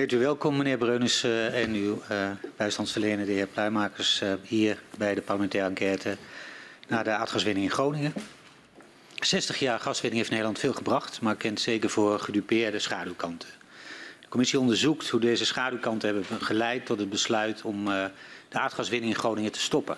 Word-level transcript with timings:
Heet 0.00 0.12
u 0.12 0.18
welkom, 0.18 0.56
meneer 0.56 0.78
Breunis 0.78 1.24
uh, 1.24 1.62
en 1.62 1.74
uw 1.74 2.02
uh, 2.10 2.30
bijstandsverlener, 2.56 3.26
de 3.26 3.32
heer 3.32 3.46
Pluimakers, 3.46 4.22
uh, 4.22 4.32
hier 4.42 4.82
bij 4.98 5.14
de 5.14 5.22
parlementaire 5.22 5.68
enquête 5.68 6.16
naar 6.88 7.04
de 7.04 7.10
aardgaswinning 7.10 7.66
in 7.66 7.72
Groningen. 7.72 8.12
60 9.14 9.58
jaar 9.58 9.80
gaswinning 9.80 10.16
heeft 10.16 10.30
Nederland 10.30 10.58
veel 10.58 10.72
gebracht, 10.72 11.20
maar 11.20 11.36
kent 11.36 11.60
zeker 11.60 11.90
voor 11.90 12.18
gedupeerde 12.18 12.78
schaduwkanten. 12.78 13.48
De 14.20 14.28
commissie 14.28 14.58
onderzoekt 14.60 15.08
hoe 15.08 15.20
deze 15.20 15.44
schaduwkanten 15.44 16.14
hebben 16.14 16.40
geleid 16.40 16.86
tot 16.86 16.98
het 16.98 17.10
besluit 17.10 17.62
om 17.62 17.84
de 17.84 18.58
aardgaswinning 18.58 19.12
in 19.12 19.18
Groningen 19.18 19.52
te 19.52 19.60
stoppen. 19.60 19.96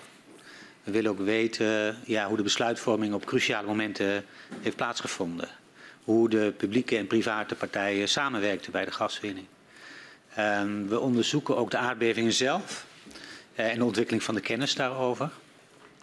We 0.83 0.91
willen 0.91 1.11
ook 1.11 1.19
weten 1.19 1.97
ja, 2.05 2.27
hoe 2.27 2.37
de 2.37 2.43
besluitvorming 2.43 3.13
op 3.13 3.25
cruciale 3.25 3.67
momenten 3.67 4.25
heeft 4.61 4.75
plaatsgevonden. 4.75 5.49
Hoe 6.03 6.29
de 6.29 6.53
publieke 6.57 6.97
en 6.97 7.07
private 7.07 7.55
partijen 7.55 8.09
samenwerkten 8.09 8.71
bij 8.71 8.85
de 8.85 8.91
gaswinning. 8.91 9.47
Um, 10.39 10.87
we 10.87 10.99
onderzoeken 10.99 11.57
ook 11.57 11.71
de 11.71 11.77
aardbevingen 11.77 12.33
zelf 12.33 12.85
uh, 13.55 13.71
en 13.71 13.77
de 13.77 13.83
ontwikkeling 13.83 14.23
van 14.23 14.35
de 14.35 14.41
kennis 14.41 14.75
daarover. 14.75 15.29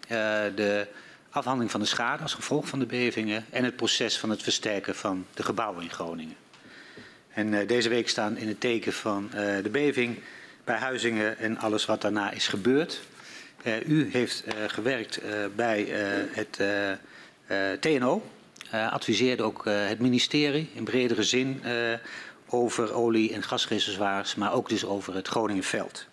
Uh, 0.03 0.19
de 0.55 0.87
afhandeling 1.31 1.71
van 1.71 1.81
de 1.81 1.87
schade 1.87 2.23
als 2.23 2.35
gevolg 2.35 2.69
van 2.69 2.79
de 2.79 2.87
bevingen 2.87 3.45
en 3.51 3.65
het 3.65 3.77
proces 3.77 4.19
van 4.19 4.31
het 4.31 4.43
versterken 4.43 4.95
van 4.95 5.27
de 5.35 5.43
gebouwen 5.43 5.83
in 5.83 5.91
Groningen. 5.91 6.37
En 7.29 7.53
uh, 7.53 7.69
deze 7.69 7.89
week 7.89 8.09
staan 8.09 8.37
in 8.37 8.49
het 8.49 8.61
teken 8.61 8.93
van 8.93 9.31
de 9.63 9.69
beving 9.71 10.19
bij 10.65 10.77
Huizingen 10.77 11.39
en 11.39 11.59
alles 11.59 11.87
wat 11.87 12.01
daarna 12.01 12.31
is 12.31 12.49
gebeurd. 12.49 13.01
u 13.87 14.09
heeft 14.13 14.45
gewerkt 14.67 15.21
bij 15.57 15.87
het 16.33 16.61
TNO, 17.81 18.23
adviseerde 18.71 19.43
ook 19.43 19.65
het 19.65 19.99
ministerie 19.99 20.71
in 20.75 20.85
bredere 20.85 21.23
zin 21.23 21.63
over 22.51 22.93
olie- 22.93 23.33
en 23.33 23.43
gasreservoirs, 23.43 24.35
maar 24.35 24.53
ook 24.53 24.69
dus 24.69 24.85
over 24.85 25.15
het 25.15 25.29
Groningenveld. 25.29 26.07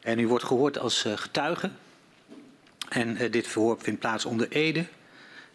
En 0.00 0.18
u 0.18 0.28
wordt 0.28 0.44
gehoord 0.44 0.78
als 0.78 1.04
uh, 1.04 1.16
getuige. 1.16 1.70
En 2.88 3.22
uh, 3.22 3.32
dit 3.32 3.46
verhoor 3.46 3.76
vindt 3.80 4.00
plaats 4.00 4.24
onder 4.24 4.48
Ede. 4.50 4.86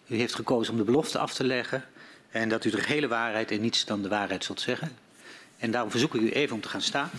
U 0.07 0.15
heeft 0.15 0.35
gekozen 0.35 0.73
om 0.73 0.79
de 0.79 0.85
belofte 0.85 1.17
af 1.17 1.33
te 1.33 1.43
leggen. 1.43 1.85
En 2.31 2.49
dat 2.49 2.65
u 2.65 2.69
de 2.69 2.81
gehele 2.81 3.07
waarheid 3.07 3.51
en 3.51 3.61
niets 3.61 3.85
dan 3.85 4.01
de 4.01 4.09
waarheid 4.09 4.43
zult 4.43 4.61
zeggen. 4.61 4.91
En 5.57 5.71
daarom 5.71 5.91
verzoek 5.91 6.15
ik 6.15 6.21
u 6.21 6.31
even 6.31 6.55
om 6.55 6.61
te 6.61 6.69
gaan 6.69 6.81
staan. 6.81 7.09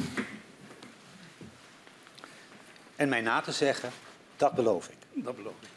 En 2.96 3.08
mij 3.08 3.20
na 3.20 3.40
te 3.40 3.52
zeggen, 3.52 3.90
dat 4.36 4.54
beloof 4.54 4.88
ik. 4.88 5.24
Dat 5.24 5.36
beloof 5.36 5.54
ik. 5.60 5.68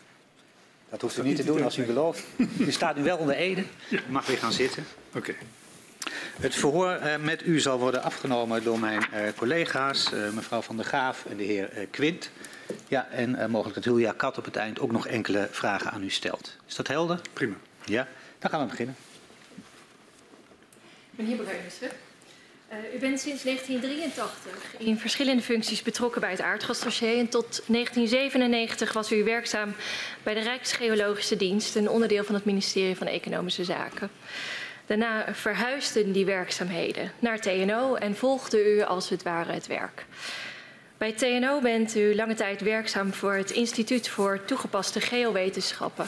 Dat 0.89 1.01
hoeft 1.01 1.17
u 1.17 1.23
niet 1.23 1.35
te 1.35 1.43
doen 1.43 1.63
als 1.63 1.77
u 1.77 1.85
belooft. 1.85 2.23
U 2.59 2.71
staat 2.71 2.95
nu 2.95 3.03
wel 3.03 3.17
onder 3.17 3.35
Ede. 3.35 3.63
U 3.89 3.99
mag 4.09 4.25
weer 4.25 4.37
gaan 4.37 4.51
zitten. 4.51 4.85
Oké. 5.07 5.17
Okay. 5.17 5.35
Het 6.39 6.55
verhoor 6.55 6.99
uh, 7.03 7.15
met 7.17 7.45
u 7.45 7.59
zal 7.59 7.79
worden 7.79 8.03
afgenomen 8.03 8.63
door 8.63 8.79
mijn 8.79 9.05
uh, 9.13 9.19
collega's, 9.35 10.11
uh, 10.13 10.29
mevrouw 10.29 10.61
Van 10.61 10.75
der 10.75 10.85
Graaf 10.85 11.25
en 11.25 11.37
de 11.37 11.43
heer 11.43 11.87
Quint. 11.91 12.31
Ja, 12.87 13.07
en 13.09 13.51
mogelijk 13.51 13.75
dat 13.75 13.83
Julia 13.83 14.13
Kat 14.17 14.37
op 14.37 14.45
het 14.45 14.55
eind 14.55 14.79
ook 14.79 14.91
nog 14.91 15.07
enkele 15.07 15.47
vragen 15.51 15.91
aan 15.91 16.03
u 16.03 16.09
stelt. 16.09 16.55
Is 16.67 16.75
dat 16.75 16.87
helder? 16.87 17.21
Prima. 17.33 17.55
Ja, 17.85 18.07
dan 18.39 18.49
gaan 18.49 18.61
we 18.61 18.67
beginnen. 18.67 18.95
Meneer 21.09 21.35
Bruinissen, 21.35 21.89
u 22.95 22.99
bent 22.99 23.19
sinds 23.19 23.43
1983 23.43 24.75
in 24.77 24.97
verschillende 24.97 25.41
functies 25.41 25.81
betrokken 25.81 26.21
bij 26.21 26.31
het 26.31 26.41
aardgasdossier. 26.41 27.17
En 27.17 27.29
tot 27.29 27.61
1997 27.67 28.93
was 28.93 29.11
u 29.11 29.23
werkzaam 29.23 29.75
bij 30.23 30.33
de 30.33 30.39
Rijksgeologische 30.39 31.37
Dienst, 31.37 31.75
een 31.75 31.89
onderdeel 31.89 32.23
van 32.23 32.35
het 32.35 32.45
ministerie 32.45 32.95
van 32.95 33.07
Economische 33.07 33.63
Zaken. 33.63 34.09
Daarna 34.87 35.33
verhuisden 35.33 36.11
die 36.11 36.25
werkzaamheden 36.25 37.11
naar 37.19 37.39
TNO 37.39 37.95
en 37.95 38.15
volgde 38.15 38.75
u 38.75 38.81
als 38.81 39.09
het 39.09 39.23
ware 39.23 39.51
het 39.51 39.67
werk. 39.67 40.05
Bij 40.97 41.11
TNO 41.11 41.61
bent 41.61 41.95
u 41.95 42.15
lange 42.15 42.33
tijd 42.33 42.61
werkzaam 42.61 43.13
voor 43.13 43.33
het 43.33 43.51
Instituut 43.51 44.09
voor 44.09 44.45
Toegepaste 44.45 45.01
Geowetenschappen 45.01 46.07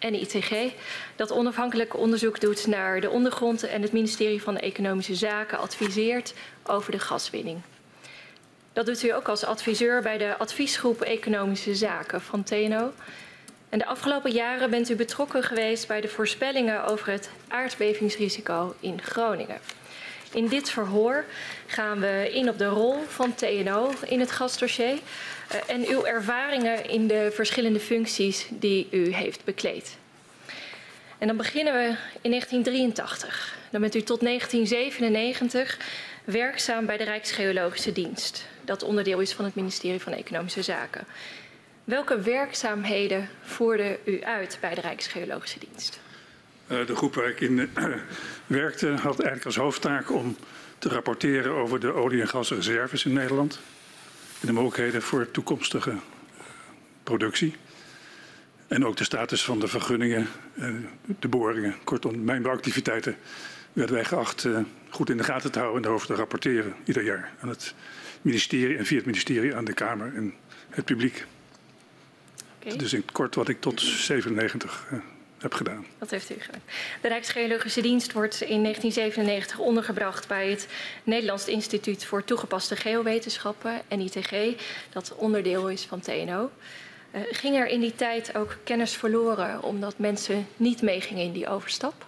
NITG, 0.00 0.72
dat 1.16 1.32
onafhankelijk 1.32 1.96
onderzoek 1.96 2.40
doet 2.40 2.66
naar 2.66 3.00
de 3.00 3.10
ondergrond 3.10 3.62
en 3.62 3.82
het 3.82 3.92
ministerie 3.92 4.42
van 4.42 4.58
Economische 4.58 5.14
Zaken 5.14 5.58
adviseert 5.58 6.34
over 6.62 6.92
de 6.92 6.98
gaswinning. 6.98 7.60
Dat 8.72 8.86
doet 8.86 9.02
u 9.02 9.08
ook 9.08 9.28
als 9.28 9.44
adviseur 9.44 10.02
bij 10.02 10.18
de 10.18 10.36
adviesgroep 10.36 11.00
Economische 11.00 11.74
Zaken 11.74 12.20
van 12.20 12.42
TNO 12.42 12.92
de 13.78 13.86
afgelopen 13.86 14.30
jaren 14.30 14.70
bent 14.70 14.90
u 14.90 14.94
betrokken 14.94 15.42
geweest 15.42 15.86
bij 15.86 16.00
de 16.00 16.08
voorspellingen 16.08 16.84
over 16.84 17.10
het 17.10 17.30
aardbevingsrisico 17.48 18.74
in 18.80 19.02
Groningen. 19.02 19.58
In 20.32 20.48
dit 20.48 20.70
verhoor 20.70 21.24
gaan 21.66 22.00
we 22.00 22.30
in 22.32 22.48
op 22.48 22.58
de 22.58 22.66
rol 22.66 22.96
van 23.08 23.34
TNO 23.34 23.92
in 24.08 24.20
het 24.20 24.30
gasdossier 24.30 24.92
uh, 24.92 25.60
en 25.66 25.86
uw 25.88 26.04
ervaringen 26.04 26.88
in 26.88 27.06
de 27.06 27.30
verschillende 27.32 27.80
functies 27.80 28.46
die 28.50 28.88
u 28.90 29.12
heeft 29.12 29.44
bekleed. 29.44 29.96
En 31.18 31.26
dan 31.26 31.36
beginnen 31.36 31.72
we 31.72 31.96
in 32.20 32.30
1983. 32.30 33.56
Dan 33.70 33.80
bent 33.80 33.94
u 33.94 34.02
tot 34.02 34.20
1997 34.20 35.78
werkzaam 36.24 36.86
bij 36.86 36.96
de 36.96 37.04
Rijksgeologische 37.04 37.92
Dienst, 37.92 38.46
dat 38.60 38.82
onderdeel 38.82 39.20
is 39.20 39.32
van 39.32 39.44
het 39.44 39.54
ministerie 39.54 40.00
van 40.00 40.12
Economische 40.12 40.62
Zaken. 40.62 41.06
Welke 41.84 42.20
werkzaamheden 42.20 43.28
voerde 43.42 43.98
u 44.04 44.22
uit 44.22 44.58
bij 44.60 44.74
de 44.74 44.80
Rijksgeologische 44.80 45.58
Dienst? 45.58 46.00
Uh, 46.68 46.86
de 46.86 46.96
groep 46.96 47.14
waar 47.14 47.28
ik 47.28 47.40
in 47.40 47.58
uh, 47.58 47.66
werkte 48.46 48.88
had 48.88 49.18
eigenlijk 49.18 49.44
als 49.44 49.56
hoofdtaak 49.56 50.12
om 50.12 50.36
te 50.78 50.88
rapporteren 50.88 51.52
over 51.52 51.80
de 51.80 51.92
olie- 51.92 52.20
en 52.20 52.28
gasreserves 52.28 53.04
in 53.04 53.12
Nederland. 53.12 53.60
En 54.40 54.46
de 54.46 54.52
mogelijkheden 54.52 55.02
voor 55.02 55.30
toekomstige 55.30 55.90
uh, 55.90 55.96
productie. 57.02 57.56
En 58.68 58.86
ook 58.86 58.96
de 58.96 59.04
status 59.04 59.44
van 59.44 59.60
de 59.60 59.68
vergunningen, 59.68 60.28
de 61.18 61.28
boringen. 61.28 61.74
Kortom, 61.84 62.24
mijnbouwactiviteiten 62.24 63.16
werden 63.72 63.94
wij 63.94 64.04
geacht 64.04 64.48
goed 64.90 65.10
in 65.10 65.16
de 65.16 65.24
gaten 65.24 65.52
te 65.52 65.58
houden 65.58 65.76
en 65.76 65.82
daarover 65.82 66.06
te 66.06 66.14
rapporteren 66.14 66.74
ieder 66.84 67.02
jaar 67.02 67.32
aan 67.40 67.48
het 67.48 67.74
ministerie 68.22 68.76
en 68.76 68.86
via 68.86 68.96
het 68.96 69.06
ministerie 69.06 69.54
aan 69.54 69.64
de 69.64 69.72
Kamer 69.72 70.14
en 70.14 70.34
het 70.70 70.84
publiek. 70.84 71.26
Okay. 72.64 72.76
Dus 72.76 72.92
in 72.92 73.00
het 73.00 73.12
kort 73.12 73.34
wat 73.34 73.48
ik 73.48 73.60
tot 73.60 73.80
97 73.80 74.86
uh, 74.92 74.98
heb 75.38 75.54
gedaan. 75.54 75.86
Dat 75.98 76.10
heeft 76.10 76.30
u 76.30 76.34
gedaan. 76.38 76.62
De 77.00 77.08
Rijksgeologische 77.08 77.80
Dienst 77.80 78.12
wordt 78.12 78.40
in 78.40 78.62
1997 78.62 79.58
ondergebracht 79.58 80.28
bij 80.28 80.50
het 80.50 80.68
Nederlands 81.04 81.46
Instituut 81.46 82.04
voor 82.04 82.24
Toegepaste 82.24 82.76
Geowetenschappen, 82.76 83.82
NITG, 83.88 84.56
dat 84.92 85.14
onderdeel 85.16 85.70
is 85.70 85.84
van 85.84 86.00
TNO. 86.00 86.50
Uh, 87.14 87.20
ging 87.30 87.56
er 87.56 87.66
in 87.66 87.80
die 87.80 87.94
tijd 87.94 88.36
ook 88.36 88.56
kennis 88.64 88.96
verloren 88.96 89.62
omdat 89.62 89.98
mensen 89.98 90.46
niet 90.56 90.82
meegingen 90.82 91.24
in 91.24 91.32
die 91.32 91.48
overstap? 91.48 92.06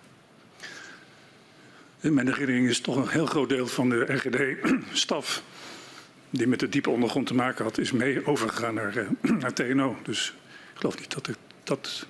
In 2.00 2.14
mijn 2.14 2.26
herinnering 2.26 2.68
is 2.68 2.80
toch 2.80 2.96
een 2.96 3.08
heel 3.08 3.26
groot 3.26 3.48
deel 3.48 3.66
van 3.66 3.88
de 3.88 4.04
RGD-staf 4.04 5.42
die 6.30 6.46
met 6.46 6.60
de 6.60 6.68
diepe 6.68 6.90
ondergrond 6.90 7.26
te 7.26 7.34
maken 7.34 7.64
had, 7.64 7.78
is 7.78 7.92
mee 7.92 8.26
overgegaan 8.26 8.74
naar, 8.74 8.96
uh, 8.96 9.30
naar 9.42 9.52
TNO. 9.52 9.96
Dus 10.02 10.34
ik 10.76 10.82
geloof 10.82 10.98
niet 10.98 11.14
dat 11.14 11.28
ik 11.28 11.36
dat 11.64 12.06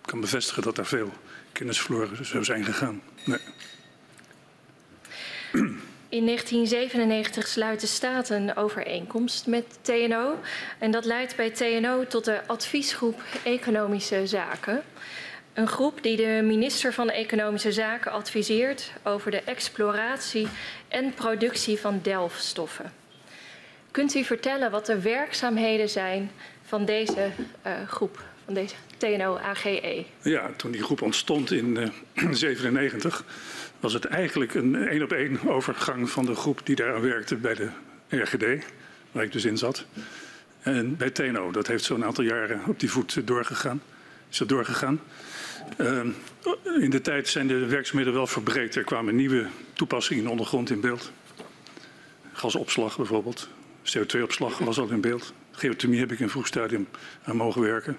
kan 0.00 0.20
bevestigen 0.20 0.62
dat 0.62 0.76
daar 0.76 0.86
veel 0.86 1.12
kennis 1.52 1.80
verloren 1.80 2.26
zou 2.26 2.44
zijn 2.44 2.64
gegaan. 2.64 3.02
Nee. 3.24 3.38
In 6.08 6.26
1997 6.26 7.46
sluit 7.46 7.80
de 7.80 7.86
staat 7.86 8.28
een 8.28 8.56
overeenkomst 8.56 9.46
met 9.46 9.78
TNO. 9.82 10.40
En 10.78 10.90
dat 10.90 11.04
leidt 11.04 11.36
bij 11.36 11.50
TNO 11.50 12.06
tot 12.06 12.24
de 12.24 12.46
adviesgroep 12.46 13.22
Economische 13.42 14.26
Zaken. 14.26 14.82
Een 15.52 15.68
groep 15.68 16.02
die 16.02 16.16
de 16.16 16.40
minister 16.44 16.92
van 16.92 17.10
Economische 17.10 17.72
Zaken 17.72 18.12
adviseert 18.12 18.92
over 19.02 19.30
de 19.30 19.42
exploratie 19.42 20.48
en 20.88 21.14
productie 21.14 21.78
van 21.78 22.00
delfstoffen. 22.02 22.92
Kunt 23.90 24.14
u 24.14 24.24
vertellen 24.24 24.70
wat 24.70 24.86
de 24.86 25.00
werkzaamheden 25.00 25.88
zijn 25.88 26.30
van 26.64 26.84
deze 26.84 27.30
uh, 27.66 27.72
groep, 27.88 28.22
van 28.44 28.54
deze 28.54 28.74
TNO-AGE? 28.96 30.04
Ja, 30.22 30.50
toen 30.56 30.70
die 30.70 30.82
groep 30.82 31.02
ontstond 31.02 31.50
in 31.50 31.74
1997 31.74 33.20
uh, 33.20 33.26
was 33.80 33.92
het 33.92 34.04
eigenlijk 34.04 34.54
een 34.54 34.74
één 34.74 35.02
op 35.02 35.12
één 35.12 35.48
overgang 35.48 36.10
van 36.10 36.26
de 36.26 36.34
groep 36.34 36.60
die 36.64 36.76
daar 36.76 37.00
werkte 37.00 37.36
bij 37.36 37.54
de 37.54 37.68
RGD, 38.08 38.64
waar 39.12 39.24
ik 39.24 39.32
dus 39.32 39.44
in 39.44 39.58
zat. 39.58 39.86
En 40.62 40.96
bij 40.96 41.10
TNO, 41.10 41.50
dat 41.50 41.66
heeft 41.66 41.84
zo'n 41.84 42.04
aantal 42.04 42.24
jaren 42.24 42.60
op 42.66 42.80
die 42.80 42.90
voet 42.90 43.26
doorgegaan. 43.26 43.82
Is 44.30 44.38
dat 44.38 44.48
doorgegaan. 44.48 45.00
Uh, 45.78 46.00
in 46.80 46.90
de 46.90 47.00
tijd 47.00 47.28
zijn 47.28 47.46
de 47.46 47.66
werkzaamheden 47.66 48.12
wel 48.12 48.26
verbreed. 48.26 48.76
Er 48.76 48.84
kwamen 48.84 49.16
nieuwe 49.16 49.46
toepassingen 49.72 50.18
in 50.18 50.24
de 50.24 50.30
ondergrond 50.30 50.70
in 50.70 50.80
beeld. 50.80 51.12
Gasopslag 52.32 52.96
bijvoorbeeld. 52.96 53.48
CO2-opslag 53.82 54.58
was 54.58 54.78
al 54.78 54.88
in 54.88 55.00
beeld. 55.00 55.32
Geothermie 55.54 56.00
heb 56.00 56.12
ik 56.12 56.18
in 56.18 56.24
een 56.24 56.30
vroeg 56.30 56.46
stadium 56.46 56.88
aan 57.24 57.36
mogen 57.36 57.60
werken. 57.62 57.98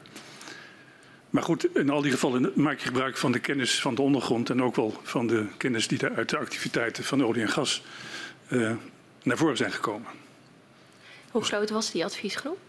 Maar 1.30 1.44
goed, 1.44 1.76
in 1.76 1.90
al 1.90 2.02
die 2.02 2.12
gevallen 2.12 2.52
maak 2.56 2.80
je 2.80 2.86
gebruik 2.86 3.18
van 3.18 3.32
de 3.32 3.40
kennis 3.40 3.82
van 3.82 3.96
de 3.96 4.02
ondergrond 4.02 4.50
en 4.50 4.64
ook 4.64 4.76
wel 4.76 5.00
van 5.04 5.28
de 5.28 5.46
kennis 5.58 5.88
die 5.88 5.98
daar 5.98 6.16
uit 6.16 6.30
de 6.30 6.38
activiteiten 6.38 7.04
van 7.04 7.26
olie 7.26 7.42
en 7.42 7.50
gas 7.50 7.84
uh, 8.48 8.72
naar 9.24 9.38
voren 9.38 9.58
zijn 9.58 9.72
gekomen. 9.72 10.08
Hoe 11.32 11.44
groot 11.44 11.70
was 11.70 11.92
die 11.92 12.06
adviesgroep? 12.06 12.60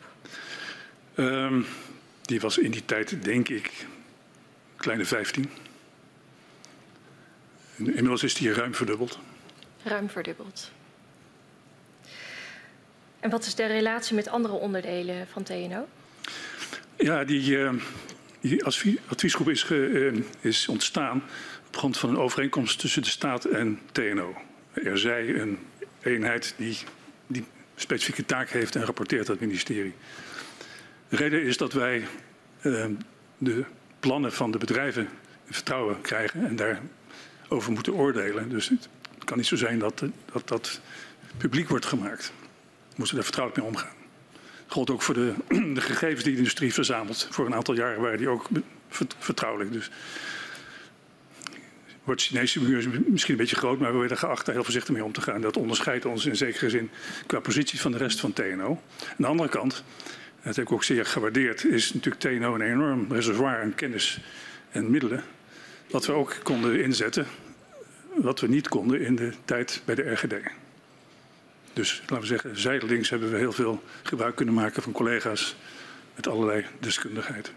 Um, 1.17 1.67
die 2.23 2.41
was 2.41 2.59
in 2.59 2.71
die 2.71 2.85
tijd, 2.85 3.25
denk 3.25 3.49
ik, 3.49 3.67
een 3.67 4.77
kleine 4.77 5.05
15. 5.05 5.51
Inmiddels 7.77 8.23
is 8.23 8.35
die 8.35 8.53
ruim 8.53 8.75
verdubbeld. 8.75 9.19
Ruim 9.83 10.11
verdubbeld. 10.11 10.71
En 13.21 13.31
wat 13.31 13.47
is 13.47 13.55
de 13.55 13.67
relatie 13.67 14.15
met 14.15 14.29
andere 14.29 14.55
onderdelen 14.55 15.27
van 15.27 15.43
TNO? 15.43 15.87
Ja, 16.97 17.25
die, 17.25 17.51
uh, 17.51 17.73
die 18.41 18.65
adviesgroep 19.09 19.49
is, 19.49 19.63
ge, 19.63 19.75
uh, 19.75 20.23
is 20.41 20.69
ontstaan 20.69 21.23
op 21.67 21.77
grond 21.77 21.99
van 21.99 22.09
een 22.09 22.19
overeenkomst 22.19 22.79
tussen 22.79 23.03
de 23.03 23.09
staat 23.09 23.45
en 23.45 23.81
TNO. 23.93 24.37
Er 24.73 24.99
zij 24.99 25.29
een 25.35 25.59
eenheid 26.03 26.55
die, 26.57 26.79
die 27.27 27.45
specifieke 27.75 28.25
taak 28.25 28.49
heeft 28.49 28.77
en 28.77 28.85
rapporteert 28.85 29.29
aan 29.29 29.35
het 29.35 29.45
ministerie. 29.45 29.95
De 31.09 31.17
reden 31.17 31.43
is 31.43 31.57
dat 31.57 31.73
wij 31.73 32.07
uh, 32.63 32.85
de 33.39 33.65
plannen 34.01 34.33
van 34.33 34.51
de 34.51 34.59
bedrijven 34.59 35.09
in 35.47 35.53
vertrouwen 35.55 36.01
krijgen 36.01 36.47
en 36.47 36.57
daarover 36.57 37.73
moeten 37.73 37.95
oordelen. 37.95 38.49
Dus 38.49 38.69
het 38.69 38.89
kan 39.25 39.37
niet 39.37 39.47
zo 39.47 39.57
zijn 39.57 39.79
dat 39.79 39.99
dat, 40.33 40.49
dat 40.49 40.81
publiek 41.37 41.69
wordt 41.69 41.87
gemaakt. 41.87 42.33
We 42.97 43.03
moeten 43.03 43.15
daar 43.15 43.25
vertrouwelijk 43.25 43.63
mee 43.63 43.75
omgaan. 43.75 43.97
Dat 44.33 44.73
geldt 44.73 44.91
ook 44.91 45.03
voor 45.03 45.15
de, 45.15 45.35
de, 45.75 45.81
gegevens 45.81 46.23
die 46.23 46.33
de 46.33 46.39
industrie 46.39 46.75
verzamelt. 46.75 47.29
Voor 47.31 47.47
een 47.47 47.55
aantal 47.55 47.75
jaren 47.75 48.01
waren 48.01 48.19
die 48.19 48.29
ook 48.29 48.49
vertrouwelijk. 49.19 49.73
Dus 49.73 49.91
wordt 52.05 52.23
Chinese 52.23 52.63
muur 52.63 53.03
misschien 53.07 53.33
een 53.33 53.41
beetje 53.41 53.57
groot, 53.57 53.79
maar 53.79 53.93
we 53.93 53.99
werden 53.99 54.19
geacht 54.19 54.47
daar 54.47 54.55
heel 54.55 54.65
voorzichtig 54.65 54.95
mee 54.95 55.05
om 55.05 55.13
te 55.13 55.21
gaan. 55.21 55.41
Dat 55.41 55.57
onderscheidt 55.57 56.05
ons 56.05 56.27
in 56.27 56.37
zekere 56.37 56.71
zin 56.71 56.91
qua 57.27 57.41
positie 57.41 57.81
van 57.81 57.93
de 57.93 57.99
rest 57.99 58.21
van 58.21 58.33
TNO. 58.33 58.69
Aan 59.01 59.17
de 59.17 59.27
andere 59.27 59.49
kant, 59.49 59.85
dat 60.43 60.57
heb 60.57 60.65
ik 60.65 60.73
ook 60.73 60.85
zeer 60.85 61.07
gewaardeerd, 61.07 61.65
is 61.65 61.95
natuurlijk 61.95 62.23
TNO 62.23 62.55
een 62.55 62.61
enorm 62.61 63.07
reservoir 63.13 63.63
aan 63.63 63.75
kennis 63.75 64.21
en 64.71 64.91
middelen. 64.91 65.23
Wat 65.91 66.07
we 66.07 66.13
ook 66.13 66.37
konden 66.43 66.83
inzetten, 66.83 67.27
wat 68.15 68.41
we 68.41 68.49
niet 68.49 68.69
konden 68.69 69.01
in 69.01 69.17
de 69.17 69.33
tijd 69.45 69.83
bij 69.85 69.95
de 69.95 70.13
RGD. 70.13 70.35
Dus 71.77 72.01
laten 72.01 72.21
we 72.21 72.27
zeggen, 72.27 72.59
zijdelings 72.59 73.11
hebben 73.11 73.31
we 73.31 73.37
heel 73.37 73.53
veel 73.53 73.83
gebruik 74.03 74.37
kunnen 74.37 74.55
maken 74.55 74.83
van 74.83 74.93
collega's 74.93 75.57
met 76.15 76.29
allerlei 76.29 76.65
deskundigheid. 76.79 77.53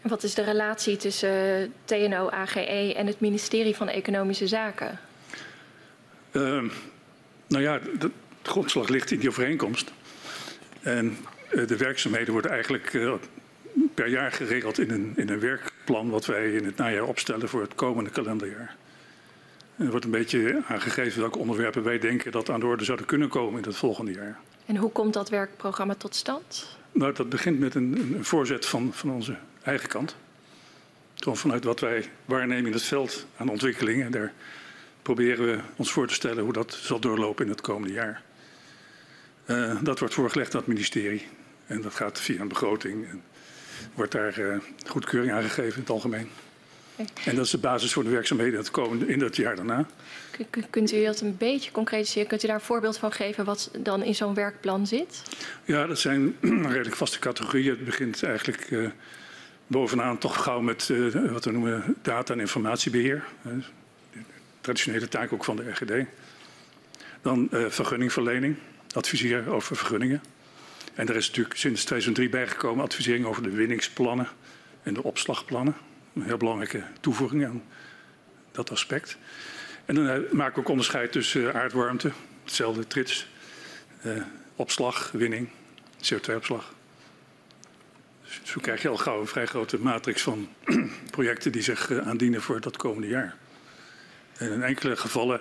En 0.00 0.08
wat 0.08 0.22
is 0.22 0.34
de 0.34 0.42
relatie 0.42 0.96
tussen 0.96 1.60
uh, 1.60 1.68
TNO, 1.84 2.30
AGE 2.30 2.94
en 2.96 3.06
het 3.06 3.20
ministerie 3.20 3.76
van 3.76 3.88
Economische 3.88 4.46
Zaken? 4.46 4.98
Uh, 6.32 6.62
nou 7.46 7.62
ja, 7.62 7.78
de 7.98 8.10
grondslag 8.42 8.88
ligt 8.88 9.10
in 9.10 9.18
die 9.18 9.28
overeenkomst. 9.28 9.92
En 10.80 11.16
uh, 11.52 11.66
de 11.66 11.76
werkzaamheden 11.76 12.32
worden 12.32 12.50
eigenlijk 12.50 12.92
uh, 12.92 13.14
per 13.94 14.08
jaar 14.08 14.32
geregeld 14.32 14.78
in 14.78 14.90
een, 14.90 15.12
in 15.16 15.28
een 15.28 15.40
werkplan 15.40 16.10
wat 16.10 16.26
wij 16.26 16.52
in 16.52 16.64
het 16.64 16.76
najaar 16.76 17.06
opstellen 17.06 17.48
voor 17.48 17.60
het 17.60 17.74
komende 17.74 18.10
kalenderjaar. 18.10 18.76
En 19.80 19.86
er 19.86 19.90
wordt 19.90 20.06
een 20.06 20.10
beetje 20.10 20.62
aangegeven 20.66 21.20
welke 21.20 21.38
onderwerpen 21.38 21.82
wij 21.82 21.98
denken 21.98 22.32
dat 22.32 22.50
aan 22.50 22.60
de 22.60 22.66
orde 22.66 22.84
zouden 22.84 23.06
kunnen 23.06 23.28
komen 23.28 23.62
in 23.62 23.68
het 23.68 23.76
volgende 23.76 24.12
jaar. 24.12 24.38
En 24.66 24.76
hoe 24.76 24.90
komt 24.90 25.14
dat 25.14 25.28
werkprogramma 25.28 25.94
tot 25.94 26.14
stand? 26.14 26.78
Nou, 26.92 27.12
dat 27.12 27.28
begint 27.28 27.58
met 27.58 27.74
een, 27.74 28.14
een 28.14 28.24
voorzet 28.24 28.66
van, 28.66 28.90
van 28.92 29.10
onze 29.10 29.36
eigen 29.62 29.88
kant. 29.88 30.16
Gewoon 31.14 31.36
vanuit 31.36 31.64
wat 31.64 31.80
wij 31.80 32.10
waarnemen 32.24 32.66
in 32.66 32.72
het 32.72 32.82
veld 32.82 33.26
aan 33.36 33.48
ontwikkelingen. 33.48 34.10
Daar 34.10 34.32
proberen 35.02 35.46
we 35.46 35.58
ons 35.76 35.92
voor 35.92 36.06
te 36.06 36.14
stellen 36.14 36.44
hoe 36.44 36.52
dat 36.52 36.78
zal 36.82 37.00
doorlopen 37.00 37.44
in 37.44 37.50
het 37.50 37.60
komende 37.60 37.94
jaar. 37.94 38.22
Uh, 39.46 39.76
dat 39.82 39.98
wordt 39.98 40.14
voorgelegd 40.14 40.54
aan 40.54 40.60
het 40.60 40.68
ministerie. 40.68 41.26
En 41.66 41.80
dat 41.80 41.94
gaat 41.94 42.20
via 42.20 42.40
een 42.40 42.48
begroting. 42.48 43.08
En 43.08 43.22
wordt 43.94 44.12
daar 44.12 44.38
uh, 44.38 44.56
goedkeuring 44.86 45.32
aangegeven 45.32 45.74
in 45.74 45.80
het 45.80 45.90
algemeen. 45.90 46.28
En 47.24 47.34
dat 47.34 47.44
is 47.44 47.50
de 47.50 47.58
basis 47.58 47.92
voor 47.92 48.04
de 48.04 48.10
werkzaamheden 48.10 48.52
in 48.52 48.58
het, 48.58 48.70
komende, 48.70 49.06
in 49.06 49.18
dat 49.18 49.36
jaar 49.36 49.56
daarna. 49.56 49.86
Kunt 50.70 50.92
u 50.92 51.04
dat 51.04 51.20
een 51.20 51.36
beetje 51.36 51.70
concretiseren? 51.70 52.28
Kunt 52.28 52.44
u 52.44 52.46
daar 52.46 52.56
een 52.56 52.62
voorbeeld 52.62 52.98
van 52.98 53.12
geven 53.12 53.44
wat 53.44 53.70
dan 53.78 54.02
in 54.02 54.14
zo'n 54.14 54.34
werkplan 54.34 54.86
zit? 54.86 55.22
Ja, 55.64 55.86
dat 55.86 55.98
zijn 55.98 56.36
redelijk 56.74 56.96
vaste 56.96 57.18
categorieën. 57.18 57.70
Het 57.70 57.84
begint 57.84 58.22
eigenlijk 58.22 58.70
uh, 58.70 58.90
bovenaan 59.66 60.18
toch 60.18 60.42
gauw 60.42 60.60
met 60.60 60.88
uh, 60.88 61.32
wat 61.32 61.44
we 61.44 61.50
noemen 61.50 61.96
data- 62.02 62.32
en 62.32 62.40
informatiebeheer. 62.40 63.24
Uh, 63.46 63.52
traditionele 64.60 65.08
taak 65.08 65.32
ook 65.32 65.44
van 65.44 65.56
de 65.56 65.70
RGD. 65.70 66.06
Dan 67.22 67.48
vergunningverlening, 67.50 68.56
adviseren 68.92 69.52
over 69.52 69.76
vergunningen. 69.76 70.22
En 70.94 71.08
er 71.08 71.16
is 71.16 71.26
natuurlijk 71.26 71.56
sinds 71.56 71.84
2003 71.84 72.28
bijgekomen 72.28 72.84
advisering 72.84 73.24
over 73.24 73.42
de 73.42 73.50
winningsplannen 73.50 74.28
en 74.82 74.94
de 74.94 75.02
opslagplannen 75.02 75.74
heel 76.22 76.36
belangrijke 76.36 76.82
toevoeging 77.00 77.46
aan 77.46 77.62
dat 78.52 78.70
aspect. 78.70 79.16
En 79.84 79.94
dan 79.94 80.04
uh, 80.04 80.32
maken 80.32 80.54
we 80.54 80.60
ook 80.60 80.68
onderscheid 80.68 81.12
tussen 81.12 81.42
uh, 81.42 81.54
aardwarmte, 81.54 82.10
hetzelfde 82.44 82.86
trits, 82.86 83.28
uh, 84.06 84.22
opslag, 84.56 85.10
winning, 85.12 85.48
CO2-opslag. 85.96 86.74
Dus 88.24 88.40
zo 88.42 88.60
krijg 88.60 88.82
je 88.82 88.88
al 88.88 88.96
gauw 88.96 89.20
een 89.20 89.26
vrij 89.26 89.46
grote 89.46 89.78
matrix 89.78 90.22
van 90.22 90.48
projecten 91.10 91.52
die 91.52 91.62
zich 91.62 91.92
aandienen 91.92 92.42
voor 92.42 92.60
dat 92.60 92.76
komende 92.76 93.08
jaar. 93.08 93.36
En 94.36 94.52
in 94.52 94.62
enkele 94.62 94.96
gevallen 94.96 95.40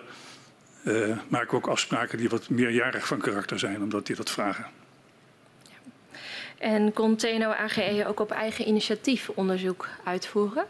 maken 1.28 1.50
we 1.50 1.56
ook 1.56 1.68
afspraken 1.68 2.18
die 2.18 2.30
wat 2.30 2.50
meerjarig 2.50 3.08
van 3.08 3.20
karakter 3.20 3.60
zijn, 3.60 3.82
omdat 3.82 4.06
die 4.06 4.16
dat 4.16 4.30
vragen. 4.30 4.66
En 6.60 6.94
kon 6.94 7.16
TNO-AGE 7.16 8.04
ook 8.08 8.20
op 8.20 8.32
eigen 8.32 8.68
initiatief 8.68 9.30
onderzoek 9.30 9.88
uitvoeren? 10.04 10.66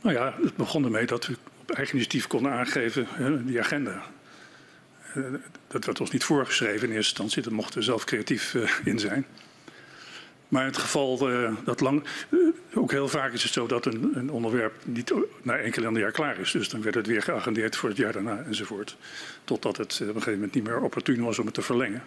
Nou 0.00 0.16
ja, 0.16 0.34
het 0.42 0.56
begon 0.56 0.84
ermee 0.84 1.06
dat 1.06 1.26
we 1.26 1.36
op 1.60 1.70
eigen 1.70 1.94
initiatief 1.94 2.26
konden 2.26 2.52
aangeven 2.52 3.06
die 3.46 3.60
agenda. 3.60 4.02
Uh, 5.16 5.24
dat 5.68 5.84
werd 5.84 6.00
ons 6.00 6.10
niet 6.10 6.24
voorgeschreven 6.24 6.88
in 6.88 6.94
eerste 6.94 6.96
instantie, 6.96 7.42
daar 7.42 7.52
mochten 7.52 7.78
we 7.78 7.84
zelf 7.84 8.04
creatief 8.04 8.54
uh, 8.54 8.70
in 8.84 8.98
zijn. 8.98 9.26
Maar 10.48 10.64
het 10.64 10.76
geval 10.76 11.32
uh, 11.32 11.52
dat 11.64 11.80
lang, 11.80 12.04
ook 12.74 12.90
heel 12.90 13.08
vaak 13.08 13.32
is 13.32 13.42
het 13.42 13.52
zo 13.52 13.66
dat 13.66 13.86
een, 13.86 14.30
onderwerp 14.30 14.74
niet 14.84 15.12
na 15.42 15.56
enkele 15.56 15.98
jaar 15.98 16.10
klaar 16.10 16.38
is. 16.38 16.50
Dus 16.50 16.68
dan 16.68 16.82
werd 16.82 16.94
het 16.94 17.06
weer 17.06 17.22
geagendeerd 17.22 17.76
voor 17.76 17.88
het 17.88 17.98
jaar 17.98 18.12
daarna 18.12 18.42
enzovoort. 18.42 18.96
Totdat 19.44 19.76
het 19.76 19.92
op 19.92 20.00
een 20.00 20.06
gegeven 20.06 20.32
moment 20.32 20.54
niet 20.54 20.64
meer 20.64 20.80
opportun 20.80 21.24
was 21.24 21.38
om 21.38 21.44
het 21.44 21.54
te 21.54 21.62
verlengen. 21.62 22.02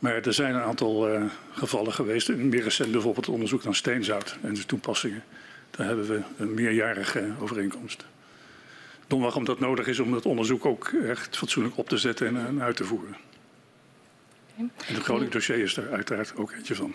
Maar 0.00 0.14
er 0.14 0.34
zijn 0.34 0.54
een 0.54 0.62
aantal 0.62 1.14
uh, 1.14 1.22
gevallen 1.52 1.92
geweest. 1.92 2.28
Meer 2.28 2.62
recent 2.62 2.92
bijvoorbeeld 2.92 3.26
het 3.26 3.34
onderzoek 3.34 3.64
naar 3.64 3.74
steenzout 3.74 4.36
en 4.42 4.54
de 4.54 4.66
toepassingen. 4.66 5.24
Daar 5.70 5.86
hebben 5.86 6.06
we 6.06 6.20
een 6.36 6.54
meerjarige 6.54 7.30
overeenkomst. 7.40 8.04
Dan 9.06 9.20
waarom 9.20 9.44
dat 9.44 9.60
nodig 9.60 9.86
is 9.86 9.98
om 9.98 10.12
het 10.12 10.26
onderzoek 10.26 10.66
ook 10.66 10.92
echt 11.06 11.36
fatsoenlijk 11.36 11.76
op 11.76 11.88
te 11.88 11.98
zetten 11.98 12.26
en, 12.26 12.46
en 12.46 12.62
uit 12.62 12.76
te 12.76 12.84
voeren. 12.84 13.16
En 14.56 14.70
het 14.76 15.02
Groningen 15.02 15.30
dossier 15.30 15.58
is 15.58 15.76
er 15.76 15.90
uiteraard 15.90 16.36
ook 16.36 16.52
eentje 16.52 16.74
van. 16.74 16.94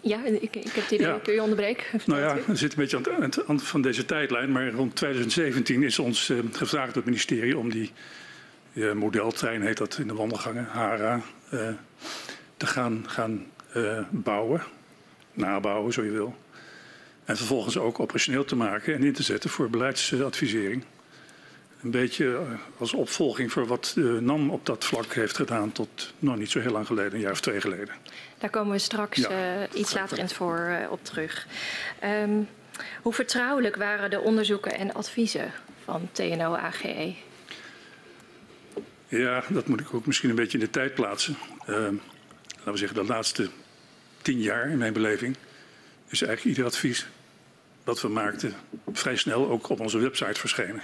Ja, 0.00 0.24
ik, 0.24 0.56
ik 0.56 0.72
heb 0.72 0.88
die 0.88 0.98
idee. 0.98 1.12
Ja. 1.12 1.18
Kun 1.22 1.32
je 1.32 1.42
onderbreken? 1.42 2.00
Nou 2.06 2.20
ja, 2.20 2.34
we 2.34 2.56
zitten 2.56 2.78
een 2.78 2.84
beetje 2.84 3.12
aan 3.12 3.22
het 3.22 3.44
eind 3.44 3.62
van 3.62 3.82
deze 3.82 4.04
tijdlijn. 4.04 4.52
Maar 4.52 4.70
rond 4.70 4.96
2017 4.96 5.82
is 5.82 5.98
ons 5.98 6.28
uh, 6.28 6.38
gevraagd 6.52 6.86
door 6.86 7.02
het 7.02 7.04
ministerie 7.04 7.58
om 7.58 7.70
die 7.70 7.90
uh, 8.72 8.92
modeltrein, 8.92 9.62
heet 9.62 9.76
dat 9.76 9.98
in 9.98 10.06
de 10.06 10.14
wandelgangen, 10.14 10.64
HARA, 10.64 11.20
uh, 11.50 11.68
te 12.56 12.66
gaan, 12.66 13.04
gaan 13.06 13.46
uh, 13.76 13.98
bouwen. 14.10 14.62
Nabouwen, 15.32 15.92
zo 15.92 16.04
je 16.04 16.10
wil. 16.10 16.34
En 17.24 17.36
vervolgens 17.36 17.78
ook 17.78 18.00
operationeel 18.00 18.44
te 18.44 18.56
maken 18.56 18.94
en 18.94 19.04
in 19.04 19.12
te 19.12 19.22
zetten 19.22 19.50
voor 19.50 19.70
beleidsadvisering. 19.70 20.84
Een 21.82 21.90
beetje 21.90 22.40
als 22.78 22.92
opvolging 22.92 23.52
voor 23.52 23.66
wat 23.66 23.92
de 23.94 24.18
NAM 24.20 24.50
op 24.50 24.66
dat 24.66 24.84
vlak 24.84 25.14
heeft 25.14 25.36
gedaan 25.36 25.72
tot 25.72 26.12
nog 26.18 26.36
niet 26.36 26.50
zo 26.50 26.60
heel 26.60 26.72
lang 26.72 26.86
geleden, 26.86 27.14
een 27.14 27.20
jaar 27.20 27.32
of 27.32 27.40
twee 27.40 27.60
geleden. 27.60 27.94
Daar 28.38 28.50
komen 28.50 28.72
we 28.72 28.78
straks 28.78 29.18
ja. 29.18 29.30
uh, 29.30 29.68
iets 29.74 29.94
later 29.94 30.18
in 30.18 30.24
het 30.24 30.32
voor 30.32 30.68
uh, 30.68 30.90
op 30.90 31.04
terug. 31.04 31.46
Um, 32.04 32.48
hoe 33.02 33.12
vertrouwelijk 33.12 33.76
waren 33.76 34.10
de 34.10 34.20
onderzoeken 34.20 34.78
en 34.78 34.94
adviezen 34.94 35.52
van 35.84 36.08
TNO-AGE? 36.12 37.14
Ja, 39.18 39.42
dat 39.48 39.66
moet 39.66 39.80
ik 39.80 39.94
ook 39.94 40.06
misschien 40.06 40.30
een 40.30 40.36
beetje 40.36 40.58
in 40.58 40.64
de 40.64 40.70
tijd 40.70 40.94
plaatsen. 40.94 41.36
Uh, 41.68 41.76
laten 41.76 42.72
we 42.72 42.76
zeggen, 42.76 42.96
de 42.96 43.12
laatste 43.12 43.48
tien 44.22 44.40
jaar 44.40 44.70
in 44.70 44.78
mijn 44.78 44.92
beleving 44.92 45.36
is 46.08 46.22
eigenlijk 46.22 46.56
ieder 46.56 46.72
advies 46.72 47.06
wat 47.84 48.00
we 48.00 48.08
maakten 48.08 48.54
vrij 48.92 49.16
snel 49.16 49.50
ook 49.50 49.68
op 49.68 49.80
onze 49.80 49.98
website 49.98 50.40
verschenen. 50.40 50.82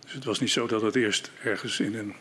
Dus 0.00 0.12
het 0.12 0.24
was 0.24 0.40
niet 0.40 0.50
zo 0.50 0.66
dat 0.66 0.82
het 0.82 0.96
eerst 0.96 1.30
ergens 1.42 1.80
in 1.80 1.94
een, 1.94 2.14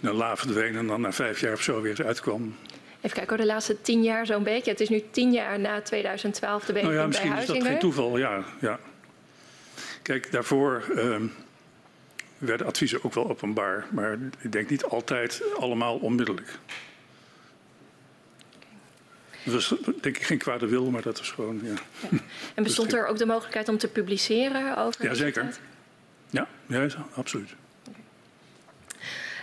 in 0.00 0.08
een 0.08 0.14
la 0.14 0.36
verdween 0.36 0.76
en 0.76 0.86
dan 0.86 1.00
na 1.00 1.12
vijf 1.12 1.40
jaar 1.40 1.52
of 1.52 1.62
zo 1.62 1.80
weer 1.80 2.06
uitkwam. 2.06 2.56
Even 3.00 3.16
kijken, 3.16 3.36
de 3.36 3.46
laatste 3.46 3.80
tien 3.80 4.02
jaar 4.02 4.26
zo'n 4.26 4.42
beetje. 4.42 4.70
Het 4.70 4.80
is 4.80 4.88
nu 4.88 5.02
tien 5.10 5.32
jaar 5.32 5.60
na 5.60 5.80
2012 5.82 6.64
de 6.64 6.72
beëdiging 6.72 6.94
nou 6.94 7.02
ja, 7.02 7.06
misschien 7.06 7.36
is 7.36 7.46
dat 7.46 7.62
geen 7.62 7.78
toeval, 7.78 8.18
ja. 8.18 8.44
ja. 8.60 8.78
Kijk, 10.02 10.32
daarvoor 10.32 10.84
uh, 10.94 11.16
werden 12.38 12.66
adviezen 12.66 13.04
ook 13.04 13.14
wel 13.14 13.28
openbaar. 13.28 13.86
Maar 13.90 14.18
ik 14.40 14.52
denk 14.52 14.70
niet 14.70 14.84
altijd 14.84 15.42
allemaal 15.58 15.96
onmiddellijk. 15.96 16.58
Dat 19.44 19.54
was 19.54 19.74
denk 19.84 20.16
ik 20.16 20.22
geen 20.22 20.38
kwade 20.38 20.66
wil, 20.66 20.90
maar 20.90 21.02
dat 21.02 21.18
was 21.18 21.30
gewoon. 21.30 21.60
Ja. 21.62 21.72
Ja. 22.10 22.18
En 22.54 22.62
bestond 22.62 22.92
er 22.92 23.06
ook 23.06 23.18
de 23.18 23.26
mogelijkheid 23.26 23.68
om 23.68 23.78
te 23.78 23.88
publiceren 23.88 24.76
over? 24.76 25.04
Jazeker. 25.04 25.58
Ja, 26.30 26.48
ja, 26.66 26.88
absoluut. 27.14 27.54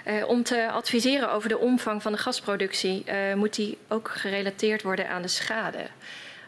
Uh, 0.07 0.27
om 0.27 0.43
te 0.43 0.71
adviseren 0.71 1.31
over 1.31 1.49
de 1.49 1.57
omvang 1.57 2.01
van 2.01 2.11
de 2.11 2.17
gasproductie 2.17 3.03
uh, 3.07 3.33
moet 3.33 3.55
die 3.55 3.77
ook 3.87 4.09
gerelateerd 4.09 4.81
worden 4.81 5.09
aan 5.09 5.21
de 5.21 5.27
schade. 5.27 5.87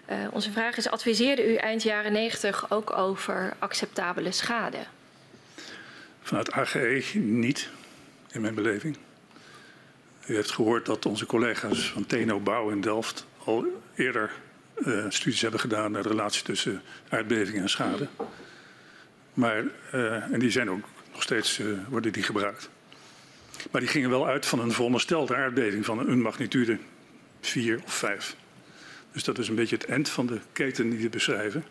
Uh, 0.09 0.15
onze 0.31 0.51
vraag 0.51 0.77
is, 0.77 0.89
adviseerde 0.89 1.51
u 1.51 1.55
eind 1.55 1.83
jaren 1.83 2.11
90 2.11 2.71
ook 2.71 2.97
over 2.97 3.53
acceptabele 3.59 4.31
schade? 4.31 4.77
Vanuit 6.27 6.51
AGE 6.51 7.17
niet, 7.19 7.69
in 8.31 8.41
mijn 8.41 8.55
beleving. 8.55 8.97
U 10.25 10.35
heeft 10.35 10.51
gehoord 10.51 10.85
dat 10.85 11.05
onze 11.05 11.25
collega's 11.25 11.89
van 11.89 12.05
TNO 12.05 12.39
Bouw 12.39 12.69
in 12.69 12.81
Delft 12.81 13.27
al 13.43 13.65
eerder 13.95 14.31
uh, 14.77 15.05
studies 15.09 15.41
hebben 15.41 15.59
gedaan 15.59 15.91
naar 15.91 16.03
de 16.03 16.09
relatie 16.09 16.43
tussen 16.43 16.81
aardbeving 17.09 17.57
en 17.57 17.69
schade. 17.69 18.07
Maar, 19.33 19.63
uh, 19.93 20.33
en 20.33 20.39
die 20.39 20.51
zijn 20.51 20.69
ook 20.69 20.85
nog 21.11 21.21
steeds, 21.23 21.59
uh, 21.59 21.77
worden 21.89 22.11
die 22.11 22.23
gebruikt. 22.23 22.69
Maar 23.71 23.81
die 23.81 23.89
gingen 23.89 24.09
wel 24.09 24.27
uit 24.27 24.45
van 24.45 24.59
een 24.59 24.71
veronderstelde 24.71 25.35
aardbeving 25.35 25.85
van 25.85 26.09
een 26.09 26.21
magnitude 26.21 26.77
4 27.41 27.79
of 27.83 27.93
5. 27.93 28.35
Dus 29.11 29.23
dat 29.23 29.37
is 29.37 29.47
een 29.47 29.55
beetje 29.55 29.75
het 29.75 29.85
eind 29.85 30.09
van 30.09 30.25
de 30.25 30.39
keten 30.51 30.89
die 30.89 30.99
we 30.99 31.09
beschrijven. 31.09 31.65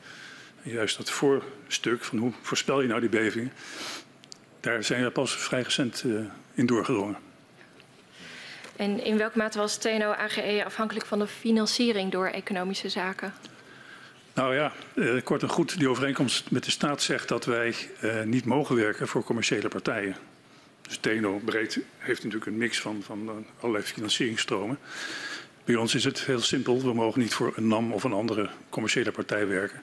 En 0.62 0.70
juist 0.70 0.96
dat 0.96 1.10
voorstuk 1.10 2.04
van 2.04 2.18
hoe 2.18 2.32
voorspel 2.42 2.80
je 2.80 2.88
nou 2.88 3.00
die 3.00 3.08
bevingen, 3.08 3.52
daar 4.66 4.84
zijn 4.84 5.02
we 5.02 5.10
pas 5.10 5.36
vrij 5.36 5.62
recent 5.62 6.02
uh, 6.06 6.20
in 6.54 6.66
doorgedrongen. 6.66 7.16
En 8.76 9.04
in 9.04 9.18
welke 9.18 9.38
mate 9.38 9.58
was 9.58 9.76
TNO-AGE 9.76 10.62
afhankelijk 10.64 11.06
van 11.06 11.18
de 11.18 11.26
financiering 11.26 12.12
door 12.12 12.26
economische 12.26 12.88
zaken? 12.88 13.32
Nou 14.34 14.54
ja, 14.54 14.72
eh, 14.94 15.22
kort 15.24 15.42
en 15.42 15.48
goed, 15.48 15.78
die 15.78 15.88
overeenkomst 15.88 16.50
met 16.50 16.64
de 16.64 16.70
staat 16.70 17.02
zegt 17.02 17.28
dat 17.28 17.44
wij 17.44 17.74
eh, 18.00 18.22
niet 18.22 18.44
mogen 18.44 18.76
werken 18.76 19.08
voor 19.08 19.24
commerciële 19.24 19.68
partijen. 19.68 20.16
Dus 20.82 20.96
TNO 20.96 21.40
breed 21.44 21.80
heeft 21.98 22.24
natuurlijk 22.24 22.50
een 22.50 22.56
mix 22.56 22.80
van, 22.80 23.02
van 23.02 23.46
allerlei 23.60 23.84
financieringstromen. 23.84 24.78
Bij 25.64 25.74
ons 25.74 25.94
is 25.94 26.04
het 26.04 26.20
heel 26.20 26.40
simpel. 26.40 26.80
We 26.80 26.94
mogen 26.94 27.20
niet 27.20 27.34
voor 27.34 27.52
een 27.56 27.68
NAM 27.68 27.92
of 27.92 28.04
een 28.04 28.12
andere 28.12 28.48
commerciële 28.68 29.10
partij 29.10 29.46
werken. 29.46 29.82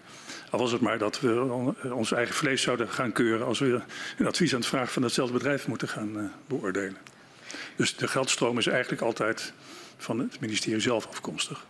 Al 0.54 0.60
was 0.60 0.72
het 0.72 0.82
maar 0.82 0.98
dat 0.98 1.20
we 1.20 1.74
ons 1.94 2.12
eigen 2.12 2.36
vlees 2.36 2.62
zouden 2.62 2.90
gaan 2.90 3.12
keuren 3.12 3.46
als 3.46 3.60
we 3.60 3.82
een 4.18 4.28
advies 4.28 4.54
aan 4.54 4.60
het 4.60 4.68
vragen 4.68 4.94
van 4.94 5.02
datzelfde 5.02 5.34
bedrijf 5.34 5.68
moeten 5.68 5.88
gaan 5.88 6.18
uh, 6.18 6.24
beoordelen. 6.48 6.98
Dus 7.76 7.96
de 7.96 8.08
geldstroom 8.08 8.58
is 8.58 8.68
eigenlijk 8.68 9.02
altijd 9.02 9.54
van 9.98 10.20
het 10.20 10.40
ministerie 10.40 10.80
zelf 10.80 11.08
afkomstig. 11.08 11.66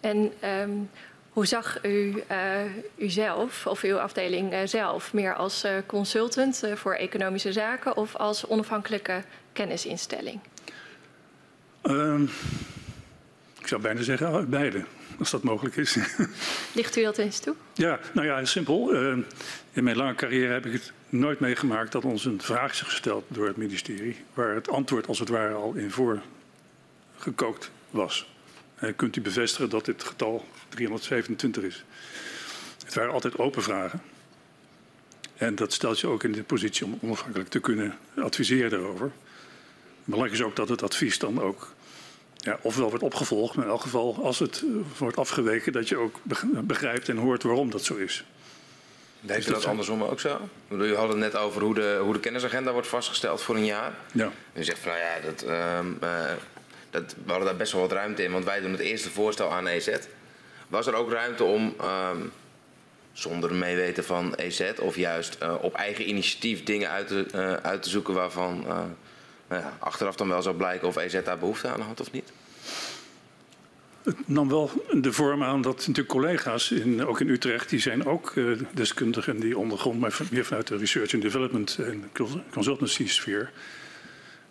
En 0.00 0.32
um, 0.62 0.90
hoe 1.28 1.46
zag 1.46 1.84
u 1.84 2.22
uh, 2.30 2.60
uzelf 2.96 3.66
of 3.66 3.82
uw 3.82 3.98
afdeling 3.98 4.52
uh, 4.52 4.58
zelf? 4.64 5.12
Meer 5.12 5.34
als 5.34 5.64
uh, 5.64 5.72
consultant 5.86 6.62
voor 6.74 6.94
economische 6.94 7.52
zaken 7.52 7.96
of 7.96 8.16
als 8.16 8.46
onafhankelijke 8.46 9.22
kennisinstelling? 9.52 10.40
Um, 11.82 12.30
ik 13.60 13.66
zou 13.66 13.80
bijna 13.80 14.02
zeggen 14.02 14.50
beide, 14.50 14.84
als 15.18 15.30
dat 15.30 15.42
mogelijk 15.42 15.76
is. 15.76 15.96
Ligt 16.72 16.96
u 16.96 17.02
dat 17.02 17.18
eens 17.18 17.38
toe? 17.38 17.54
Ja, 17.74 18.00
nou 18.12 18.26
ja, 18.26 18.44
simpel. 18.44 18.92
in 19.72 19.84
mijn 19.84 19.96
lange 19.96 20.14
carrière 20.14 20.52
heb 20.52 20.66
ik 20.66 20.72
het 20.72 20.92
nooit 21.08 21.40
meegemaakt 21.40 21.92
dat 21.92 22.04
ons 22.04 22.24
een 22.24 22.40
vraag 22.42 22.72
is 22.72 22.80
gesteld 22.80 23.24
door 23.28 23.46
het 23.46 23.56
ministerie, 23.56 24.16
waar 24.34 24.54
het 24.54 24.68
antwoord 24.68 25.06
als 25.06 25.18
het 25.18 25.28
ware 25.28 25.54
al 25.54 25.74
in 25.74 25.90
voorgekookt 25.90 27.70
was. 27.90 28.32
En 28.74 28.96
kunt 28.96 29.16
u 29.16 29.20
bevestigen 29.20 29.70
dat 29.70 29.84
dit 29.84 30.04
getal 30.04 30.48
327 30.68 31.62
is? 31.62 31.84
Het 32.84 32.94
waren 32.94 33.12
altijd 33.12 33.38
open 33.38 33.62
vragen. 33.62 34.02
En 35.36 35.54
dat 35.54 35.72
stelt 35.72 36.00
je 36.00 36.06
ook 36.06 36.24
in 36.24 36.32
de 36.32 36.42
positie 36.42 36.84
om 36.84 36.98
onafhankelijk 37.00 37.48
te 37.48 37.60
kunnen 37.60 37.98
adviseren 38.16 38.70
daarover. 38.70 39.10
Belangrijk 40.04 40.40
is 40.40 40.46
ook 40.46 40.56
dat 40.56 40.68
het 40.68 40.82
advies 40.82 41.18
dan 41.18 41.40
ook 41.40 41.72
ja, 42.44 42.58
ofwel 42.62 42.88
wordt 42.88 43.04
opgevolgd, 43.04 43.54
maar 43.54 43.64
in 43.64 43.70
elk 43.70 43.80
geval 43.80 44.18
als 44.22 44.38
het 44.38 44.64
wordt 44.98 45.16
afgeweken, 45.16 45.72
dat 45.72 45.88
je 45.88 45.96
ook 45.96 46.20
begrijpt 46.62 47.08
en 47.08 47.16
hoort 47.16 47.42
waarom 47.42 47.70
dat 47.70 47.84
zo 47.84 47.94
is. 47.94 48.24
Deed 49.20 49.48
u 49.48 49.50
dat 49.50 49.66
andersom 49.66 50.02
ook 50.02 50.20
zo? 50.20 50.48
U 50.70 50.94
had 50.94 51.08
het 51.08 51.16
net 51.16 51.36
over 51.36 51.62
hoe 51.62 51.74
de, 51.74 51.98
hoe 52.02 52.12
de 52.12 52.20
kennisagenda 52.20 52.72
wordt 52.72 52.86
vastgesteld 52.86 53.42
voor 53.42 53.56
een 53.56 53.64
jaar. 53.64 53.92
Ja. 54.12 54.30
U 54.52 54.64
zegt 54.64 54.78
van 54.78 54.92
nou 54.92 55.02
ja, 55.02 55.20
dat, 55.24 55.44
uh, 55.44 56.30
dat, 56.90 57.14
we 57.24 57.30
hadden 57.30 57.48
daar 57.48 57.56
best 57.56 57.72
wel 57.72 57.80
wat 57.80 57.92
ruimte 57.92 58.22
in, 58.22 58.32
want 58.32 58.44
wij 58.44 58.60
doen 58.60 58.70
het 58.70 58.80
eerste 58.80 59.10
voorstel 59.10 59.52
aan 59.52 59.66
EZ. 59.66 59.96
Was 60.68 60.86
er 60.86 60.94
ook 60.94 61.10
ruimte 61.10 61.44
om, 61.44 61.74
um, 62.12 62.32
zonder 63.12 63.54
meeweten 63.54 64.04
van 64.04 64.34
EZ, 64.34 64.72
of 64.80 64.96
juist 64.96 65.36
uh, 65.42 65.54
op 65.60 65.74
eigen 65.74 66.08
initiatief 66.08 66.64
dingen 66.64 66.90
uit 66.90 67.06
te, 67.06 67.26
uh, 67.34 67.52
uit 67.52 67.82
te 67.82 67.88
zoeken 67.88 68.14
waarvan 68.14 68.66
nou 69.54 69.66
ja, 69.66 69.76
achteraf 69.78 70.16
dan 70.16 70.28
wel 70.28 70.42
zou 70.42 70.56
blijken 70.56 70.88
of 70.88 70.96
EZ 70.96 71.22
daar 71.24 71.38
behoefte 71.38 71.68
aan 71.68 71.80
had 71.80 72.00
of 72.00 72.12
niet? 72.12 72.32
Het 74.02 74.28
nam 74.28 74.48
wel 74.48 74.70
de 74.92 75.12
vorm 75.12 75.42
aan 75.42 75.62
dat 75.62 75.76
natuurlijk 75.76 76.08
collega's, 76.08 76.70
in, 76.70 77.06
ook 77.06 77.20
in 77.20 77.28
Utrecht, 77.28 77.68
die 77.68 77.80
zijn 77.80 78.06
ook 78.06 78.34
uh, 78.34 78.60
deskundigen 78.72 79.40
die 79.40 79.58
ondergrond, 79.58 80.00
maar 80.00 80.18
meer 80.30 80.44
vanuit 80.44 80.66
de 80.66 80.76
research 80.76 81.14
and 81.14 81.22
development 81.22 81.78
en 81.78 82.10
consultancy 82.50 83.08
sfeer, 83.08 83.52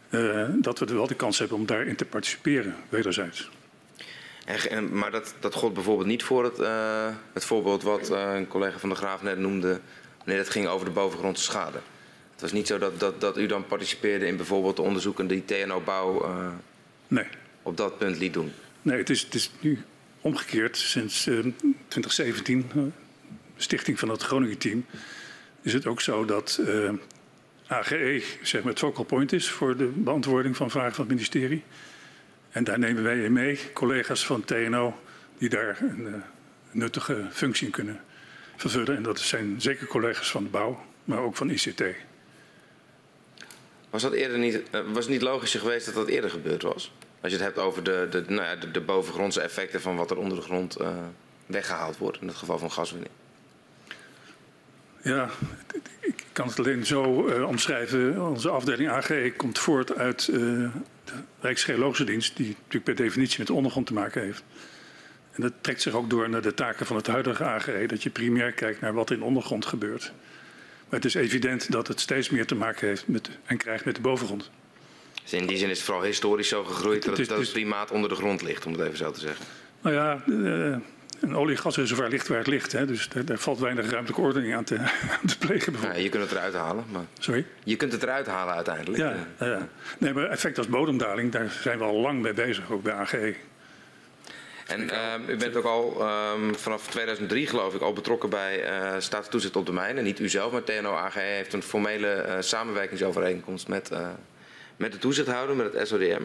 uh, 0.09 0.47
dat 0.55 0.79
we 0.79 0.85
wel 0.85 1.07
de 1.07 1.15
kans 1.15 1.39
hebben 1.39 1.57
om 1.57 1.65
daarin 1.65 1.95
te 1.95 2.05
participeren, 2.05 2.75
wederzijds. 2.89 3.49
En, 4.45 4.69
en, 4.69 4.97
maar 4.97 5.11
dat, 5.11 5.35
dat 5.39 5.53
gold 5.53 5.73
bijvoorbeeld 5.73 6.07
niet 6.07 6.23
voor 6.23 6.43
het, 6.43 6.59
uh, 6.59 7.07
het 7.33 7.45
voorbeeld 7.45 7.83
wat 7.83 8.09
een 8.09 8.47
collega 8.47 8.77
van 8.77 8.89
de 8.89 8.95
Graaf 8.95 9.21
net 9.21 9.39
noemde, 9.39 9.79
wanneer 10.17 10.37
het 10.37 10.49
ging 10.49 10.67
over 10.67 10.85
de 10.85 10.91
bovengrondse 10.91 11.43
schade. 11.43 11.79
Het 12.43 12.51
was 12.51 12.61
niet 12.61 12.69
zo 12.69 12.77
dat, 12.77 12.99
dat, 12.99 13.21
dat 13.21 13.37
u 13.37 13.45
dan 13.45 13.65
participeerde 13.65 14.25
in 14.25 14.37
bijvoorbeeld 14.37 14.75
de 14.75 14.81
onderzoeken 14.81 15.27
die 15.27 15.45
TNO-bouw 15.45 16.25
nee. 17.07 17.25
op 17.61 17.77
dat 17.77 17.97
punt 17.97 18.17
liet 18.17 18.33
doen. 18.33 18.51
Nee, 18.81 18.97
het 18.97 19.09
is, 19.09 19.21
het 19.21 19.33
is 19.33 19.51
nu 19.59 19.79
omgekeerd. 20.21 20.77
Sinds 20.77 21.27
uh, 21.27 21.39
2017, 21.87 22.71
uh, 22.75 22.83
stichting 23.55 23.99
van 23.99 24.09
het 24.09 24.21
Groningen-team, 24.21 24.85
is 25.61 25.73
het 25.73 25.85
ook 25.85 26.01
zo 26.01 26.25
dat 26.25 26.61
AGE 27.67 28.23
zeg 28.41 28.61
maar, 28.61 28.71
het 28.71 28.81
focal 28.81 29.03
point 29.03 29.33
is 29.33 29.49
voor 29.49 29.77
de 29.77 29.85
beantwoording 29.85 30.57
van 30.57 30.69
vragen 30.69 30.93
van 30.93 31.05
het 31.05 31.13
ministerie. 31.13 31.63
En 32.49 32.63
daar 32.63 32.79
nemen 32.79 33.03
wij 33.03 33.23
in 33.23 33.33
mee 33.33 33.59
collega's 33.73 34.25
van 34.25 34.43
TNO 34.43 34.99
die 35.37 35.49
daar 35.49 35.77
een 35.81 36.23
nuttige 36.71 37.27
functie 37.31 37.65
in 37.65 37.71
kunnen 37.71 38.01
vervullen. 38.55 38.95
En 38.95 39.03
dat 39.03 39.19
zijn 39.19 39.61
zeker 39.61 39.87
collega's 39.87 40.31
van 40.31 40.43
de 40.43 40.49
bouw, 40.49 40.85
maar 41.03 41.19
ook 41.19 41.35
van 41.35 41.49
ICT. 41.49 41.83
Was, 43.93 44.01
dat 44.01 44.13
eerder 44.13 44.37
niet, 44.37 44.61
uh, 44.71 44.81
was 44.93 45.07
niet 45.07 45.21
logisch 45.21 45.53
geweest 45.55 45.85
dat 45.85 45.95
dat 45.95 46.07
eerder 46.07 46.29
gebeurd 46.29 46.61
was? 46.61 46.91
Als 47.21 47.31
je 47.31 47.37
het 47.37 47.45
hebt 47.45 47.57
over 47.57 47.83
de, 47.83 48.07
de, 48.09 48.23
nou 48.27 48.41
ja, 48.41 48.55
de, 48.55 48.81
bovengrondse 48.81 49.41
effecten 49.41 49.81
van 49.81 49.95
wat 49.95 50.11
er 50.11 50.17
onder 50.17 50.37
de 50.37 50.43
grond 50.43 50.81
uh, 50.81 50.87
weggehaald 51.45 51.97
wordt, 51.97 52.21
in 52.21 52.27
het 52.27 52.35
geval 52.35 52.57
van 52.57 52.71
gaswinning. 52.71 53.11
Ja, 55.01 55.29
ik 55.99 56.25
kan 56.31 56.47
het 56.47 56.59
alleen 56.59 56.85
zo 56.85 57.27
uh, 57.27 57.47
omschrijven. 57.47 58.21
Onze 58.21 58.49
afdeling 58.49 58.89
AG 58.89 59.11
komt 59.37 59.59
voort 59.59 59.95
uit 59.95 60.25
de 60.25 60.69
Rijksgeologische 61.39 62.03
Dienst, 62.03 62.37
die 62.37 62.47
natuurlijk 62.47 62.83
per 62.83 62.95
definitie 62.95 63.37
met 63.37 63.47
de 63.47 63.53
ondergrond 63.53 63.87
te 63.87 63.93
maken 63.93 64.21
heeft. 64.21 64.43
En 65.31 65.41
dat 65.41 65.53
trekt 65.61 65.81
zich 65.81 65.93
ook 65.93 66.09
door 66.09 66.29
naar 66.29 66.41
de 66.41 66.53
taken 66.53 66.85
van 66.85 66.95
het 66.95 67.07
huidige 67.07 67.43
AGE, 67.43 67.85
dat 67.87 68.03
je 68.03 68.09
primair 68.09 68.51
kijkt 68.51 68.81
naar 68.81 68.93
wat 68.93 69.11
in 69.11 69.19
de 69.19 69.25
ondergrond 69.25 69.65
gebeurt. 69.65 70.13
Maar 70.93 71.01
het 71.01 71.15
is 71.15 71.21
evident 71.21 71.71
dat 71.71 71.87
het 71.87 71.99
steeds 71.99 72.29
meer 72.29 72.45
te 72.45 72.55
maken 72.55 72.87
heeft 72.87 73.07
met, 73.07 73.29
en 73.45 73.57
krijgt 73.57 73.85
met 73.85 73.95
de 73.95 74.01
bovengrond. 74.01 74.49
Dus 75.21 75.33
in 75.33 75.47
die 75.47 75.57
zin 75.57 75.69
is 75.69 75.77
het 75.77 75.85
vooral 75.85 76.03
historisch 76.03 76.47
zo 76.47 76.63
gegroeid 76.63 77.05
dat 77.05 77.17
het, 77.17 77.29
dat 77.29 77.39
het 77.39 77.51
primaat 77.51 77.91
onder 77.91 78.09
de 78.09 78.15
grond 78.15 78.41
ligt, 78.41 78.65
om 78.65 78.71
het 78.71 78.81
even 78.81 78.97
zo 78.97 79.11
te 79.11 79.19
zeggen. 79.19 79.45
Nou 79.81 79.95
ja, 79.95 80.23
uh, 80.25 80.75
een 81.19 81.35
olie- 81.35 81.55
en 81.55 81.61
gasreservoir 81.61 82.09
ligt 82.09 82.27
waar 82.27 82.37
het 82.37 82.47
ligt. 82.47 82.71
Hè, 82.71 82.85
dus 82.85 83.09
daar, 83.09 83.25
daar, 83.25 83.37
valt 83.37 83.59
weinig 83.59 83.89
ruimtelijke 83.89 84.21
ordening 84.21 84.55
aan 84.55 84.63
te, 84.63 84.77
aan 85.21 85.27
te 85.27 85.37
plegen. 85.37 85.75
Ja, 85.81 85.93
je 85.93 86.09
kunt 86.09 86.23
het 86.23 86.31
eruit 86.31 86.53
halen. 86.53 86.85
Maar... 86.91 87.05
Sorry? 87.19 87.45
Je 87.63 87.75
kunt 87.75 87.91
het 87.91 88.03
eruit 88.03 88.27
halen 88.27 88.53
uiteindelijk. 88.53 88.97
Ja, 88.97 89.15
ja. 89.39 89.45
ja. 89.45 89.67
Nee, 89.97 90.13
maar 90.13 90.29
effect 90.29 90.57
als 90.57 90.67
bodemdaling, 90.67 91.31
daar 91.31 91.57
zijn 91.61 91.77
we 91.77 91.83
al 91.83 91.99
lang 91.99 92.21
mee 92.21 92.33
bezig, 92.33 92.71
ook 92.71 92.83
bij 92.83 92.93
AGE. 92.93 93.35
En 94.67 94.81
uh, 94.81 95.13
u 95.27 95.37
bent 95.37 95.55
ook 95.55 95.65
al 95.65 96.07
um, 96.35 96.55
vanaf 96.55 96.87
2003 96.87 97.47
geloof 97.47 97.73
ik 97.73 97.81
al 97.81 97.93
betrokken 97.93 98.29
bij 98.29 98.69
uh, 98.69 98.95
staatstoezicht 98.99 99.55
op 99.55 99.65
de 99.65 99.73
mijnen. 99.73 100.03
Niet 100.03 100.19
u 100.19 100.29
zelf, 100.29 100.51
maar 100.51 100.63
TNO 100.63 100.93
AGE 100.93 101.19
heeft 101.19 101.53
een 101.53 101.63
formele 101.63 102.25
uh, 102.27 102.35
samenwerkingsovereenkomst 102.39 103.67
met 103.67 103.91
met 104.75 104.91
de 104.91 104.97
toezichthouder, 104.97 105.55
met 105.55 105.73
het 105.73 105.87
SODM. 105.87 106.21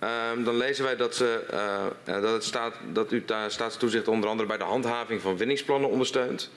Um, 0.00 0.44
dan 0.44 0.56
lezen 0.56 0.84
wij 0.84 0.96
dat, 0.96 1.14
ze, 1.14 1.44
uh, 1.52 2.20
dat, 2.20 2.32
het 2.32 2.44
staat, 2.44 2.74
dat 2.92 3.12
u 3.12 3.24
staatstoezicht 3.48 4.08
onder 4.08 4.28
andere 4.30 4.48
bij 4.48 4.58
de 4.58 4.64
handhaving 4.64 5.20
van 5.20 5.36
winningsplannen 5.36 5.90
ondersteunt. 5.90 6.50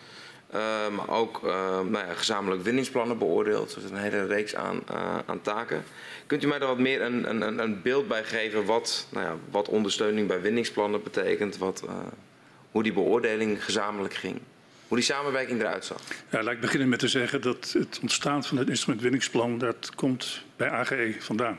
Eh, 0.53 0.89
maar 0.95 1.09
ook 1.09 1.41
uh, 1.43 1.51
nou 1.79 2.07
ja, 2.07 2.13
gezamenlijk 2.13 2.63
winningsplannen 2.63 3.17
beoordeeld. 3.17 3.73
Dus 3.73 3.91
een 3.91 3.97
hele 3.97 4.25
reeks 4.25 4.55
aan, 4.55 4.83
uh, 4.91 5.17
aan 5.25 5.41
taken. 5.41 5.83
Kunt 6.27 6.43
u 6.43 6.47
mij 6.47 6.59
daar 6.59 6.67
wat 6.67 6.77
meer 6.77 7.01
een, 7.01 7.29
een, 7.29 7.59
een 7.59 7.81
beeld 7.81 8.07
bij 8.07 8.23
geven 8.23 8.65
wat, 8.65 9.07
nou 9.09 9.25
ja, 9.25 9.35
wat 9.51 9.69
ondersteuning 9.69 10.27
bij 10.27 10.41
winningsplannen 10.41 11.03
betekent? 11.03 11.57
Wat, 11.57 11.83
hoe 12.71 12.83
die 12.83 12.93
beoordeling 12.93 13.63
gezamenlijk 13.63 14.13
ging? 14.13 14.39
Hoe 14.87 14.97
die 14.97 15.05
samenwerking 15.05 15.59
eruit 15.59 15.85
zag? 15.85 16.01
Ja, 16.29 16.43
laat 16.43 16.53
ik 16.53 16.59
beginnen 16.59 16.89
met 16.89 16.99
te 16.99 17.07
zeggen 17.07 17.41
dat 17.41 17.75
het 17.77 17.99
ontstaan 18.01 18.43
van 18.43 18.57
het 18.57 18.69
instrument 18.69 19.01
winningsplan... 19.01 19.57
dat 19.57 19.95
komt 19.95 20.43
bij 20.55 20.69
AGE 20.69 21.15
vandaan. 21.19 21.57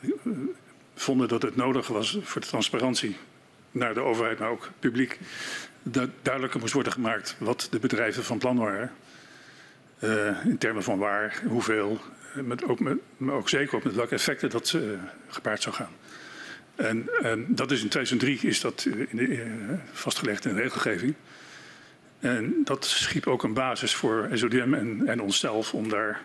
We 0.00 0.52
vonden 0.94 1.28
dat 1.28 1.42
het 1.42 1.56
nodig 1.56 1.86
was 1.86 2.18
voor 2.22 2.40
de 2.40 2.46
transparantie 2.46 3.16
naar 3.70 3.94
de 3.94 4.00
overheid, 4.00 4.38
maar 4.38 4.50
ook 4.50 4.70
publiek 4.78 5.18
duidelijker 6.22 6.60
moest 6.60 6.72
worden 6.72 6.92
gemaakt 6.92 7.36
wat 7.38 7.68
de 7.70 7.78
bedrijven 7.78 8.24
van 8.24 8.38
plan 8.38 8.58
waren. 8.58 8.92
Uh, 10.04 10.44
in 10.44 10.58
termen 10.58 10.82
van 10.82 10.98
waar, 10.98 11.42
hoeveel, 11.46 12.00
met 12.34 12.64
ook 12.64 12.80
met, 12.80 12.98
maar 13.16 13.34
ook 13.34 13.48
zeker 13.48 13.76
ook 13.76 13.84
met 13.84 13.94
welke 13.94 14.14
effecten 14.14 14.50
dat 14.50 14.72
uh, 14.72 14.82
gepaard 15.28 15.62
zou 15.62 15.74
gaan. 15.74 15.92
En, 16.74 17.08
en, 17.22 17.46
dat 17.48 17.70
is 17.70 17.82
in 17.82 17.88
2003 17.88 18.48
is 18.48 18.60
dat 18.60 18.84
in 19.08 19.16
de, 19.16 19.26
uh, 19.26 19.52
vastgelegd 19.92 20.44
in 20.44 20.54
de 20.54 20.62
regelgeving. 20.62 21.14
En 22.18 22.54
dat 22.64 22.84
schiep 22.84 23.26
ook 23.26 23.42
een 23.42 23.54
basis 23.54 23.94
voor 23.94 24.28
SODM 24.32 24.74
en, 24.74 25.02
en 25.06 25.20
onszelf 25.20 25.74
om 25.74 25.88
daar 25.88 26.20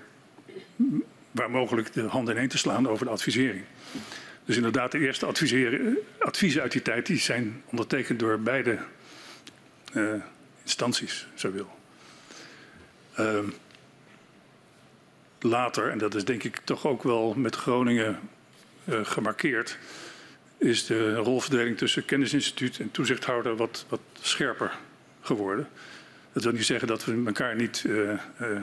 waar 1.32 1.52
mogelijk 1.52 1.94
de 1.94 2.02
handen 2.02 2.36
ineen 2.36 2.48
te 2.48 2.58
slaan 2.58 2.90
over 2.90 3.06
de 3.06 3.12
advisering. 3.12 3.64
Dus 4.46 4.56
inderdaad, 4.56 4.92
de 4.92 5.00
eerste 5.00 5.26
adviezen 6.20 6.62
uit 6.62 6.72
die 6.72 6.82
tijd 6.82 7.06
die 7.06 7.20
zijn 7.20 7.62
ondertekend 7.66 8.20
door 8.20 8.40
beide 8.40 8.78
instanties, 10.64 11.28
zo 11.34 11.52
wil. 11.52 11.70
Uh, 13.20 13.40
later, 15.40 15.90
en 15.90 15.98
dat 15.98 16.16
is 16.16 16.26
denk 16.26 16.44
ik 16.44 16.62
toch 16.64 16.86
ook 16.86 17.04
wel 17.04 17.34
met 17.34 17.56
Groningen 17.56 18.20
uh, 18.86 19.00
gemarkeerd, 19.04 19.78
is 20.58 20.86
de 20.86 21.16
rolverdeling 21.16 21.78
tussen 21.78 22.06
kennisinstituut 22.06 22.80
en 22.80 22.92
toezichthouder 22.92 23.56
wat, 23.56 23.86
wat 23.90 24.00
scherper 24.22 24.78
geworden. 25.22 25.68
Dat 26.34 26.44
wil 26.44 26.52
niet 26.52 26.66
zeggen 26.66 26.88
dat 26.88 27.06
we 27.06 27.24
elkaar 27.26 27.56
niet 27.56 27.84
uh, 27.88 28.20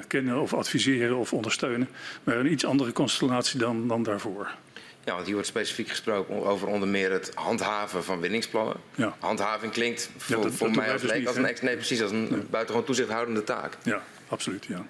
kennen 0.07 0.41
of 0.41 0.55
adviseren 0.55 1.17
of 1.17 1.33
ondersteunen, 1.33 1.89
maar 2.25 2.37
een 2.37 2.53
iets 2.53 2.65
andere 2.65 2.93
constellatie 2.93 3.59
dan, 3.59 3.89
dan 3.89 4.03
daarvoor. 4.03 4.55
Ja, 5.05 5.13
want 5.13 5.25
hier 5.25 5.35
wordt 5.35 5.49
specifiek 5.49 5.89
gesproken 5.89 6.45
over 6.45 6.69
onder 6.69 6.89
meer 6.89 7.11
het 7.11 7.31
handhaven 7.35 8.05
van 8.05 8.21
winningsplannen. 8.21 8.77
Ja. 8.95 9.17
Handhaving 9.19 9.73
klinkt 9.73 10.11
voor, 10.17 10.37
ja, 10.37 10.43
dat, 10.43 10.53
voor 10.53 10.67
dat 10.67 10.77
mij 10.77 10.93
als, 10.93 11.03
dus 11.03 11.13
niet, 11.13 11.27
als 11.27 11.37
een, 11.37 11.43
nee, 11.63 11.77
precies, 11.77 12.03
als 12.03 12.11
een 12.11 12.29
ja. 12.31 12.37
buitengewoon 12.51 12.87
toezichthoudende 12.87 13.45
taak. 13.45 13.77
Ja, 13.83 14.03
absoluut, 14.29 14.67
ja. 14.67 14.87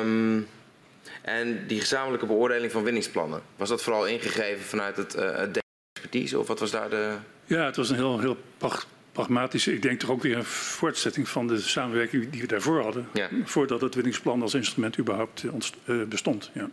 Um, 0.00 0.46
en 1.22 1.66
die 1.66 1.80
gezamenlijke 1.80 2.26
beoordeling 2.26 2.72
van 2.72 2.82
winningsplannen, 2.82 3.42
was 3.56 3.68
dat 3.68 3.82
vooral 3.82 4.06
ingegeven 4.06 4.64
vanuit 4.64 4.96
het, 4.96 5.16
uh, 5.16 5.36
het 5.36 5.62
expertise 5.92 6.38
of 6.38 6.46
wat 6.46 6.60
was 6.60 6.70
daar 6.70 6.90
de... 6.90 7.14
Ja, 7.44 7.64
het 7.64 7.76
was 7.76 7.88
een 7.88 7.96
heel, 7.96 8.20
heel 8.20 8.36
pragmatische, 9.12 9.72
ik 9.74 9.82
denk 9.82 10.00
toch 10.00 10.10
ook 10.10 10.22
weer 10.22 10.36
een 10.36 10.44
voortzetting 10.44 11.28
van 11.28 11.46
de 11.46 11.60
samenwerking 11.60 12.30
die 12.30 12.40
we 12.40 12.46
daarvoor 12.46 12.82
hadden. 12.82 13.08
Voordat 13.44 13.80
het 13.80 13.94
winningsplan 13.94 14.42
als 14.42 14.54
instrument 14.54 14.98
überhaupt 14.98 15.44
uh, 15.84 16.04
bestond. 16.04 16.50
Ja. 16.52 16.70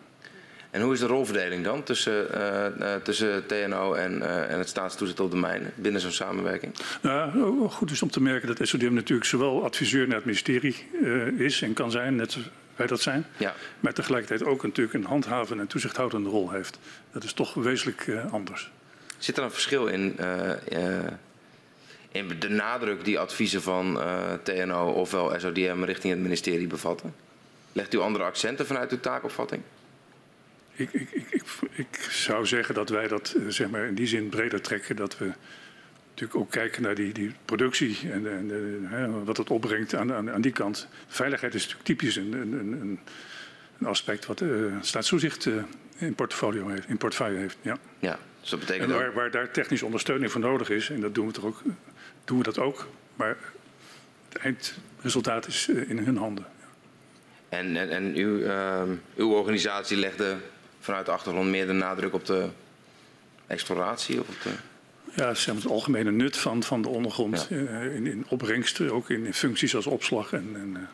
En 0.73 0.81
hoe 0.81 0.93
is 0.93 0.99
de 0.99 1.05
rolverdeling 1.05 1.63
dan 1.63 1.83
tussen, 1.83 2.27
uh, 2.35 2.65
uh, 2.79 2.95
tussen 2.95 3.45
TNO 3.45 3.93
en, 3.93 4.17
uh, 4.17 4.51
en 4.51 4.57
het 4.57 4.69
staatstoezicht 4.69 5.19
op 5.19 5.31
de 5.31 5.37
mijnen 5.37 5.73
binnen 5.75 6.01
zo'n 6.01 6.11
samenwerking? 6.11 6.75
Nou, 7.01 7.69
goed 7.69 7.91
is 7.91 8.01
om 8.01 8.09
te 8.09 8.21
merken 8.21 8.55
dat 8.55 8.67
SODM 8.67 8.93
natuurlijk 8.93 9.29
zowel 9.29 9.63
adviseur 9.63 10.07
naar 10.07 10.15
het 10.15 10.25
ministerie 10.25 10.87
is 11.37 11.61
en 11.61 11.73
kan 11.73 11.91
zijn, 11.91 12.15
net 12.15 12.31
zoals 12.31 12.49
wij 12.75 12.87
dat 12.87 13.01
zijn, 13.01 13.25
ja. 13.37 13.53
maar 13.79 13.93
tegelijkertijd 13.93 14.49
ook 14.49 14.63
natuurlijk 14.63 14.95
een 14.95 15.05
handhaven 15.05 15.59
en 15.59 15.67
toezichthoudende 15.67 16.29
rol 16.29 16.51
heeft. 16.51 16.79
Dat 17.11 17.23
is 17.23 17.33
toch 17.33 17.53
wezenlijk 17.53 18.11
anders. 18.31 18.71
Zit 19.17 19.37
er 19.37 19.43
een 19.43 19.51
verschil 19.51 19.87
in, 19.87 20.17
in 22.11 22.39
de 22.39 22.49
nadruk 22.49 23.05
die 23.05 23.19
adviezen 23.19 23.61
van 23.61 23.99
TNO 24.43 24.91
ofwel 24.91 25.39
SODM 25.39 25.83
richting 25.83 26.13
het 26.13 26.21
ministerie 26.21 26.67
bevatten? 26.67 27.13
Legt 27.71 27.93
u 27.93 27.97
andere 27.97 28.23
accenten 28.23 28.65
vanuit 28.65 28.91
uw 28.91 28.99
taakopvatting? 28.99 29.61
Ik, 30.75 30.93
ik, 30.93 31.09
ik, 31.11 31.43
ik, 31.71 32.07
zou 32.09 32.45
zeggen 32.45 32.75
dat 32.75 32.89
wij 32.89 33.07
dat 33.07 33.35
zeg 33.47 33.69
maar, 33.69 33.85
in 33.85 33.95
die 33.95 34.07
zin 34.07 34.29
breder 34.29 34.61
trekken. 34.61 34.95
Dat 34.95 35.17
we 35.17 35.31
natuurlijk 36.09 36.39
ook 36.39 36.51
kijken 36.51 36.81
naar 36.81 36.95
die, 36.95 37.13
die 37.13 37.31
productie 37.45 37.97
en, 38.11 38.31
en 38.31 38.47
de, 38.47 38.79
hè, 38.83 39.23
wat 39.23 39.37
het 39.37 39.49
opbrengt 39.49 39.95
aan, 39.95 40.13
aan, 40.13 40.31
aan, 40.31 40.41
die 40.41 40.51
kant. 40.51 40.87
Veiligheid 41.07 41.53
is 41.53 41.61
natuurlijk 41.61 41.87
typisch 41.87 42.15
een, 42.15 42.33
een, 42.33 42.53
een, 42.53 42.99
een 43.79 43.87
aspect 43.87 44.25
wat 44.25 44.41
uh, 44.41 44.75
staatstoezicht 44.81 45.45
uh, 45.45 45.63
in, 45.97 46.15
portfolio 46.15 46.67
heeft, 46.67 46.87
in 46.87 46.97
portefeuille 46.97 47.37
heeft. 47.37 47.57
Ja. 47.61 47.77
ja 47.99 48.19
dus 48.41 48.49
dat 48.49 48.59
betekent 48.59 48.91
en 48.91 48.97
waar, 48.97 49.13
waar, 49.13 49.31
daar 49.31 49.51
technische 49.51 49.85
ondersteuning 49.85 50.31
voor 50.31 50.41
nodig 50.41 50.69
is, 50.69 50.89
en 50.89 51.01
dat 51.01 51.15
doen 51.15 51.27
we, 51.27 51.33
toch 51.33 51.45
ook, 51.45 51.61
doen 52.25 52.37
we 52.37 52.43
dat 52.43 52.59
ook. 52.59 52.87
Maar 53.15 53.37
het 54.29 54.37
eindresultaat 54.37 55.47
is 55.47 55.67
in 55.67 55.97
hun 55.97 56.17
handen. 56.17 56.45
En, 57.49 57.77
en, 57.77 57.89
en 57.89 58.15
uw, 58.15 58.37
uh, 58.37 58.81
uw 59.15 59.29
organisatie 59.29 59.97
legde 59.97 60.35
vanuit 60.83 61.05
de 61.05 61.11
achtergrond 61.11 61.49
meer 61.49 61.67
de 61.67 61.73
nadruk 61.73 62.13
op 62.13 62.25
de 62.25 62.47
exploratie? 63.47 64.19
Of 64.19 64.27
op 64.27 64.41
de... 64.43 64.49
Ja, 65.15 65.33
zeg 65.33 65.53
maar 65.53 65.63
het 65.63 65.71
algemene 65.71 66.11
nut 66.11 66.37
van, 66.37 66.63
van 66.63 66.81
de 66.81 66.87
ondergrond 66.87 67.47
ja. 67.49 67.55
uh, 67.55 67.95
in, 67.95 68.07
in 68.07 68.25
opbrengsten, 68.27 68.91
ook 68.91 69.09
in, 69.09 69.25
in, 69.25 69.33
functies 69.33 69.75
als 69.75 69.85
opslag. 69.85 70.33
En, 70.33 70.49
en 70.53 70.69
uh, 70.77 70.87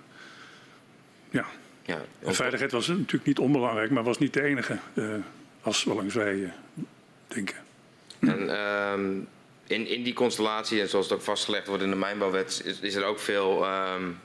ja. 1.30 1.46
ja 1.86 2.02
en 2.20 2.36
veiligheid 2.36 2.72
was 2.72 2.88
natuurlijk 2.88 3.26
niet 3.26 3.40
onbelangrijk, 3.40 3.92
maar 3.92 4.04
was 4.04 4.18
niet 4.18 4.34
de 4.34 4.44
enige 4.44 4.78
uh, 4.94 5.14
as 5.62 5.84
waarlangs 5.84 6.14
wij 6.14 6.54
denken. 7.28 7.56
En 8.20 8.50
ehm, 8.50 9.12
in, 9.68 9.88
in 9.88 10.04
die 10.04 10.14
constellatie, 10.14 10.82
en 10.82 10.90
zoals 10.90 11.10
het 11.10 11.18
ook 11.18 11.24
vastgelegd 11.24 11.68
wordt 11.68 11.84
in 11.84 11.90
de 11.90 11.96
mijnbouwwet, 11.96 12.62
is, 12.66 12.80
is 12.80 12.96
er 12.96 13.04
ook 13.04 13.20
veel 13.20 13.68
um, 13.68 14.20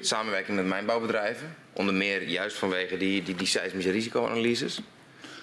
samenwerking 0.00 0.56
met 0.56 0.66
mijnbouwbedrijven. 0.66 1.56
Onder 1.72 1.94
meer 1.94 2.22
juist 2.22 2.56
vanwege 2.56 2.96
die, 2.96 3.22
die, 3.22 3.34
die 3.34 3.46
seismische 3.46 3.90
risicoanalyses 3.90 4.80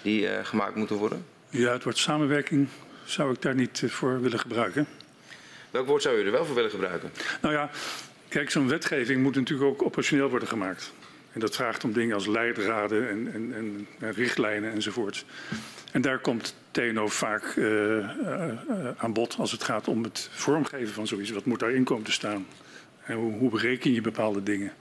die 0.02 0.22
uh, 0.22 0.44
gemaakt 0.44 0.74
moeten 0.74 0.96
worden? 0.96 1.24
Ja, 1.48 1.72
het 1.72 1.84
woord 1.84 1.98
samenwerking 1.98 2.68
zou 3.04 3.32
ik 3.32 3.42
daar 3.42 3.54
niet 3.54 3.80
uh, 3.80 3.90
voor 3.90 4.20
willen 4.20 4.38
gebruiken. 4.38 4.86
Welk 5.70 5.86
woord 5.86 6.02
zou 6.02 6.16
u 6.16 6.24
er 6.24 6.32
wel 6.32 6.44
voor 6.44 6.54
willen 6.54 6.70
gebruiken? 6.70 7.10
Nou 7.40 7.54
ja, 7.54 7.70
kijk, 8.28 8.50
zo'n 8.50 8.68
wetgeving 8.68 9.22
moet 9.22 9.34
natuurlijk 9.34 9.70
ook 9.70 9.82
operationeel 9.82 10.28
worden 10.28 10.48
gemaakt. 10.48 10.92
En 11.32 11.40
dat 11.40 11.56
vraagt 11.56 11.84
om 11.84 11.92
dingen 11.92 12.14
als 12.14 12.26
leidraden 12.26 13.08
en, 13.08 13.32
en, 13.32 13.54
en, 13.54 13.86
en 13.98 14.12
richtlijnen 14.12 14.72
enzovoort. 14.72 15.24
En 15.92 16.00
daar 16.00 16.18
komt 16.18 16.54
TNO 16.70 17.08
vaak 17.08 17.54
uh, 17.56 18.10
aan 18.96 19.12
bod 19.12 19.36
als 19.38 19.52
het 19.52 19.64
gaat 19.64 19.88
om 19.88 20.02
het 20.02 20.28
vormgeven 20.32 20.94
van 20.94 21.06
zoiets. 21.06 21.30
Wat 21.30 21.44
moet 21.44 21.58
daarin 21.58 21.84
komen 21.84 22.04
te 22.04 22.12
staan? 22.12 22.46
En 23.04 23.16
hoe, 23.16 23.32
hoe 23.32 23.50
bereken 23.50 23.92
je 23.92 24.00
bepaalde 24.00 24.42
dingen? 24.42 24.72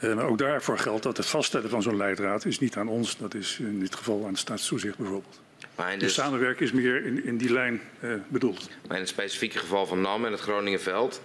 Uh, 0.00 0.14
maar 0.14 0.24
ook 0.24 0.38
daarvoor 0.38 0.78
geldt 0.78 1.02
dat 1.02 1.16
het 1.16 1.26
vaststellen 1.26 1.70
van 1.70 1.82
zo'n 1.82 1.96
leidraad 1.96 2.44
is 2.44 2.58
niet 2.58 2.76
aan 2.76 2.88
ons. 2.88 3.16
Dat 3.16 3.34
is 3.34 3.58
in 3.58 3.80
dit 3.80 3.94
geval 3.94 4.22
aan 4.22 4.30
het 4.30 4.38
staatstoezicht 4.38 4.96
bijvoorbeeld. 4.96 5.40
Maar 5.74 5.98
dus... 5.98 6.14
De 6.14 6.22
samenwerking 6.22 6.70
is 6.70 6.72
meer 6.72 7.04
in, 7.04 7.24
in 7.24 7.36
die 7.36 7.52
lijn 7.52 7.80
uh, 8.00 8.14
bedoeld. 8.28 8.68
Maar 8.86 8.96
in 8.96 9.02
het 9.02 9.10
specifieke 9.10 9.58
geval 9.58 9.86
van 9.86 10.00
NAM 10.00 10.24
en 10.24 10.32
het 10.32 10.40
Groningenveld. 10.40 11.22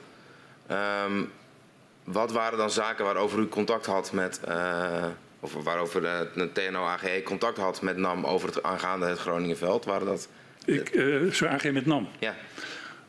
Um, 1.05 1.31
wat 2.03 2.31
waren 2.31 2.57
dan 2.57 2.71
zaken 2.71 3.05
waarover 3.05 3.39
u 3.39 3.47
contact 3.47 3.85
had 3.85 4.11
met... 4.11 4.39
Uh, 4.47 5.05
of 5.39 5.53
waarover 5.53 6.01
de, 6.01 6.27
de 6.35 6.51
TNO-AGE 6.51 7.21
contact 7.23 7.57
had 7.57 7.81
met 7.81 7.97
NAM 7.97 8.25
over 8.25 8.47
het 8.47 8.63
aangaande 8.63 9.05
het 9.05 9.19
Groningenveld? 9.19 9.85
Waren 9.85 10.07
dat... 10.07 10.29
Ik, 10.65 10.93
uh, 10.95 11.31
zo 11.31 11.45
AG 11.45 11.71
met 11.71 11.85
NAM? 11.85 12.07
Ja. 12.19 12.35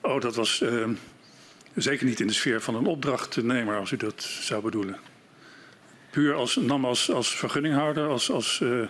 Oh, 0.00 0.20
dat 0.20 0.34
was 0.34 0.60
ehm, 0.60 0.92
zeker 1.74 2.06
niet 2.06 2.20
in 2.20 2.26
de 2.26 2.32
sfeer 2.32 2.60
van 2.60 2.74
een 2.74 2.86
opdrachtnemer, 2.86 3.78
als 3.78 3.90
u 3.90 3.96
dat 3.96 4.22
zou 4.22 4.62
bedoelen 4.62 4.98
puur 6.10 6.34
als, 6.34 6.56
nam 6.56 6.84
als, 6.84 7.10
als 7.10 7.36
vergunninghouder, 7.36 8.08
als, 8.08 8.30
als 8.30 8.60
uh, 8.62 8.86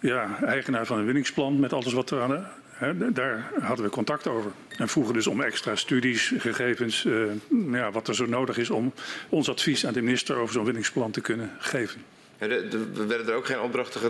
ja, 0.00 0.38
eigenaar 0.42 0.86
van 0.86 0.98
een 0.98 1.04
winningsplan 1.04 1.60
met 1.60 1.72
alles 1.72 1.92
wat 1.92 2.10
er 2.10 2.20
aan. 2.20 2.46
Hè, 2.68 3.12
daar 3.12 3.50
hadden 3.60 3.84
we 3.84 3.90
contact 3.90 4.26
over. 4.26 4.50
En 4.76 4.88
vroegen 4.88 5.14
dus 5.14 5.26
om 5.26 5.40
extra 5.40 5.76
studies, 5.76 6.32
gegevens, 6.36 7.04
uh, 7.04 7.32
ja, 7.72 7.90
wat 7.90 8.08
er 8.08 8.14
zo 8.14 8.26
nodig 8.26 8.58
is 8.58 8.70
om 8.70 8.92
ons 9.28 9.48
advies 9.48 9.86
aan 9.86 9.92
de 9.92 10.02
minister 10.02 10.36
over 10.36 10.54
zo'n 10.54 10.64
winningsplan 10.64 11.10
te 11.10 11.20
kunnen 11.20 11.56
geven. 11.58 12.04
Ja, 12.38 12.46
de, 12.46 12.68
de, 12.68 13.06
werden 13.06 13.28
er 13.28 13.34
ook 13.34 13.46
geen 13.46 13.60
opdrachten 13.60 14.00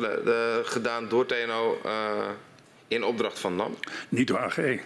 gedaan 0.65 1.09
door 1.09 1.27
TNO 1.27 1.81
uh, 1.87 2.29
in 2.89 3.05
opdracht 3.05 3.39
van 3.39 3.57
NAM? 3.57 3.77
Niet 4.09 4.27
door 4.27 4.39
AGE. 4.39 4.81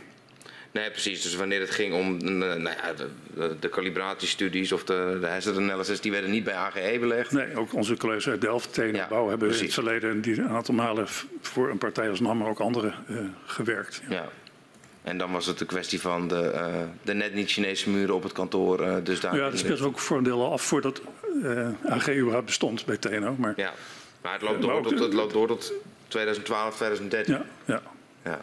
Nee, 0.75 0.91
precies. 0.91 1.23
Dus 1.23 1.35
wanneer 1.35 1.61
het 1.61 1.71
ging 1.71 1.95
om 1.95 2.21
eh, 2.21 2.29
nou 2.29 2.63
ja, 2.63 2.93
de, 2.97 3.09
de, 3.35 3.57
de 3.61 3.69
calibratiestudies 3.69 4.73
of 4.73 4.85
de, 4.85 5.19
de 5.21 5.27
hazard 5.27 5.57
analysis, 5.57 6.01
die 6.01 6.11
werden 6.11 6.31
niet 6.31 6.45
bij 6.45 6.55
AGE 6.55 6.97
belegd. 7.01 7.33
Nee, 7.33 7.57
ook 7.57 7.75
onze 7.75 7.97
collega's 7.97 8.29
uit 8.29 8.41
Delft, 8.41 8.73
TNO 8.73 8.85
ja, 8.85 9.07
Bouw, 9.09 9.29
hebben 9.29 9.49
precies. 9.49 9.61
in 9.61 9.65
het 9.65 9.75
verleden 9.75 10.21
die 10.21 10.39
een 10.39 10.49
aantal 10.49 10.75
malen 10.75 11.07
voor 11.41 11.71
een 11.71 11.79
partij 11.79 12.11
als 12.11 12.21
NAM, 12.21 12.39
maar 12.39 12.49
ook 12.49 12.61
andere 12.61 12.93
uh, 13.09 13.19
gewerkt. 13.47 14.03
Ja. 14.09 14.29
En 15.03 15.19
dan 15.19 15.33
was 15.33 15.47
het 15.47 15.61
een 15.61 15.67
kwestie 15.67 16.01
van 16.01 16.29
de, 16.29 16.51
uh, 16.55 16.67
de 17.03 17.15
net 17.15 17.35
niet 17.35 17.51
Chinese 17.51 17.91
muren 17.91 18.15
op 18.15 18.23
het 18.23 18.33
kantoor. 18.33 18.81
Uh, 18.81 18.97
dus 19.03 19.21
daar 19.21 19.37
ja, 19.37 19.51
dat 19.51 19.59
speelt 19.59 19.81
ook 19.81 19.99
voor 19.99 20.17
een 20.17 20.25
deel 20.25 20.53
af 20.53 20.63
voordat 20.63 21.01
uh, 21.43 21.69
AG 21.89 22.11
überhaupt 22.11 22.47
bestond 22.47 22.85
bij 22.85 22.97
TNO. 22.97 23.35
Maar, 23.39 23.53
ja, 23.57 23.73
maar 24.23 24.33
het 24.33 24.43
loopt, 24.43 24.63
door, 24.63 24.83
tot, 24.83 24.99
het 24.99 25.13
loopt 25.13 25.33
door 25.33 25.47
tot 25.47 25.73
2012, 26.09 26.77
2013. 26.77 27.35
Ja, 27.65 27.83
ja. 28.25 28.41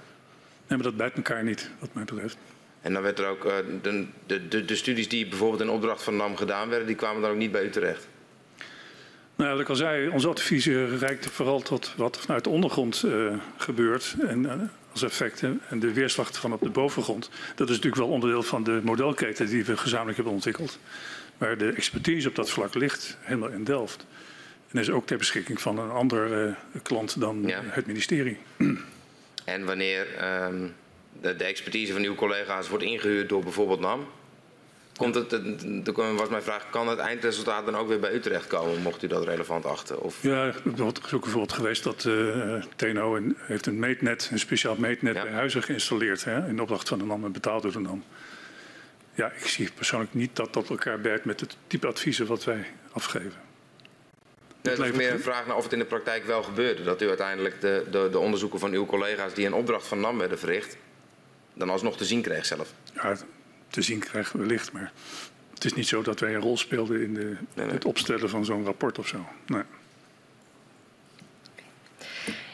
Maar 0.77 0.86
dat 0.86 0.97
bijt 0.97 1.15
elkaar 1.15 1.43
niet, 1.43 1.69
wat 1.79 1.89
mij 1.93 2.03
betreft. 2.03 2.38
En 2.81 2.93
dan 2.93 3.01
werd 3.01 3.19
er 3.19 3.27
ook, 3.27 3.43
de, 3.81 4.05
de, 4.25 4.47
de, 4.47 4.65
de 4.65 4.75
studies 4.75 5.10
die 5.10 5.27
bijvoorbeeld 5.27 5.62
in 5.62 5.69
opdracht 5.69 6.03
van 6.03 6.15
NAM 6.15 6.38
gedaan 6.38 6.69
werden, 6.69 6.88
die 6.88 6.95
kwamen 6.95 7.21
dan 7.21 7.31
ook 7.31 7.38
niet 7.38 7.51
bij 7.51 7.63
u 7.63 7.69
terecht? 7.69 8.07
Nou, 9.36 9.51
wat 9.51 9.62
ik 9.62 9.69
al 9.69 9.75
zei, 9.75 10.10
onze 10.10 10.27
advies 10.27 10.65
reikt 10.99 11.25
vooral 11.25 11.62
tot 11.62 11.93
wat 11.97 12.19
vanuit 12.19 12.43
de 12.43 12.49
ondergrond 12.49 13.03
uh, 13.05 13.34
gebeurt. 13.57 14.15
En 14.27 14.43
uh, 14.43 14.53
als 14.91 15.03
effect 15.03 15.41
en 15.41 15.79
de 15.79 15.93
weerslag 15.93 16.39
van 16.39 16.53
op 16.53 16.62
de 16.62 16.69
bovengrond. 16.69 17.29
Dat 17.55 17.69
is 17.69 17.75
natuurlijk 17.75 18.01
wel 18.01 18.12
onderdeel 18.12 18.43
van 18.43 18.63
de 18.63 18.79
modelketen 18.84 19.47
die 19.47 19.65
we 19.65 19.77
gezamenlijk 19.77 20.15
hebben 20.15 20.34
ontwikkeld. 20.34 20.79
Maar 21.38 21.57
de 21.57 21.69
expertise 21.69 22.27
op 22.27 22.36
dat 22.36 22.49
vlak 22.49 22.75
ligt 22.75 23.17
helemaal 23.19 23.49
in 23.49 23.63
Delft. 23.63 24.05
En 24.71 24.79
is 24.79 24.89
ook 24.89 25.05
ter 25.05 25.17
beschikking 25.17 25.62
van 25.62 25.79
een 25.79 25.89
ander 25.89 26.45
uh, 26.45 26.53
klant 26.81 27.19
dan 27.19 27.43
ja. 27.45 27.62
het 27.63 27.86
ministerie. 27.86 28.38
En 29.51 29.65
wanneer 29.65 30.07
um, 30.43 30.75
de, 31.21 31.35
de 31.35 31.43
expertise 31.43 31.93
van 31.93 32.03
uw 32.03 32.15
collega's 32.15 32.69
wordt 32.69 32.83
ingehuurd 32.83 33.29
door 33.29 33.43
bijvoorbeeld 33.43 33.79
NAM, 33.79 34.07
Komt 34.97 35.15
het, 35.15 35.29
toen 35.83 36.15
was 36.15 36.29
mijn 36.29 36.43
vraag, 36.43 36.69
kan 36.69 36.87
het 36.87 36.99
eindresultaat 36.99 37.65
dan 37.65 37.75
ook 37.75 37.87
weer 37.87 37.99
bij 37.99 38.13
u 38.13 38.19
terechtkomen, 38.19 38.81
mocht 38.81 39.03
u 39.03 39.07
dat 39.07 39.25
relevant 39.25 39.65
achten? 39.65 40.01
Of? 40.01 40.23
Ja, 40.23 40.45
er 40.45 40.61
is 40.75 40.81
ook 41.13 41.21
bijvoorbeeld 41.21 41.53
geweest 41.53 41.83
dat 41.83 42.03
uh, 42.03 42.63
TNO 42.75 43.15
een, 43.15 43.37
heeft 43.39 43.65
een 43.65 43.79
meetnet, 43.79 44.29
een 44.31 44.39
speciaal 44.39 44.75
meetnet 44.77 45.15
ja. 45.15 45.23
bij 45.23 45.31
huizen 45.31 45.63
geïnstalleerd, 45.63 46.23
hè, 46.23 46.47
in 46.47 46.61
opdracht 46.61 46.87
van 46.87 46.99
een 47.01 47.11
ander 47.11 47.31
betaald 47.31 47.61
door 47.61 47.75
een 47.75 47.81
NAM. 47.81 48.03
Ja, 49.13 49.31
ik 49.31 49.47
zie 49.47 49.71
persoonlijk 49.75 50.13
niet 50.13 50.35
dat 50.35 50.53
dat 50.53 50.69
elkaar 50.69 51.01
bijt 51.01 51.25
met 51.25 51.39
het 51.39 51.57
type 51.67 51.87
adviezen 51.87 52.25
wat 52.25 52.43
wij 52.43 52.65
afgeven. 52.91 53.50
Nee, 54.62 54.76
dat 54.76 54.86
is 54.86 54.91
meer 54.91 55.12
een 55.12 55.19
vraag 55.19 55.47
naar 55.47 55.56
of 55.56 55.63
het 55.63 55.74
in 55.74 55.80
de 55.80 55.86
praktijk 55.86 56.26
wel 56.26 56.43
gebeurde. 56.43 56.84
Dat 56.84 57.02
u 57.02 57.08
uiteindelijk 57.08 57.62
de, 57.62 57.86
de, 57.91 58.08
de 58.12 58.19
onderzoeken 58.19 58.60
van 58.60 58.71
uw 58.71 58.86
collega's 58.86 59.34
die 59.34 59.45
een 59.45 59.54
opdracht 59.54 59.88
van 59.88 60.00
NAM 60.00 60.17
werden 60.17 60.39
verricht, 60.39 60.78
dan 61.54 61.69
alsnog 61.69 61.97
te 61.97 62.06
zien 62.06 62.21
kreeg 62.21 62.45
zelf. 62.45 62.74
Ja, 62.93 63.15
te 63.69 63.82
zien 63.82 64.00
krijgen 64.00 64.39
wellicht. 64.39 64.71
Maar 64.71 64.91
het 65.54 65.65
is 65.65 65.74
niet 65.74 65.88
zo 65.88 66.02
dat 66.02 66.19
wij 66.19 66.36
een 66.36 66.41
rol 66.41 66.58
speelden 66.58 67.02
in 67.02 67.13
de, 67.13 67.24
nee, 67.24 67.65
nee. 67.65 67.69
het 67.69 67.86
opstellen 67.86 68.30
van 68.30 68.45
zo'n 68.45 68.65
rapport 68.65 69.00
of 69.00 69.08
zo. 69.08 69.26
Nee. 69.45 69.63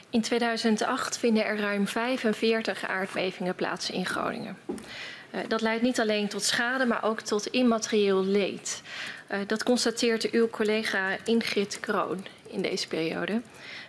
In 0.09 0.21
2008 0.21 1.17
vinden 1.17 1.45
er 1.45 1.59
ruim 1.59 1.87
45 1.87 2.87
aardbevingen 2.87 3.55
plaats 3.55 3.89
in 3.89 4.05
Groningen. 4.05 4.57
Uh, 5.35 5.41
dat 5.47 5.61
leidt 5.61 5.81
niet 5.81 5.99
alleen 5.99 6.27
tot 6.27 6.43
schade, 6.43 6.85
maar 6.85 7.03
ook 7.03 7.21
tot 7.21 7.47
immaterieel 7.47 8.25
leed. 8.25 8.81
Uh, 9.31 9.39
dat 9.47 9.63
constateert 9.63 10.31
uw 10.31 10.49
collega 10.49 11.17
Ingrid 11.23 11.79
Kroon 11.79 12.25
in 12.47 12.61
deze 12.61 12.87
periode. 12.87 13.41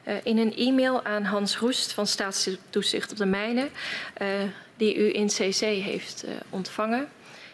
Uh, 0.09 0.14
in 0.22 0.38
een 0.38 0.57
e-mail 0.57 1.05
aan 1.05 1.24
Hans 1.24 1.57
Roest 1.57 1.92
van 1.92 2.07
Staatstoezicht 2.07 3.11
op 3.11 3.16
de 3.16 3.27
Mijnen, 3.27 3.70
die 4.77 4.96
u 4.96 5.14
in 5.14 5.27
CC 5.27 5.61
heeft 5.61 6.24
ontvangen, 6.51 7.09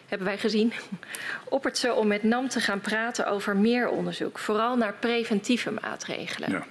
hebben 0.07 0.27
wij 0.27 0.37
gezien, 0.37 0.73
oppert 1.49 1.77
ze 1.77 1.93
om 1.93 2.07
met 2.07 2.23
NAM 2.23 2.49
te 2.49 2.59
gaan 2.59 2.81
praten 2.81 3.27
over 3.27 3.55
meer 3.57 3.89
onderzoek, 3.89 4.39
vooral 4.39 4.77
naar 4.77 4.93
preventieve 4.93 5.71
maatregelen. 5.71 6.51
Ja. 6.51 6.65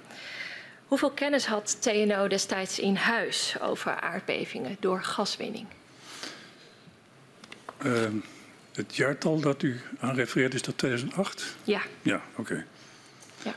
Hoeveel 0.87 1.11
kennis 1.11 1.45
had 1.45 1.81
TNO 1.81 2.27
destijds 2.27 2.79
in 2.79 2.95
huis 2.95 3.55
over 3.61 3.99
aardbevingen 3.99 4.77
door 4.79 5.03
gaswinning? 5.03 5.67
Uh, 7.85 8.07
het 8.75 8.95
jaartal 8.95 9.39
dat 9.39 9.63
u 9.63 9.81
aan 9.99 10.15
refereert, 10.15 10.53
is 10.53 10.61
dat 10.61 10.77
2008? 10.77 11.55
Ja. 11.63 11.81
Ja, 12.01 12.21
oké. 12.35 12.41
Okay. 12.41 12.65
Ja. 13.43 13.53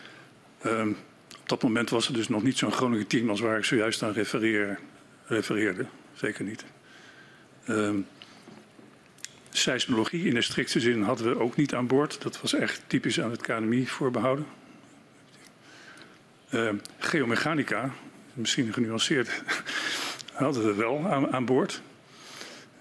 Um, 0.70 0.96
op 1.40 1.48
dat 1.48 1.62
moment 1.62 1.90
was 1.90 2.07
er 2.09 2.14
dus 2.14 2.28
nog 2.28 2.42
niet 2.42 2.59
zo'n 2.59 2.72
Groningen 2.72 3.07
team 3.07 3.31
als 3.31 3.40
waar 3.40 3.59
ik 3.59 3.64
zojuist 3.64 4.02
aan 4.02 4.12
refereer, 4.12 4.78
refereerde. 5.26 5.87
Zeker 6.14 6.44
niet. 6.44 6.64
Um, 7.68 8.07
Seismologie 9.50 10.24
in 10.24 10.35
de 10.35 10.42
strikte 10.42 10.81
zin 10.81 11.02
hadden 11.02 11.28
we 11.28 11.40
ook 11.40 11.57
niet 11.57 11.74
aan 11.74 11.87
boord. 11.87 12.22
Dat 12.22 12.40
was 12.40 12.52
echt 12.52 12.83
typisch 12.87 13.20
aan 13.20 13.31
het 13.31 13.40
KNMI 13.40 13.87
voorbehouden. 13.87 14.46
Uh, 16.50 16.70
geomechanica, 16.98 17.90
misschien 18.33 18.72
genuanceerd, 18.72 19.42
hadden 20.33 20.64
we 20.64 20.74
wel 20.74 21.07
aan, 21.09 21.33
aan, 21.33 21.44
boord. 21.44 21.83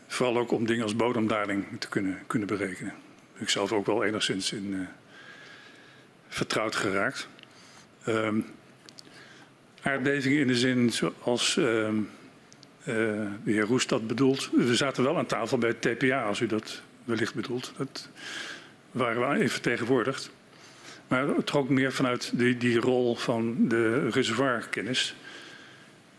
Vooral 0.08 0.38
ook 0.38 0.52
om 0.52 0.66
dingen 0.66 0.84
als 0.84 0.96
bodemdaling 0.96 1.66
te 1.80 1.90
kunnen, 1.90 2.20
kunnen 2.28 2.48
berekenen. 2.48 2.94
Ik 3.38 3.50
zelf 3.50 3.72
ook 3.72 3.86
wel 3.86 4.04
enigszins 4.04 4.52
in 4.52 4.74
uh, 4.74 4.88
vertrouwd 6.28 6.76
geraakt. 6.76 7.28
Um, 8.08 8.46
aardbevingen 9.82 10.40
in 10.40 10.48
de 10.48 10.56
zin 10.56 10.92
zoals 10.92 11.56
uh, 11.56 11.66
uh, 11.68 11.96
de 12.86 13.30
heer 13.44 13.66
Roest 13.66 13.90
dat 13.90 14.08
bedoelt. 14.08 14.50
We 14.54 14.76
zaten 14.76 15.04
wel 15.04 15.18
aan 15.18 15.26
tafel 15.26 15.58
bij 15.58 15.76
het 15.80 15.82
TPA, 15.82 16.24
als 16.24 16.40
u 16.40 16.46
dat 16.46 16.82
wellicht 17.04 17.34
bedoelt. 17.34 17.74
Dat 17.78 18.10
waren 18.92 19.30
we 19.30 19.36
even 19.36 19.50
vertegenwoordigd. 19.50 20.32
Maar 21.08 21.28
het 21.28 21.46
trok 21.46 21.70
meer 21.70 21.94
vanuit 21.94 22.32
die, 22.34 22.58
die 22.58 22.80
rol 22.80 23.16
van 23.16 23.68
de 23.68 24.10
reservoirkennis. 24.10 25.16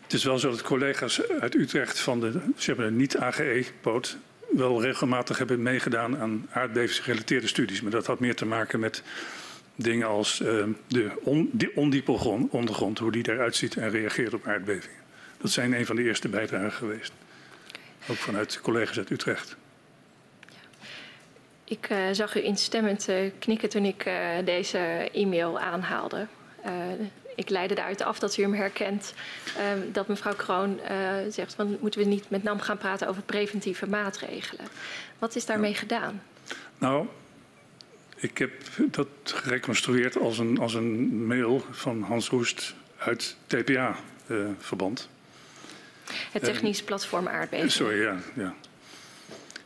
Het 0.09 0.17
is 0.17 0.23
wel 0.23 0.39
zo 0.39 0.49
dat 0.49 0.61
collega's 0.61 1.21
uit 1.39 1.55
Utrecht 1.55 1.99
van 1.99 2.19
de, 2.19 2.39
zeg 2.55 2.75
maar, 2.75 2.91
niet-AGE-poot 2.91 4.17
wel 4.49 4.81
regelmatig 4.81 5.37
hebben 5.37 5.61
meegedaan 5.61 6.17
aan 6.17 6.47
aardbevingsgerelateerde 6.51 7.47
studies. 7.47 7.81
Maar 7.81 7.91
dat 7.91 8.05
had 8.05 8.19
meer 8.19 8.35
te 8.35 8.45
maken 8.45 8.79
met 8.79 9.03
dingen 9.75 10.07
als 10.07 10.39
uh, 10.39 10.63
de 10.87 11.11
on, 11.23 11.49
die 11.53 11.75
ondiepe 11.75 12.11
ondergrond, 12.49 12.99
hoe 12.99 13.11
die 13.11 13.29
eruit 13.29 13.55
ziet 13.55 13.77
en 13.77 13.89
reageert 13.89 14.33
op 14.33 14.47
aardbevingen. 14.47 14.97
Dat 15.37 15.51
zijn 15.51 15.73
een 15.73 15.85
van 15.85 15.95
de 15.95 16.03
eerste 16.03 16.29
bijdragen 16.29 16.71
geweest. 16.71 17.11
Ook 18.09 18.17
vanuit 18.17 18.59
collega's 18.61 18.97
uit 18.97 19.09
Utrecht. 19.09 19.55
Ik 21.63 21.89
uh, 21.91 21.97
zag 22.11 22.35
u 22.35 22.43
instemmend 22.43 23.09
uh, 23.09 23.31
knikken 23.39 23.69
toen 23.69 23.85
ik 23.85 24.09
deze 24.45 25.09
e-mail 25.13 25.59
aanhaalde. 25.59 26.27
Ik 27.39 27.49
leidde 27.49 27.75
daaruit 27.75 28.01
af 28.01 28.19
dat 28.19 28.37
u 28.37 28.41
hem 28.41 28.53
herkent. 28.53 29.13
dat 29.91 30.07
mevrouw 30.07 30.35
Kroon 30.35 30.79
zegt, 31.29 31.53
van, 31.53 31.77
moeten 31.81 32.01
we 32.01 32.07
niet 32.07 32.29
met 32.29 32.43
NAM 32.43 32.59
gaan 32.59 32.77
praten 32.77 33.07
over 33.07 33.21
preventieve 33.21 33.87
maatregelen. 33.87 34.65
Wat 35.19 35.35
is 35.35 35.45
daarmee 35.45 35.71
nou, 35.71 35.81
gedaan? 35.81 36.21
Nou, 36.77 37.07
ik 38.15 38.37
heb 38.37 38.51
dat 38.91 39.07
gereconstrueerd 39.23 40.17
als 40.17 40.37
een, 40.37 40.59
als 40.59 40.73
een 40.73 41.25
mail 41.25 41.65
van 41.71 42.01
Hans 42.01 42.29
Roest 42.29 42.75
uit 42.97 43.35
TPA-verband. 43.47 45.09
Het 46.31 46.43
technisch 46.43 46.83
platform 46.83 47.27
aardbeving. 47.27 47.71
Sorry, 47.71 48.01
ja. 48.01 48.17
ja. 48.35 48.55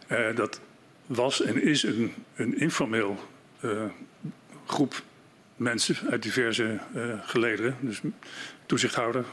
Uh, 0.07 0.35
dat 0.35 0.59
was 1.05 1.41
en 1.41 1.61
is 1.61 1.83
een, 1.83 2.13
een 2.35 2.59
informeel 2.59 3.19
groep 4.65 5.03
mensen 5.55 5.95
uit 6.09 6.23
diverse 6.23 6.79
uh, 6.95 7.13
gelederen. 7.23 7.75
Dus 7.79 8.01
toezichthouder, 8.65 9.25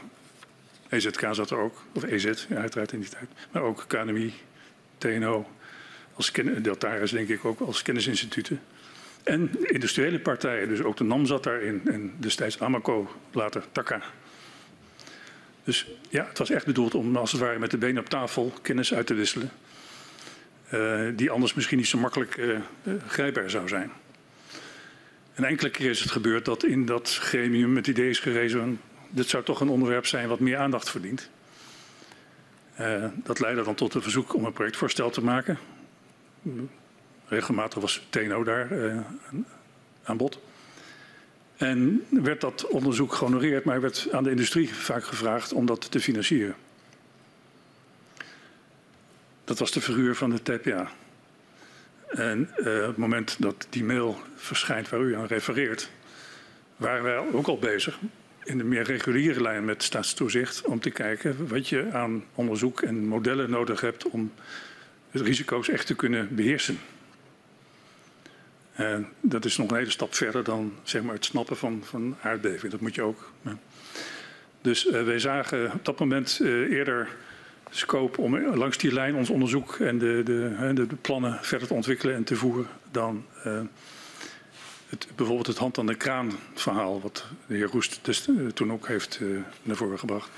EZK 0.89 1.27
zat 1.31 1.49
er 1.49 1.57
ook, 1.57 1.83
of 1.93 2.03
EZ, 2.03 2.45
ja, 2.49 2.55
uiteraard 2.55 2.91
in 2.91 2.99
die 2.99 3.09
tijd. 3.09 3.29
Maar 3.51 3.61
ook 3.61 3.85
KNMI, 3.87 4.33
TNO, 4.97 5.47
als 6.13 6.31
Deltaris 6.61 7.11
denk 7.11 7.29
ik 7.29 7.45
ook 7.45 7.59
als 7.59 7.81
kennisinstituten. 7.81 8.61
En 9.23 9.49
industriële 9.61 10.19
partijen, 10.19 10.67
dus 10.67 10.81
ook 10.81 10.97
de 10.97 11.03
NAM 11.03 11.25
zat 11.25 11.43
daarin. 11.43 11.81
En 11.85 12.13
destijds 12.17 12.59
Amaco, 12.59 13.11
later 13.31 13.63
Taka. 13.71 14.01
Dus 15.63 15.87
ja, 16.09 16.25
het 16.27 16.37
was 16.37 16.49
echt 16.49 16.65
bedoeld 16.65 16.95
om 16.95 17.15
als 17.15 17.31
het 17.31 17.41
ware 17.41 17.59
met 17.59 17.71
de 17.71 17.77
benen 17.77 18.01
op 18.01 18.09
tafel 18.09 18.53
kennis 18.61 18.93
uit 18.93 19.07
te 19.07 19.13
wisselen. 19.13 19.51
Uh, 20.73 21.07
die 21.15 21.31
anders 21.31 21.53
misschien 21.53 21.77
niet 21.77 21.87
zo 21.87 21.97
makkelijk 21.97 22.37
uh, 22.37 22.57
grijpbaar 23.07 23.49
zou 23.49 23.67
zijn. 23.67 23.91
En 25.33 25.43
enkele 25.43 25.69
keer 25.69 25.89
is 25.89 25.99
het 25.99 26.11
gebeurd 26.11 26.45
dat 26.45 26.63
in 26.63 26.85
dat 26.85 27.09
gremium 27.09 27.75
het 27.75 27.87
idee 27.87 28.09
is 28.09 28.19
gerezen... 28.19 28.81
dit 29.09 29.29
zou 29.29 29.43
toch 29.43 29.61
een 29.61 29.69
onderwerp 29.69 30.05
zijn 30.05 30.27
wat 30.27 30.39
meer 30.39 30.57
aandacht 30.57 30.89
verdient. 30.89 31.29
Uh, 32.79 33.05
dat 33.15 33.39
leidde 33.39 33.63
dan 33.63 33.75
tot 33.75 33.93
een 33.93 34.01
verzoek 34.01 34.33
om 34.33 34.45
een 34.45 34.53
projectvoorstel 34.53 35.09
te 35.09 35.23
maken. 35.23 35.57
Regelmatig 37.25 37.81
was 37.81 38.07
TNO 38.09 38.43
daar 38.43 38.69
aan 40.03 40.17
bod. 40.17 40.39
En 41.57 42.05
werd 42.09 42.41
dat 42.41 42.67
onderzoek 42.67 43.13
gehonoreerd, 43.13 43.63
maar 43.63 43.81
werd 43.81 44.07
aan 44.11 44.23
de 44.23 44.29
industrie 44.29 44.73
vaak 44.73 45.03
gevraagd 45.03 45.53
om 45.53 45.65
dat 45.65 45.91
te 45.91 45.99
financieren. 45.99 46.55
Dat 49.43 49.59
was 49.59 49.71
de 49.71 49.81
figuur 49.81 50.15
van 50.15 50.29
de 50.29 50.41
TPA. 50.41 50.91
En 52.11 52.49
uh, 52.57 52.81
op 52.81 52.87
het 52.87 52.97
moment 52.97 53.35
dat 53.39 53.67
die 53.69 53.83
mail 53.83 54.19
verschijnt 54.35 54.89
waar 54.89 55.01
u 55.01 55.15
aan 55.15 55.25
refereert, 55.25 55.89
waren 56.75 57.03
wij 57.03 57.17
ook 57.17 57.47
al 57.47 57.59
bezig 57.59 57.99
in 58.43 58.57
de 58.57 58.63
meer 58.63 58.83
reguliere 58.83 59.41
lijn 59.41 59.65
met 59.65 59.83
staatstoezicht 59.83 60.65
om 60.65 60.79
te 60.79 60.89
kijken 60.89 61.47
wat 61.47 61.67
je 61.67 61.89
aan 61.91 62.23
onderzoek 62.35 62.81
en 62.81 63.07
modellen 63.07 63.49
nodig 63.49 63.81
hebt 63.81 64.09
om 64.09 64.31
de 65.11 65.23
risico's 65.23 65.69
echt 65.69 65.85
te 65.85 65.95
kunnen 65.95 66.35
beheersen. 66.35 66.79
En 68.73 69.07
dat 69.19 69.45
is 69.45 69.57
nog 69.57 69.69
een 69.69 69.77
hele 69.77 69.89
stap 69.89 70.15
verder 70.15 70.43
dan 70.43 70.73
zeg 70.83 71.01
maar, 71.01 71.15
het 71.15 71.25
snappen 71.25 71.57
van, 71.57 71.81
van 71.83 72.17
aardbeving. 72.21 72.71
Dat 72.71 72.81
moet 72.81 72.95
je 72.95 73.01
ook. 73.01 73.31
Dus 74.61 74.85
uh, 74.85 75.03
wij 75.03 75.19
zagen 75.19 75.71
op 75.73 75.85
dat 75.85 75.99
moment 75.99 76.39
uh, 76.41 76.77
eerder 76.77 77.09
scope 77.71 78.21
om 78.21 78.55
langs 78.55 78.77
die 78.77 78.93
lijn 78.93 79.15
ons 79.15 79.29
onderzoek 79.29 79.75
en 79.75 79.97
de, 79.97 80.21
de, 80.23 80.73
de, 80.73 80.87
de 80.87 80.95
plannen 80.95 81.37
verder 81.41 81.67
te 81.67 81.73
ontwikkelen 81.73 82.15
en 82.15 82.23
te 82.23 82.35
voeren 82.35 82.67
dan 82.91 83.25
uh, 83.45 83.59
het, 84.89 85.07
bijvoorbeeld 85.15 85.47
het 85.47 85.57
hand 85.57 85.77
aan 85.77 85.85
de 85.85 85.95
kraan 85.95 86.31
verhaal, 86.53 87.01
wat 87.01 87.25
de 87.45 87.55
heer 87.55 87.69
Roest 87.71 87.99
dus, 88.01 88.29
toen 88.53 88.71
ook 88.71 88.87
heeft 88.87 89.19
naar 89.63 89.75
voren 89.75 89.99
gebracht. 89.99 90.29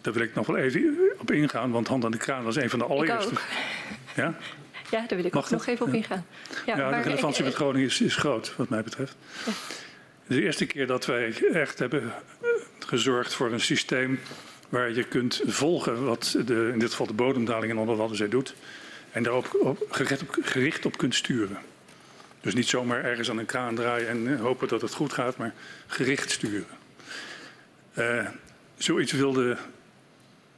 Daar 0.00 0.12
wil 0.12 0.22
ik 0.22 0.34
nog 0.34 0.46
wel 0.46 0.56
even 0.56 0.96
op 1.18 1.30
ingaan, 1.30 1.70
want 1.70 1.88
hand 1.88 2.04
aan 2.04 2.10
de 2.10 2.16
kraan 2.16 2.44
was 2.44 2.56
een 2.56 2.70
van 2.70 2.78
de 2.78 2.84
allereerste. 2.84 3.34
Ja? 4.16 4.34
Ja, 4.90 5.06
daar 5.06 5.16
wil 5.16 5.24
ik 5.24 5.36
ook 5.36 5.50
nog 5.50 5.66
even 5.66 5.86
op 5.86 5.94
ingaan. 5.94 6.26
Ja, 6.66 6.76
ja 6.76 6.90
de 6.90 7.02
relevantie 7.02 7.44
met 7.44 7.54
Groningen 7.54 7.88
is, 7.88 8.00
is, 8.00 8.16
groot, 8.16 8.56
wat 8.56 8.68
mij 8.68 8.82
betreft. 8.82 9.16
Ja. 9.46 9.52
De 10.26 10.42
eerste 10.42 10.66
keer 10.66 10.86
dat 10.86 11.06
wij 11.06 11.34
echt 11.52 11.78
hebben 11.78 12.12
gezorgd 12.78 13.34
voor 13.34 13.52
een 13.52 13.60
systeem 13.60 14.20
waar 14.68 14.92
je 14.92 15.04
kunt 15.04 15.42
volgen 15.46 16.04
wat 16.04 16.36
de, 16.46 16.70
in 16.72 16.78
dit 16.78 16.90
geval 16.90 17.06
de 17.06 17.12
bodemdaling 17.12 17.72
in 17.72 17.78
Onderwaddenzee 17.78 18.28
doet. 18.28 18.54
En 19.10 19.22
daarop 19.22 19.56
op, 19.60 19.86
gericht, 19.90 20.22
op, 20.22 20.36
gericht 20.40 20.86
op 20.86 20.98
kunt 20.98 21.14
sturen. 21.14 21.58
Dus 22.40 22.54
niet 22.54 22.68
zomaar 22.68 23.04
ergens 23.04 23.30
aan 23.30 23.38
een 23.38 23.46
kraan 23.46 23.74
draaien 23.74 24.08
en 24.08 24.34
eh, 24.34 24.40
hopen 24.40 24.68
dat 24.68 24.80
het 24.80 24.94
goed 24.94 25.12
gaat, 25.12 25.36
maar 25.36 25.54
gericht 25.86 26.30
sturen. 26.30 26.66
Uh, 27.98 28.28
zoiets 28.76 29.12
wilde 29.12 29.50
in 29.50 29.56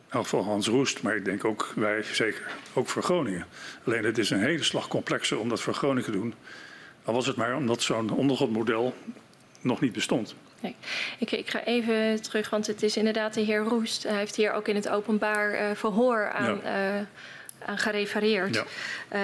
elk 0.09 0.27
Hans 0.27 0.67
Roest, 0.67 1.03
maar 1.03 1.17
ik 1.17 1.25
denk 1.25 1.45
ook 1.45 1.73
wij 1.77 2.03
zeker, 2.03 2.57
ook 2.75 2.89
voor 2.89 3.03
Groningen. 3.03 3.47
Alleen 3.85 4.05
het 4.05 4.19
is 4.19 4.31
een 4.31 4.43
hele 4.43 4.63
slag 4.63 4.89
complexer 4.89 5.39
om 5.39 5.49
dat 5.49 5.61
voor 5.61 5.75
Groningen 5.75 6.05
te 6.05 6.11
doen. 6.11 6.35
Al 7.05 7.15
was 7.15 7.27
het 7.27 7.37
maar 7.37 7.57
omdat 7.57 7.83
zo'n 7.83 8.11
ondergrondmodel 8.11 8.95
nog 9.61 9.81
niet 9.81 9.93
bestond. 9.93 10.35
Nee. 10.61 10.77
Ik, 11.19 11.31
ik, 11.31 11.51
ga 11.51 11.65
even 11.65 12.23
terug, 12.23 12.51
want 12.51 12.67
het 12.67 12.83
is 12.83 12.97
inderdaad 12.97 13.35
de 13.35 13.41
heer 13.41 13.61
Roest. 13.61 14.03
Hij 14.03 14.17
heeft 14.17 14.37
hier 14.37 14.53
ook 14.53 14.69
in 14.69 14.75
het 14.75 14.89
openbaar 14.89 15.53
uh, 15.53 15.61
verhoor 15.75 16.31
aan, 16.31 16.61
ja. 16.65 16.97
uh, 16.97 17.03
aan 17.67 17.79
gerefereerd. 17.79 18.55
Ja. 18.55 18.63
Uh, 18.63 19.19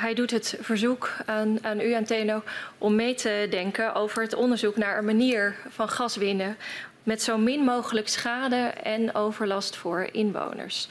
hij 0.00 0.14
doet 0.14 0.30
het 0.30 0.58
verzoek 0.60 1.12
aan, 1.26 1.58
aan 1.62 1.80
u, 1.80 1.92
aan 1.92 2.04
TNO, 2.04 2.42
om 2.78 2.94
mee 2.94 3.14
te 3.14 3.46
denken 3.50 3.94
over 3.94 4.22
het 4.22 4.34
onderzoek 4.34 4.76
naar 4.76 4.98
een 4.98 5.04
manier 5.04 5.56
van 5.68 5.88
gas 5.88 6.16
winnen 6.16 6.56
met 7.02 7.22
zo 7.22 7.38
min 7.38 7.60
mogelijk 7.60 8.08
schade 8.08 8.72
en 8.82 9.14
overlast 9.14 9.76
voor 9.76 10.08
inwoners. 10.12 10.88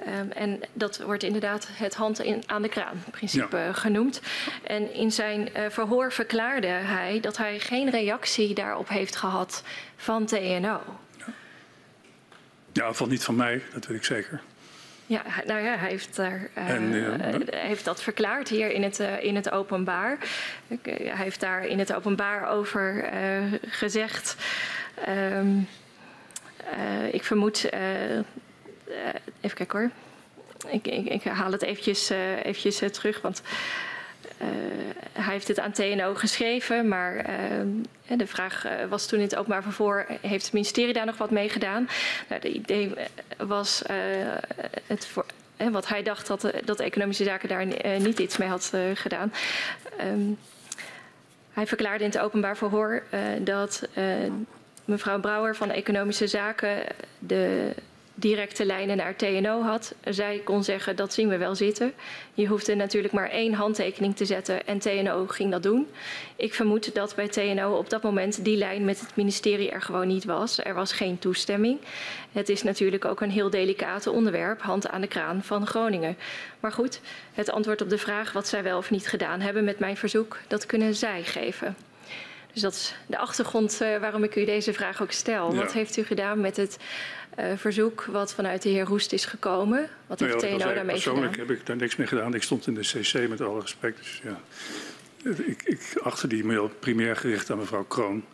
Um, 0.00 0.30
en 0.30 0.60
dat 0.72 0.98
wordt 0.98 1.22
inderdaad 1.22 1.68
het 1.72 1.94
hand 1.94 2.20
in, 2.20 2.42
aan 2.46 2.62
de 2.62 2.68
kraan 2.68 3.04
principe 3.10 3.56
ja. 3.56 3.72
genoemd. 3.72 4.20
En 4.62 4.94
in 4.94 5.12
zijn 5.12 5.48
uh, 5.56 5.64
verhoor 5.68 6.12
verklaarde 6.12 6.66
hij 6.66 7.20
dat 7.20 7.36
hij 7.36 7.58
geen 7.58 7.90
reactie 7.90 8.54
daarop 8.54 8.88
heeft 8.88 9.16
gehad 9.16 9.62
van 9.96 10.26
TNO. 10.26 10.80
Ja, 11.18 11.26
ja 12.72 12.92
van 12.92 13.08
niet 13.08 13.24
van 13.24 13.36
mij, 13.36 13.62
dat 13.72 13.86
weet 13.86 13.96
ik 13.96 14.04
zeker. 14.04 14.40
Ja, 15.06 15.22
nou 15.46 15.60
ja, 15.60 15.76
hij 15.76 15.88
heeft, 15.88 16.16
daar, 16.16 16.48
uh, 16.58 16.70
en, 16.70 16.92
uh, 16.92 17.14
heeft 17.48 17.84
dat 17.84 18.02
verklaard 18.02 18.48
hier 18.48 18.70
in 18.70 18.82
het, 18.82 19.00
uh, 19.00 19.22
in 19.24 19.36
het 19.36 19.50
openbaar. 19.50 20.18
hij 20.82 21.12
heeft 21.14 21.40
daar 21.40 21.66
in 21.66 21.78
het 21.78 21.92
openbaar 21.92 22.48
over 22.48 23.08
gezegd. 23.66 24.36
Um, 25.08 25.68
ik 27.10 27.24
vermoed 27.24 27.68
even 29.40 29.56
kijken 29.56 29.78
hoor. 29.78 29.90
Ik, 30.72 30.86
ik, 30.86 31.06
ik, 31.06 31.24
haal 31.24 31.52
het 31.52 31.62
eventjes, 31.62 32.10
uh, 32.10 32.36
eventjes 32.36 32.82
uh, 32.82 32.88
terug, 32.88 33.20
want 33.20 33.42
hij 35.12 35.32
heeft 35.32 35.48
het 35.48 35.60
aan 35.60 35.72
TNO 35.72 36.14
geschreven, 36.14 36.88
maar 36.88 37.26
de 38.08 38.26
vraag 38.26 38.66
was 38.88 39.06
toen 39.06 39.18
in 39.18 39.24
het 39.24 39.36
openbaar 39.36 39.62
vervoer, 39.62 40.06
heeft 40.20 40.44
het 40.44 40.52
ministerie 40.52 40.92
daar 40.92 41.06
nog 41.06 41.16
wat 41.16 41.30
mee 41.30 41.48
gedaan? 41.48 41.88
Nou, 42.28 42.40
de 42.40 42.52
idee 42.52 42.92
was 43.36 43.82
het 44.86 45.06
voor, 45.06 45.24
wat 45.56 45.88
hij 45.88 46.02
dacht 46.02 46.26
dat, 46.26 46.50
dat 46.64 46.80
economische 46.80 47.24
zaken 47.24 47.48
daar 47.48 47.66
niet 48.00 48.18
iets 48.18 48.36
mee 48.36 48.48
had 48.48 48.72
gedaan. 48.94 49.32
Um, 50.00 50.38
hij 51.52 51.66
verklaarde 51.66 52.04
in 52.04 52.10
het 52.10 52.18
openbaar 52.18 52.56
verhoor 52.56 53.02
dat 53.40 53.88
mevrouw 54.86 55.20
Brouwer 55.20 55.56
van 55.56 55.70
Economische 55.70 56.26
Zaken 56.26 56.82
de 57.18 57.74
directe 58.18 58.64
lijnen 58.64 58.96
naar 58.96 59.16
TNO 59.16 59.62
had. 59.62 59.94
Zij 60.04 60.40
kon 60.44 60.64
zeggen, 60.64 60.96
dat 60.96 61.12
zien 61.12 61.28
we 61.28 61.36
wel 61.36 61.54
zitten. 61.54 61.92
Je 62.34 62.46
hoefde 62.46 62.74
natuurlijk 62.74 63.14
maar 63.14 63.30
één 63.30 63.52
handtekening 63.52 64.16
te 64.16 64.24
zetten 64.24 64.66
en 64.66 64.78
TNO 64.78 65.26
ging 65.26 65.50
dat 65.50 65.62
doen. 65.62 65.86
Ik 66.36 66.54
vermoed 66.54 66.94
dat 66.94 67.14
bij 67.14 67.28
TNO 67.28 67.76
op 67.76 67.90
dat 67.90 68.02
moment 68.02 68.44
die 68.44 68.56
lijn 68.56 68.84
met 68.84 69.00
het 69.00 69.16
ministerie 69.16 69.70
er 69.70 69.82
gewoon 69.82 70.06
niet 70.06 70.24
was. 70.24 70.64
Er 70.64 70.74
was 70.74 70.92
geen 70.92 71.18
toestemming. 71.18 71.78
Het 72.32 72.48
is 72.48 72.62
natuurlijk 72.62 73.04
ook 73.04 73.20
een 73.20 73.30
heel 73.30 73.50
delicate 73.50 74.10
onderwerp, 74.10 74.62
hand 74.62 74.88
aan 74.88 75.00
de 75.00 75.06
kraan 75.06 75.42
van 75.42 75.66
Groningen. 75.66 76.16
Maar 76.60 76.72
goed, 76.72 77.00
het 77.32 77.50
antwoord 77.50 77.82
op 77.82 77.88
de 77.88 77.98
vraag 77.98 78.32
wat 78.32 78.48
zij 78.48 78.62
wel 78.62 78.78
of 78.78 78.90
niet 78.90 79.08
gedaan 79.08 79.40
hebben 79.40 79.64
met 79.64 79.78
mijn 79.78 79.96
verzoek, 79.96 80.38
dat 80.46 80.66
kunnen 80.66 80.94
zij 80.94 81.22
geven. 81.22 81.76
Dus 82.56 82.64
dat 82.64 82.74
is 82.74 82.94
de 83.06 83.18
achtergrond 83.18 83.78
uh, 83.82 83.98
waarom 83.98 84.24
ik 84.24 84.36
u 84.36 84.44
deze 84.44 84.72
vraag 84.72 85.02
ook 85.02 85.12
stel. 85.12 85.52
Ja. 85.52 85.60
Wat 85.60 85.72
heeft 85.72 85.96
u 85.96 86.02
gedaan 86.02 86.40
met 86.40 86.56
het 86.56 86.76
uh, 87.38 87.52
verzoek 87.56 88.04
wat 88.04 88.34
vanuit 88.34 88.62
de 88.62 88.68
heer 88.68 88.84
Roest 88.84 89.12
is 89.12 89.24
gekomen? 89.24 89.88
Wat 90.06 90.20
heeft 90.20 90.34
nou 90.34 90.46
ja, 90.46 90.56
TNO 90.58 90.74
daarmee 90.74 90.94
persoonlijk 90.94 91.36
heb 91.36 91.50
ik 91.50 91.66
daar 91.66 91.76
niks 91.76 91.96
mee 91.96 92.06
gedaan. 92.06 92.34
Ik 92.34 92.42
stond 92.42 92.66
in 92.66 92.74
de 92.74 92.80
CC 92.80 93.28
met 93.28 93.40
alle 93.40 93.60
respect. 93.60 93.98
Dus 93.98 94.22
ja, 94.24 94.40
ik, 95.46 95.62
ik 95.62 96.00
achter 96.02 96.28
die 96.28 96.44
mail 96.44 96.68
primair 96.78 97.16
gericht 97.16 97.50
aan 97.50 97.58
mevrouw 97.58 97.84
Kroon. 97.84 98.24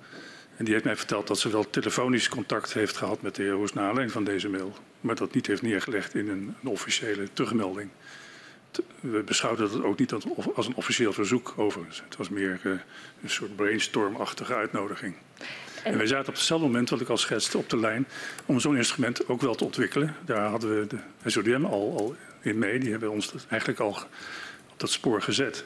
En 0.56 0.64
die 0.64 0.72
heeft 0.72 0.84
mij 0.86 0.96
verteld 0.96 1.26
dat 1.26 1.38
ze 1.38 1.50
wel 1.50 1.70
telefonisch 1.70 2.28
contact 2.28 2.72
heeft 2.72 2.96
gehad 2.96 3.22
met 3.22 3.34
de 3.34 3.42
heer 3.42 3.52
Roest 3.52 3.74
naar 3.74 3.84
aanleiding 3.84 4.12
van 4.12 4.24
deze 4.24 4.48
mail. 4.48 4.72
Maar 5.00 5.14
dat 5.14 5.34
niet 5.34 5.46
heeft 5.46 5.62
neergelegd 5.62 6.14
in 6.14 6.28
een, 6.28 6.56
een 6.62 6.68
officiële 6.68 7.32
terugmelding 7.32 7.90
we 9.00 9.22
beschouwden 9.22 9.70
het 9.70 9.82
ook 9.82 9.98
niet 9.98 10.12
als 10.54 10.66
een 10.66 10.74
officieel 10.74 11.12
verzoek 11.12 11.54
overigens. 11.56 12.02
Het 12.04 12.16
was 12.16 12.28
meer 12.28 12.60
uh, 12.62 12.72
een 13.22 13.30
soort 13.30 13.56
brainstormachtige 13.56 14.54
uitnodiging. 14.54 15.14
En, 15.84 15.92
en 15.92 15.96
wij 15.96 16.06
zaten 16.06 16.28
op 16.28 16.34
hetzelfde 16.34 16.66
moment, 16.66 16.90
wat 16.90 17.00
ik 17.00 17.08
al 17.08 17.16
schetste, 17.16 17.58
op 17.58 17.70
de 17.70 17.78
lijn 17.78 18.06
om 18.46 18.60
zo'n 18.60 18.76
instrument 18.76 19.28
ook 19.28 19.40
wel 19.40 19.54
te 19.54 19.64
ontwikkelen. 19.64 20.16
Daar 20.24 20.48
hadden 20.48 20.80
we 20.80 20.86
de 20.86 21.30
SODM 21.30 21.64
al, 21.64 21.96
al 21.98 22.16
in 22.40 22.58
mee. 22.58 22.78
Die 22.78 22.90
hebben 22.90 23.10
ons 23.10 23.34
eigenlijk 23.48 23.80
al 23.80 23.98
op 24.70 24.74
dat 24.76 24.90
spoor 24.90 25.22
gezet. 25.22 25.64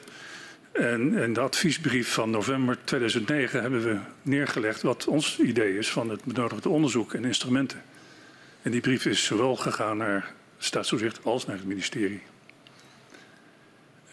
En, 0.71 1.17
en 1.21 1.33
de 1.33 1.39
adviesbrief 1.39 2.13
van 2.13 2.29
november 2.29 2.77
2009 2.83 3.61
hebben 3.61 3.83
we 3.83 3.99
neergelegd 4.21 4.81
wat 4.81 5.07
ons 5.07 5.39
idee 5.39 5.77
is 5.77 5.89
van 5.89 6.09
het 6.09 6.23
benodigde 6.23 6.69
onderzoek 6.69 7.13
en 7.13 7.25
instrumenten. 7.25 7.83
En 8.61 8.71
die 8.71 8.81
brief 8.81 9.05
is 9.05 9.25
zowel 9.25 9.55
gegaan 9.55 9.97
naar 9.97 10.33
staatstoezicht 10.57 11.19
als 11.23 11.45
naar 11.45 11.55
het 11.55 11.65
ministerie. 11.65 12.21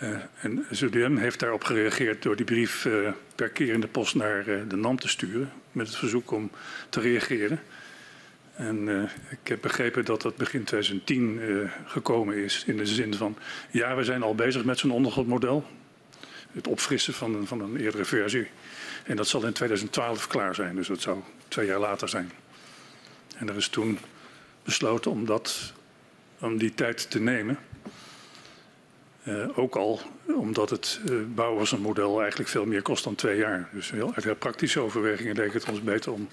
Uh, 0.02 0.16
en 0.40 0.66
SUDM 0.70 1.16
heeft 1.16 1.40
daarop 1.40 1.64
gereageerd 1.64 2.22
door 2.22 2.36
die 2.36 2.44
brief 2.44 2.84
uh, 2.84 3.10
per 3.34 3.48
keer 3.48 3.72
in 3.72 3.80
de 3.80 3.86
post 3.86 4.14
naar 4.14 4.48
uh, 4.48 4.60
de 4.68 4.76
NAM 4.76 4.98
te 4.98 5.08
sturen. 5.08 5.52
Met 5.72 5.86
het 5.86 5.96
verzoek 5.96 6.30
om 6.30 6.50
te 6.88 7.00
reageren. 7.00 7.60
En 8.54 9.08
ik 9.30 9.48
heb 9.48 9.60
begrepen 9.60 10.04
dat 10.04 10.22
dat 10.22 10.36
begin 10.36 10.64
2010 10.64 11.40
gekomen 11.86 12.36
is. 12.36 12.64
In 12.66 12.76
de 12.76 12.86
zin 12.86 13.14
van, 13.14 13.36
ja, 13.70 13.96
we 13.96 14.04
zijn 14.04 14.22
al 14.22 14.34
bezig 14.34 14.64
met 14.64 14.78
zo'n 14.78 14.90
ondergrondmodel. 14.90 15.66
Het 16.52 16.66
opfrissen 16.66 17.14
van, 17.14 17.46
van 17.46 17.60
een 17.60 17.76
eerdere 17.76 18.04
versie. 18.04 18.46
En 19.04 19.16
dat 19.16 19.28
zal 19.28 19.46
in 19.46 19.52
2012 19.52 20.26
klaar 20.26 20.54
zijn. 20.54 20.76
Dus 20.76 20.88
dat 20.88 21.00
zou 21.00 21.20
twee 21.48 21.66
jaar 21.66 21.78
later 21.78 22.08
zijn. 22.08 22.30
En 23.36 23.48
er 23.48 23.56
is 23.56 23.68
toen 23.68 23.98
besloten 24.64 25.10
om, 25.10 25.24
dat, 25.24 25.72
om 26.38 26.58
die 26.58 26.74
tijd 26.74 27.10
te 27.10 27.20
nemen. 27.20 27.58
Uh, 29.24 29.58
ook 29.58 29.76
al 29.76 30.00
omdat 30.26 30.70
het 30.70 31.00
uh, 31.10 31.20
bouwen 31.34 31.66
van 31.66 31.78
een 31.78 31.84
model 31.84 32.20
eigenlijk 32.20 32.50
veel 32.50 32.64
meer 32.64 32.82
kost 32.82 33.04
dan 33.04 33.14
twee 33.14 33.38
jaar. 33.38 33.68
Dus 33.72 33.90
heel, 33.90 34.12
uit 34.14 34.24
heel 34.24 34.34
praktische 34.34 34.80
overwegingen 34.80 35.36
leek 35.36 35.52
het 35.52 35.68
ons 35.68 35.82
beter 35.82 36.12
om 36.12 36.28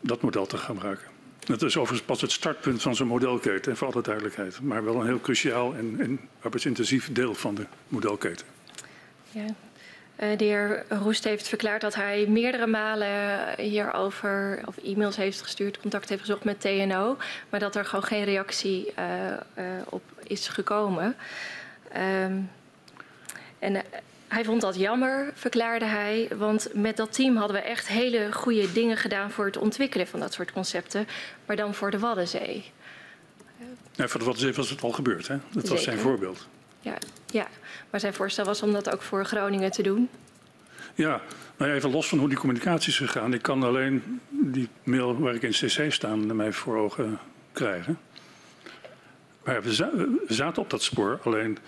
dat 0.00 0.20
model 0.20 0.46
te 0.46 0.56
gaan 0.56 0.74
gebruiken. 0.74 1.06
Dat 1.38 1.62
is 1.62 1.76
overigens 1.76 2.06
pas 2.06 2.20
het 2.20 2.32
startpunt 2.32 2.82
van 2.82 2.94
zo'n 2.94 3.06
modelketen, 3.06 3.76
voor 3.76 3.92
alle 3.92 4.02
duidelijkheid. 4.02 4.60
Maar 4.60 4.84
wel 4.84 4.94
een 4.94 5.06
heel 5.06 5.20
cruciaal 5.20 5.74
en, 5.74 5.96
en 5.98 6.20
arbeidsintensief 6.40 7.12
deel 7.12 7.34
van 7.34 7.54
de 7.54 7.66
modelketen. 7.88 8.46
Ja. 9.30 9.44
Uh, 9.44 10.38
de 10.38 10.44
heer 10.44 10.84
Roest 10.88 11.24
heeft 11.24 11.48
verklaard 11.48 11.80
dat 11.80 11.94
hij 11.94 12.26
meerdere 12.28 12.66
malen 12.66 13.54
hierover 13.56 14.62
of 14.64 14.76
e-mails 14.76 15.16
heeft 15.16 15.42
gestuurd, 15.42 15.80
contact 15.80 16.08
heeft 16.08 16.20
gezocht 16.20 16.44
met 16.44 16.60
TNO, 16.60 17.16
maar 17.48 17.60
dat 17.60 17.76
er 17.76 17.84
gewoon 17.84 18.04
geen 18.04 18.24
reactie 18.24 18.94
op 19.88 20.02
is 20.30 20.48
gekomen. 20.48 21.16
Um, 21.96 22.50
en 23.58 23.82
hij 24.28 24.44
vond 24.44 24.60
dat 24.60 24.76
jammer, 24.76 25.32
verklaarde 25.34 25.84
hij. 25.84 26.28
Want 26.36 26.68
met 26.74 26.96
dat 26.96 27.12
team 27.12 27.36
hadden 27.36 27.56
we 27.56 27.62
echt 27.62 27.88
hele 27.88 28.32
goede 28.32 28.72
dingen 28.72 28.96
gedaan 28.96 29.30
voor 29.30 29.44
het 29.44 29.56
ontwikkelen 29.56 30.06
van 30.06 30.20
dat 30.20 30.32
soort 30.32 30.52
concepten. 30.52 31.06
Maar 31.46 31.56
dan 31.56 31.74
voor 31.74 31.90
de 31.90 31.98
Waddenzee. 31.98 32.64
Ja, 33.92 34.08
voor 34.08 34.20
de 34.20 34.26
Waddenzee 34.26 34.52
was 34.52 34.70
het 34.70 34.82
al 34.82 34.92
gebeurd, 34.92 35.28
hè? 35.28 35.36
Dat 35.52 35.68
was 35.68 35.82
zijn 35.82 35.98
voorbeeld. 35.98 36.46
Ja, 36.80 36.94
ja, 37.26 37.48
maar 37.90 38.00
zijn 38.00 38.14
voorstel 38.14 38.44
was 38.44 38.62
om 38.62 38.72
dat 38.72 38.92
ook 38.92 39.02
voor 39.02 39.24
Groningen 39.24 39.70
te 39.70 39.82
doen. 39.82 40.08
Ja, 40.94 41.20
nou 41.56 41.72
even 41.72 41.90
los 41.90 42.08
van 42.08 42.18
hoe 42.18 42.28
die 42.28 42.38
communicatie 42.38 42.88
is 42.88 42.98
gegaan. 42.98 43.34
Ik 43.34 43.42
kan 43.42 43.62
alleen 43.62 44.20
die 44.28 44.68
mail 44.82 45.18
waar 45.18 45.34
ik 45.34 45.42
in 45.42 45.50
CC 45.50 45.92
staan 45.92 46.26
naar 46.26 46.36
mij 46.36 46.52
voor 46.52 46.76
ogen 46.76 47.18
krijgen. 47.52 47.98
Maar 49.44 49.62
we 49.62 50.34
zaten 50.34 50.62
op 50.62 50.70
dat 50.70 50.82
spoor, 50.82 51.18
alleen 51.22 51.58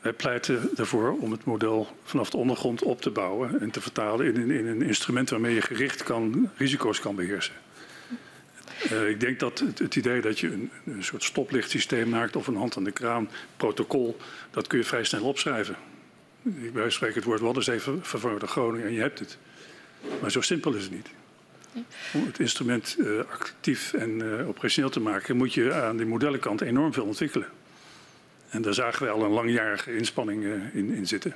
wij 0.00 0.12
pleiten 0.12 0.70
ervoor 0.76 1.16
om 1.18 1.32
het 1.32 1.44
model 1.44 1.88
vanaf 2.04 2.30
de 2.30 2.36
ondergrond 2.36 2.82
op 2.82 3.00
te 3.00 3.10
bouwen 3.10 3.60
en 3.60 3.70
te 3.70 3.80
vertalen 3.80 4.34
in, 4.34 4.50
in 4.50 4.66
een 4.66 4.82
instrument 4.82 5.30
waarmee 5.30 5.54
je 5.54 5.60
gericht 5.60 6.02
kan, 6.02 6.50
risico's 6.56 7.00
kan 7.00 7.14
beheersen. 7.14 7.54
Uh, 8.92 9.08
ik 9.08 9.20
denk 9.20 9.40
dat 9.40 9.58
het, 9.58 9.78
het 9.78 9.96
idee 9.96 10.20
dat 10.20 10.38
je 10.38 10.52
een, 10.52 10.70
een, 10.84 11.04
soort 11.04 11.22
stoplichtsysteem 11.22 12.08
maakt 12.08 12.36
of 12.36 12.46
een 12.46 12.56
hand 12.56 12.76
aan 12.76 12.84
de 12.84 12.90
kraan 12.90 13.28
protocol, 13.56 14.16
dat 14.50 14.66
kun 14.66 14.78
je 14.78 14.84
vrij 14.84 15.04
snel 15.04 15.24
opschrijven. 15.24 15.76
Wij 16.72 16.90
spreken 16.90 17.30
het 17.30 17.40
woord 17.40 17.56
is 17.56 17.66
even 17.66 18.04
vervangen 18.04 18.38
door 18.38 18.48
Groningen 18.48 18.86
en 18.86 18.92
je 18.92 19.00
hebt 19.00 19.18
het. 19.18 19.38
Maar 20.20 20.30
zo 20.30 20.40
simpel 20.40 20.74
is 20.74 20.82
het 20.82 20.92
niet. 20.92 21.08
Om 22.12 22.26
het 22.26 22.38
instrument 22.38 22.96
uh, 22.98 23.18
actief 23.30 23.92
en 23.92 24.10
uh, 24.10 24.48
operationeel 24.48 24.90
te 24.90 25.00
maken, 25.00 25.36
moet 25.36 25.54
je 25.54 25.72
aan 25.72 25.96
de 25.96 26.04
modellenkant 26.04 26.60
enorm 26.60 26.92
veel 26.92 27.04
ontwikkelen. 27.04 27.48
En 28.48 28.62
daar 28.62 28.74
zagen 28.74 29.06
we 29.06 29.12
al 29.12 29.24
een 29.24 29.30
langjarige 29.30 29.96
inspanning 29.96 30.42
uh, 30.42 30.74
in, 30.74 30.90
in, 30.90 31.06
zitten. 31.06 31.34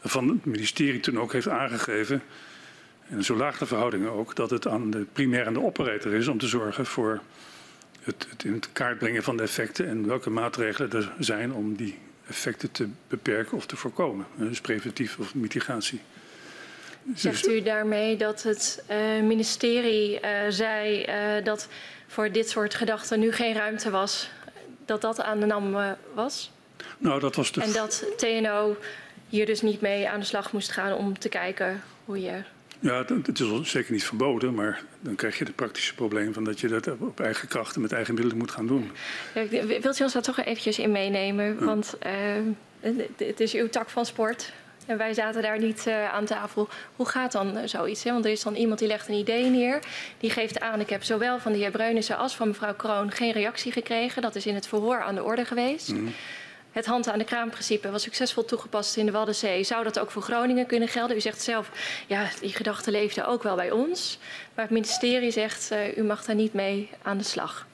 Van 0.00 0.28
het 0.28 0.44
ministerie 0.44 1.00
toen 1.00 1.18
ook 1.18 1.32
heeft 1.32 1.48
aangegeven, 1.48 2.22
en 3.08 3.24
zo 3.24 3.36
laag 3.36 3.58
de 3.58 3.66
verhoudingen 3.66 4.10
ook, 4.10 4.36
dat 4.36 4.50
het 4.50 4.66
aan 4.66 4.90
de 4.90 5.06
primair 5.12 5.46
en 5.46 5.52
de 5.52 5.62
operator 5.62 6.14
is 6.14 6.28
om 6.28 6.38
te 6.38 6.46
zorgen 6.46 6.86
voor 6.86 7.20
het, 8.02 8.26
het 8.30 8.44
in 8.44 8.52
het 8.52 8.68
kaart 8.72 8.98
brengen 8.98 9.22
van 9.22 9.36
de 9.36 9.42
effecten 9.42 9.88
en 9.88 10.06
welke 10.06 10.30
maatregelen 10.30 10.92
er 10.92 11.12
zijn 11.18 11.52
om 11.52 11.74
die 11.74 11.98
effecten 12.26 12.70
te 12.70 12.88
beperken 13.08 13.56
of 13.56 13.66
te 13.66 13.76
voorkomen. 13.76 14.26
Dus 14.36 14.60
preventief 14.60 15.18
of 15.18 15.34
mitigatie. 15.34 16.00
Zegt 17.14 17.48
u 17.48 17.62
daarmee 17.62 18.16
dat 18.16 18.42
het 18.42 18.84
uh, 18.90 19.22
ministerie 19.22 20.20
uh, 20.20 20.28
zei 20.48 21.04
uh, 21.08 21.44
dat 21.44 21.68
voor 22.06 22.32
dit 22.32 22.48
soort 22.48 22.74
gedachten 22.74 23.20
nu 23.20 23.32
geen 23.32 23.54
ruimte 23.54 23.90
was? 23.90 24.30
Dat 24.84 25.00
dat 25.00 25.20
aan 25.20 25.40
de 25.40 25.46
NAM 25.46 25.96
was? 26.14 26.50
Nou, 26.98 27.20
dat 27.20 27.34
was 27.34 27.52
de... 27.52 27.60
En 27.60 27.72
dat 27.72 28.04
TNO 28.16 28.76
hier 29.28 29.46
dus 29.46 29.62
niet 29.62 29.80
mee 29.80 30.08
aan 30.08 30.20
de 30.20 30.26
slag 30.26 30.52
moest 30.52 30.70
gaan 30.70 30.92
om 30.92 31.18
te 31.18 31.28
kijken 31.28 31.82
hoe 32.04 32.20
je... 32.20 32.42
Ja, 32.80 33.04
het 33.04 33.40
is 33.40 33.70
zeker 33.70 33.92
niet 33.92 34.04
verboden, 34.04 34.54
maar 34.54 34.82
dan 35.00 35.14
krijg 35.14 35.38
je 35.38 35.44
het 35.44 35.54
praktische 35.54 35.94
probleem 35.94 36.32
van 36.32 36.44
dat 36.44 36.60
je 36.60 36.68
dat 36.68 36.88
op 36.98 37.20
eigen 37.20 37.48
krachten 37.48 37.80
met 37.80 37.92
eigen 37.92 38.14
middelen 38.14 38.38
moet 38.38 38.50
gaan 38.50 38.66
doen. 38.66 38.90
Ja, 39.34 39.46
wilt 39.80 40.00
u 40.00 40.02
ons 40.02 40.12
daar 40.12 40.22
toch 40.22 40.38
eventjes 40.38 40.78
in 40.78 40.90
meenemen? 40.90 41.56
Ja. 41.58 41.64
Want 41.64 41.96
het 43.16 43.40
is 43.40 43.54
uw 43.54 43.68
tak 43.68 43.90
van 43.90 44.06
sport. 44.06 44.52
En 44.86 44.96
wij 44.96 45.14
zaten 45.14 45.42
daar 45.42 45.58
niet 45.58 45.84
uh, 45.86 46.12
aan 46.12 46.24
tafel. 46.24 46.68
Hoe 46.96 47.06
gaat 47.06 47.32
dan 47.32 47.56
uh, 47.56 47.62
zoiets? 47.64 48.04
Hè? 48.04 48.12
Want 48.12 48.24
er 48.24 48.30
is 48.30 48.42
dan 48.42 48.54
iemand 48.54 48.78
die 48.78 48.88
legt 48.88 49.08
een 49.08 49.14
idee 49.14 49.44
neer. 49.44 49.78
Die 50.18 50.30
geeft 50.30 50.60
aan, 50.60 50.80
ik 50.80 50.90
heb 50.90 51.02
zowel 51.02 51.38
van 51.38 51.52
de 51.52 51.58
heer 51.58 51.70
Breunissen 51.70 52.16
als 52.16 52.36
van 52.36 52.48
mevrouw 52.48 52.74
Kroon 52.74 53.10
geen 53.10 53.32
reactie 53.32 53.72
gekregen. 53.72 54.22
Dat 54.22 54.34
is 54.34 54.46
in 54.46 54.54
het 54.54 54.66
verhoor 54.66 55.02
aan 55.02 55.14
de 55.14 55.22
orde 55.22 55.44
geweest. 55.44 55.92
Mm. 55.92 56.14
Het 56.72 56.86
hand 56.86 57.08
aan 57.08 57.18
de 57.18 57.24
kraamprincipe 57.24 57.90
was 57.90 58.02
succesvol 58.02 58.44
toegepast 58.44 58.96
in 58.96 59.06
de 59.06 59.12
Waddenzee. 59.12 59.64
Zou 59.64 59.84
dat 59.84 59.98
ook 59.98 60.10
voor 60.10 60.22
Groningen 60.22 60.66
kunnen 60.66 60.88
gelden? 60.88 61.16
U 61.16 61.20
zegt 61.20 61.42
zelf, 61.42 61.70
ja, 62.06 62.28
die 62.40 62.52
gedachte 62.52 62.90
leefde 62.90 63.26
ook 63.26 63.42
wel 63.42 63.56
bij 63.56 63.70
ons. 63.70 64.18
Maar 64.54 64.64
het 64.64 64.74
ministerie 64.74 65.30
zegt, 65.30 65.72
uh, 65.72 65.96
u 65.96 66.02
mag 66.02 66.24
daar 66.24 66.36
niet 66.36 66.52
mee 66.52 66.90
aan 67.02 67.18
de 67.18 67.24
slag. 67.24 67.66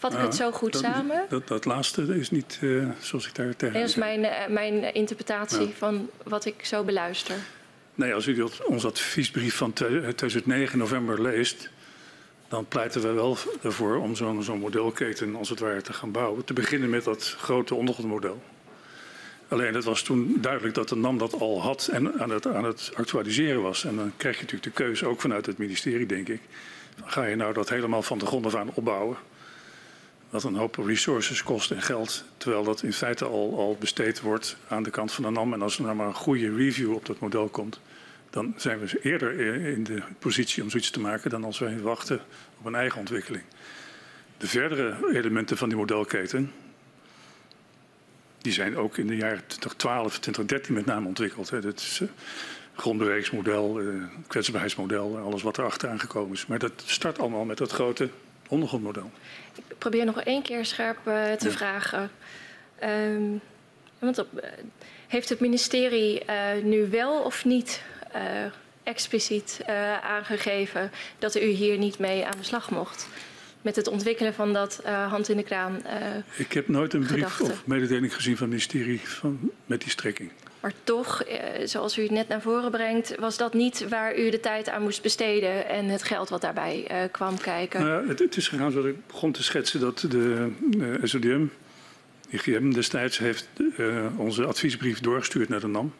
Vat 0.00 0.12
ik 0.12 0.18
het 0.18 0.34
zo 0.34 0.50
goed 0.50 0.72
dat, 0.72 0.82
samen? 0.82 1.26
Dat, 1.28 1.48
dat, 1.48 1.64
laatste 1.64 2.18
is 2.18 2.30
niet 2.30 2.58
uh, 2.60 2.88
zoals 3.00 3.26
ik 3.26 3.34
daar 3.34 3.56
tegen. 3.56 3.80
Dat 3.80 3.88
is 3.88 3.94
mijn, 3.94 4.20
uh, 4.20 4.46
mijn 4.48 4.94
interpretatie 4.94 5.66
ja. 5.66 5.72
van 5.76 6.10
wat 6.22 6.44
ik 6.44 6.64
zo 6.64 6.82
beluister. 6.82 7.36
Nee, 7.94 8.14
als 8.14 8.26
u 8.26 8.44
ons 8.66 8.84
adviesbrief 8.84 9.56
van 9.56 9.72
2009 9.72 10.78
november 10.78 11.22
leest, 11.22 11.70
dan 12.48 12.66
pleiten 12.66 13.00
we 13.00 13.12
wel 13.12 13.36
ervoor 13.62 13.96
om 13.96 14.16
zo'n 14.16 14.42
zo 14.42 14.56
modelketen 14.56 15.36
als 15.36 15.48
het 15.48 15.58
ware 15.58 15.82
te 15.82 15.92
gaan 15.92 16.12
bouwen. 16.12 16.44
Te 16.44 16.52
beginnen 16.52 16.90
met 16.90 17.04
dat 17.04 17.34
grote 17.38 17.74
ondergrondmodel. 17.74 18.42
Alleen 19.48 19.74
het 19.74 19.84
was 19.84 20.02
toen 20.02 20.36
duidelijk 20.40 20.74
dat 20.74 20.88
de 20.88 20.96
NAM 20.96 21.18
dat 21.18 21.40
al 21.40 21.62
had 21.62 21.88
en 21.92 22.20
aan 22.20 22.30
het, 22.30 22.46
aan 22.46 22.64
het 22.64 22.90
actualiseren 22.94 23.62
was. 23.62 23.84
En 23.84 23.96
dan 23.96 24.12
krijg 24.16 24.36
je 24.36 24.42
natuurlijk 24.42 24.76
de 24.76 24.82
keuze 24.84 25.06
ook 25.06 25.20
vanuit 25.20 25.46
het 25.46 25.58
ministerie, 25.58 26.06
denk 26.06 26.28
ik. 26.28 26.40
Ga 27.04 27.24
je 27.24 27.36
nou 27.36 27.52
dat 27.52 27.68
helemaal 27.68 28.02
van 28.02 28.18
de 28.18 28.26
grond 28.26 28.46
af 28.46 28.54
aan 28.54 28.70
opbouwen? 28.74 29.16
Wat 30.30 30.44
een 30.44 30.54
hoop 30.54 30.76
resources 30.76 31.42
kost 31.42 31.70
en 31.70 31.82
geld, 31.82 32.24
terwijl 32.36 32.64
dat 32.64 32.82
in 32.82 32.92
feite 32.92 33.24
al, 33.24 33.58
al 33.58 33.76
besteed 33.80 34.20
wordt 34.20 34.56
aan 34.68 34.82
de 34.82 34.90
kant 34.90 35.12
van 35.12 35.24
de 35.24 35.30
NAM. 35.30 35.52
En 35.52 35.62
als 35.62 35.76
er 35.76 35.82
nou 35.82 35.96
maar 35.96 36.06
een 36.06 36.14
goede 36.14 36.54
review 36.54 36.92
op 36.92 37.06
dat 37.06 37.18
model 37.18 37.48
komt, 37.48 37.80
dan 38.30 38.54
zijn 38.56 38.78
we 38.78 39.00
eerder 39.02 39.40
in 39.66 39.84
de 39.84 40.02
positie 40.18 40.62
om 40.62 40.70
zoiets 40.70 40.90
te 40.90 41.00
maken 41.00 41.30
dan 41.30 41.44
als 41.44 41.58
wij 41.58 41.80
wachten 41.80 42.20
op 42.58 42.64
een 42.66 42.74
eigen 42.74 42.98
ontwikkeling. 42.98 43.44
De 44.36 44.46
verdere 44.46 44.96
elementen 45.12 45.56
van 45.56 45.68
die 45.68 45.78
modelketen, 45.78 46.52
die 48.38 48.52
zijn 48.52 48.76
ook 48.76 48.96
in 48.96 49.06
de 49.06 49.16
jaren 49.16 49.46
2012, 49.46 50.18
2013 50.18 50.74
met 50.74 50.86
name 50.86 51.06
ontwikkeld. 51.06 51.50
Hè. 51.50 51.60
Dat 51.60 51.76
is 51.76 52.00
uh, 52.02 52.08
grondbewegingsmodel, 52.74 53.80
uh, 53.80 54.04
kwetsbaarheidsmodel, 54.26 55.18
alles 55.18 55.42
wat 55.42 55.58
erachter 55.58 55.88
aangekomen 55.88 56.32
is. 56.32 56.46
Maar 56.46 56.58
dat 56.58 56.82
start 56.84 57.18
allemaal 57.18 57.44
met 57.44 57.58
dat 57.58 57.72
grote 57.72 58.08
ondergrondmodel. 58.48 59.10
Ik 59.68 59.78
probeer 59.78 60.04
nog 60.04 60.22
één 60.22 60.42
keer 60.42 60.64
scherp 60.64 60.98
uh, 61.06 61.32
te 61.32 61.48
ja. 61.48 61.50
vragen. 61.50 62.10
Um, 62.84 63.40
want 63.98 64.18
op, 64.18 64.28
uh, 64.34 64.50
heeft 65.08 65.28
het 65.28 65.40
ministerie 65.40 66.22
uh, 66.28 66.62
nu 66.62 66.88
wel 66.90 67.22
of 67.22 67.44
niet 67.44 67.82
expliciet 68.82 69.60
aangegeven 70.02 70.90
dat 71.18 71.36
u 71.36 71.44
hier 71.44 71.78
niet 71.78 71.98
mee 71.98 72.26
aan 72.26 72.36
de 72.38 72.44
slag 72.44 72.70
mocht? 72.70 73.08
Met 73.62 73.76
het 73.76 73.88
ontwikkelen 73.88 74.34
van 74.34 74.52
dat 74.52 74.82
hand 74.84 75.28
in 75.28 75.36
de 75.36 75.42
kraan. 75.42 75.82
Ik 76.36 76.52
heb 76.52 76.68
nooit 76.68 76.94
een 76.94 77.00
brief 77.00 77.12
gedachte. 77.12 77.42
of 77.42 77.66
mededeling 77.66 78.14
gezien 78.14 78.36
van 78.36 78.42
het 78.42 78.50
ministerie 78.50 79.00
van, 79.08 79.50
met 79.66 79.80
die 79.80 79.90
strekking. 79.90 80.30
Maar 80.60 80.72
toch, 80.84 81.22
zoals 81.64 81.98
u 81.98 82.02
het 82.02 82.10
net 82.10 82.28
naar 82.28 82.40
voren 82.40 82.70
brengt, 82.70 83.14
was 83.18 83.36
dat 83.36 83.54
niet 83.54 83.88
waar 83.88 84.18
u 84.18 84.30
de 84.30 84.40
tijd 84.40 84.68
aan 84.68 84.82
moest 84.82 85.02
besteden 85.02 85.68
en 85.68 85.84
het 85.84 86.02
geld 86.02 86.28
wat 86.28 86.40
daarbij 86.40 86.86
uh, 86.90 87.10
kwam 87.10 87.38
kijken? 87.38 87.84
Nou 87.84 88.08
het, 88.08 88.36
is 88.36 88.48
gegaan 88.48 88.70
zoals 88.72 88.86
ik 88.86 89.06
begon 89.06 89.32
te 89.32 89.42
schetsen 89.42 89.80
dat 89.80 90.04
de 90.08 90.50
uh, 90.76 90.94
SODM, 91.02 91.46
IGM 92.28 92.70
destijds, 92.70 93.18
heeft 93.18 93.48
onze 94.16 94.44
adviesbrief 94.44 95.00
doorgestuurd 95.00 95.48
naar 95.48 95.60
de 95.60 95.66
NAM. 95.66 95.94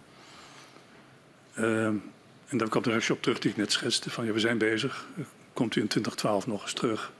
en 1.54 2.02
daar 2.58 2.68
kwam 2.68 2.82
de 2.82 2.90
reactie 2.90 3.14
op 3.14 3.22
terug 3.22 3.38
die 3.38 3.50
ik 3.50 3.56
net 3.56 3.72
schetste 3.72 4.10
van 4.10 4.24
ja, 4.24 4.32
we 4.32 4.40
zijn 4.40 4.58
bezig, 4.58 5.06
komt 5.52 5.76
u 5.76 5.80
in 5.80 5.88
2012 5.88 6.46
nog 6.46 6.62
eens 6.62 6.72
terug. 6.72 7.12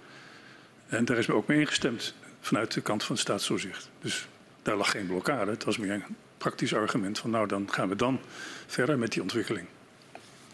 En 0.88 1.04
daar 1.04 1.18
is 1.18 1.26
me 1.26 1.34
ook 1.34 1.46
mee 1.46 1.60
ingestemd 1.60 2.14
vanuit 2.40 2.74
de 2.74 2.80
kant 2.80 3.04
van 3.04 3.16
het. 3.16 3.88
Dus 4.00 4.26
daar 4.62 4.76
lag 4.76 4.90
geen 4.90 5.06
blokkade, 5.06 5.50
het 5.50 5.64
was 5.64 5.78
meer 5.78 6.02
praktisch 6.40 6.74
argument 6.74 7.18
van 7.18 7.30
nou 7.30 7.46
dan 7.46 7.72
gaan 7.72 7.88
we 7.88 7.96
dan 7.96 8.20
verder 8.66 8.98
met 8.98 9.12
die 9.12 9.22
ontwikkeling. 9.22 9.66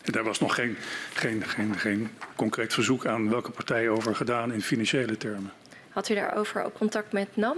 En 0.02 0.12
daar 0.12 0.24
was 0.24 0.40
nog 0.40 0.54
geen, 0.54 0.76
geen, 1.14 1.44
geen, 1.44 1.78
geen 1.78 2.10
concreet 2.36 2.72
verzoek 2.72 3.06
aan 3.06 3.30
welke 3.30 3.50
partij 3.50 3.88
over 3.88 4.14
gedaan 4.14 4.52
in 4.52 4.62
financiële 4.62 5.16
termen. 5.16 5.52
Had 5.90 6.08
u 6.08 6.14
daarover 6.14 6.64
ook 6.64 6.74
contact 6.74 7.12
met 7.12 7.36
NAM? 7.36 7.56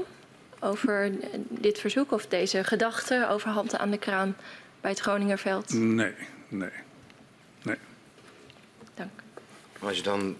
Over 0.61 1.11
dit 1.49 1.79
verzoek 1.79 2.13
of 2.13 2.27
deze 2.27 2.65
gedachte 2.65 3.27
over 3.31 3.51
handen 3.51 3.79
aan 3.79 3.91
de 3.91 3.99
kraan 3.99 4.37
bij 4.81 4.91
het 4.91 5.01
Groningerveld? 5.01 5.73
Nee, 5.73 6.15
nee, 6.49 6.71
nee. 7.63 7.77
Dank. 8.95 9.11
Als 9.79 9.97
je 9.97 10.03
dan 10.03 10.37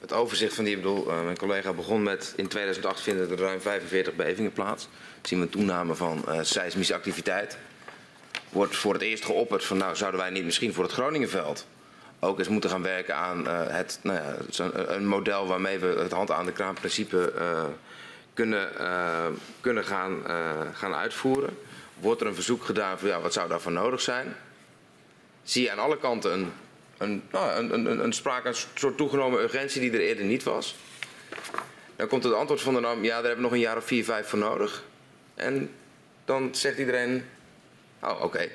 het 0.00 0.12
overzicht 0.12 0.54
van 0.54 0.64
die, 0.64 0.76
ik 0.76 0.82
bedoel, 0.82 1.08
uh, 1.08 1.24
mijn 1.24 1.38
collega 1.38 1.72
begon 1.72 2.02
met 2.02 2.32
in 2.36 2.48
2008 2.48 3.00
vinden 3.00 3.30
er 3.30 3.38
ruim 3.38 3.60
45 3.60 4.14
bevingen 4.14 4.52
plaats. 4.52 4.88
Zien 5.22 5.38
we 5.38 5.44
een 5.44 5.50
toename 5.50 5.94
van 5.94 6.24
uh, 6.28 6.38
seismische 6.42 6.94
activiteit. 6.94 7.58
Wordt 8.48 8.76
voor 8.76 8.92
het 8.92 9.02
eerst 9.02 9.24
geopperd 9.24 9.64
van 9.64 9.76
nou 9.76 9.96
zouden 9.96 10.20
wij 10.20 10.30
niet 10.30 10.44
misschien 10.44 10.74
voor 10.74 10.84
het 10.84 10.92
Groningenveld 10.92 11.66
ook 12.22 12.38
eens 12.38 12.48
moeten 12.48 12.70
gaan 12.70 12.82
werken 12.82 13.16
aan 13.16 13.46
uh, 13.46 13.60
het, 13.66 13.98
nou 14.02 14.18
ja, 14.18 14.36
een, 14.56 14.94
een, 14.94 15.06
model 15.06 15.46
waarmee 15.46 15.78
we 15.78 15.86
het 15.86 16.12
hand 16.12 16.30
aan 16.30 16.44
de 16.44 16.52
kraan 16.52 16.74
principe 16.74 17.32
kunnen, 18.34 18.68
kunnen 19.60 19.84
gaan, 19.84 20.22
gaan 20.74 20.94
uitvoeren. 20.94 21.58
Wordt 22.00 22.20
er 22.20 22.26
een 22.26 22.34
verzoek 22.34 22.64
gedaan 22.64 22.98
van 22.98 23.08
ja, 23.08 23.20
wat 23.20 23.32
zou 23.32 23.48
daarvoor 23.48 23.72
nodig 23.72 24.00
zijn? 24.00 24.36
Zie 25.42 25.62
je 25.62 25.70
aan 25.70 25.78
alle 25.78 25.98
kanten 25.98 26.32
een 26.32 26.52
een, 27.00 27.22
nou, 27.32 27.58
een, 27.58 27.72
een, 27.72 28.04
een 28.04 28.12
sprake, 28.12 28.48
een 28.48 28.54
soort 28.74 28.96
toegenomen 28.96 29.42
urgentie 29.42 29.80
die 29.80 29.92
er 29.92 30.00
eerder 30.00 30.24
niet 30.24 30.42
was. 30.42 30.76
Dan 31.96 32.08
komt 32.08 32.24
het 32.24 32.32
antwoord 32.32 32.60
van 32.60 32.74
de 32.74 32.80
NAM, 32.80 33.04
ja, 33.04 33.14
daar 33.14 33.24
hebben 33.24 33.36
we 33.36 33.42
nog 33.42 33.52
een 33.52 33.58
jaar 33.58 33.76
of 33.76 33.84
vier, 33.84 34.04
vijf 34.04 34.28
voor 34.28 34.38
nodig. 34.38 34.84
En 35.34 35.70
dan 36.24 36.54
zegt 36.54 36.78
iedereen, 36.78 37.24
Oh, 38.02 38.22
oké. 38.22 38.48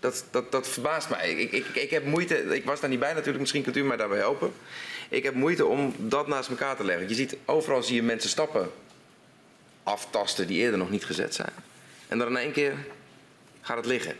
Dat, 0.00 0.24
dat, 0.30 0.52
dat 0.52 0.68
verbaast 0.68 1.08
mij. 1.10 1.30
Ik, 1.30 1.52
ik, 1.52 1.66
ik 1.66 1.90
heb 1.90 2.04
moeite, 2.04 2.34
ik 2.34 2.64
was 2.64 2.80
daar 2.80 2.90
niet 2.90 2.98
bij 2.98 3.12
natuurlijk, 3.12 3.38
misschien 3.38 3.62
kunt 3.62 3.76
u 3.76 3.84
mij 3.84 3.96
daarbij 3.96 4.18
helpen. 4.18 4.52
Ik 5.08 5.22
heb 5.22 5.34
moeite 5.34 5.66
om 5.66 5.94
dat 5.98 6.26
naast 6.26 6.48
elkaar 6.48 6.76
te 6.76 6.84
leggen. 6.84 7.08
Je 7.08 7.14
ziet, 7.14 7.36
overal 7.44 7.82
zie 7.82 7.94
je 7.94 8.02
mensen 8.02 8.30
stappen 8.30 8.70
aftasten 9.82 10.46
die 10.46 10.58
eerder 10.58 10.78
nog 10.78 10.90
niet 10.90 11.04
gezet 11.04 11.34
zijn. 11.34 11.52
En 12.08 12.18
dan 12.18 12.28
in 12.28 12.36
één 12.36 12.52
keer 12.52 12.72
gaat 13.60 13.76
het 13.76 13.86
liggen. 13.86 14.16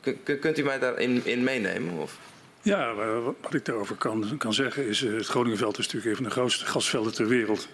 Kun, 0.00 0.38
kunt 0.40 0.58
u 0.58 0.62
mij 0.62 0.78
daarin 0.78 1.24
in 1.24 1.44
meenemen? 1.44 1.98
Of? 1.98 2.18
Ja, 2.62 2.94
wat 3.40 3.54
ik 3.54 3.64
daarover 3.64 3.96
kan, 3.96 4.36
kan 4.38 4.54
zeggen 4.54 4.86
is, 4.86 5.04
eh, 5.04 5.12
het 5.12 5.26
Groningenveld 5.26 5.78
is 5.78 5.84
natuurlijk 5.84 6.10
een 6.10 6.16
van 6.16 6.24
de 6.24 6.30
grootste 6.30 6.66
gasvelden 6.66 7.14
ter 7.14 7.28
wereld. 7.28 7.68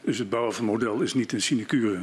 Dus 0.00 0.18
het 0.18 0.30
bouwen 0.30 0.54
van 0.54 0.64
een 0.64 0.70
model 0.70 1.00
is 1.00 1.14
niet 1.14 1.32
een 1.32 1.42
sinecure. 1.42 1.98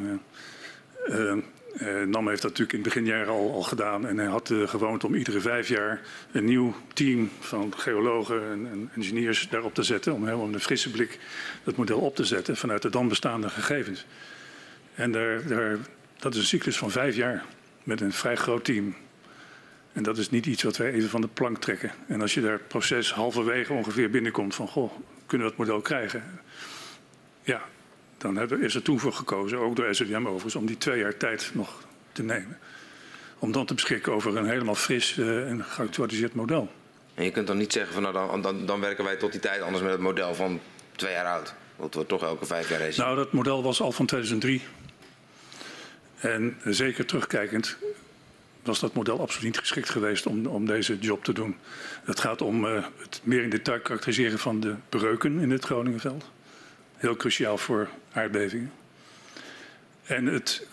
Uh, 1.08 1.34
uh, 1.82 2.04
NAM 2.08 2.28
heeft 2.28 2.42
dat 2.42 2.52
natuurlijk 2.52 2.78
in 2.78 2.84
het 2.84 2.94
beginjaren 2.94 3.34
al, 3.34 3.54
al 3.54 3.62
gedaan. 3.62 4.08
En 4.08 4.18
hij 4.18 4.28
had 4.28 4.48
de 4.48 4.68
gewoonte 4.68 5.08
om 5.08 5.16
iedere 5.16 5.40
vijf 5.40 5.68
jaar 5.68 6.02
een 6.32 6.46
nieuw 6.46 6.76
team 6.94 7.30
van 7.40 7.74
geologen 7.78 8.42
en, 8.52 8.68
en 8.72 8.90
engineers 8.96 9.48
daarop 9.50 9.74
te 9.74 9.84
zetten. 9.84 10.14
Om 10.14 10.26
helemaal 10.26 10.46
met 10.46 10.56
een 10.56 10.62
frisse 10.62 10.92
blik 10.92 11.20
dat 11.64 11.76
model 11.76 12.00
op 12.00 12.16
te 12.16 12.26
zetten 12.26 12.58
vanuit 12.58 12.82
de 12.82 12.90
dan 12.90 13.08
bestaande 13.08 13.50
gegevens. 13.50 14.06
En 14.96 15.12
daar, 15.12 15.48
daar, 15.48 15.78
dat 16.20 16.34
is 16.34 16.40
een 16.40 16.46
cyclus 16.46 16.78
van 16.78 16.92
vijf 16.92 17.16
jaar 17.16 17.46
met 17.84 18.02
een 18.02 18.14
vrij 18.14 18.36
groot 18.36 18.64
team. 18.66 18.96
En 19.94 20.04
dat 20.04 20.18
is 20.18 20.30
niet 20.30 20.46
iets 20.46 20.64
wat 20.64 20.78
wij 20.78 20.92
even 20.92 21.10
van 21.10 21.22
de 21.22 21.28
plank 21.28 21.58
trekken. 21.58 21.92
En 22.08 22.22
als 22.22 22.34
je 22.34 22.42
daar 22.42 22.60
proces 22.60 23.14
halverwege 23.14 23.74
ongeveer 23.74 24.10
binnenkomt 24.10 24.56
van, 24.56 24.68
goh, 24.68 24.92
kunnen 25.26 25.48
we 25.48 25.54
dat 25.54 25.66
model 25.66 25.82
krijgen? 25.82 26.24
Ja, 27.44 27.62
dan 28.18 28.62
is 28.62 28.76
er 28.76 28.82
toen 28.82 29.00
voor 29.00 29.14
gekozen, 29.14 29.58
ook 29.58 29.76
door 29.76 29.96
SODM 29.96 30.26
overigens, 30.26 30.56
om 30.56 30.66
die 30.66 30.78
twee 30.78 31.00
jaar 31.00 31.18
tijd 31.18 31.52
nog 31.54 31.84
te 32.12 32.24
nemen. 32.24 32.58
Om 33.40 33.52
dan 33.52 33.66
te 33.66 33.74
beschikken 33.74 34.14
over 34.14 34.38
een 34.38 34.46
helemaal 34.46 34.76
fris 34.76 35.18
uh, 35.18 35.50
en 35.50 35.64
geactualiseerd 35.64 36.34
model. 36.34 36.72
En 37.14 37.24
je 37.24 37.32
kunt 37.32 37.48
dan 37.48 37.58
niet 37.58 37.74
zeggen 37.74 37.94
van 37.94 38.02
nou 38.04 38.14
dan, 38.14 38.42
dan, 38.42 38.66
dan 38.66 38.80
werken 38.80 39.04
wij 39.04 39.16
tot 39.16 39.32
die 39.32 39.42
tijd 39.42 39.62
anders 39.62 39.84
met 39.84 39.92
het 39.92 40.02
model 40.02 40.36
van 40.36 40.60
twee 40.96 41.14
jaar 41.14 41.26
oud. 41.26 41.54
Dat 41.80 41.96
we 41.96 42.06
toch 42.06 42.24
elke 42.24 42.46
vijf 42.46 42.70
jaar 42.70 42.82
eens. 42.82 42.98
Nou, 42.98 43.16
dat 43.16 43.32
model 43.32 43.64
was 43.64 43.82
al 43.82 43.92
van 43.92 44.06
2003. 44.06 44.62
En 46.18 46.58
zeker 46.64 47.06
terugkijkend 47.06 47.78
was 48.66 48.80
dat 48.80 48.94
model 48.94 49.20
absoluut 49.20 49.46
niet 49.46 49.58
geschikt 49.58 49.90
geweest 49.90 50.26
om, 50.26 50.46
om 50.46 50.66
deze 50.66 50.98
job 50.98 51.24
te 51.24 51.34
doen. 51.34 51.56
Het 52.04 52.20
gaat 52.20 52.42
om 52.42 52.66
uh, 52.66 52.86
het 52.98 53.22
meer 53.24 53.44
in 53.44 53.50
detail 53.50 53.80
karakteriseren 53.80 54.40
van 54.40 54.60
de 54.60 54.76
breuken 54.90 55.40
in 55.40 55.52
het 55.52 55.66
Groningenveld. 55.66 56.32
Heel 56.96 57.16
cruciaal 57.16 57.58
voor 57.58 57.90
aardbevingen. 58.12 58.72
En 60.04 60.26
het 60.26 60.68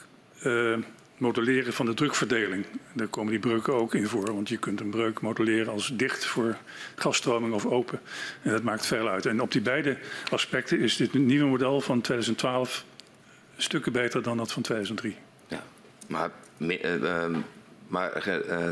uh, 0.45 0.77
modelleren 1.17 1.73
van 1.73 1.87
de 1.87 1.95
drukverdeling. 1.95 2.67
Daar 2.93 3.07
komen 3.07 3.31
die 3.31 3.41
breuken 3.41 3.75
ook 3.75 3.95
in 3.95 4.07
voor. 4.07 4.35
Want 4.35 4.49
je 4.49 4.57
kunt 4.57 4.81
een 4.81 4.91
breuk 4.91 5.21
modelleren 5.21 5.73
als 5.73 5.93
dicht 5.95 6.25
voor 6.25 6.57
gasstroming 6.95 7.55
of 7.55 7.67
open. 7.67 8.01
En 8.43 8.51
dat 8.51 8.63
maakt 8.63 8.87
veel 8.87 9.09
uit. 9.09 9.27
En 9.27 9.41
op 9.41 9.53
die 9.53 9.61
beide 9.61 9.97
aspecten 10.31 10.79
is 10.79 10.97
dit 10.97 11.15
nieuwe 11.15 11.49
model 11.49 11.81
van 11.81 12.01
2012 12.01 12.85
stukken 13.57 13.93
beter 13.93 14.23
dan 14.23 14.37
dat 14.37 14.53
van 14.53 14.63
2003. 14.63 15.17
Ja, 15.49 15.63
maar, 16.07 16.31
uh, 16.59 17.37
maar 17.91 18.11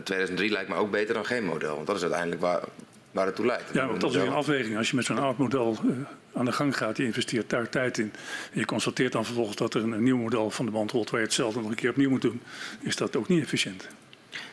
2003 0.04 0.50
lijkt 0.50 0.68
me 0.68 0.74
ook 0.74 0.90
beter 0.90 1.14
dan 1.14 1.26
geen 1.26 1.44
model. 1.44 1.74
Want 1.74 1.86
dat 1.86 1.96
is 1.96 2.02
uiteindelijk 2.02 2.40
waar, 2.40 2.62
waar 3.10 3.26
het 3.26 3.34
toe 3.34 3.46
leidt. 3.46 3.64
Ja, 3.72 3.86
want 3.86 4.00
dat 4.00 4.14
is 4.14 4.22
een 4.22 4.28
afweging. 4.28 4.76
Als 4.76 4.90
je 4.90 4.96
met 4.96 5.04
zo'n 5.04 5.18
oud 5.18 5.38
model 5.38 5.78
aan 6.34 6.44
de 6.44 6.52
gang 6.52 6.76
gaat, 6.76 6.96
je 6.96 7.04
investeert 7.04 7.50
daar 7.50 7.68
tijd 7.68 7.98
in. 7.98 8.12
En 8.52 8.58
je 8.58 8.64
constateert 8.64 9.12
dan 9.12 9.24
vervolgens 9.24 9.56
dat 9.56 9.74
er 9.74 9.82
een, 9.82 10.02
nieuw 10.02 10.16
model 10.16 10.50
van 10.50 10.64
de 10.64 10.70
band 10.70 10.90
rolt 10.90 11.10
waar 11.10 11.20
je 11.20 11.26
hetzelfde 11.26 11.60
nog 11.60 11.70
een 11.70 11.76
keer 11.76 11.90
opnieuw 11.90 12.10
moet 12.10 12.22
doen. 12.22 12.42
Is 12.80 12.96
dat 12.96 13.16
ook 13.16 13.28
niet 13.28 13.42
efficiënt? 13.42 13.88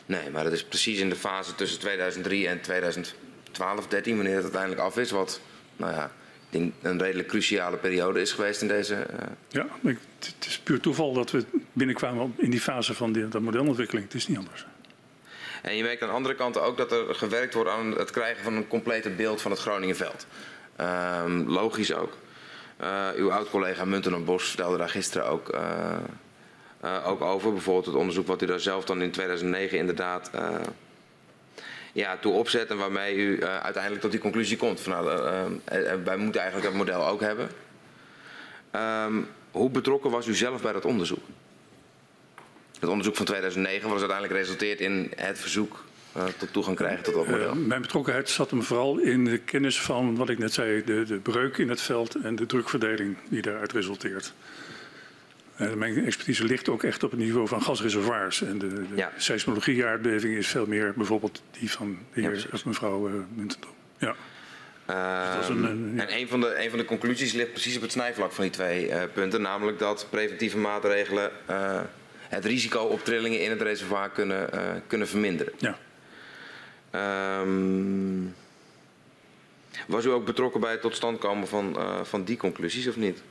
Nee, 0.06 0.30
maar 0.30 0.44
dat 0.44 0.52
is 0.52 0.64
precies 0.64 0.98
in 0.98 1.08
de 1.08 1.16
fase 1.16 1.54
tussen 1.54 1.80
2003 1.80 2.48
en 2.48 2.60
2012, 2.60 3.86
13, 3.88 4.16
wanneer 4.16 4.34
het 4.34 4.42
uiteindelijk 4.42 4.82
af 4.82 4.96
is. 4.96 5.10
Wat, 5.10 5.40
nou 5.76 5.92
ja, 5.92 6.10
een 6.50 7.00
redelijk 7.02 7.28
cruciale 7.28 7.76
periode 7.76 8.20
is 8.20 8.32
geweest 8.32 8.62
in 8.62 8.68
deze. 8.68 8.94
Uh... 8.94 9.20
Ja, 9.48 9.66
het 10.18 10.46
is 10.46 10.58
puur 10.58 10.80
toeval 10.80 11.12
dat 11.12 11.30
we 11.30 11.44
binnenkwamen 11.72 12.34
in 12.36 12.50
die 12.50 12.60
fase 12.60 12.94
van 12.94 13.12
dat 13.12 13.40
modelontwikkeling. 13.40 14.06
Het 14.06 14.14
is 14.14 14.28
niet 14.28 14.38
anders. 14.38 14.66
En 15.62 15.76
je 15.76 15.82
merkt 15.82 16.02
aan 16.02 16.08
de 16.08 16.14
andere 16.14 16.34
kant 16.34 16.58
ook 16.58 16.76
dat 16.76 16.92
er 16.92 17.14
gewerkt 17.14 17.54
wordt 17.54 17.70
aan 17.70 17.98
het 17.98 18.10
krijgen 18.10 18.44
van 18.44 18.54
een 18.54 18.68
complete 18.68 19.10
beeld 19.10 19.42
van 19.42 19.50
het 19.50 19.60
Groningenveld. 19.60 20.26
Um, 20.80 21.48
logisch 21.48 21.94
ook. 21.94 22.16
Uh, 22.80 23.08
uw 23.16 23.32
oud-collega 23.32 23.84
Munten 23.84 24.24
Bos 24.24 24.48
vertelde 24.48 24.76
daar 24.76 24.88
gisteren 24.88 25.26
ook, 25.28 25.54
uh, 25.54 27.08
ook 27.08 27.20
over. 27.20 27.52
Bijvoorbeeld 27.52 27.86
het 27.86 27.94
onderzoek 27.94 28.26
wat 28.26 28.42
u 28.42 28.46
daar 28.46 28.60
zelf 28.60 28.84
dan 28.84 29.02
in 29.02 29.10
2009 29.10 29.78
inderdaad 29.78 30.30
ja, 31.96 32.16
toe 32.16 32.32
opzet. 32.32 32.70
En 32.70 32.76
waarmee 32.76 33.16
u 33.16 33.44
uiteindelijk 33.44 34.02
tot 34.02 34.10
die 34.10 34.20
conclusie 34.20 34.56
komt. 34.56 34.80
Van, 34.80 34.92
nou, 34.92 35.60
wij 36.04 36.16
moeten 36.16 36.40
eigenlijk 36.40 36.70
dat 36.70 36.86
model 36.86 37.06
ook 37.06 37.20
hebben. 37.20 37.48
Um, 38.72 39.28
hoe 39.50 39.70
betrokken 39.70 40.10
was 40.10 40.26
u 40.26 40.34
zelf 40.34 40.62
bij 40.62 40.72
dat 40.72 40.84
onderzoek? 40.84 41.24
Het 42.80 42.88
onderzoek 42.88 43.16
van 43.16 43.24
2009 43.24 43.88
was 43.88 43.98
uiteindelijk 43.98 44.38
resulteert 44.38 44.80
in 44.80 45.12
het 45.16 45.38
verzoek 45.38 45.84
uh, 46.16 46.24
tot 46.24 46.52
toegang 46.52 46.76
krijgen 46.76 47.04
tot 47.04 47.14
dat 47.14 47.26
model? 47.26 47.54
Mijn 47.54 47.80
betrokkenheid 47.80 48.30
zat 48.30 48.50
hem 48.50 48.62
vooral 48.62 48.98
in 48.98 49.24
de 49.24 49.38
kennis 49.38 49.80
van 49.80 50.16
wat 50.16 50.28
ik 50.28 50.38
net 50.38 50.52
zei, 50.52 50.84
de, 50.84 51.04
de 51.04 51.18
breuk 51.18 51.56
in 51.56 51.68
het 51.68 51.80
veld 51.80 52.14
en 52.14 52.36
de 52.36 52.46
drukverdeling 52.46 53.16
die 53.28 53.42
daaruit 53.42 53.72
resulteert. 53.72 54.32
Uh, 55.60 55.72
mijn 55.72 56.04
expertise 56.04 56.44
ligt 56.44 56.68
ook 56.68 56.82
echt 56.82 57.02
op 57.02 57.10
het 57.10 57.20
niveau 57.20 57.48
van 57.48 57.62
gasreservoirs. 57.62 58.42
En 58.42 58.58
de, 58.58 58.68
de 58.68 58.84
ja. 58.94 59.12
seismologie-aardbeving 59.16 60.36
is 60.36 60.46
veel 60.46 60.66
meer 60.66 60.92
bijvoorbeeld 60.96 61.42
die 61.58 61.70
van 61.70 61.98
de 62.14 62.20
heer 62.20 62.48
of 62.52 62.64
mevrouw 62.64 63.08
uh, 63.08 63.14
Muntendam. 63.34 63.70
Ja. 63.98 64.14
Dus 65.38 65.48
een, 65.48 65.64
een, 65.64 66.00
en 66.00 66.16
een 66.16 66.28
van, 66.28 66.40
de, 66.40 66.62
een 66.62 66.70
van 66.70 66.78
de 66.78 66.84
conclusies 66.84 67.32
ligt 67.32 67.50
precies 67.50 67.76
op 67.76 67.82
het 67.82 67.92
snijvlak 67.92 68.32
van 68.32 68.44
die 68.44 68.52
twee 68.52 68.90
punten. 69.14 69.42
Namelijk 69.42 69.78
dat 69.78 70.06
preventieve 70.10 70.58
maatregelen 70.58 71.30
het 72.28 72.44
risico 72.44 72.80
op 72.80 73.04
trillingen 73.04 73.42
in 73.42 73.50
het 73.50 73.62
reservoir 73.62 74.10
kunnen, 74.10 74.50
kunnen 74.86 75.08
verminderen. 75.08 75.52
Ja. 75.58 75.78
Um, 77.40 78.34
was 79.86 80.04
u 80.04 80.10
ook 80.10 80.24
betrokken 80.24 80.60
bij 80.60 80.70
het 80.70 80.80
tot 80.80 80.94
stand 80.94 81.18
komen 81.18 81.48
van, 81.48 81.76
van 82.02 82.24
die 82.24 82.36
conclusies 82.36 82.86
of 82.86 82.96
niet? 82.96 83.22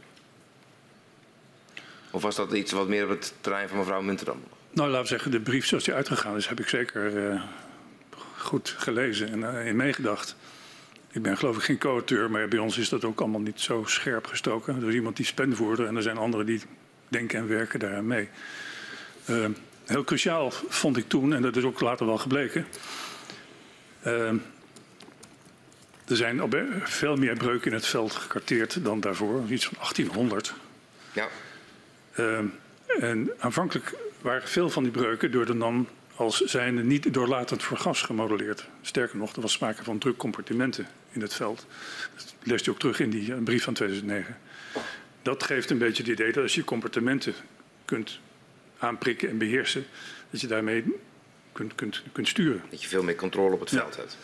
Of 2.16 2.22
was 2.22 2.36
dat 2.36 2.52
iets 2.52 2.72
wat 2.72 2.88
meer 2.88 3.04
op 3.04 3.10
het 3.10 3.34
terrein 3.42 3.68
van 3.68 3.78
mevrouw 3.78 4.02
Munterdam? 4.02 4.44
Nou, 4.72 4.90
laten 4.90 5.02
we 5.02 5.08
zeggen, 5.08 5.32
de 5.32 5.40
brief 5.40 5.66
zoals 5.66 5.84
die 5.84 5.94
uitgegaan 5.94 6.36
is, 6.36 6.48
heb 6.48 6.60
ik 6.60 6.68
zeker 6.68 7.32
uh, 7.32 7.42
goed 8.38 8.76
gelezen 8.78 9.32
en 9.32 9.40
uh, 9.40 9.68
in 9.68 9.76
meegedacht. 9.76 10.36
Ik 11.12 11.22
ben 11.22 11.38
geloof 11.38 11.56
ik 11.56 11.64
geen 11.64 11.78
co-auteur, 11.78 12.32
maar 12.32 12.48
bij 12.48 12.60
ons 12.60 12.78
is 12.78 12.90
dat 12.90 13.04
ook 13.04 13.20
allemaal 13.20 13.42
niet 13.42 13.62
zo 13.62 13.84
scherp 13.86 14.26
gestoken. 14.28 14.82
Er 14.82 14.88
is 14.88 14.94
iemand 14.94 15.16
die 15.16 15.26
spenvoerder 15.26 15.86
en 15.86 15.96
er 15.96 16.02
zijn 16.02 16.18
anderen 16.18 16.46
die 16.46 16.62
denken 17.08 17.40
en 17.40 17.48
werken 17.48 17.80
daaraan 17.80 18.08
mee. 18.08 18.30
Uh, 19.30 19.46
heel 19.86 20.04
cruciaal 20.04 20.52
vond 20.52 20.98
ik 20.98 21.08
toen, 21.08 21.34
en 21.34 21.42
dat 21.42 21.56
is 21.56 21.64
ook 21.64 21.80
later 21.80 22.06
wel 22.06 22.18
gebleken, 22.18 22.68
uh, 24.06 24.28
er 26.08 26.16
zijn 26.16 26.42
veel 26.84 27.16
meer 27.16 27.38
breuken 27.38 27.68
in 27.72 27.78
het 27.78 27.88
veld 27.88 28.16
gekarteerd 28.16 28.84
dan 28.84 29.00
daarvoor, 29.00 29.44
iets 29.50 29.66
van 29.66 29.78
1800. 29.78 30.54
Ja. 31.14 31.28
Uh, 32.20 32.40
en 33.00 33.32
aanvankelijk 33.38 33.94
waren 34.22 34.48
veel 34.48 34.70
van 34.70 34.84
die 34.84 34.92
breuken 34.92 35.32
door 35.32 35.46
de 35.46 35.54
NAM 35.54 35.88
als 36.16 36.38
zijnde 36.38 36.84
niet 36.84 37.14
doorlatend 37.14 37.64
voor 37.64 37.78
gas 37.78 38.02
gemodelleerd. 38.02 38.68
Sterker 38.82 39.18
nog, 39.18 39.36
er 39.36 39.42
was 39.42 39.52
sprake 39.52 39.84
van 39.84 39.98
drukcompartimenten 39.98 40.88
in 41.12 41.22
het 41.22 41.34
veld. 41.34 41.66
Dat 42.16 42.36
leest 42.44 42.68
u 42.68 42.72
ook 42.72 42.80
terug 42.80 43.00
in 43.00 43.10
die 43.10 43.34
eh, 43.34 43.44
brief 43.44 43.64
van 43.64 43.74
2009. 43.74 44.38
Dat 45.22 45.44
geeft 45.44 45.70
een 45.70 45.78
beetje 45.78 46.04
het 46.04 46.12
idee 46.12 46.32
dat 46.32 46.44
als 46.44 46.56
je 46.56 46.64
compartimenten 46.64 47.34
kunt 47.86 48.20
aanprikken 48.78 49.30
en 49.30 49.38
beheersen, 49.38 49.86
dat 50.30 50.42
je 50.42 50.48
daarmee 50.48 50.84
kunt, 51.52 51.76
kunt, 51.76 52.04
kunt 52.12 52.28
sturen. 52.28 52.62
Dat 52.70 52.82
je 52.82 52.88
veel 52.88 53.04
meer 53.04 53.16
controle 53.16 53.54
op 53.54 53.60
het 53.60 53.70
veld 53.70 53.96
hebt. 53.96 54.18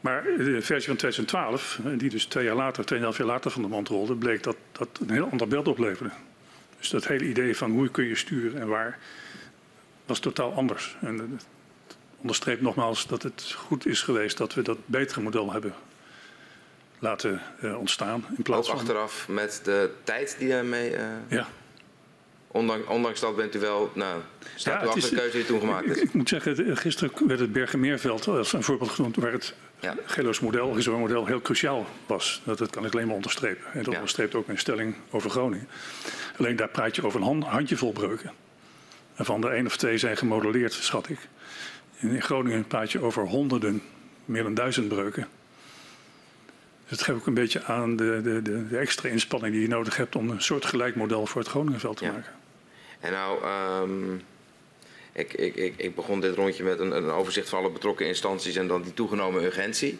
Maar 0.00 0.22
de 0.22 0.62
versie 0.62 0.88
van 0.88 0.96
2012, 0.96 1.80
die 1.96 2.10
dus 2.10 2.24
twee 2.24 2.44
jaar 2.44 2.54
later, 2.54 2.84
tweeënhalf 2.84 3.16
jaar 3.16 3.26
later 3.26 3.50
van 3.50 3.62
de 3.62 3.68
mand 3.68 3.88
rolde, 3.88 4.14
bleek 4.14 4.42
dat 4.42 4.56
dat 4.72 4.88
een 5.00 5.10
heel 5.10 5.28
ander 5.30 5.48
beeld 5.48 5.68
opleverde. 5.68 6.12
Dus 6.80 6.90
dat 6.90 7.06
hele 7.06 7.24
idee 7.24 7.56
van 7.56 7.70
hoe 7.70 7.88
kun 7.88 8.04
je 8.04 8.14
sturen 8.14 8.60
en 8.60 8.68
waar, 8.68 8.98
was 10.06 10.18
totaal 10.18 10.52
anders. 10.52 10.96
En 11.00 11.40
onderstreept 12.16 12.60
nogmaals 12.60 13.06
dat 13.06 13.22
het 13.22 13.54
goed 13.56 13.86
is 13.86 14.02
geweest 14.02 14.36
dat 14.36 14.54
we 14.54 14.62
dat 14.62 14.78
betere 14.86 15.20
model 15.20 15.52
hebben 15.52 15.74
laten 16.98 17.42
uh, 17.62 17.78
ontstaan. 17.78 18.24
In 18.36 18.42
plaats 18.42 18.70
Ook 18.70 18.76
achteraf 18.76 19.28
met 19.28 19.60
de 19.64 19.90
tijd 20.04 20.36
die 20.38 20.48
daarmee... 20.48 20.92
Uh... 20.92 20.98
Ja, 21.28 21.48
Ondanks, 22.52 22.88
ondanks, 22.88 23.20
dat 23.20 23.36
bent 23.36 23.54
u 23.54 23.58
wel, 23.58 23.90
nou, 23.94 24.20
staat 24.54 24.80
ja, 24.80 24.86
u 24.86 24.88
achter 24.88 25.10
de 25.10 25.16
keuze 25.16 25.36
die 25.36 25.46
toen 25.46 25.60
gemaakt 25.60 25.86
is? 25.86 25.96
Ik, 25.96 26.02
ik, 26.02 26.12
moet 26.12 26.28
zeggen, 26.28 26.76
gisteren 26.76 27.26
werd 27.26 27.40
het 27.40 27.52
Bergenmeerveld 27.52 28.28
als 28.28 28.52
een 28.52 28.62
voorbeeld 28.62 28.90
genoemd 28.90 29.16
waar 29.16 29.32
het 29.32 29.54
ja. 29.80 29.94
Gelo's 30.04 30.40
model, 30.40 30.76
model 30.86 31.26
heel 31.26 31.40
cruciaal 31.40 31.86
was. 32.06 32.42
Dat, 32.44 32.58
dat 32.58 32.70
kan 32.70 32.84
ik 32.84 32.92
alleen 32.92 33.06
maar 33.06 33.14
onderstrepen. 33.14 33.64
En 33.72 33.78
dat 33.78 33.86
ja. 33.86 33.92
onderstreept 33.92 34.34
ook 34.34 34.46
mijn 34.46 34.58
stelling 34.58 34.94
over 35.10 35.30
Groningen. 35.30 35.68
Alleen 36.40 36.56
daar 36.56 36.68
praat 36.68 36.96
je 36.96 37.04
over 37.06 37.20
een 37.20 37.26
hand, 37.26 37.44
handjevol 37.44 37.92
breuken. 37.92 38.32
En 39.14 39.24
van 39.24 39.40
de 39.40 39.48
één 39.48 39.66
of 39.66 39.76
twee 39.76 39.98
zijn 39.98 40.16
gemodelleerd, 40.16 40.72
schat 40.72 41.08
ik. 41.08 41.18
In 41.98 42.22
Groningen 42.22 42.66
praat 42.66 42.92
je 42.92 43.00
over 43.02 43.26
honderden, 43.26 43.82
meer 44.24 44.42
dan 44.42 44.54
duizend 44.54 44.88
breuken. 44.88 45.28
Dus 46.82 46.98
het 46.98 47.02
geeft 47.02 47.18
ook 47.18 47.26
een 47.26 47.34
beetje 47.34 47.64
aan 47.64 47.96
de, 47.96 48.20
de, 48.22 48.42
de, 48.42 48.66
de 48.68 48.76
extra 48.78 49.08
inspanning 49.08 49.52
die 49.52 49.62
je 49.62 49.68
nodig 49.68 49.96
hebt 49.96 50.16
om 50.16 50.30
een 50.30 50.42
soort 50.42 50.64
gelijk 50.64 50.96
model 50.96 51.26
voor 51.26 51.40
het 51.40 51.50
Groningenveld 51.50 51.96
te 51.96 52.04
Ja. 52.04 52.12
maken. 52.12 52.32
En 53.00 53.12
nou, 53.12 53.42
ehm, 53.42 54.14
ik, 55.12 55.32
ik, 55.32 55.54
ik, 55.56 55.74
ik 55.76 55.94
begon 55.94 56.20
dit 56.20 56.34
rondje 56.34 56.64
met 56.64 56.78
een, 56.78 56.96
een 56.96 57.10
overzicht 57.10 57.48
van 57.48 57.58
alle 57.58 57.70
betrokken 57.70 58.06
instanties 58.06 58.56
en 58.56 58.66
dan 58.66 58.82
die 58.82 58.94
toegenomen 58.94 59.44
urgentie. 59.44 59.98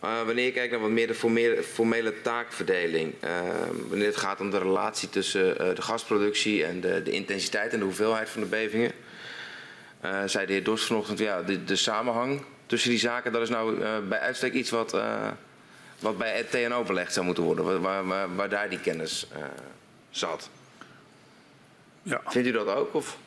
Eh, 0.00 0.22
wanneer 0.22 0.44
je 0.44 0.52
kijkt 0.52 0.70
naar 0.70 0.80
wat 0.80 0.90
meer 0.90 1.06
de 1.06 1.14
formele, 1.14 1.62
formele 1.62 2.20
taakverdeling, 2.20 3.14
ehm, 3.20 3.88
wanneer 3.88 4.06
het 4.06 4.16
gaat 4.16 4.40
om 4.40 4.50
de 4.50 4.58
relatie 4.58 5.08
tussen 5.08 5.58
eh, 5.58 5.74
de 5.74 5.82
gasproductie 5.82 6.64
en 6.64 6.80
de, 6.80 7.02
de 7.02 7.10
intensiteit 7.10 7.72
en 7.72 7.78
de 7.78 7.84
hoeveelheid 7.84 8.28
van 8.28 8.40
de 8.40 8.46
bevingen, 8.46 8.92
eh, 10.00 10.22
zei 10.26 10.46
de 10.46 10.52
heer 10.52 10.64
Dorst 10.64 10.86
vanochtend, 10.86 11.18
ja, 11.18 11.42
de, 11.42 11.64
de 11.64 11.76
samenhang 11.76 12.42
tussen 12.66 12.90
die 12.90 12.98
zaken, 12.98 13.32
dat 13.32 13.42
is 13.42 13.48
nou 13.48 13.80
bij 14.00 14.18
uitstek 14.18 14.52
iets 14.52 14.70
wat, 14.70 14.96
wat 15.98 16.18
bij 16.18 16.36
het 16.36 16.50
TNO 16.50 16.82
belegd 16.82 17.12
zou 17.12 17.26
moeten 17.26 17.44
worden, 17.44 17.80
waar, 17.82 18.06
waar, 18.06 18.34
waar, 18.34 18.48
daar 18.48 18.68
die 18.68 18.80
kennis 18.80 19.26
zat. 20.10 20.50
Ja. 22.02 22.20
Vindt 22.26 22.48
u 22.48 22.50
dat 22.50 22.66
ook? 22.66 22.94
Of? 22.94 23.18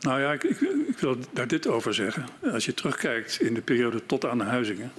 Nou 0.00 0.20
ja, 0.20 0.32
ik, 0.32 0.42
ik, 0.42 0.60
ik 0.88 0.98
wil 0.98 1.16
daar 1.32 1.48
dit 1.48 1.66
over 1.66 1.94
zeggen. 1.94 2.26
Als 2.52 2.64
je 2.64 2.74
terugkijkt 2.74 3.40
in 3.40 3.54
de 3.54 3.60
periode 3.60 4.06
tot 4.06 4.24
aan 4.24 4.38
de 4.38 4.44
Huizingen, 4.44 4.92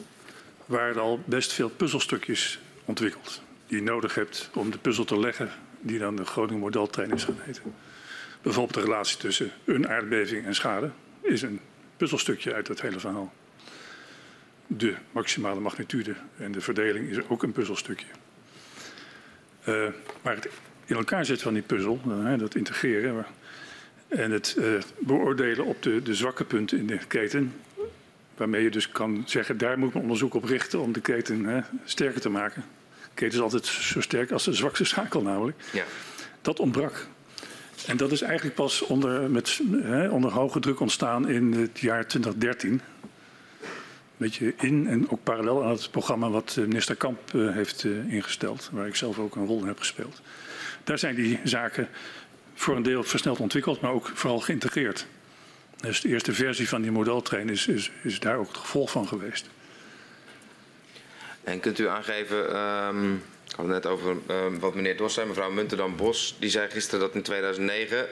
waren 0.66 1.02
al 1.02 1.24
best 1.26 1.54
veel 1.54 1.70
puzzelstukjes 1.70 2.60
ontwikkeld. 2.86 3.42
Die 3.68 3.78
je 3.78 3.84
nodig 3.84 4.16
hebt 4.16 4.50
om 4.54 4.72
de 4.72 4.78
puzzel 4.78 5.06
te 5.06 5.20
leggen, 5.20 5.52
die 5.80 6.00
dan 6.00 6.16
de 6.16 6.26
Groningen 6.26 6.60
modeltrein 6.60 7.12
is 7.12 7.24
gaan 7.24 7.40
heten. 7.40 7.74
Bijvoorbeeld 8.42 8.74
de 8.74 8.92
relatie 8.92 9.18
tussen 9.18 9.52
een 9.66 9.88
aardbeving 9.88 10.46
en 10.46 10.56
schade 10.56 10.90
is 11.22 11.42
een 11.42 11.60
puzzelstukje 11.98 12.54
uit 12.54 12.68
het 12.68 12.82
hele 12.82 13.00
verhaal. 13.00 13.34
De 14.68 14.96
maximale 15.12 15.60
magnitude 15.60 16.16
en 16.38 16.52
de 16.52 16.62
verdeling 16.62 17.10
is 17.10 17.28
ook 17.28 17.44
een 17.44 17.52
puzzelstukje. 17.52 18.08
Eh, 19.64 19.88
maar 20.22 20.36
het 20.36 20.50
in 20.86 20.96
elkaar 20.96 21.26
zetten 21.26 21.44
van 21.44 21.54
die 21.54 21.64
puzzel, 21.64 22.02
eh, 22.06 22.38
dat 22.38 22.56
integreren, 22.56 23.26
en 24.08 24.32
het 24.32 24.56
eh, 24.58 24.74
beoordelen 25.00 25.66
op 25.66 25.84
de, 25.84 26.02
de 26.02 26.16
zwakke 26.16 26.44
punten 26.44 26.78
in 26.78 26.88
de 26.88 27.00
keten. 27.08 27.54
Waarmee 28.38 28.64
je 28.64 28.72
dus 28.72 28.90
kan 28.90 29.24
zeggen, 29.26 29.58
daar 29.58 29.80
moet 29.80 29.94
men 29.94 30.02
onderzoek 30.02 30.34
op 30.34 30.44
richten 30.44 30.80
om 30.80 30.92
de 30.92 31.02
keten 31.02 31.46
hè, 31.46 31.62
sterker 31.84 32.22
te 32.22 32.30
maken. 32.30 32.64
De 33.04 33.10
keten 33.14 33.38
is 33.38 33.44
altijd 33.44 33.66
zo 33.66 34.02
sterk 34.02 34.32
als 34.32 34.44
de 34.44 34.54
zwakste 34.54 34.84
schakel 34.84 35.22
namelijk. 35.22 35.58
Ja. 35.74 35.84
Dat 36.42 36.60
ontbrak. 36.60 37.08
En 37.88 37.98
dat 37.98 38.12
is 38.12 38.22
eigenlijk 38.22 38.56
pas 38.56 38.82
onder, 38.82 39.30
met, 39.32 39.62
hè, 39.72 40.10
onder 40.10 40.32
hoge 40.32 40.60
druk 40.60 40.80
ontstaan 40.80 41.30
in 41.30 41.54
het 41.54 41.80
jaar 41.80 42.08
2013. 42.08 42.72
Een 42.72 42.82
beetje 44.18 44.54
in 44.58 44.88
en 44.88 45.10
ook 45.10 45.24
parallel 45.24 45.64
aan 45.64 45.72
het 45.72 45.92
programma 45.92 46.30
wat 46.30 46.56
eh, 46.58 46.66
minister 46.66 46.96
Kamp 46.96 47.20
eh, 47.34 47.52
heeft 47.52 47.84
eh, 47.84 48.14
ingesteld. 48.14 48.70
Waar 48.72 48.88
ik 48.88 48.96
zelf 48.96 49.20
ook 49.20 49.36
een 49.36 49.46
rol 49.46 49.60
in 49.60 49.68
heb 49.68 49.80
gespeeld. 49.80 50.22
Daar 50.84 51.00
zijn 51.00 51.16
die 51.16 51.40
zaken 51.44 51.88
voor 52.54 52.76
een 52.76 52.84
deel 52.84 53.04
versneld 53.04 53.40
ontwikkeld, 53.40 53.82
maar 53.82 53.92
ook 53.92 54.12
vooral 54.14 54.40
geïntegreerd. 54.40 55.08
Dus 55.86 56.02
de 56.02 56.08
eerste 56.10 56.34
versie 56.34 56.70
van 56.70 56.82
die 56.82 56.92
modeltrein 56.92 57.50
is, 57.50 57.68
is, 58.04 58.20
daar 58.20 58.38
ook 58.38 58.48
het 58.48 58.58
gevolg 58.58 58.92
van 58.92 59.08
geweest. 59.08 59.50
En 61.44 61.60
kunt 61.60 61.80
u 61.80 61.88
aangeven, 61.88 62.54
ehm, 62.54 63.14
ik 63.14 63.56
had 63.56 63.66
het 63.66 63.68
net 63.68 63.86
over 63.86 64.18
ehm, 64.28 64.60
wat 64.60 64.76
meneer 64.76 64.98
Dos 64.98 65.14
zei, 65.14 65.28
mevrouw 65.28 65.52
Munterdam-Bos, 65.52 66.36
die 66.40 66.50
zei 66.50 66.70
gisteren 66.70 67.00
dat 67.00 67.16
in 67.16 67.22
2009, 67.22 68.08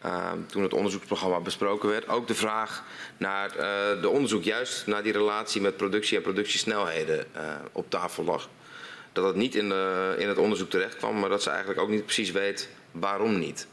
ehm, 0.00 0.38
toen 0.46 0.62
het 0.62 0.72
onderzoeksprogramma 0.72 1.40
besproken 1.40 1.88
werd, 1.88 2.08
ook 2.08 2.26
de 2.26 2.34
vraag 2.34 2.84
naar 3.16 3.56
eh, 3.56 4.02
de 4.02 4.08
onderzoek 4.08 4.42
juist 4.42 4.86
naar 4.86 5.02
die 5.02 5.12
relatie 5.12 5.60
met 5.60 5.76
productie 5.76 6.16
en 6.16 6.22
productiesnelheden 6.22 7.34
eh, 7.34 7.42
op 7.72 7.90
tafel 7.90 8.24
lag. 8.24 8.48
Dat 9.12 9.24
dat 9.24 9.36
niet 9.36 9.54
in, 9.54 9.68
de, 9.68 10.14
in 10.18 10.28
het 10.28 10.38
onderzoek 10.38 10.70
terecht 10.70 10.96
kwam, 10.96 11.18
maar 11.18 11.28
dat 11.28 11.42
ze 11.42 11.50
eigenlijk 11.50 11.80
ook 11.80 11.88
niet 11.88 12.04
precies 12.04 12.30
weet 12.30 12.68
waarom 12.90 13.38
niet. 13.38 13.66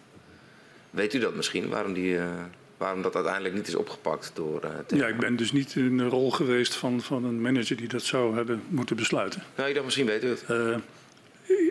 Weet 0.89 1.13
u 1.13 1.19
dat 1.19 1.35
misschien, 1.35 1.69
waarom, 1.69 1.93
die, 1.93 2.17
eh, 2.17 2.43
waarom 2.77 3.01
dat 3.01 3.15
uiteindelijk 3.15 3.55
niet 3.55 3.67
is 3.67 3.75
opgepakt 3.75 4.31
door 4.33 4.63
uh, 4.63 4.99
Ja, 4.99 5.07
ik 5.07 5.17
ben 5.17 5.35
dus 5.35 5.51
niet 5.51 5.75
in 5.75 5.97
de 5.97 6.07
rol 6.07 6.31
geweest 6.31 6.75
van, 6.75 7.01
van 7.01 7.23
een 7.23 7.41
manager 7.41 7.77
die 7.77 7.87
dat 7.87 8.03
zou 8.03 8.35
hebben 8.35 8.63
moeten 8.67 8.95
besluiten. 8.95 9.43
Nou, 9.55 9.67
ik 9.67 9.73
dacht 9.73 9.85
misschien 9.85 10.05
weet 10.05 10.23
u 10.23 10.27
het. 10.27 10.43
Eh, 10.45 10.77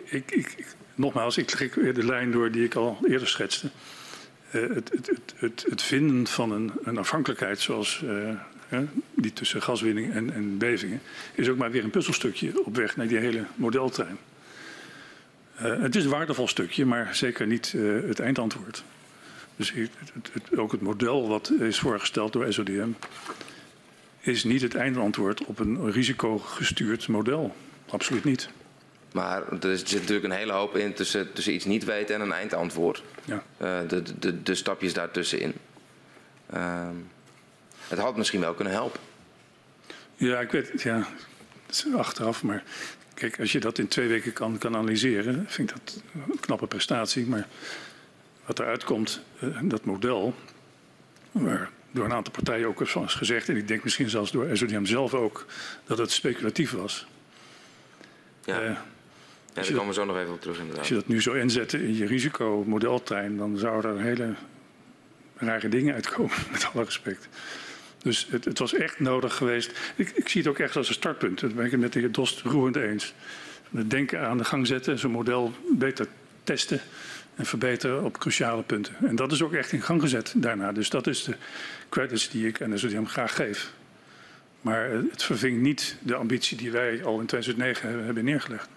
ik, 0.05 0.31
ik, 0.31 0.75
nogmaals, 0.95 1.37
ik 1.37 1.47
trek 1.47 1.73
weer 1.75 1.93
de 1.93 2.05
lijn 2.05 2.31
door 2.31 2.51
die 2.51 2.63
ik 2.63 2.75
al 2.75 2.97
eerder 3.07 3.27
schetste. 3.27 3.69
Eh, 4.51 4.61
het, 4.61 4.89
het, 4.89 5.07
het, 5.07 5.33
het, 5.35 5.65
het 5.69 5.81
vinden 5.81 6.27
van 6.27 6.51
een, 6.51 6.71
een 6.83 6.97
afhankelijkheid 6.97 7.59
zoals 7.59 8.03
eh, 8.69 8.79
die 9.15 9.33
tussen 9.33 9.61
gaswinning 9.61 10.13
en, 10.13 10.33
en 10.33 10.57
bevingen... 10.57 11.01
is 11.33 11.49
ook 11.49 11.57
maar 11.57 11.71
weer 11.71 11.83
een 11.83 11.89
puzzelstukje 11.89 12.65
op 12.65 12.75
weg 12.75 12.95
naar 12.95 13.07
die 13.07 13.17
hele 13.17 13.43
modeltrein. 13.55 14.17
Eh, 15.55 15.81
het 15.81 15.95
is 15.95 16.03
een 16.03 16.09
waardevol 16.09 16.47
stukje, 16.47 16.85
maar 16.85 17.15
zeker 17.15 17.47
niet 17.47 17.73
eh, 17.75 17.81
het 18.07 18.19
eindantwoord. 18.19 18.83
Dus 19.57 19.71
het, 19.71 19.89
het, 20.13 20.29
het- 20.33 20.57
ook 20.59 20.71
het 20.71 20.81
model 20.81 21.27
wat 21.27 21.51
is 21.59 21.79
voorgesteld 21.79 22.33
door 22.33 22.53
SODM... 22.53 22.89
is 24.19 24.43
niet 24.43 24.61
het 24.61 24.75
eindantwoord 24.75 25.45
op 25.45 25.59
een 25.59 25.91
risicogestuurd 25.91 27.07
model. 27.07 27.55
Absoluut 27.89 28.23
niet. 28.23 28.49
Maar 29.11 29.51
er 29.61 29.77
zit 29.77 29.91
natuurlijk 29.91 30.23
een 30.25 30.31
hele 30.39 30.51
hoop 30.53 30.75
in 30.75 30.93
tussen, 30.93 31.33
tussen 31.33 31.53
iets 31.53 31.65
niet 31.65 31.83
weten 31.83 32.15
en 32.15 32.21
een 32.21 32.31
eindantwoord. 32.31 33.03
Ja. 33.25 33.43
Eh, 33.57 33.79
de, 33.87 34.03
de, 34.19 34.43
de 34.43 34.55
stapjes 34.55 34.93
daartussenin. 34.93 35.53
Ehm 36.49 36.95
het 37.87 37.99
had 37.99 38.17
misschien 38.17 38.39
wel 38.39 38.53
kunnen 38.53 38.73
helpen. 38.73 38.99
Ja, 40.15 40.39
ik 40.39 40.51
weet 40.51 40.71
het. 40.71 40.81
Ja, 40.81 41.07
is 41.69 41.85
achteraf. 41.95 42.43
Maar 42.43 42.63
kijk, 43.13 43.39
als 43.39 43.51
je 43.51 43.59
dat 43.59 43.77
in 43.77 43.87
twee 43.87 44.07
weken 44.07 44.33
kan, 44.33 44.57
kan 44.57 44.75
analyseren, 44.75 45.45
vind 45.47 45.69
ik 45.69 45.75
dat 45.83 46.01
een 46.29 46.39
knappe 46.39 46.67
prestatie. 46.67 47.25
Maar 47.25 47.47
wat 48.47 48.59
eruit 48.59 48.83
komt, 48.83 49.21
eh, 49.39 49.47
dat 49.61 49.85
model, 49.85 50.35
waar 51.31 51.69
door 51.91 52.05
een 52.05 52.13
aantal 52.13 52.33
partijen 52.33 52.67
ook 52.67 52.81
is 52.81 52.95
gezegd, 52.95 53.49
en 53.49 53.57
ik 53.57 53.67
denk 53.67 53.83
misschien 53.83 54.09
zelfs 54.09 54.31
door 54.31 54.57
SODM 54.57 54.85
zelf 54.85 55.13
ook, 55.13 55.45
dat 55.85 55.97
het 55.97 56.11
speculatief 56.11 56.71
was. 56.71 57.07
Ja, 58.45 58.59
Eh, 58.59 58.65
ja 58.65 58.83
daar 59.53 59.71
komen 59.71 59.87
we 59.87 59.93
zo 59.93 60.05
nog 60.05 60.17
even 60.17 60.33
op 60.33 60.41
terug 60.41 60.57
inderdaad. 60.57 60.79
als 60.79 60.87
je 60.87 60.93
dat 60.93 61.07
nu 61.07 61.21
zou 61.21 61.39
inzetten 61.39 61.81
in 61.81 61.95
je 61.95 62.05
risicomodeltrein, 62.05 63.37
dan 63.37 63.57
zouden 63.57 63.97
er 63.97 64.03
hele 64.03 64.33
rare 65.35 65.69
dingen 65.69 65.93
uitkomen, 65.93 66.35
met 66.51 66.69
alle 66.73 66.83
respect. 66.83 67.27
Dus 67.97 68.27
het, 68.29 68.45
het 68.45 68.59
was 68.59 68.73
echt 68.73 68.99
nodig 68.99 69.35
geweest. 69.35 69.71
Ik, 69.95 70.09
ik 70.09 70.29
zie 70.29 70.41
het 70.41 70.49
ook 70.49 70.59
echt 70.59 70.75
als 70.75 70.87
een 70.87 70.93
startpunt. 70.93 71.39
Dat 71.39 71.55
ben 71.55 71.65
ik 71.65 71.71
het 71.71 71.79
met 71.79 71.93
de 71.93 71.99
heer 71.99 72.11
Dost 72.11 72.41
roerend 72.41 72.75
eens. 72.75 73.13
Het 73.71 73.89
denken 73.89 74.27
aan 74.27 74.37
de 74.37 74.43
gang 74.43 74.67
zetten, 74.67 74.99
zo'n 74.99 75.11
model 75.11 75.53
beter 75.77 76.07
testen 76.43 76.81
en 77.37 77.45
verbeteren 77.45 78.03
op 78.03 78.17
cruciale 78.17 78.61
punten. 78.63 78.95
En 79.07 79.15
dat 79.15 79.31
is 79.31 79.41
ook 79.41 79.53
echt 79.53 79.71
in 79.71 79.81
gang 79.81 80.01
gezet 80.01 80.33
daarna. 80.35 80.71
Dus 80.71 80.89
dat 80.89 81.07
is 81.07 81.23
de 81.23 81.35
credits 81.89 82.29
die 82.29 82.47
ik 82.47 82.57
de 82.57 82.77
SODM 82.77 83.05
graag 83.05 83.35
geef. 83.35 83.71
Maar 84.61 84.89
het 84.89 85.23
verving 85.23 85.61
niet 85.61 85.95
de 86.01 86.15
ambitie 86.15 86.57
die 86.57 86.71
wij 86.71 87.03
al 87.03 87.19
in 87.19 87.25
2009 87.25 87.87
hebben- 87.87 88.05
hebben 88.05 88.23
neergelegd. 88.23 88.69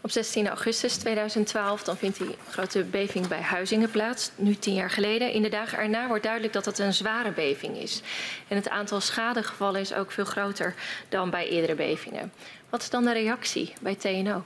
Op 0.00 0.10
16 0.10 0.48
augustus 0.48 0.96
2012 0.96 1.82
dan 1.82 1.96
vindt 1.96 2.18
die 2.18 2.36
grote 2.50 2.84
beving 2.84 3.28
bij 3.28 3.40
Huizingen 3.40 3.90
plaats, 3.90 4.30
nu 4.36 4.54
tien 4.54 4.74
jaar 4.74 4.90
geleden. 4.90 5.32
In 5.32 5.42
de 5.42 5.48
dagen 5.48 5.78
erna 5.78 6.06
wordt 6.06 6.22
duidelijk 6.22 6.52
dat 6.52 6.64
het 6.64 6.78
een 6.78 6.94
zware 6.94 7.32
beving 7.32 7.76
is. 7.76 8.02
En 8.48 8.56
het 8.56 8.68
aantal 8.68 9.00
schadegevallen 9.00 9.80
is 9.80 9.94
ook 9.94 10.12
veel 10.12 10.24
groter 10.24 10.74
dan 11.08 11.30
bij 11.30 11.48
eerdere 11.48 11.74
bevingen. 11.74 12.32
Wat 12.70 12.82
is 12.82 12.90
dan 12.90 13.04
de 13.04 13.12
reactie 13.12 13.72
bij 13.80 13.94
TNO? 13.94 14.44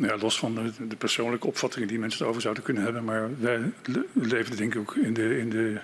Ja, 0.00 0.16
los 0.16 0.38
van 0.38 0.54
de, 0.54 0.86
de 0.88 0.96
persoonlijke 0.96 1.46
opvattingen 1.46 1.88
die 1.88 1.98
mensen 1.98 2.22
erover 2.22 2.42
zouden 2.42 2.62
kunnen 2.62 2.82
hebben. 2.82 3.04
Maar 3.04 3.40
wij 3.40 3.72
le- 3.84 4.04
leven 4.12 4.56
denk 4.56 4.74
ik 4.74 4.80
ook 4.80 4.96
in 4.96 5.14
de, 5.14 5.38
in 5.38 5.50
de 5.50 5.72
eh, 5.74 5.82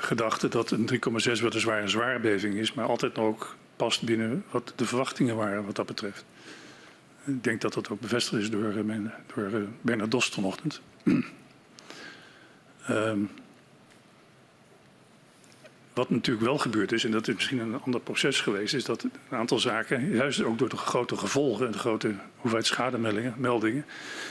gedachte 0.00 0.48
dat 0.48 0.70
een 0.70 0.90
3,6 0.92 1.42
weliswaar 1.42 1.82
een 1.82 1.88
zware 1.88 2.18
beving 2.18 2.54
is. 2.54 2.72
Maar 2.74 2.86
altijd 2.86 3.16
nog 3.16 3.56
past 3.76 4.02
binnen 4.02 4.44
wat 4.50 4.72
de 4.76 4.86
verwachtingen 4.86 5.36
waren 5.36 5.64
wat 5.64 5.76
dat 5.76 5.86
betreft. 5.86 6.24
Ik 7.24 7.44
denk 7.44 7.60
dat 7.60 7.72
dat 7.74 7.88
ook 7.88 8.00
bevestigd 8.00 8.42
is 8.42 8.50
door, 8.50 8.76
eh, 8.76 8.96
door 9.34 9.44
eh, 9.44 9.60
Bernard 9.80 10.10
Dost 10.10 10.34
vanochtend. 10.34 10.80
Ehm, 12.86 13.18
wat 15.96 16.10
natuurlijk 16.10 16.46
wel 16.46 16.58
gebeurd 16.58 16.92
is, 16.92 17.04
en 17.04 17.10
dat 17.10 17.28
is 17.28 17.34
misschien 17.34 17.58
een 17.58 17.80
ander 17.80 18.00
proces 18.00 18.40
geweest, 18.40 18.74
is 18.74 18.84
dat 18.84 19.02
een 19.02 19.12
aantal 19.30 19.58
zaken, 19.58 20.10
juist 20.10 20.42
ook 20.42 20.58
door 20.58 20.68
de 20.68 20.76
grote 20.76 21.16
gevolgen 21.16 21.66
en 21.66 21.72
de 21.72 21.78
grote 21.78 22.14
hoeveelheid 22.34 22.66
schademeldingen 22.66 23.34
meldingen, 23.36 23.86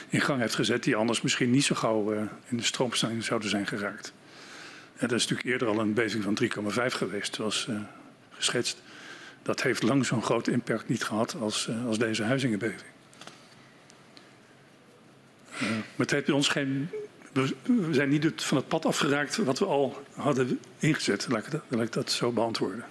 in 0.10 0.22
gang 0.22 0.40
heeft 0.40 0.56
gezet 0.56 0.84
die 0.84 0.96
anders 0.96 1.22
misschien 1.22 1.52
niet 1.52 1.64
zo 1.64 1.76
gauw 1.76 2.14
eh, 2.14 2.22
in 2.48 2.58
de 2.58 2.64
stroomstelling 2.64 3.24
zouden 3.24 3.50
zijn 3.50 3.68
geraakt. 3.68 4.14
En 4.96 5.08
dat 5.08 5.18
is 5.18 5.28
natuurlijk 5.28 5.50
eerder 5.50 5.68
al 5.68 5.80
een 5.80 5.94
beving 5.94 6.24
van 6.24 6.38
3,5 6.44 6.96
geweest, 6.96 7.36
zoals 7.36 7.68
eh, 7.68 7.76
geschetst. 8.30 8.82
Dat 9.42 9.62
heeft 9.62 9.84
lang 9.84 10.06
zo'n 10.06 10.24
grote 10.24 10.52
impact 10.52 10.88
niet 10.88 11.04
gehad 11.04 11.36
als, 11.40 11.68
eh, 11.68 11.86
als 11.86 11.98
deze 11.98 12.24
huizingenbeving. 12.24 12.94
Maar 15.60 16.06
het 16.06 16.12
heeft 16.12 16.26
bij 16.26 16.36
ons 16.36 16.48
geen 16.48 16.90
we, 17.36 17.56
we 17.64 17.94
zijn 17.94 18.10
niet 18.10 18.32
van 18.36 18.58
het 18.58 18.68
pad 18.68 18.86
afgeraakt 18.86 19.36
wat 19.36 19.60
we 19.60 19.66
al 19.66 20.04
hadden 20.16 20.60
ingezet. 20.80 21.28
Laat 21.30 21.46
ik 21.46 21.52
dat, 21.52 21.62
laat 21.68 21.82
ik 21.82 21.94
dat 21.94 22.12
zo 22.12 22.32
beantwoorden. 22.32 22.86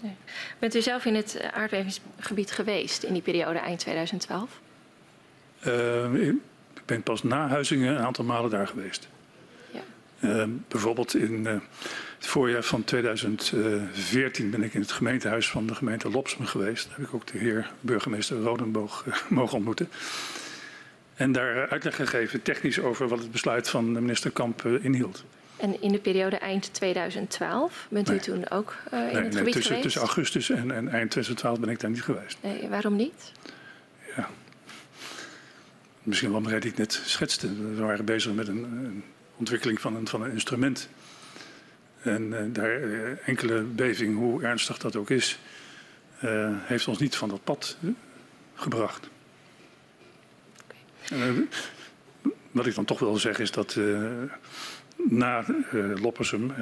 Nee. 0.00 0.14
Bent 0.58 0.74
u 0.74 0.80
zelf 0.82 1.04
in 1.04 1.14
het 1.14 1.42
aardbevingsgebied 1.52 2.50
geweest 2.50 3.02
in 3.02 3.12
die 3.12 3.22
periode 3.22 3.58
eind 3.58 3.78
2012? 3.78 4.60
Uh, 5.66 6.14
ik 6.14 6.36
ben 6.86 7.02
pas 7.02 7.22
na 7.22 7.48
Huizingen 7.48 7.96
een 7.96 8.04
aantal 8.04 8.24
malen 8.24 8.50
daar 8.50 8.66
geweest. 8.66 9.08
Ja. 9.70 9.80
Uh, 10.20 10.44
bijvoorbeeld 10.68 11.14
in 11.14 11.40
uh, 11.40 11.52
het 12.16 12.26
voorjaar 12.26 12.62
van 12.62 12.84
2014 12.84 14.50
ben 14.50 14.62
ik 14.62 14.74
in 14.74 14.80
het 14.80 14.92
gemeentehuis 14.92 15.50
van 15.50 15.66
de 15.66 15.74
gemeente 15.74 16.10
Lopsum 16.10 16.46
geweest. 16.46 16.88
Daar 16.88 16.96
heb 16.96 17.06
ik 17.06 17.14
ook 17.14 17.26
de 17.26 17.38
heer 17.38 17.70
burgemeester 17.80 18.40
Rodenboog 18.40 19.04
eh, 19.06 19.14
mogen 19.38 19.56
ontmoeten. 19.56 19.88
En 21.20 21.32
daar 21.32 21.68
uitleg 21.68 21.96
gegeven 21.96 22.42
technisch 22.42 22.78
over 22.78 23.08
wat 23.08 23.18
het 23.18 23.30
besluit 23.30 23.68
van 23.68 23.92
minister 23.92 24.30
Kamp 24.30 24.64
inhield. 24.64 25.24
En 25.56 25.82
in 25.82 25.92
de 25.92 25.98
periode 25.98 26.36
eind 26.36 26.74
2012 26.74 27.86
bent 27.90 28.10
u 28.10 28.18
toen 28.18 28.50
ook 28.50 28.76
uh, 28.92 29.00
in 29.00 29.04
nee, 29.06 29.14
het 29.14 29.22
nee, 29.22 29.32
gebied 29.32 29.44
tussen, 29.44 29.62
geweest? 29.62 29.82
Tussen 29.82 30.00
augustus 30.00 30.50
en, 30.50 30.70
en, 30.70 30.88
eind 30.88 31.10
2012 31.10 31.60
ben 31.60 31.68
ik 31.68 31.80
daar 31.80 31.90
niet 31.90 32.02
geweest. 32.02 32.38
Nee, 32.42 32.68
waarom 32.68 32.96
niet? 32.96 33.32
Ja. 34.16 34.28
Misschien 36.02 36.30
wel 36.30 36.38
omdat 36.38 36.64
ik 36.64 36.76
net 36.76 37.02
schetste. 37.04 37.74
We 37.74 37.82
waren 37.82 38.04
bezig 38.04 38.32
met 38.32 38.48
een, 38.48 38.62
een 38.62 39.04
ontwikkeling 39.36 39.80
van 39.80 39.96
een, 39.96 40.08
van 40.08 40.22
een 40.22 40.32
instrument. 40.32 40.88
En 42.02 42.22
uh, 42.22 42.38
daar 42.52 42.80
uh, 42.80 43.28
enkele 43.28 43.62
beving, 43.62 44.16
hoe 44.16 44.42
ernstig 44.42 44.78
dat 44.78 44.96
ook 44.96 45.10
is, 45.10 45.38
heeft 46.60 46.88
ons 46.88 46.98
niet 46.98 47.16
van 47.16 47.28
dat 47.28 47.44
pad 47.44 47.76
gebracht. 48.54 49.08
Okay. 51.04 51.46
wat 52.50 52.66
ik 52.66 52.74
dan 52.74 52.84
toch 52.84 52.98
wil 52.98 53.16
zeggen 53.16 53.44
is 53.44 53.50
dat 53.50 53.78
na 54.96 55.44
uh, 55.48 56.00
Loppersum 56.02 56.52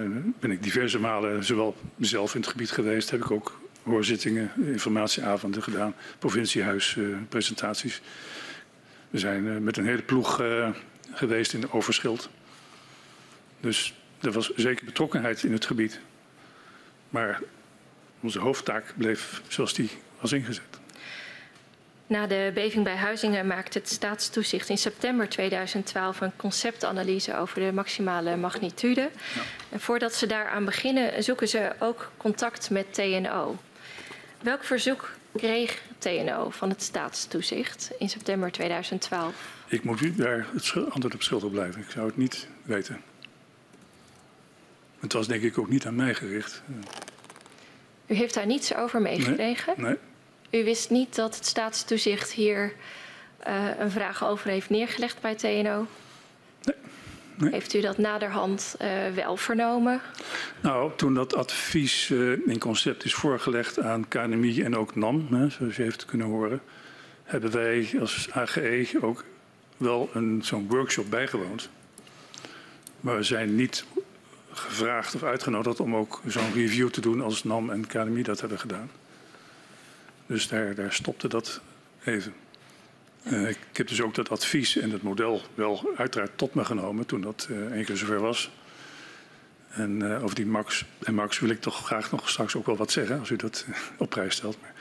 ben 0.41 0.51
ik 0.51 0.63
diverse 0.63 0.99
malen 0.99 1.45
zowel 1.45 1.77
zelf 1.99 2.35
in 2.35 2.41
het 2.41 2.51
gebied 2.51 2.71
geweest, 2.71 3.11
heb 3.11 3.21
ik 3.21 3.31
ook 3.31 3.61
hoorzittingen, 3.83 4.51
informatieavonden 4.57 5.63
gedaan, 5.63 5.95
provinciehuis 6.19 6.95
uh, 6.95 7.17
presentaties. 7.29 8.01
We 9.11 9.19
zijn 9.19 9.65
met 9.65 9.77
een 9.77 9.87
hele 9.87 10.03
ploeg 10.03 10.43
geweest 11.13 11.53
in 11.53 11.71
Overschild. 11.71 12.29
Dus 13.61 13.95
er 14.21 14.33
was 14.33 14.55
zeker 14.55 14.85
betrokkenheid 14.85 15.43
in 15.43 15.53
het 15.53 15.67
gebied. 15.67 16.01
Maar 17.11 17.41
onze 18.21 18.39
hoofdtaak 18.39 18.95
bleef 18.97 19.43
zoals 19.49 19.75
die 19.75 19.91
was 20.21 20.33
ingezet. 20.33 20.78
Na 22.09 22.27
de 22.27 22.51
beving 22.55 22.85
bij 22.85 22.97
Huizingen 22.97 23.47
maakte 23.47 23.79
het 23.79 23.89
staatstoezicht 23.89 24.69
in 24.69 24.79
september 24.79 25.29
2012 25.29 26.21
een 26.21 26.37
conceptanalyse 26.37 27.37
over 27.37 27.61
de 27.61 27.73
maximale 27.73 28.37
magnitude. 28.37 29.01
Ja. 29.35 29.41
En 29.69 29.81
voordat 29.81 30.15
ze 30.15 30.27
daaraan 30.27 30.65
beginnen, 30.65 31.23
zoeken 31.23 31.49
ze 31.49 31.73
ook 31.79 32.11
contact 32.17 32.71
met 32.71 32.95
TNO. 32.95 33.57
Welk 34.43 34.65
verzoek 34.65 35.11
kreeg 35.37 35.83
TNO 35.99 36.51
van 36.51 36.69
het 36.69 36.83
staatstoezicht 36.83 37.91
in 37.99 38.09
september 38.09 38.53
2012? 38.53 39.35
Ik 39.67 39.85
moet 39.85 40.01
u 40.01 40.15
daar 40.15 40.47
het 40.53 40.73
antwoord 40.91 41.15
op 41.15 41.23
schuldig 41.23 41.51
blijven. 41.51 41.81
Ik 41.81 41.91
zou 41.91 42.07
het 42.07 42.17
niet 42.17 42.47
weten. 42.63 43.01
Het 45.01 45.13
was 45.13 45.27
denk 45.27 45.43
ik 45.43 45.59
ook 45.59 45.69
niet 45.69 45.87
aan 45.87 45.97
mij 45.97 46.15
gericht. 46.15 46.63
U 48.07 48.15
heeft 48.15 48.35
daar 48.35 48.47
niets 48.47 48.75
over 48.75 49.03
meegekregen? 49.03 49.75
Nee. 49.77 49.87
nee. 49.87 49.99
U 50.51 50.65
wist 50.65 50.91
niet 50.91 51.15
dat 51.15 51.35
het 51.35 51.47
staatstoezicht 51.47 52.33
hier 52.33 52.73
uh, 53.47 53.79
een 53.79 53.91
vraag 53.91 54.25
over 54.25 54.51
heeft 54.51 54.71
neergelegd 54.71 55.21
bij 55.21 55.35
TNO? 55.35 55.87
Nee. 56.63 56.77
nee. 57.35 57.51
Heeft 57.51 57.75
u 57.75 57.81
dat 57.81 57.99
naderhand 57.99 58.77
uh, 58.83 58.89
wel 59.15 59.37
vernomen? 59.37 60.01
Nou, 60.61 60.93
toen 60.97 61.15
dat 61.15 61.35
advies 61.35 62.09
uh, 62.09 62.47
in 62.47 62.59
concept 62.59 63.05
is 63.05 63.15
voorgelegd 63.15 63.81
aan 63.81 64.09
KNMI 64.09 64.63
en 64.63 64.77
ook 64.77 64.95
NAM, 64.95 65.27
hè, 65.31 65.49
zoals 65.51 65.79
u 65.79 65.83
heeft 65.83 66.05
kunnen 66.05 66.27
horen, 66.27 66.61
hebben 67.25 67.51
wij 67.51 67.91
als 68.01 68.29
AGE 68.31 68.99
ook 69.01 69.25
wel 69.77 70.11
zo'n 70.41 70.69
workshop 70.69 71.11
bijgewoond. 71.11 71.69
Maar 73.01 73.17
we 73.17 73.23
zijn 73.23 73.55
niet 73.55 73.85
gevraagd 74.51 75.15
of 75.15 75.23
uitgenodigd 75.23 75.81
om 75.81 75.97
ook 75.97 76.21
zo'n 76.27 76.53
review 76.55 76.89
te 76.89 77.01
doen 77.01 77.21
als 77.21 77.45
NAM 77.45 77.71
en 77.71 77.87
KNMI 77.87 78.23
dat 78.23 78.41
hebben 78.41 78.59
gedaan. 78.59 78.91
Dus 80.29 80.49
daar, 80.49 80.75
daar 80.75 80.93
stopte 80.93 81.29
dat 81.29 81.61
even. 82.05 82.35
Uh, 83.23 83.49
ik 83.49 83.59
heb 83.73 83.89
dus 83.89 84.01
ook 84.01 84.15
dat 84.15 84.31
advies 84.31 84.77
en 84.77 84.91
het 84.91 85.03
model 85.03 85.43
wel 85.55 85.91
uiteraard 85.97 86.31
tot 86.39 86.55
me 86.55 86.65
genomen 86.65 87.07
toen 87.07 87.21
dat 87.21 87.49
uh, 87.51 87.73
één 87.73 87.85
keer 87.85 87.97
zover 87.97 88.21
was. 88.21 88.51
En 89.69 90.01
uh, 90.01 90.23
over 90.23 90.35
die 90.35 90.47
Max 90.47 90.85
en 91.03 91.15
Max 91.15 91.39
wil 91.39 91.51
ik 91.51 91.61
toch 91.61 91.87
graag 91.87 92.11
nog 92.11 92.29
straks 92.29 92.57
ook 92.57 92.67
wel 92.67 92.77
wat 92.77 92.91
zeggen 92.91 93.19
als 93.19 93.31
u 93.31 93.37
dat 93.37 93.67
op 93.99 94.11
prijs 94.11 94.35
stelt. 94.35 94.61
Maar... 94.61 94.73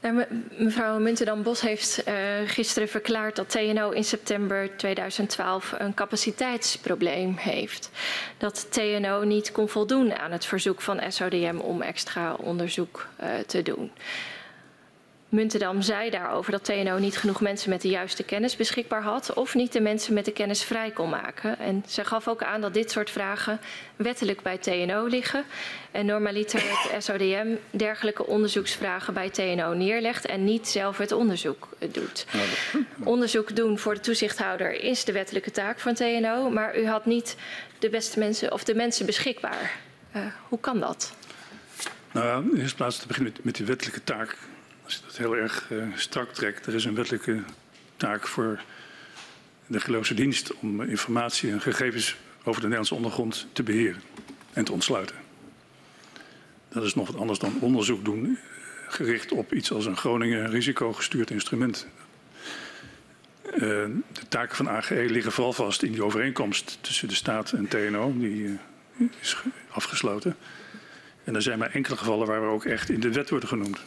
Nou, 0.00 0.24
mevrouw 0.58 0.98
Muntendam-Bos 0.98 1.60
heeft 1.60 2.02
uh, 2.08 2.14
gisteren 2.46 2.88
verklaard 2.88 3.36
dat 3.36 3.50
TNO 3.50 3.90
in 3.90 4.04
september 4.04 4.76
2012 4.76 5.74
een 5.78 5.94
capaciteitsprobleem 5.94 7.36
heeft. 7.36 7.90
Dat 8.36 8.66
TNO 8.72 9.22
niet 9.24 9.52
kon 9.52 9.68
voldoen 9.68 10.14
aan 10.14 10.32
het 10.32 10.44
verzoek 10.44 10.80
van 10.80 11.00
SODM 11.08 11.56
om 11.58 11.82
extra 11.82 12.34
onderzoek 12.34 13.08
uh, 13.20 13.28
te 13.46 13.62
doen. 13.62 13.90
Muntendam 15.28 15.82
zei 15.82 16.10
daarover 16.10 16.52
dat 16.52 16.64
TNO 16.64 16.98
niet 16.98 17.16
genoeg 17.16 17.40
mensen 17.40 17.70
met 17.70 17.82
de 17.82 17.88
juiste 17.88 18.22
kennis 18.22 18.56
beschikbaar 18.56 19.02
had 19.02 19.32
of 19.34 19.54
niet 19.54 19.72
de 19.72 19.80
mensen 19.80 20.14
met 20.14 20.24
de 20.24 20.32
kennis 20.32 20.62
vrij 20.62 20.90
kon 20.90 21.08
maken. 21.08 21.58
En 21.58 21.84
ze 21.88 22.04
gaf 22.04 22.28
ook 22.28 22.42
aan 22.42 22.60
dat 22.60 22.74
dit 22.74 22.90
soort 22.90 23.10
vragen 23.10 23.60
wettelijk 23.96 24.42
bij 24.42 24.58
TNO 24.58 25.06
liggen 25.06 25.44
en 25.90 26.06
normaliter 26.06 26.60
het 26.62 27.04
SODM 27.04 27.46
dergelijke 27.70 28.26
onderzoeksvragen 28.26 29.14
bij 29.14 29.30
TNO 29.30 29.72
neerlegt 29.72 30.26
en 30.26 30.44
niet 30.44 30.68
zelf 30.68 30.98
het 30.98 31.12
onderzoek 31.12 31.68
doet. 31.92 32.26
Onderzoek 33.04 33.56
doen 33.56 33.78
voor 33.78 33.94
de 33.94 34.00
toezichthouder 34.00 34.82
is 34.82 35.04
de 35.04 35.12
wettelijke 35.12 35.50
taak 35.50 35.80
van 35.80 35.94
TNO, 35.94 36.50
maar 36.50 36.78
u 36.78 36.86
had 36.86 37.06
niet 37.06 37.36
de 37.78 37.88
beste 37.88 38.18
mensen 38.18 38.52
of 38.52 38.64
de 38.64 38.74
mensen 38.74 39.06
beschikbaar. 39.06 39.76
Uh, 40.16 40.22
hoe 40.48 40.60
kan 40.60 40.80
dat? 40.80 41.14
Nou, 42.12 42.50
in 42.50 42.60
eerste 42.60 42.76
plaats 42.76 42.98
te 42.98 43.06
beginnen 43.06 43.32
met, 43.32 43.44
met 43.44 43.56
die 43.56 43.66
wettelijke 43.66 44.04
taak 44.04 44.36
als 44.88 44.96
je 44.96 45.02
dat 45.06 45.16
heel 45.16 45.36
erg 45.36 45.70
uh, 45.70 45.84
strak 45.94 46.32
trekt, 46.32 46.66
er 46.66 46.74
is 46.74 46.84
een 46.84 46.94
wettelijke 46.94 47.42
taak 47.96 48.26
voor 48.26 48.60
de 49.66 49.80
geloofse 49.80 50.14
dienst 50.14 50.54
om 50.54 50.82
informatie 50.82 51.50
en 51.50 51.60
gegevens 51.60 52.16
over 52.38 52.54
de 52.54 52.60
Nederlandse 52.60 52.94
ondergrond 52.94 53.46
te 53.52 53.62
beheren 53.62 54.00
en 54.52 54.64
te 54.64 54.72
ontsluiten. 54.72 55.16
Dat 56.68 56.84
is 56.84 56.94
nog 56.94 57.06
wat 57.06 57.20
anders 57.20 57.38
dan 57.38 57.60
onderzoek 57.60 58.04
doen 58.04 58.24
eh, 58.24 58.92
gericht 58.92 59.32
op 59.32 59.52
iets 59.52 59.72
als 59.72 59.86
een 59.86 59.96
Groningen 59.96 60.50
risicogestuurd 60.50 61.30
instrument. 61.30 61.86
Uh, 63.54 63.60
de 63.60 64.28
taken 64.28 64.56
van 64.56 64.68
AGE 64.68 65.10
liggen 65.10 65.32
vooral 65.32 65.52
vast 65.52 65.82
in 65.82 65.92
die 65.92 66.04
overeenkomst 66.04 66.78
tussen 66.80 67.08
de 67.08 67.14
staat 67.14 67.52
en 67.52 67.68
TNO, 67.68 68.14
die 68.18 68.58
is 69.20 69.36
afgesloten. 69.68 70.36
En 71.24 71.34
er 71.34 71.42
zijn 71.42 71.58
maar 71.58 71.70
enkele 71.70 71.96
gevallen 71.96 72.26
waar 72.26 72.40
we 72.40 72.46
ook 72.46 72.64
echt 72.64 72.90
in 72.90 73.00
de 73.00 73.12
wet 73.12 73.30
worden 73.30 73.48
genoemd. 73.48 73.78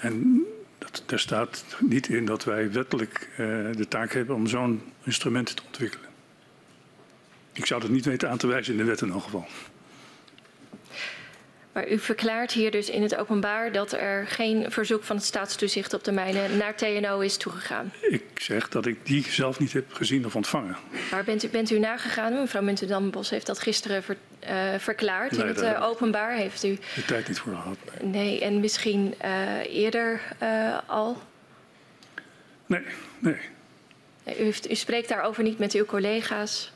En 0.00 0.46
dat, 0.78 1.02
daar 1.06 1.18
staat 1.18 1.64
niet 1.80 2.08
in 2.08 2.24
dat 2.24 2.44
wij 2.44 2.72
wettelijk 2.72 3.28
uh, 3.32 3.36
de 3.76 3.86
taak 3.88 4.12
hebben 4.12 4.34
om 4.34 4.46
zo'n 4.46 4.82
instrument 5.02 5.56
te 5.56 5.62
ontwikkelen. 5.66 6.08
Ik 7.52 7.66
zou 7.66 7.80
dat 7.80 7.90
niet 7.90 8.04
weten 8.04 8.30
aan 8.30 8.38
te 8.38 8.46
wijzen 8.46 8.72
in 8.72 8.78
de 8.78 8.84
wet 8.84 9.00
in 9.00 9.10
elk 9.10 9.22
geval. 9.22 9.46
Maar 11.72 11.88
u 11.88 11.98
verklaart 11.98 12.52
hier 12.52 12.70
dus 12.70 12.90
in 12.90 13.02
het 13.02 13.16
openbaar 13.16 13.72
dat 13.72 13.92
er 13.92 14.26
geen 14.26 14.70
verzoek 14.70 15.04
van 15.04 15.16
het 15.16 15.24
staatstoezicht 15.24 15.94
op 15.94 16.04
de 16.04 16.12
mijnen 16.12 16.56
naar 16.56 16.76
TNO 16.76 17.20
is 17.20 17.36
toegegaan. 17.36 17.92
Ik 18.00 18.24
zeg 18.34 18.68
dat 18.68 18.86
ik 18.86 19.06
die 19.06 19.24
zelf 19.28 19.58
niet 19.58 19.72
heb 19.72 19.92
gezien 19.92 20.26
of 20.26 20.36
ontvangen. 20.36 20.76
Waar 21.10 21.24
bent 21.24 21.44
u, 21.44 21.48
bent 21.48 21.70
u 21.70 21.78
nagegaan? 21.78 22.32
Mevrouw 22.32 22.62
Muntendam-Bos 22.62 23.30
heeft 23.30 23.46
dat 23.46 23.58
gisteren 23.58 24.02
ver, 24.02 24.16
uh, 24.50 24.74
verklaard. 24.78 25.30
Nee, 25.30 25.40
in 25.40 25.46
het 25.46 25.62
uh, 25.62 25.82
openbaar 25.82 26.34
heeft 26.34 26.64
u... 26.64 26.78
De 26.94 27.04
tijd 27.04 27.28
niet 27.28 27.38
voor 27.38 27.52
gehad. 27.52 27.76
Nee, 28.00 28.10
nee 28.10 28.40
en 28.40 28.60
misschien 28.60 29.14
uh, 29.24 29.74
eerder 29.76 30.20
al? 30.86 31.22
Nee, 32.66 32.82
nee. 33.18 33.36
u, 34.24 34.32
heeft, 34.32 34.70
u 34.70 34.74
spreekt 34.74 35.08
daarover 35.08 35.42
niet 35.42 35.58
met 35.58 35.72
uw 35.72 35.84
collega's? 35.84 36.72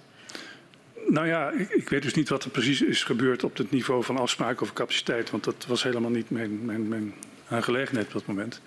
Nou 1.09 1.27
ja, 1.27 1.51
ik, 1.51 1.89
weet 1.89 2.03
dus 2.03 2.15
niet 2.15 2.29
wat 2.29 2.45
er 2.45 2.51
precies 2.51 2.83
is 2.83 3.03
gebeurd 3.03 3.45
op 3.45 3.57
het 3.57 3.71
niveau 3.71 4.05
van 4.05 4.17
afspraken 4.17 4.63
over 4.63 4.75
capaciteit. 4.75 5.31
Want 5.31 5.45
dat 5.45 5.65
was 5.69 5.83
helemaal 5.83 6.11
niet 6.11 6.31
mijn, 6.31 6.65
mijn, 6.65 6.89
mijn 6.89 7.15
aangelegenheid 7.49 8.07
op 8.07 8.13
dat 8.13 8.27
moment. 8.27 8.61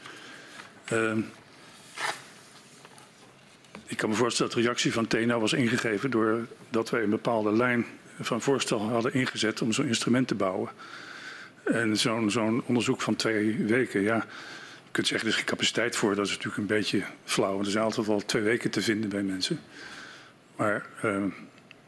Uh, 0.93 1.17
ik 3.85 3.97
kan 3.97 4.09
me 4.09 4.15
voorstellen 4.15 4.51
dat 4.51 4.61
de 4.61 4.67
reactie 4.67 4.93
van 4.93 5.07
TNO 5.07 5.39
was 5.39 5.53
ingegeven 5.53 6.11
doordat 6.11 6.89
wij 6.89 7.03
een 7.03 7.09
bepaalde 7.09 7.51
lijn 7.51 7.85
van 8.19 8.41
voorstel 8.41 8.89
hadden 8.89 9.13
ingezet 9.13 9.61
om 9.61 9.71
zo'n 9.71 9.87
instrument 9.87 10.27
te 10.27 10.35
bouwen. 10.35 10.69
En 11.63 11.97
zo'n 11.97 12.31
zo'n 12.31 12.63
onderzoek 12.65 13.01
van 13.01 13.15
twee 13.15 13.55
weken, 13.55 14.01
ja, 14.01 14.15
je 14.83 14.91
kunt 14.91 15.07
zeggen 15.07 15.27
er 15.27 15.33
is 15.33 15.39
geen 15.39 15.49
capaciteit 15.49 15.95
voor. 15.95 16.15
Dat 16.15 16.25
is 16.25 16.31
natuurlijk 16.31 16.57
een 16.57 16.65
beetje 16.65 17.03
flauw. 17.23 17.59
Er 17.59 17.65
zijn 17.65 17.83
altijd 17.83 18.07
wel 18.07 18.25
twee 18.25 18.43
weken 18.43 18.69
te 18.69 18.81
vinden 18.81 19.09
bij 19.09 19.23
mensen. 19.23 19.59
Maar 20.55 20.85
uh, 21.03 21.23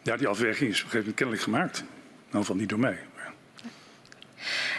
ja, 0.10 0.18
die 0.18 0.28
afweging 0.28 0.70
is 0.72 0.80
op 0.80 0.86
een 0.86 0.91
gegeven 0.91 0.97
moment 0.97 1.16
kennelijk 1.16 1.43
gemaakt. 1.43 1.84
Nou, 2.32 2.45
van 2.45 2.57
niet 2.57 2.70
door 2.70 2.80
mij. 2.80 2.97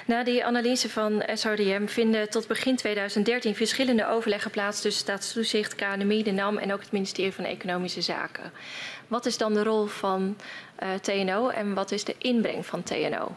Na 0.06 0.24
die 0.24 0.44
analyse 0.44 0.88
van 0.88 1.22
SODM 1.34 1.86
vinden 1.86 2.30
tot 2.30 2.46
begin 2.46 2.76
2013 2.76 3.54
verschillende 3.54 4.06
overleggen 4.06 4.50
plaats 4.50 4.80
tussen 4.80 5.02
Staatstoezicht, 5.02 5.74
KNMI, 5.74 6.22
de 6.22 6.30
NAM 6.30 6.58
en 6.58 6.72
ook 6.72 6.80
het 6.80 6.92
ministerie 6.92 7.32
van 7.32 7.44
Economische 7.44 8.00
Zaken. 8.00 8.52
Wat 9.08 9.26
is 9.26 9.38
dan 9.38 9.54
de 9.54 9.62
rol 9.62 9.86
van 9.86 10.36
uh, 10.82 10.88
TNO 10.94 11.48
en 11.48 11.74
wat 11.74 11.92
is 11.92 12.04
de 12.04 12.14
inbreng 12.18 12.66
van 12.66 12.82
TNO? 12.82 13.36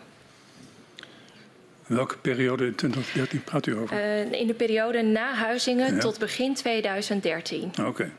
Welke 1.85 2.17
periode 2.17 2.65
in 2.65 2.75
2013 2.75 3.43
praat 3.43 3.65
u 3.65 3.77
over? 3.77 3.97
Uh, 3.97 4.31
in 4.31 4.47
de 4.47 4.53
periode 4.53 5.01
na 5.01 5.33
Huizingen 5.33 5.93
ja. 5.93 5.99
tot 5.99 6.19
begin 6.19 6.53
2013. 6.53 7.69
Oké. 7.69 7.81
Okay. 7.81 8.11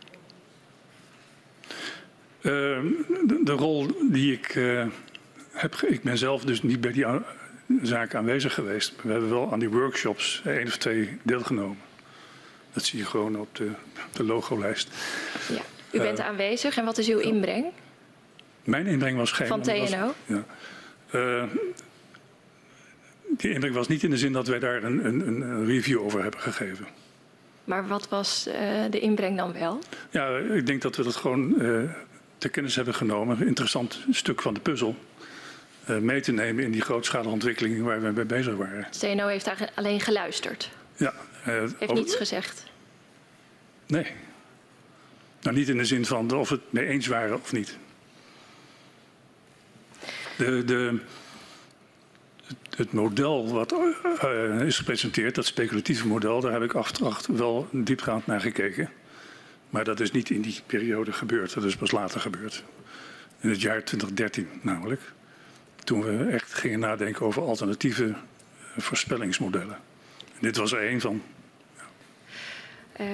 Uh, 2.45 2.53
de, 3.26 3.40
de, 3.45 3.53
rol 3.53 3.86
die 4.11 4.32
ik 4.32 4.55
uh, 4.55 4.86
heb, 5.51 5.74
ik 5.74 6.03
ben 6.03 6.18
zelf 6.18 6.45
dus 6.45 6.62
niet 6.62 6.80
bij 6.80 6.92
die 6.92 7.07
zaken 7.82 8.18
aanwezig 8.18 8.55
geweest. 8.55 8.95
We 9.03 9.12
hebben 9.12 9.30
wel 9.30 9.53
aan 9.53 9.59
die 9.59 9.68
workshops 9.68 10.42
één 10.45 10.66
of 10.66 10.76
twee 10.76 11.18
deelgenomen. 11.22 11.78
Dat 12.72 12.84
zie 12.84 12.99
je 12.99 13.05
gewoon 13.05 13.38
op 13.38 13.55
de, 13.57 13.70
de 14.12 14.24
logolijst. 14.24 14.88
Ja. 15.49 15.61
U 15.92 15.99
bent 15.99 16.18
uh, 16.18 16.26
aanwezig 16.26 16.76
en 16.76 16.84
wat 16.84 16.99
is 16.99 17.09
uw 17.09 17.18
inbreng? 17.18 17.64
Mijn 18.64 18.86
inbreng 18.86 19.16
was 19.16 19.32
geen. 19.32 19.47
Van 19.47 19.62
TNO? 19.62 19.80
Was, 19.86 20.14
ja. 20.26 20.45
Uh, 21.12 21.45
die 23.28 23.53
inbreng 23.53 23.74
was 23.74 23.88
niet 23.88 24.03
in 24.03 24.11
de 24.11 24.18
zin 24.18 24.32
dat 24.32 24.47
wij 24.47 24.59
daar 24.59 24.82
een, 24.82 25.05
een, 25.05 25.40
een 25.40 25.66
review 25.66 26.01
over 26.01 26.22
hebben 26.22 26.40
gegeven. 26.40 26.86
Maar 27.64 27.86
wat 27.86 28.09
was 28.09 28.49
uh, 28.49 28.55
de 28.90 29.01
inbreng 29.01 29.36
dan 29.36 29.53
wel? 29.53 29.78
Ja, 30.11 30.36
ik 30.38 30.66
denk 30.66 30.82
dat 30.82 30.97
we 30.97 31.03
dat 31.03 31.16
gewoon 31.16 31.61
ter 32.39 32.51
kennis 32.51 32.76
hebben 32.76 32.95
genomen. 32.95 33.41
Een 33.41 33.47
interessant 33.47 34.05
stuk 34.11 34.43
van 34.43 34.55
de 34.55 34.61
puzzel. 34.61 34.97
Uh, 35.91 35.99
mee 35.99 36.20
te 36.20 36.32
nemen 36.32 36.64
in 36.64 36.70
die 36.70 36.80
grootschalige 36.80 37.30
ontwikkeling 37.30 37.82
waar 37.82 38.03
we 38.03 38.11
mee 38.11 38.24
bezig 38.24 38.55
waren. 38.55 38.87
CNO 39.01 39.26
heeft 39.26 39.45
daar 39.45 39.70
alleen 39.74 40.01
geluisterd? 40.01 40.70
Ja. 40.97 41.12
Uh, 41.47 41.61
heeft 41.61 41.82
over... 41.82 41.95
niets 41.95 42.14
gezegd? 42.14 42.64
Nee. 43.87 44.07
Nou, 45.41 45.57
niet 45.57 45.68
in 45.68 45.76
de 45.76 45.85
zin 45.85 46.07
van 46.07 46.30
of 46.30 46.49
het 46.49 46.61
mee 46.70 46.87
eens 46.87 47.07
waren 47.07 47.41
of 47.41 47.53
niet. 47.53 47.76
De, 50.37 50.64
de, 50.64 51.01
het 52.76 52.93
model 52.93 53.53
wat 53.53 53.72
uh, 54.22 54.61
is 54.61 54.76
gepresenteerd, 54.76 55.35
dat 55.35 55.47
speculatieve 55.47 56.07
model, 56.07 56.41
daar 56.41 56.53
heb 56.53 56.62
ik 56.62 56.74
achteraf 56.74 57.26
wel 57.26 57.68
diepgaand 57.70 58.26
naar 58.26 58.41
gekeken. 58.41 58.91
Maar 59.74 59.84
dat 59.84 60.00
is 60.00 60.10
niet 60.10 60.30
in 60.30 60.40
die 60.40 60.60
periode 60.66 61.12
gebeurd, 61.12 61.54
dat 61.54 61.64
is 61.64 61.76
pas 61.76 61.90
later 61.90 62.20
gebeurd. 62.20 62.64
In 63.40 63.48
het 63.48 63.60
jaar 63.60 63.84
2013 63.84 64.48
namelijk. 64.60 65.00
Toen 65.84 66.02
we 66.02 66.30
echt 66.30 66.54
gingen 66.54 66.78
nadenken 66.78 67.26
over 67.26 67.42
alternatieve 67.42 68.04
uh, 68.04 68.14
voorspellingsmodellen. 68.76 69.76
En 70.18 70.40
dit 70.40 70.56
was 70.56 70.72
er 70.72 70.88
één 70.88 71.00
van. 71.00 71.22
Ja. 71.76 73.04
Uh, 73.04 73.06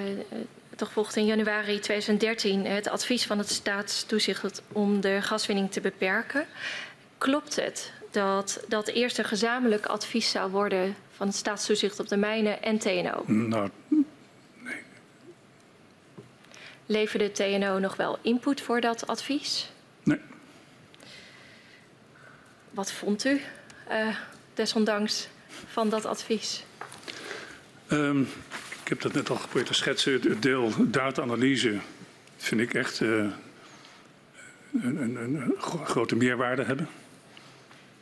toch 0.76 0.92
volgt 0.92 1.16
in 1.16 1.24
januari 1.24 1.78
2013 1.78 2.66
het 2.66 2.88
advies 2.88 3.26
van 3.26 3.38
het 3.38 3.50
staatstoezicht 3.50 4.62
om 4.72 5.00
de 5.00 5.18
gaswinning 5.22 5.70
te 5.70 5.80
beperken. 5.80 6.46
Klopt 7.18 7.56
het 7.56 7.92
dat 8.10 8.64
dat 8.68 8.88
eerst 8.88 9.18
een 9.18 9.24
gezamenlijk 9.24 9.86
advies 9.86 10.30
zou 10.30 10.50
worden 10.50 10.94
van 11.10 11.26
het 11.26 11.36
staatstoezicht 11.36 12.00
op 12.00 12.08
de 12.08 12.16
mijnen 12.16 12.62
en 12.62 12.78
TNO? 12.78 13.22
Nou. 13.26 13.70
Leverde 16.90 17.32
TNO 17.32 17.78
nog 17.78 17.96
wel 17.96 18.18
input 18.22 18.60
voor 18.60 18.80
dat 18.80 19.06
advies? 19.06 19.72
Nee. 20.02 20.18
Wat 22.70 22.92
vond 22.92 23.24
u 23.24 23.40
uh, 23.90 24.16
desondanks 24.54 25.28
van 25.66 25.88
dat 25.88 26.04
advies? 26.04 26.64
Um, 27.92 28.20
ik 28.82 28.88
heb 28.88 29.00
dat 29.00 29.12
net 29.12 29.30
al 29.30 29.36
geprobeerd 29.36 29.66
te 29.66 29.74
schetsen. 29.74 30.12
Het 30.12 30.42
deel 30.42 30.72
data-analyse 30.78 31.78
vind 32.36 32.60
ik 32.60 32.74
echt 32.74 33.00
uh, 33.00 33.24
een, 34.82 34.96
een, 35.02 35.16
een, 35.16 35.54
grote 35.84 36.16
meerwaarde 36.16 36.62
hebben. 36.62 36.88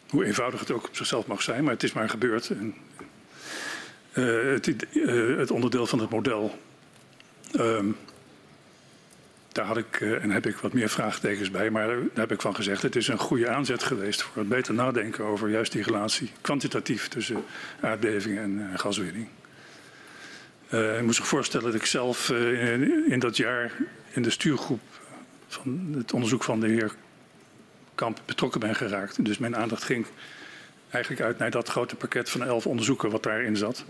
Hoe 0.08 0.24
eenvoudig 0.24 0.60
het 0.60 0.70
ook 0.70 0.86
op 0.86 0.96
zichzelf 0.96 1.26
mag 1.26 1.42
zijn, 1.42 1.64
maar 1.64 1.72
het 1.72 1.82
is 1.82 1.92
maar 1.92 2.08
gebeurd. 2.08 2.50
En, 2.50 2.74
uh, 4.14 4.52
het, 4.52 4.66
het, 5.38 5.50
onderdeel 5.50 5.86
van 5.86 5.98
het 5.98 6.10
model. 6.10 6.58
Um, 7.58 7.96
daar 9.58 9.66
had 9.66 9.76
ik 9.76 10.00
uh, 10.00 10.22
en 10.22 10.30
heb 10.30 10.46
ik 10.46 10.56
wat 10.56 10.72
meer 10.72 10.88
vraagtekens 10.88 11.50
bij, 11.50 11.70
maar 11.70 11.86
daar 11.86 11.98
heb 12.14 12.32
ik 12.32 12.40
van 12.40 12.54
gezegd: 12.54 12.82
het 12.82 12.96
is 12.96 13.08
een 13.08 13.18
goede 13.18 13.48
aanzet 13.48 13.82
geweest 13.82 14.22
voor 14.22 14.36
het 14.36 14.48
beter 14.48 14.74
nadenken 14.74 15.24
over 15.24 15.48
juist 15.48 15.72
die 15.72 15.82
relatie 15.82 16.30
kwantitatief 16.40 17.08
tussen 17.08 17.44
aardbevingen 17.80 18.42
en 18.42 18.78
gaswinning. 18.78 19.28
Uh, 20.70 20.98
ik 20.98 21.04
moet 21.04 21.14
zich 21.14 21.26
voorstellen 21.26 21.66
dat 21.66 21.80
ik 21.80 21.86
zelf 21.86 22.30
in, 22.30 23.10
in, 23.10 23.18
dat 23.18 23.36
jaar 23.36 23.72
in 24.10 24.22
de 24.22 24.30
stuurgroep 24.30 24.80
van 25.46 25.94
het 25.96 26.12
onderzoek 26.12 26.44
van 26.44 26.60
de 26.60 26.68
heer 26.68 26.94
Kamp 27.94 28.20
betrokken 28.24 28.60
ben 28.60 28.74
geraakt. 28.74 29.24
Dus 29.24 29.38
mijn 29.38 29.56
aandacht 29.56 29.84
ging 29.84 30.06
eigenlijk 30.90 31.22
uit 31.22 31.38
naar 31.38 31.50
dat 31.50 31.68
grote 31.68 31.96
pakket 31.96 32.30
van 32.30 32.42
elf 32.42 32.66
onderzoeken 32.66 33.10
wat 33.10 33.22
daarin 33.22 33.56
zat. 33.56 33.84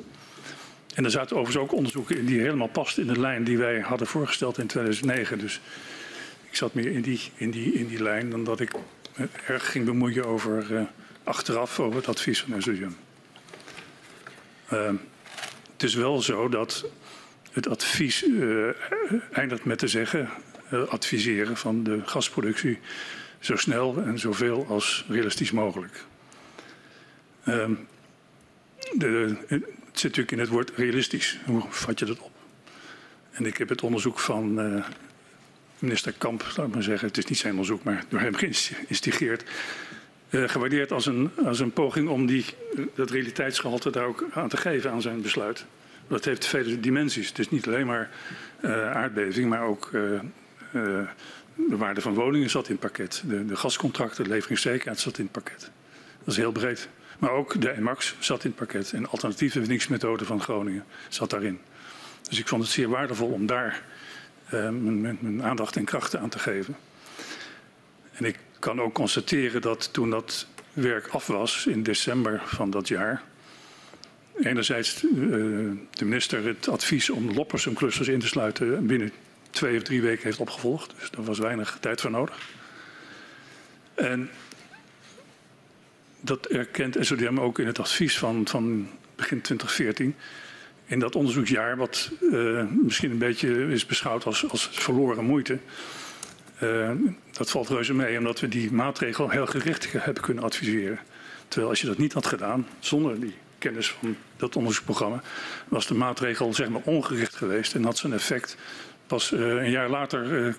En 0.99 1.05
er 1.05 1.11
zaten 1.11 1.37
overigens 1.37 1.65
ook 1.65 1.73
onderzoeken 1.73 2.19
in 2.19 2.25
die 2.25 2.41
helemaal 2.41 2.69
past 2.69 2.99
in 2.99 3.07
de 3.07 3.21
lijn 3.21 3.45
die 3.45 3.59
wij 3.59 3.81
hadden 3.81 4.07
voorgesteld 4.07 4.59
in 4.59 4.67
2009. 4.67 5.39
Dus 5.39 5.61
ik 6.51 6.57
zat 6.57 6.75
meer 6.75 6.87
in 6.87 7.03
die, 7.03 7.21
in 7.35 7.51
die, 7.51 7.73
in 7.73 7.87
die 7.87 8.03
lijn 8.03 8.31
dan 8.31 8.45
dat 8.45 8.61
ik 8.61 8.71
erg 9.47 9.71
ging 9.71 9.85
bemoeien 9.85 10.25
over 10.25 10.67
uh, 10.71 10.83
achteraf 11.25 11.81
over 11.81 11.97
het 11.97 12.09
advies 12.09 12.41
van 12.41 12.63
SOJM. 12.63 12.97
Uh, 14.73 14.91
het 15.73 15.83
is 15.83 15.95
wel 15.95 16.23
zo 16.23 16.49
dat 16.49 16.85
het 17.53 17.69
advies 17.69 18.23
uh, 18.23 18.69
eindigt 19.33 19.65
met 19.65 19.79
te 19.79 19.89
zeggen, 19.89 20.29
uh, 20.73 20.89
adviseren 20.89 21.57
van 21.57 21.83
de 21.83 22.01
gasproductie 22.05 22.79
zo 23.39 23.57
snel 23.57 24.03
en 24.03 24.19
zoveel 24.19 24.67
als 24.69 25.05
realistisch 25.09 25.51
mogelijk. 25.51 26.05
Uh, 27.45 27.69
de, 28.93 29.37
het 29.99 30.07
zit 30.07 30.17
natuurlijk 30.17 30.51
in 30.51 30.57
het 30.59 30.67
woord 30.69 30.79
realistisch. 30.79 31.39
Hoe 31.45 31.63
vat 31.69 31.99
je 31.99 32.05
dat 32.05 32.19
op? 32.21 32.31
En 33.31 33.47
ik 33.47 33.57
heb 33.57 33.69
het 33.69 33.83
onderzoek 33.83 34.19
van 34.19 34.61
uh, 34.61 34.85
minister 35.79 36.13
Kamp, 36.19 36.53
laat 36.57 36.67
ik 36.67 36.75
maar 36.75 36.83
zeggen, 36.83 37.09
het 37.09 37.19
is 37.19 37.25
niet 37.25 37.39
zijn 37.39 37.53
onderzoek, 37.53 37.83
maar 37.83 38.05
door 38.09 38.21
hem 38.21 38.35
geïnstigeerd, 38.35 39.45
uh, 40.31 40.49
gewaardeerd 40.49 40.93
als 40.93 41.07
een, 41.07 41.31
als 41.45 41.61
een 41.61 41.73
poging 41.73 42.09
om 42.09 42.27
die, 42.27 42.45
dat 42.95 43.11
realiteitsgehalte 43.11 43.91
daar 43.91 44.05
ook 44.05 44.25
aan 44.33 44.49
te 44.49 44.57
geven 44.57 44.91
aan 44.91 45.03
zijn 45.03 45.23
besluit. 45.23 45.65
Dat 46.09 46.25
heeft 46.25 46.47
vele 46.47 46.81
dimensies. 46.81 47.29
Het 47.29 47.39
is 47.39 47.51
niet 47.51 47.67
alleen 47.67 47.87
maar 47.87 48.11
uh, 48.61 48.91
aardbeving, 48.91 49.49
maar 49.49 49.63
ook 49.63 49.91
de 50.73 51.77
waarde 51.77 52.01
van 52.01 52.15
woningen 52.15 52.51
zat 52.51 52.67
in 52.67 52.73
het 52.73 52.81
pakket. 52.81 53.23
De, 53.27 53.47
de 53.47 53.57
gascontracten, 53.57 54.25
de 54.25 54.31
leveringszekerheid 54.31 55.01
zat 55.01 55.19
in 55.19 55.25
het 55.25 55.33
pakket. 55.33 55.71
Dat 56.19 56.29
is 56.29 56.37
heel 56.37 56.53
breed. 56.53 56.89
Maar 57.19 57.31
ook 57.31 57.61
de 57.61 57.71
EMAX 57.71 58.15
zat 58.19 58.45
in 58.45 58.51
het 58.51 58.59
pakket. 58.59 58.93
En 58.93 59.09
alternatieve 59.09 59.61
winningsmethode 59.61 60.25
van 60.25 60.41
Groningen 60.41 60.85
zat 61.09 61.31
daarin. 61.31 61.61
Dus 62.29 62.39
ik 62.39 62.49
vond 62.49 62.63
het 62.63 62.73
zeer 62.73 62.89
waardevol 62.89 63.29
om 63.29 63.47
daar 63.47 63.83
mijn, 64.51 65.19
mijn 65.21 65.43
aandacht 65.43 65.77
en 65.77 65.85
krachten 65.85 66.21
aan 66.21 66.29
te 66.29 66.39
geven. 66.39 66.77
En 68.13 68.25
ik 68.25 68.39
kan 68.59 68.81
ook 68.81 68.95
constateren 68.95 69.61
dat 69.61 69.93
toen 69.93 70.11
dat 70.11 70.47
werk 70.73 71.07
af 71.07 71.27
was 71.27 71.67
in 71.67 71.83
december 71.83 72.43
van 72.45 72.71
dat 72.71 72.89
jaar 72.89 73.23
enerzijds 74.43 75.03
uh, 75.03 75.11
de 75.91 76.05
minister 76.05 76.45
het 76.45 76.69
advies 76.69 77.11
om 77.11 77.33
Loppersum-clusters 77.33 78.09
in 78.09 78.19
te 78.19 78.27
sluiten 78.27 78.87
binnen 78.87 79.13
twee 79.51 79.77
of 79.77 79.83
drie 79.83 80.03
weken 80.03 80.25
heeft 80.25 80.39
opgevolgd. 80.39 80.95
Dus 80.99 81.11
daar 81.11 81.25
was 81.25 81.39
weinig 81.39 81.79
tijd 81.81 82.01
voor 82.01 82.11
nodig. 82.11 82.49
En 83.95 84.31
dat 86.21 86.47
erkent 86.47 86.97
SODM 87.01 87.39
ook 87.39 87.59
in 87.59 87.67
het 87.67 87.79
advies 87.79 88.19
van, 88.19 88.47
van 88.49 88.89
begin 89.17 89.41
2014. 89.41 90.15
In 90.85 90.99
dat 90.99 91.17
onderzoeksjaar, 91.17 91.77
wat 91.77 92.11
uh, 92.21 92.65
misschien 92.83 93.11
een 93.11 93.19
beetje 93.19 93.69
is 93.69 93.87
beschouwd 93.87 94.25
als, 94.25 94.51
als 94.51 94.69
verloren 94.73 95.25
moeite. 95.25 95.59
Uh, 96.63 96.91
dat 97.33 97.51
valt 97.51 97.69
reuze 97.69 97.95
mee, 97.95 98.19
omdat 98.19 98.41
we 98.41 98.49
die 98.49 98.73
maatregel 98.73 99.31
heel 99.31 99.47
gericht 99.47 99.93
hebben 99.93 100.23
kunnen 100.23 100.45
adviseren. 100.45 100.99
Terwijl 101.49 101.71
als 101.71 101.81
je 101.81 101.87
dat 101.87 101.99
niet 101.99 102.13
had 102.13 102.27
gedaan, 102.27 102.67
zonder 102.79 103.21
die 103.21 103.35
kennis 103.59 103.91
van 103.91 104.17
dat 104.37 104.57
onderzoeksprogramma, 104.57 105.23
was 105.69 105.87
de 105.87 105.95
maatregel 105.95 106.55
zeg 106.55 106.69
maar 106.69 106.83
ongericht 106.85 107.35
geweest 107.35 107.75
en 107.75 107.85
had 107.85 107.99
zijn 107.99 108.13
effect 108.13 108.57
pas 109.07 109.33
uh, 109.33 109.41
een 109.41 109.71
jaar 109.71 109.89
later 109.89 110.55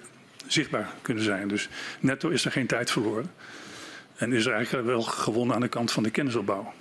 zichtbaar 0.47 0.89
kunnen 1.01 1.23
zijn. 1.23 1.47
Dus 1.47 1.69
netto 1.99 2.29
is 2.29 2.45
er 2.45 2.51
geen 2.51 2.67
tijd 2.67 2.91
verloren. 2.91 3.31
En 4.19 4.33
is 4.33 4.45
er 4.45 4.53
eigenlijk 4.53 4.87
wel 4.87 5.01
gewonnen 5.01 5.55
aan 5.55 5.61
de 5.61 5.67
kant 5.67 5.91
van 5.91 6.03
de 6.03 6.09
kennisopbouw. 6.09 6.73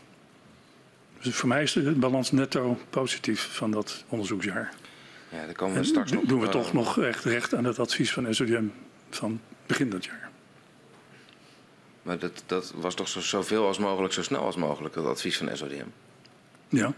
Dus 1.22 1.34
voor 1.34 1.48
mij 1.48 1.62
is 1.62 1.72
de 1.72 1.92
balans 1.92 2.32
netto 2.32 2.78
positief 2.90 3.48
van 3.52 3.70
dat 3.70 4.04
onderzoeksjaar. 4.08 4.72
Ja, 5.28 5.44
daar 5.44 5.54
komen 5.54 5.76
we 5.76 5.84
straks 5.84 6.10
nog. 6.12 6.24
Doen 6.24 6.40
we 6.40 6.48
toch 6.48 6.72
nog 6.72 7.00
echt 7.00 7.24
recht 7.24 7.54
aan 7.54 7.64
het 7.64 7.78
advies 7.78 8.12
van 8.12 8.34
SODM 8.34 8.64
van 9.10 9.40
begin 9.66 9.90
dat 9.90 10.04
jaar. 10.04 10.30
Maar 12.02 12.18
dat, 12.18 12.42
dat 12.46 12.72
was 12.76 12.94
toch 12.94 13.08
zo, 13.08 13.20
zoveel 13.20 13.66
als 13.66 13.78
mogelijk, 13.78 14.12
zo 14.14 14.22
snel 14.22 14.40
als 14.40 14.56
mogelijk, 14.56 14.94
dat 14.94 15.06
advies 15.06 15.36
van 15.38 15.56
SODM? 15.56 15.84
Ja, 16.68 16.92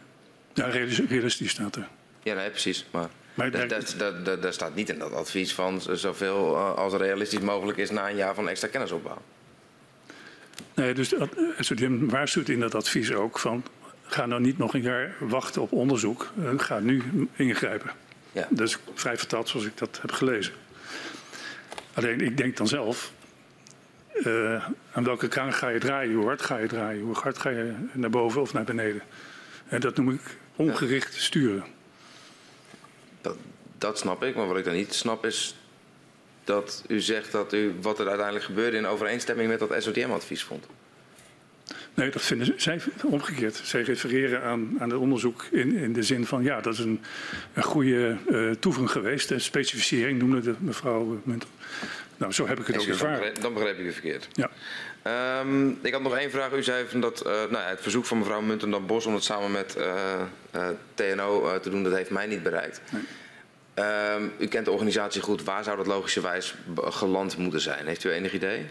ja 0.55 0.67
realis- 0.67 1.01
realistisch 1.09 1.51
staat 1.51 1.77
er. 1.77 1.89
Ja, 2.23 2.35
nee, 2.35 2.51
precies. 2.51 2.87
Maar, 2.91 3.09
Maar 3.35 3.51
daar, 3.51 3.69
daar- 3.69 3.97
daar, 3.99 4.25
daar, 4.25 4.41
daar 4.41 4.53
staat 4.53 4.75
niet 4.75 4.89
in 4.89 4.99
dat 4.99 5.13
advies 5.13 5.55
van 5.55 5.81
zoveel 5.81 6.57
eh, 6.57 6.75
als 6.75 6.93
realistisch 6.95 7.41
mogelijk 7.41 7.79
is 7.79 7.91
na 7.91 8.09
een 8.11 8.17
jaar 8.17 8.35
van 8.35 8.49
extra 8.49 8.69
kennisopbouw. 8.69 9.23
Nee, 10.81 10.95
dus 10.95 11.11
het 11.11 11.35
SODM 11.59 12.07
waarschuwt 12.07 12.49
in 12.49 12.61
dat 12.61 12.75
advies 12.75 13.13
ook 13.13 13.39
van... 13.39 13.65
ga 14.03 14.27
nou 14.27 14.41
niet 14.41 14.59
nog 14.59 14.75
een 14.75 14.83
jaar 14.83 15.15
wachten 15.19 15.63
op 15.63 15.73
onderzoek. 15.73 16.33
eh, 16.43 16.51
Ga 16.57 16.79
nu 16.79 17.03
ingrijpen. 17.37 17.91
Ja. 18.33 18.47
Dat 18.51 18.69
is 18.69 18.79
vrij 18.95 19.19
vertaald 19.19 19.49
zoals 19.49 19.67
ik 19.67 19.79
dat 19.79 19.99
heb 20.01 20.13
gelezen. 20.13 20.53
Alleen 21.95 22.21
ik 22.21 22.37
denk 22.37 22.57
dan 22.57 22.69
zelf... 22.69 23.13
eh, 24.13 24.65
aan 24.93 25.05
welke 25.05 25.29
kraan 25.29 25.53
ga 25.53 25.69
je 25.69 25.79
draaien? 25.79 26.15
Hoe 26.15 26.25
hard 26.25 26.43
ga 26.43 26.57
je 26.59 26.67
draaien? 26.67 27.03
Hoe 27.03 27.15
hard 27.15 27.39
ga 27.39 27.51
je 27.51 27.73
naar 27.93 28.11
boven 28.11 28.41
of 28.41 28.53
naar 28.53 28.65
beneden? 28.65 29.03
En 29.69 29.81
dat 29.81 29.97
noem 29.97 30.11
ik 30.11 30.37
ongericht 30.57 31.15
sturen. 31.15 31.65
Dat, 33.21 33.37
dat 33.79 33.99
snap 33.99 34.23
ik, 34.23 34.35
maar 34.37 34.47
wat 34.47 34.57
ik 34.59 34.65
dan 34.65 34.75
niet 34.75 34.95
snap 34.95 35.25
is 35.25 35.57
dat 36.51 36.85
u 36.89 37.01
zegt 37.01 37.33
dat 37.33 37.53
u 37.53 37.75
wat 37.81 37.99
er 37.99 38.07
uiteindelijk 38.07 38.45
gebeurde 38.45 38.77
in 38.77 38.87
overeenstemming 38.87 39.49
met 39.49 39.59
dat 39.59 39.75
SODM-advies 39.79 40.43
vond. 40.43 40.67
Nee, 41.95 42.11
dat 42.11 42.23
vinden 42.23 42.55
zij 42.57 42.81
omgekeerd. 43.05 43.61
Zij 43.65 43.83
refereren 43.83 44.43
aan, 44.43 44.77
aan 44.79 44.91
het 44.91 44.99
onderzoek 44.99 45.45
in, 45.51 45.77
in 45.77 45.93
de 45.93 46.03
zin 46.03 46.27
van 46.27 46.43
ja, 46.43 46.61
dat 46.61 46.73
is 46.73 46.79
een, 46.79 47.01
een 47.55 47.63
goede 47.63 48.17
eh 48.29 48.51
toevoeging 48.51 48.91
geweest. 48.91 49.29
De 49.29 49.39
specificering 49.39 50.19
noemde 50.19 50.41
de 50.41 50.55
mevrouw 50.59 51.21
Munter. 51.25 51.49
Nou, 52.17 52.33
zo 52.33 52.47
heb 52.47 52.61
ik 52.61 52.67
het 52.67 52.77
ook 52.77 52.83
dan, 52.83 52.93
ervaren. 52.93 53.41
dan 53.41 53.55
begreep 53.55 53.79
ik 53.79 53.85
u 53.85 53.93
verkeerd. 53.93 54.29
Ja. 54.33 54.51
Ehm, 55.03 55.69
ik 55.83 55.93
had 55.93 56.03
nog 56.03 56.17
één 56.17 56.31
vraag. 56.31 56.53
U 56.53 56.63
zei 56.63 56.85
van 56.89 57.01
dat 57.01 57.21
eh, 57.21 57.33
nou, 57.33 57.53
ja, 57.53 57.69
het 57.69 57.81
verzoek 57.81 58.05
van 58.05 58.19
mevrouw 58.19 58.41
Muntendam 58.41 58.87
Bos 58.87 59.07
om 59.07 59.15
het 59.15 59.25
samen 59.25 59.51
met 59.51 59.77
eh, 59.77 60.69
TNO 60.95 61.61
te 61.61 61.71
doen, 61.71 61.83
dat 61.83 61.95
heeft 61.95 62.11
mij 62.11 62.27
niet 62.27 62.43
bereikt. 62.43 62.81
Ehm, 63.81 64.29
u 64.39 64.47
kent 64.47 64.65
de 64.65 64.71
organisatie 64.71 65.23
goed. 65.23 65.45
Waar 65.45 65.65
zou 65.65 65.77
dat 65.77 65.87
logischerwijs 65.87 66.55
geland 66.77 67.37
moeten 67.37 67.61
zijn? 67.61 67.87
Heeft 67.87 68.05
u 68.05 68.11
enig 68.11 68.33
idee? 68.33 68.67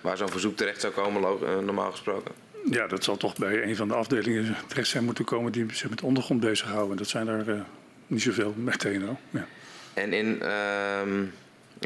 Waar 0.00 0.16
zo'n 0.16 0.28
verzoek 0.28 0.56
terecht 0.56 0.80
zou 0.80 0.92
komen, 0.92 1.22
eh, 1.22 1.58
normaal 1.58 1.90
gesproken? 1.90 2.34
ja, 2.70 2.86
dat 2.86 3.04
zal 3.04 3.16
toch 3.16 3.36
bij 3.36 3.62
een 3.62 3.76
van 3.76 3.88
de 3.88 3.94
afdelingen 3.94 4.56
terecht 4.66 4.88
zijn 4.88 5.04
moeten 5.04 5.24
komen 5.24 5.52
die 5.52 5.66
zich 5.72 5.90
met 5.90 6.02
ondergrond 6.02 6.40
bezighouden. 6.40 6.96
Dat 6.96 7.08
zijn 7.08 7.28
er 7.28 7.50
eh, 7.50 7.60
niet 8.06 8.22
zoveel 8.22 8.54
met 8.56 8.78
TNO. 8.78 9.16
Ja. 9.30 9.46
En 9.94 10.12
in 10.12 10.42
ehm, 10.42 11.24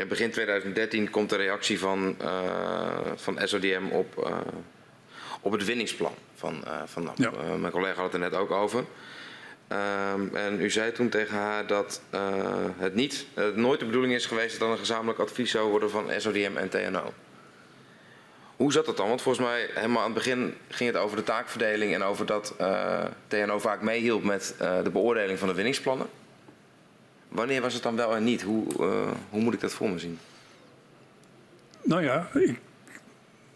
begin 0.08 0.30
2013 0.30 1.10
komt 1.10 1.30
de 1.30 1.36
reactie 1.36 1.78
van, 1.78 2.14
eh, 2.18 2.90
van 3.16 3.38
SODM 3.44 3.84
op, 3.90 4.32
op 5.40 5.52
het 5.52 5.64
winningsplan 5.64 6.14
van, 6.34 6.64
van. 6.84 7.10
Ja. 7.16 7.30
Mijn 7.58 7.72
collega 7.72 7.94
had 7.94 8.12
het 8.12 8.22
er 8.22 8.30
net 8.30 8.34
ook 8.34 8.50
over. 8.50 8.84
Ehm, 9.72 10.36
en 10.36 10.60
u 10.60 10.70
zei 10.70 10.92
toen 10.92 11.08
tegen 11.08 11.36
haar 11.36 11.66
dat 11.66 12.00
eh, 12.10 12.20
het 12.76 12.94
niet, 12.94 13.26
het 13.34 13.56
nooit 13.56 13.80
de 13.80 13.86
bedoeling 13.86 14.14
is 14.14 14.26
geweest 14.26 14.58
dat 14.58 14.68
er 14.68 14.72
een 14.72 14.78
gezamenlijk 14.78 15.18
advies 15.18 15.50
zou 15.50 15.70
worden 15.70 15.90
van 15.90 16.10
SODM 16.16 16.56
en 16.56 16.68
TNO. 16.68 17.12
Hoe 18.56 18.72
zat 18.72 18.86
dat 18.86 18.96
dan? 18.96 19.08
Want 19.08 19.22
volgens 19.22 19.46
mij 19.46 19.68
helemaal 19.74 19.98
aan 19.98 20.04
het 20.04 20.14
begin 20.14 20.54
ging 20.68 20.92
het 20.92 21.02
over 21.02 21.16
de 21.16 21.22
taakverdeling 21.22 21.94
en 21.94 22.02
over 22.02 22.26
dat 22.26 22.54
eh, 22.58 23.04
TNO 23.28 23.58
vaak 23.58 23.82
meehielp 23.82 24.22
met 24.22 24.54
eh, 24.58 24.82
de 24.82 24.90
beoordeling 24.90 25.38
van 25.38 25.48
de 25.48 25.54
winningsplannen. 25.54 26.06
Wanneer 27.28 27.60
was 27.60 27.74
het 27.74 27.82
dan 27.82 27.96
wel 27.96 28.16
en 28.16 28.24
niet? 28.24 28.42
Hoe, 28.42 28.64
hoe 29.30 29.40
moet 29.40 29.54
ik 29.54 29.60
dat 29.60 29.72
voor 29.72 29.90
me 29.90 29.98
zien? 29.98 30.18
Nou 31.82 32.02
ja, 32.02 32.28
ik, 32.34 32.58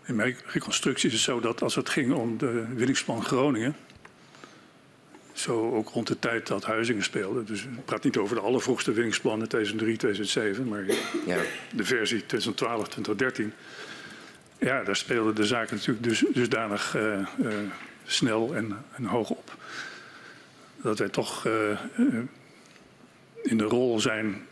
in 0.04 0.16
mijn 0.16 0.36
reconstructie 0.46 1.06
is 1.08 1.14
het 1.14 1.22
zo 1.22 1.40
dat 1.40 1.62
als 1.62 1.74
het 1.74 1.88
ging 1.88 2.12
om 2.12 2.38
de 2.38 2.66
winningsplan 2.74 3.24
Groningen. 3.24 3.76
Zo 5.36 5.74
ook 5.74 5.88
rond 5.88 6.06
de 6.06 6.18
tijd 6.18 6.46
dat 6.46 6.64
Huizingen 6.64 7.02
speelde. 7.02 7.44
Dus 7.44 7.62
ik 7.62 7.84
praat 7.84 8.04
niet 8.04 8.16
over 8.16 8.36
de 8.36 8.42
allervroegste 8.42 8.92
winningsplannen 8.92 9.48
2003, 9.48 9.96
2007, 9.96 10.68
maar 10.68 10.84
Ja, 11.26 11.38
de 11.72 11.84
versie 11.84 12.18
2012, 12.26 12.88
2013. 12.88 13.52
Ja, 14.58 14.84
daar 14.84 14.96
speelden 14.96 15.34
de 15.34 15.46
zaken 15.46 15.76
natuurlijk 15.76 16.04
dus, 16.04 16.24
dusdanig 16.32 16.94
eh, 16.96 17.20
snel 18.04 18.54
en, 18.54 18.84
en 18.94 19.04
hoog 19.04 19.30
op. 19.30 19.54
Dat 20.76 20.98
wij 20.98 21.08
toch 21.08 21.46
eh, 21.46 21.52
in 23.42 23.58
de 23.58 23.64
rol 23.64 24.00
zijn 24.00 24.46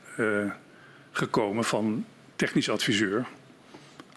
gekomen 1.13 1.65
van 1.65 2.05
technisch 2.37 2.71
adviseur 2.71 3.27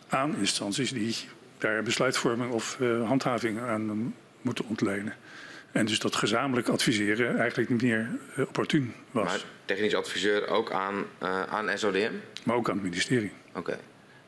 aan 0.07 0.36
instanties 0.36 0.91
die 0.91 1.15
daar 1.57 1.84
besluitvorming 1.84 2.51
of 2.51 2.78
handhaving 3.05 3.59
aan 3.59 4.13
moeten 4.41 4.65
ontlenen. 4.65 5.13
En 5.78 5.86
dus 5.86 6.00
dat 6.00 6.16
gezamenlijk 6.16 6.68
adviseren 6.68 7.40
eigenlijk 7.40 7.70
niet 7.70 7.82
meer 7.82 8.10
eh, 8.36 8.46
opportun 8.48 8.94
was. 9.12 9.26
maar 9.26 9.40
technisch 9.66 9.96
adviseur 9.96 10.48
ook 10.48 10.72
aan, 10.72 11.06
eh, 11.18 11.44
aan 11.44 11.78
SODM? 11.78 12.12
maar 12.44 12.56
ook 12.56 12.70
aan 12.70 12.76
het 12.76 12.84
ministerie. 12.84 13.32
Oké. 13.54 13.80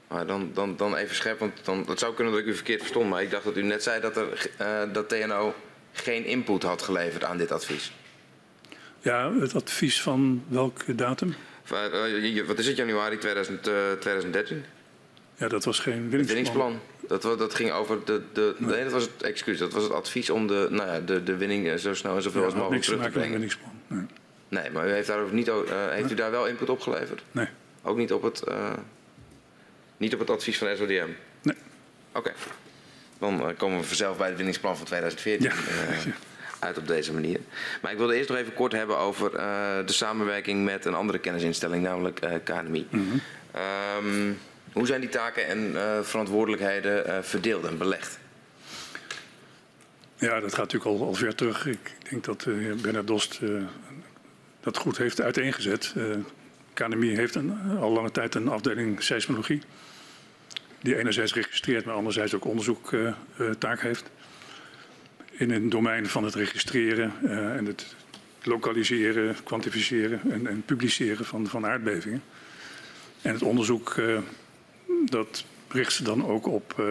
Maar 0.08 0.28
dan, 0.28 0.52
dan, 0.54 0.76
dan 0.78 0.96
even 0.96 1.16
scherp, 1.16 1.40
want 1.40 1.52
dan, 1.64 1.86
het 1.88 2.00
zou 2.00 2.14
kunnen 2.14 2.34
dat 2.34 2.42
ik 2.42 2.48
u 2.48 2.56
verkeerd 2.56 2.80
verstond. 2.80 3.10
Maar 3.10 3.22
ik 3.22 3.32
dacht 3.32 3.44
dat 3.44 3.58
u 3.58 3.64
net 3.64 3.84
zei 3.84 4.02
dat, 4.02 4.18
er, 4.18 4.50
eh, 4.58 4.82
dat 4.94 5.10
TNO 5.10 5.54
geen 5.92 6.26
input 6.26 6.64
had 6.64 6.82
geleverd 6.82 7.24
aan 7.24 7.38
dit 7.38 7.52
advies. 7.52 7.92
Ja, 9.00 9.34
het 9.40 9.56
advies 9.56 10.02
van 10.02 10.44
welke 10.48 10.96
datum? 10.96 11.36
Wat 12.48 12.60
is 12.60 12.68
het, 12.68 12.78
januari 12.78 13.18
2000, 13.18 13.68
eh, 13.68 13.74
2013? 14.00 14.66
Ja, 15.40 15.48
dat 15.48 15.64
was 15.66 15.80
geen 15.80 16.10
winningsplan. 16.10 16.80
Dat, 17.08 17.22
dat 17.22 17.54
ging 17.56 17.72
over 17.72 17.98
de. 18.06 18.22
de 18.34 18.56
nee, 18.58 18.84
dat 18.84 18.92
was 18.92 19.04
het 19.04 19.24
excuus. 19.24 19.58
Dat 19.58 19.74
was 19.74 19.84
het 19.84 19.92
advies 19.94 20.30
om 20.30 20.48
de, 20.48 20.68
nou 20.70 20.90
ja, 20.90 21.00
de, 21.00 21.24
de 21.24 21.38
winning 21.38 21.68
eh, 21.68 21.76
zo 21.76 21.94
snel 21.94 22.16
en 22.16 22.22
zoveel 22.22 22.40
Ja, 22.40 22.46
als 22.46 22.56
mogelijk 22.56 22.84
terug 22.84 23.04
te 23.04 23.10
brengen. 23.10 23.32
winningsplan. 23.32 23.72
Nee. 23.88 24.06
Nee, 24.50 24.70
maar 24.72 24.88
u 24.88 24.92
heeft, 24.92 25.08
daar 25.08 25.24
niet, 25.32 25.48
eh, 25.48 25.56
heeft 25.90 26.12
u 26.12 26.16
daar 26.16 26.32
wel 26.32 26.48
input 26.48 26.70
op 26.70 26.80
geleverd? 26.82 27.22
nee. 27.32 27.48
Ook 27.84 27.98
niet 27.98 28.14
op 28.14 28.22
het, 28.24 28.42
eh, 28.44 28.74
niet 29.98 30.14
op 30.14 30.20
het 30.20 30.30
advies 30.30 30.58
van 30.58 30.76
SODM? 30.78 31.08
Nee. 31.42 31.56
Oké. 32.14 32.32
Dan 33.20 33.54
komen 33.58 33.80
we 33.80 33.84
vanzelf 33.86 34.18
bij 34.18 34.28
het 34.28 34.36
winningsplan 34.38 34.78
van 34.78 34.86
2014 34.86 35.50
Ja. 35.50 35.56
eh, 35.90 35.98
uit 36.68 36.78
op 36.78 36.88
deze 36.88 37.14
manier. 37.14 37.40
Maar 37.82 37.92
ik 37.92 37.98
wilde 37.98 38.16
eerst 38.16 38.30
nog 38.30 38.38
even 38.38 38.54
kort 38.54 38.72
hebben 38.72 38.98
over 38.98 39.32
de 39.86 39.94
samenwerking 39.94 40.66
met 40.66 40.86
een 40.86 40.94
andere 40.94 41.20
kennisinstelling, 41.20 41.84
namelijk 41.84 42.20
KNMI. 42.44 42.88
Ehm, 43.52 44.32
hoe 44.74 44.86
zijn 44.86 45.02
die 45.02 45.10
taken 45.10 45.48
en 45.48 45.76
eh, 45.76 46.02
verantwoordelijkheden 46.02 47.06
eh, 47.06 47.22
verdeeld 47.22 47.66
en 47.66 47.78
belegd? 47.78 48.20
Ja, 50.16 50.40
dat 50.40 50.54
gaat 50.54 50.72
natuurlijk 50.72 51.02
al, 51.02 51.08
al 51.08 51.14
ver 51.14 51.36
terug. 51.36 51.66
Ik 51.66 51.96
denk 52.10 52.24
dat 52.24 52.42
de 52.42 52.52
heer 52.52 52.76
Bernard 52.76 53.08
Dost 53.08 53.40
eh, 53.42 53.50
dat 54.60 54.78
goed 54.78 54.98
heeft 54.98 55.22
uiteengezet. 55.22 55.94
Eh 55.98 56.04
KNMI 56.74 57.16
heeft 57.16 57.36
een, 57.36 57.78
al 57.80 57.92
lange 57.92 58.12
tijd 58.12 58.36
een 58.36 58.48
afdeling 58.48 59.04
seismologie. 59.04 59.62
Die 60.82 60.98
enerzijds 60.98 61.34
registreert, 61.34 61.86
maar 61.86 61.96
anderzijds 61.96 62.34
ook 62.34 62.46
onderzoektaak 62.46 63.16
taak 63.58 63.82
heeft. 63.82 64.12
In 65.40 65.52
een 65.52 65.70
domein 65.70 66.08
van 66.08 66.24
het 66.24 66.36
registreren 66.36 67.14
eh, 67.24 67.56
en 67.56 67.66
het 67.66 67.96
lokaliseren, 68.44 69.36
kwantificeren 69.44 70.22
en, 70.32 70.48
en 70.48 70.64
publiceren 70.66 71.26
van, 71.26 71.48
van 71.48 71.66
aardbevingen. 71.66 72.24
En 73.22 73.34
het 73.34 73.42
onderzoek, 73.42 73.98
eh, 73.98 74.18
dat 75.06 75.44
richt 75.68 75.94
ze 75.94 76.04
dan 76.04 76.26
ook 76.28 76.48
op 76.48 76.74
eh, 76.80 76.86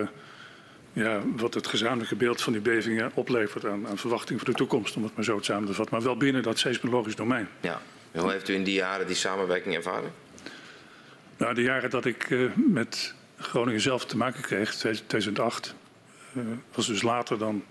ja, 0.93 1.23
wat 1.37 1.55
het 1.55 1.67
gezamenlijke 1.67 2.17
beeld 2.17 2.43
van 2.43 2.53
die 2.53 2.63
bevingen 2.63 3.11
oplevert 3.15 3.65
aan, 3.67 3.87
aan 3.89 3.99
verwachting 3.99 4.39
voor 4.39 4.49
de 4.49 4.55
toekomst, 4.55 4.97
om 4.97 5.03
het 5.03 5.15
maar 5.17 5.25
zo 5.25 5.39
samen 5.41 5.67
te 5.69 5.75
vatten. 5.75 5.95
Maar 5.95 6.05
wel 6.05 6.17
binnen 6.17 6.43
dat 6.43 6.59
seismologisch 6.59 7.17
domein. 7.17 7.49
Ja. 7.61 7.81
En 8.13 8.21
hoe 8.21 8.31
heeft 8.31 8.49
u 8.49 8.55
in 8.55 8.65
die 8.65 8.75
jaren 8.75 9.07
die 9.07 9.17
samenwerking 9.17 9.75
ervaren? 9.75 10.13
Nou, 11.37 11.55
de 11.55 11.63
jaren 11.63 11.91
dat 11.91 12.05
ik 12.05 12.31
eh, 12.31 12.41
met 12.57 13.15
Groningen 13.39 13.81
zelf 13.81 14.05
te 14.07 14.17
maken 14.17 14.43
kreeg, 14.43 14.75
2008, 14.75 15.75
eh, 16.35 16.43
was 16.75 16.87
dus 16.87 17.03
later 17.03 17.39
dan, 17.39 17.65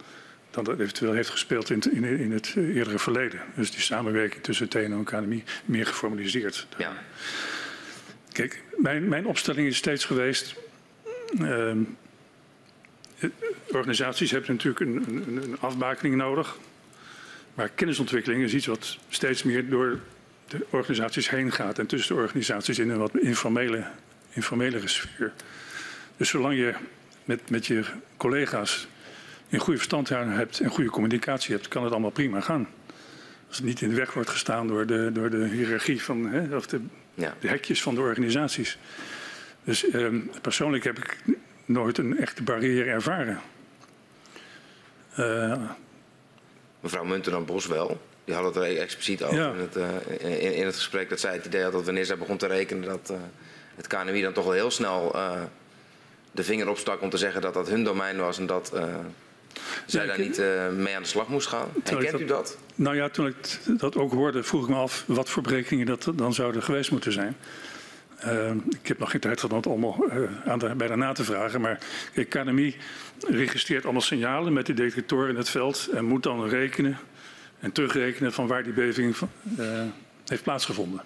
dan 0.52 0.64
dat 0.64 0.80
eventueel 0.80 1.14
heeft 1.14 1.30
gespeeld 1.30 1.70
in, 1.70 1.76
het- 1.76 1.86
in, 1.94 2.04
in 2.04 2.32
het 2.32 2.54
eerdere 2.56 3.00
verleden. 3.00 3.40
Dus 3.56 3.72
die 3.72 3.82
samenwerking 3.82 4.44
tussen 4.44 4.68
TNO 4.70 4.98
en 4.98 5.04
KNMI 5.04 5.44
meer 5.66 5.86
geformaliseerd. 5.86 6.68
Ja. 6.78 6.94
Kijk, 8.38 8.62
mijn, 8.76 9.08
mijn 9.08 9.26
opstelling 9.26 9.68
is 9.68 9.78
steeds 9.78 10.06
geweest. 10.06 10.56
ehm, 11.40 11.80
eh, 13.20 13.30
organisaties 13.72 14.32
hebben 14.32 14.52
natuurlijk 14.52 14.80
een, 14.80 15.06
een, 15.08 15.44
een 15.44 15.60
afbakening 15.60 16.16
nodig. 16.16 16.58
Maar 17.54 17.70
kennisontwikkeling 17.70 18.44
is 18.44 18.54
iets 18.54 18.66
wat 18.66 18.98
steeds 19.10 19.44
meer 19.44 19.70
door 19.70 20.00
de 20.48 20.66
organisaties 20.70 21.30
heen 21.30 21.52
gaat. 21.52 21.80
En 21.80 21.88
tussen 21.88 22.16
de 22.16 22.22
organisaties 22.22 22.80
in 22.80 22.90
een 22.90 22.98
wat 22.98 23.18
informele, 23.18 23.88
informelere 24.30 24.88
sfeer. 24.88 25.34
Dus 26.18 26.30
zolang 26.30 26.58
je 26.58 26.74
met, 27.26 27.50
met 27.50 27.66
je 27.66 27.84
collega's 28.18 28.88
een 29.50 29.60
goede 29.60 29.78
verstandhouding 29.78 30.36
hebt 30.36 30.60
en 30.60 30.70
goede 30.70 30.90
communicatie 30.90 31.56
hebt, 31.56 31.68
kan 31.68 31.84
het 31.84 31.92
allemaal 31.92 32.12
prima 32.12 32.42
gaan. 32.42 32.68
Als 33.48 33.58
het 33.58 33.66
niet 33.66 33.82
in 33.82 33.90
de 33.90 33.96
weg 33.96 34.14
wordt 34.14 34.30
gestaan 34.30 34.68
door 34.68 34.86
de, 34.86 35.10
door 35.14 35.30
de 35.30 35.48
hiërarchie 35.48 36.04
van, 36.04 36.30
hè, 36.30 36.56
of 36.56 36.68
de 36.68 36.82
Ja. 37.18 37.34
de 37.40 37.48
hekjes 37.48 37.82
van 37.82 37.96
de 37.96 38.02
organisaties. 38.02 38.78
Dus 39.64 39.90
ehm, 39.90 40.20
persoonlijk 40.42 40.84
heb 40.84 40.98
ik 40.98 41.18
nooit 41.66 41.98
een 41.98 42.18
echte 42.18 42.44
barrière 42.44 42.90
ervaren. 42.90 43.40
Uh, 45.20 45.62
Mevrouw 46.80 47.04
Munten 47.04 47.32
dan 47.32 47.46
Bos 47.46 47.66
wel. 47.68 48.02
Die 48.26 48.36
had 48.36 48.44
het 48.44 48.56
er 48.56 48.78
expliciet 48.78 49.24
over 49.24 49.38
Ja. 49.38 49.52
in, 49.52 49.60
het, 49.60 49.76
eh, 49.76 50.42
in, 50.44 50.54
in 50.54 50.66
het 50.66 50.76
gesprek. 50.76 51.10
Dat 51.10 51.20
zij 51.20 51.34
het 51.34 51.46
idee 51.46 51.64
had 51.64 51.72
dat 51.72 51.86
wanneer 51.86 52.06
zij 52.06 52.18
begon 52.18 52.38
te 52.38 52.48
rekenen... 52.48 52.84
dat 52.84 53.10
eh, 53.10 53.18
het 53.76 53.88
KNMI 53.88 54.22
dan 54.22 54.34
toch 54.34 54.44
wel 54.44 54.54
heel 54.54 54.72
snel 54.72 55.14
eh, 55.16 55.42
de 56.32 56.44
vinger 56.44 56.70
opstak 56.70 57.02
om 57.02 57.10
te 57.10 57.18
zeggen 57.18 57.42
dat 57.42 57.54
dat 57.54 57.70
hun 57.70 57.84
domein 57.84 58.18
was... 58.18 58.38
en 58.38 58.46
dat 58.46 58.74
eh, 58.74 58.96
zij 59.86 60.06
daar 60.06 60.20
niet 60.20 60.40
eh, 60.40 60.70
mee 60.70 60.96
aan 60.96 61.02
de 61.02 61.08
slag 61.08 61.28
moest 61.28 61.48
gaan. 61.48 61.70
Herkent 61.84 62.20
u 62.20 62.26
dat? 62.26 62.58
Nou 62.76 62.96
ja, 62.96 63.10
toen 63.10 63.28
ik 63.28 63.36
dat 63.66 63.96
ook 63.96 64.12
hoorde, 64.12 64.44
vroeg 64.44 64.64
ik 64.64 64.70
me 64.70 64.76
af 64.76 65.04
wat 65.08 65.30
voor 65.30 65.44
berekeningen 65.44 65.86
dat 65.86 66.12
dan 66.16 66.34
zouden 66.34 66.64
geweest 66.64 66.92
moeten 66.92 67.12
zijn. 67.12 67.36
Uh, 68.26 68.52
ik 68.82 68.88
heb 68.88 69.00
nog 69.00 69.12
geen 69.12 69.20
tijd 69.20 69.40
gehad 69.40 69.52
om 69.52 69.58
het 69.58 69.68
allemaal 69.68 70.06
uh, 70.14 70.30
aan 70.46 70.60
de, 70.60 70.76
bijna 70.76 70.96
na 70.96 71.12
te 71.12 71.24
vragen. 71.24 71.62
Maar 71.62 71.80
kijk, 72.14 72.30
KNMI 72.30 72.76
registreert 73.28 73.84
allemaal 73.84 74.02
signalen 74.02 74.54
met 74.54 74.66
die 74.66 74.76
detectoren 74.76 75.30
in 75.30 75.36
het 75.36 75.50
veld. 75.50 75.90
En 75.94 76.06
moet 76.06 76.24
dan 76.24 76.50
rekenen 76.50 76.98
en 77.60 77.72
terugrekenen 77.72 78.34
van 78.34 78.48
waar 78.48 78.64
die 78.64 78.74
beving 78.74 79.16
uh, 79.60 79.82
heeft 80.26 80.44
plaatsgevonden. 80.44 81.00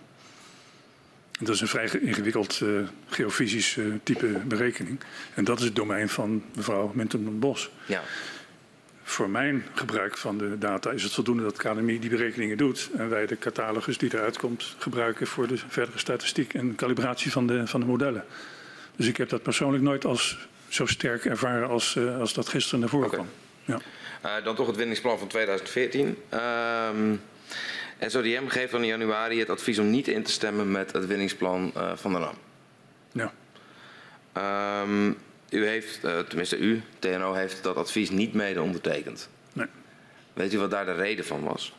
En 1.39 1.45
dat 1.45 1.55
is 1.55 1.61
een 1.61 1.67
vrij 1.67 1.89
ingewikkeld 2.01 2.61
geofysisch 3.09 3.77
type 4.03 4.27
berekening. 4.27 4.99
En 5.33 5.43
dat 5.43 5.59
is 5.59 5.65
het 5.65 5.75
domein 5.75 6.09
van 6.09 6.43
mevrouw 6.55 6.91
Minton 6.93 7.39
Bos. 7.39 7.71
Ja. 7.85 8.01
Voor 9.11 9.29
mijn 9.29 9.65
gebruik 9.73 10.17
van 10.17 10.37
de 10.37 10.57
data 10.57 10.91
is 10.91 11.03
het 11.03 11.13
voldoende 11.13 11.43
dat 11.43 11.57
KNMI 11.57 11.99
die 11.99 12.09
berekeningen 12.09 12.57
doet. 12.57 12.89
En 12.97 13.09
wij 13.09 13.25
de 13.25 13.37
catalogus 13.37 13.97
die 13.97 14.13
eruit 14.13 14.37
komt 14.37 14.75
gebruiken 14.77 15.27
voor 15.27 15.47
de 15.47 15.57
verdere 15.67 15.99
statistiek 15.99 16.53
en 16.53 16.75
calibratie 16.75 17.31
van 17.31 17.47
de, 17.47 17.67
van 17.67 17.79
de 17.79 17.85
modellen. 17.85 18.25
Dus 18.95 19.07
ik 19.07 19.17
heb 19.17 19.29
dat 19.29 19.41
persoonlijk 19.41 19.83
nooit 19.83 20.05
als 20.05 20.47
zo 20.67 20.85
sterk 20.85 21.25
ervaren 21.25 21.69
als, 21.69 21.95
uh, 21.95 22.19
als 22.19 22.33
dat 22.33 22.47
gisteren 22.47 22.79
naar 22.79 22.89
voren 22.89 23.09
kwam. 23.09 23.27
Ja. 23.65 23.79
Uh, 24.25 24.43
dan 24.43 24.55
toch 24.55 24.67
het 24.67 24.75
winningsplan 24.75 25.19
van 25.19 25.27
2014. 25.27 26.17
Um, 26.93 27.21
SODM 27.99 28.47
geeft 28.47 28.71
dan 28.71 28.81
in 28.81 28.87
januari 28.87 29.39
het 29.39 29.49
advies 29.49 29.79
om 29.79 29.89
niet 29.89 30.07
in 30.07 30.23
te 30.23 30.31
stemmen 30.31 30.71
met 30.71 30.91
het 30.91 31.05
winningsplan 31.05 31.71
uh, 31.77 31.91
van 31.95 32.13
de 32.13 32.19
NAM. 32.19 32.35
Ja. 33.11 33.31
Um, 34.83 35.17
u 35.51 35.65
heeft, 35.65 35.99
uh, 36.05 36.19
tenminste 36.19 36.57
u, 36.57 36.81
TNO, 36.99 37.33
heeft 37.33 37.63
dat 37.63 37.75
advies 37.75 38.09
niet 38.09 38.33
mede 38.33 38.61
ondertekend. 38.61 39.29
Nee. 39.53 39.67
Weet 40.33 40.53
u 40.53 40.57
wat 40.57 40.71
daar 40.71 40.85
de 40.85 40.93
reden 40.93 41.25
van 41.25 41.43
was? 41.43 41.73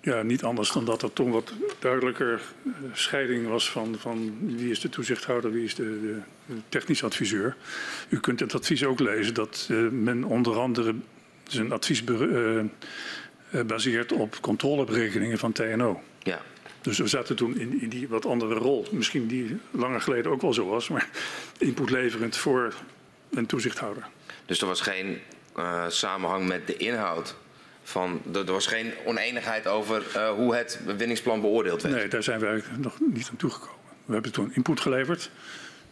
Ja, 0.00 0.22
niet 0.22 0.44
anders 0.44 0.72
dan 0.72 0.84
dat 0.84 1.02
er 1.02 1.12
toen 1.12 1.30
wat 1.30 1.52
duidelijker 1.78 2.40
uh, 2.62 2.72
scheiding 2.92 3.48
was 3.48 3.70
van, 3.70 3.96
van 3.98 4.38
wie 4.56 4.70
is 4.70 4.80
de 4.80 4.88
toezichthouder, 4.88 5.52
wie 5.52 5.64
is 5.64 5.74
de, 5.74 6.00
de, 6.00 6.18
de 6.46 6.60
technisch 6.68 7.04
adviseur. 7.04 7.56
U 8.08 8.20
kunt 8.20 8.40
het 8.40 8.54
advies 8.54 8.84
ook 8.84 9.00
lezen 9.00 9.34
dat 9.34 9.68
uh, 9.70 9.90
men 9.90 10.24
onder 10.24 10.58
andere 10.58 10.94
zijn 11.46 11.72
advies 11.72 12.04
be, 12.04 12.68
uh, 13.50 13.62
baseert 13.62 14.12
op 14.12 14.40
controleberekeningen 14.40 15.38
van 15.38 15.52
TNO. 15.52 16.02
Ja. 16.22 16.40
Dus 16.82 16.98
we 16.98 17.06
zaten 17.06 17.36
toen 17.36 17.58
in, 17.58 17.80
in, 17.80 17.88
die 17.88 18.08
wat 18.08 18.26
andere 18.26 18.54
rol. 18.54 18.86
Misschien 18.90 19.26
die 19.26 19.58
langer 19.70 20.00
geleden 20.00 20.32
ook 20.32 20.40
wel 20.40 20.52
zo 20.52 20.66
was, 20.66 20.88
maar 20.88 21.08
input 21.58 21.90
leverend 21.90 22.36
voor 22.36 22.74
een 23.30 23.46
toezichthouder. 23.46 24.06
Dus 24.46 24.60
er 24.60 24.66
was 24.66 24.80
geen 24.80 25.18
uh, 25.56 25.84
samenhang 25.88 26.48
met 26.48 26.66
de 26.66 26.76
inhoud 26.76 27.34
van. 27.82 28.20
Er 28.34 28.44
was 28.44 28.66
geen 28.66 28.92
oneenigheid 29.04 29.66
over 29.66 30.02
uh, 30.16 30.30
hoe 30.30 30.54
het 30.54 30.80
winningsplan 30.96 31.40
beoordeeld 31.40 31.82
werd. 31.82 31.94
Nee, 31.94 32.08
daar 32.08 32.22
zijn 32.22 32.40
wij 32.40 32.62
nog 32.78 33.00
niet 33.00 33.28
aan 33.30 33.36
toegekomen. 33.36 33.76
We 34.04 34.12
hebben 34.12 34.32
toen 34.32 34.54
input 34.54 34.80
geleverd. 34.80 35.30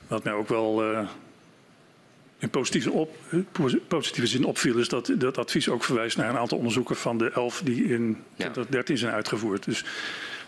Wat 0.06 0.24
mij 0.24 0.32
ook 0.32 0.48
wel 0.48 0.92
uh, 0.92 1.08
in 2.38 2.50
positieve, 2.50 2.90
op, 2.90 3.16
positieve 3.88 4.26
zin 4.26 4.44
opviel, 4.44 4.78
is 4.78 4.88
dat 4.88 5.12
dat 5.14 5.38
advies 5.38 5.68
ook 5.68 5.84
verwijst 5.84 6.16
naar 6.16 6.30
een 6.30 6.38
aantal 6.38 6.58
onderzoeken 6.58 6.96
van 6.96 7.18
de 7.18 7.30
elf 7.30 7.60
die 7.64 7.84
in 7.84 8.24
2013 8.34 8.98
zijn 8.98 9.12
uitgevoerd. 9.12 9.64
Dus 9.64 9.84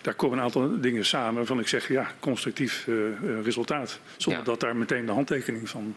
daar 0.02 0.14
komen 0.14 0.38
een 0.38 0.44
aantal 0.44 0.80
dingen 0.80 1.04
samen 1.04 1.46
van 1.46 1.60
ik 1.60 1.68
zeg 1.68 1.88
ja, 1.88 2.12
constructief 2.20 2.86
uh, 2.86 3.42
resultaat. 3.42 3.98
Zonder 4.16 4.40
ja. 4.40 4.46
dat 4.46 4.60
daar 4.60 4.76
meteen 4.76 5.06
de 5.06 5.12
handtekening 5.12 5.68
van 5.68 5.96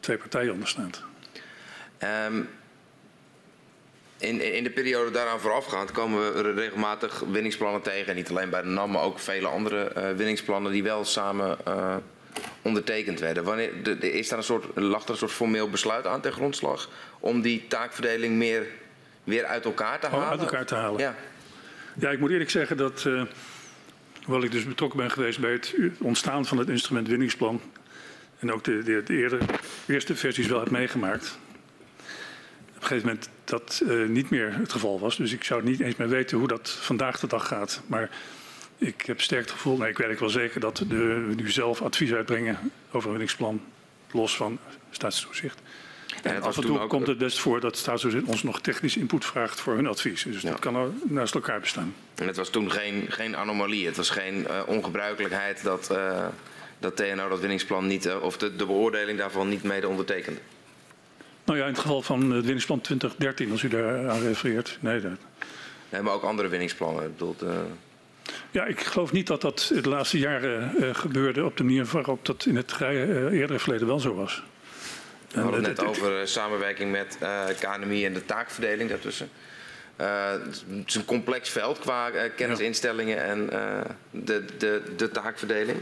twee 0.00 0.16
partijen 0.16 0.52
onder 0.52 0.68
staat. 0.68 1.02
Um, 2.26 2.48
in, 4.18 4.54
in 4.54 4.64
de 4.64 4.70
periode 4.70 5.10
daaraan 5.10 5.40
voorafgaand 5.40 5.90
komen 5.90 6.34
we 6.34 6.52
regelmatig 6.52 7.20
winningsplannen 7.20 7.82
tegen. 7.82 8.06
En 8.06 8.14
niet 8.14 8.30
alleen 8.30 8.50
bij 8.50 8.62
de 8.62 8.68
NAM, 8.68 8.90
maar 8.90 9.02
ook 9.02 9.18
vele 9.18 9.48
andere 9.48 9.92
uh, 9.96 10.10
winningsplannen 10.10 10.72
die 10.72 10.82
wel 10.82 11.04
samen 11.04 11.58
uh, 11.68 11.96
ondertekend 12.62 13.20
werden. 13.20 13.44
Wanneer, 13.44 13.82
de, 13.82 13.98
de, 13.98 14.12
is 14.12 14.28
daar 14.28 14.38
een 14.38 14.44
soort, 14.44 14.64
lag 14.74 15.04
er 15.04 15.10
een 15.10 15.16
soort 15.16 15.32
formeel 15.32 15.70
besluit 15.70 16.06
aan 16.06 16.20
ten 16.20 16.32
grondslag 16.32 16.88
om 17.20 17.40
die 17.40 17.66
taakverdeling 17.68 18.34
meer 18.34 18.66
weer 19.24 19.44
uit 19.44 19.64
elkaar 19.64 20.00
te 20.00 20.06
halen? 20.06 20.24
Oh, 20.24 20.30
uit 20.30 20.40
elkaar 20.40 20.64
te 20.64 20.74
halen. 20.74 21.00
Ja. 21.00 21.14
Ja, 21.98 22.10
ik 22.10 22.18
moet 22.18 22.30
eerlijk 22.30 22.50
zeggen 22.50 22.76
dat, 22.76 23.04
uh, 23.06 23.22
hoewel 24.24 24.44
ik 24.44 24.50
dus 24.50 24.64
betrokken 24.64 24.98
ben 24.98 25.10
geweest 25.10 25.40
bij 25.40 25.52
het 25.52 25.74
ontstaan 25.98 26.46
van 26.46 26.58
het 26.58 26.68
instrument 26.68 27.08
winningsplan. 27.08 27.60
En 28.38 28.52
ook 28.52 28.64
de, 28.64 28.82
de, 28.82 29.02
de 29.04 29.16
eerder, 29.16 29.40
eerste 29.86 30.16
versies 30.16 30.46
wel 30.46 30.60
heb 30.60 30.70
meegemaakt. 30.70 31.38
Op 32.68 32.74
een 32.74 32.86
gegeven 32.86 33.06
moment 33.06 33.28
dat 33.44 33.82
uh, 33.84 34.08
niet 34.08 34.30
meer 34.30 34.54
het 34.54 34.72
geval 34.72 35.00
was. 35.00 35.16
Dus 35.16 35.32
ik 35.32 35.44
zou 35.44 35.62
niet 35.62 35.80
eens 35.80 35.96
meer 35.96 36.08
weten 36.08 36.38
hoe 36.38 36.48
dat 36.48 36.70
vandaag 36.70 37.20
de 37.20 37.26
dag 37.26 37.46
gaat. 37.46 37.82
Maar 37.86 38.10
ik 38.78 39.06
heb 39.06 39.20
sterk 39.20 39.42
het 39.42 39.50
gevoel, 39.50 39.76
nee, 39.76 39.90
ik 39.90 39.98
weet 39.98 40.20
wel 40.20 40.28
zeker 40.28 40.60
dat 40.60 40.84
de, 40.88 41.32
nu 41.36 41.50
zelf 41.50 41.82
advies 41.82 42.12
uitbrengen 42.12 42.58
over 42.90 43.06
een 43.06 43.12
winningsplan. 43.12 43.60
Los 44.10 44.36
van 44.36 44.58
staatstoezicht. 44.90 45.60
En, 46.22 46.34
en 46.34 46.42
af 46.42 46.56
en 46.56 46.62
toe 46.62 46.86
komt 46.86 47.06
het 47.06 47.18
best 47.18 47.38
voor 47.38 47.60
dat 47.60 47.76
staatstoezicht 47.76 48.24
ons 48.24 48.42
nog 48.42 48.60
technisch 48.60 48.96
input 48.96 49.24
vraagt 49.24 49.60
voor 49.60 49.74
hun 49.74 49.86
advies. 49.86 50.22
Dus 50.22 50.42
ja. 50.42 50.50
dat 50.50 50.58
kan 50.58 50.94
naast 51.02 51.34
elkaar 51.34 51.60
bestaan. 51.60 51.94
En 52.14 52.26
het 52.26 52.36
was 52.36 52.48
toen 52.48 52.70
geen, 52.70 53.06
geen 53.08 53.36
anomalie. 53.36 53.86
Het 53.86 53.96
was 53.96 54.10
geen 54.10 54.46
uh, 54.50 54.62
ongebruikelijkheid 54.66 55.62
dat, 55.62 55.88
uh, 55.92 56.26
dat 56.78 56.96
TNO 56.96 57.28
dat 57.28 57.40
winningsplan 57.40 57.86
niet, 57.86 58.06
uh, 58.06 58.22
of 58.22 58.36
de, 58.36 58.56
de 58.56 58.66
beoordeling 58.66 59.18
daarvan 59.18 59.48
niet 59.48 59.62
mede 59.62 59.88
ondertekende. 59.88 60.40
Nou 61.44 61.58
ja, 61.58 61.64
in 61.64 61.70
het 61.72 61.80
geval 61.80 62.02
van 62.02 62.30
het 62.30 62.44
winningsplan 62.44 62.80
2013, 62.80 63.50
als 63.50 63.62
u 63.62 63.68
daar 63.68 64.08
aan 64.08 64.20
refereert. 64.20 64.78
Nee, 64.80 65.00
dat... 65.00 65.12
nee 65.88 66.02
maar 66.02 66.12
ook 66.12 66.22
andere 66.22 66.48
winningsplannen. 66.48 67.04
Ik 67.04 67.10
bedoel. 67.10 67.36
Ja, 68.50 68.64
ik 68.64 68.80
geloof 68.80 69.12
niet 69.12 69.26
dat 69.26 69.40
dat 69.40 69.72
de 69.82 69.88
laatste 69.88 70.18
jaren 70.18 70.72
uh, 70.78 70.94
gebeurde 70.94 71.44
op 71.44 71.56
de 71.56 71.64
manier 71.64 71.84
waarop 71.84 72.24
dat 72.24 72.46
in 72.46 72.56
het 72.56 72.76
uh, 72.82 72.88
eerdere 73.32 73.58
verleden 73.58 73.86
wel 73.86 74.00
zo 74.00 74.14
was. 74.14 74.42
We 75.34 75.40
hadden 75.40 75.64
het 75.64 75.76
net 75.76 75.86
over 75.86 76.28
samenwerking 76.28 76.90
met 76.90 77.18
uh, 77.22 77.44
KNMI 77.60 78.04
en 78.04 78.12
de 78.12 78.24
taakverdeling 78.24 78.90
daartussen. 78.90 79.28
Uh, 80.00 80.30
het 80.30 80.64
is 80.86 80.94
een 80.94 81.04
complex 81.04 81.48
veld 81.50 81.78
qua 81.78 82.10
uh, 82.10 82.22
kennisinstellingen 82.36 83.24
en 83.24 83.46
de, 84.10 84.44
de, 84.58 84.82
de 84.96 85.10
taakverdeling. 85.10 85.78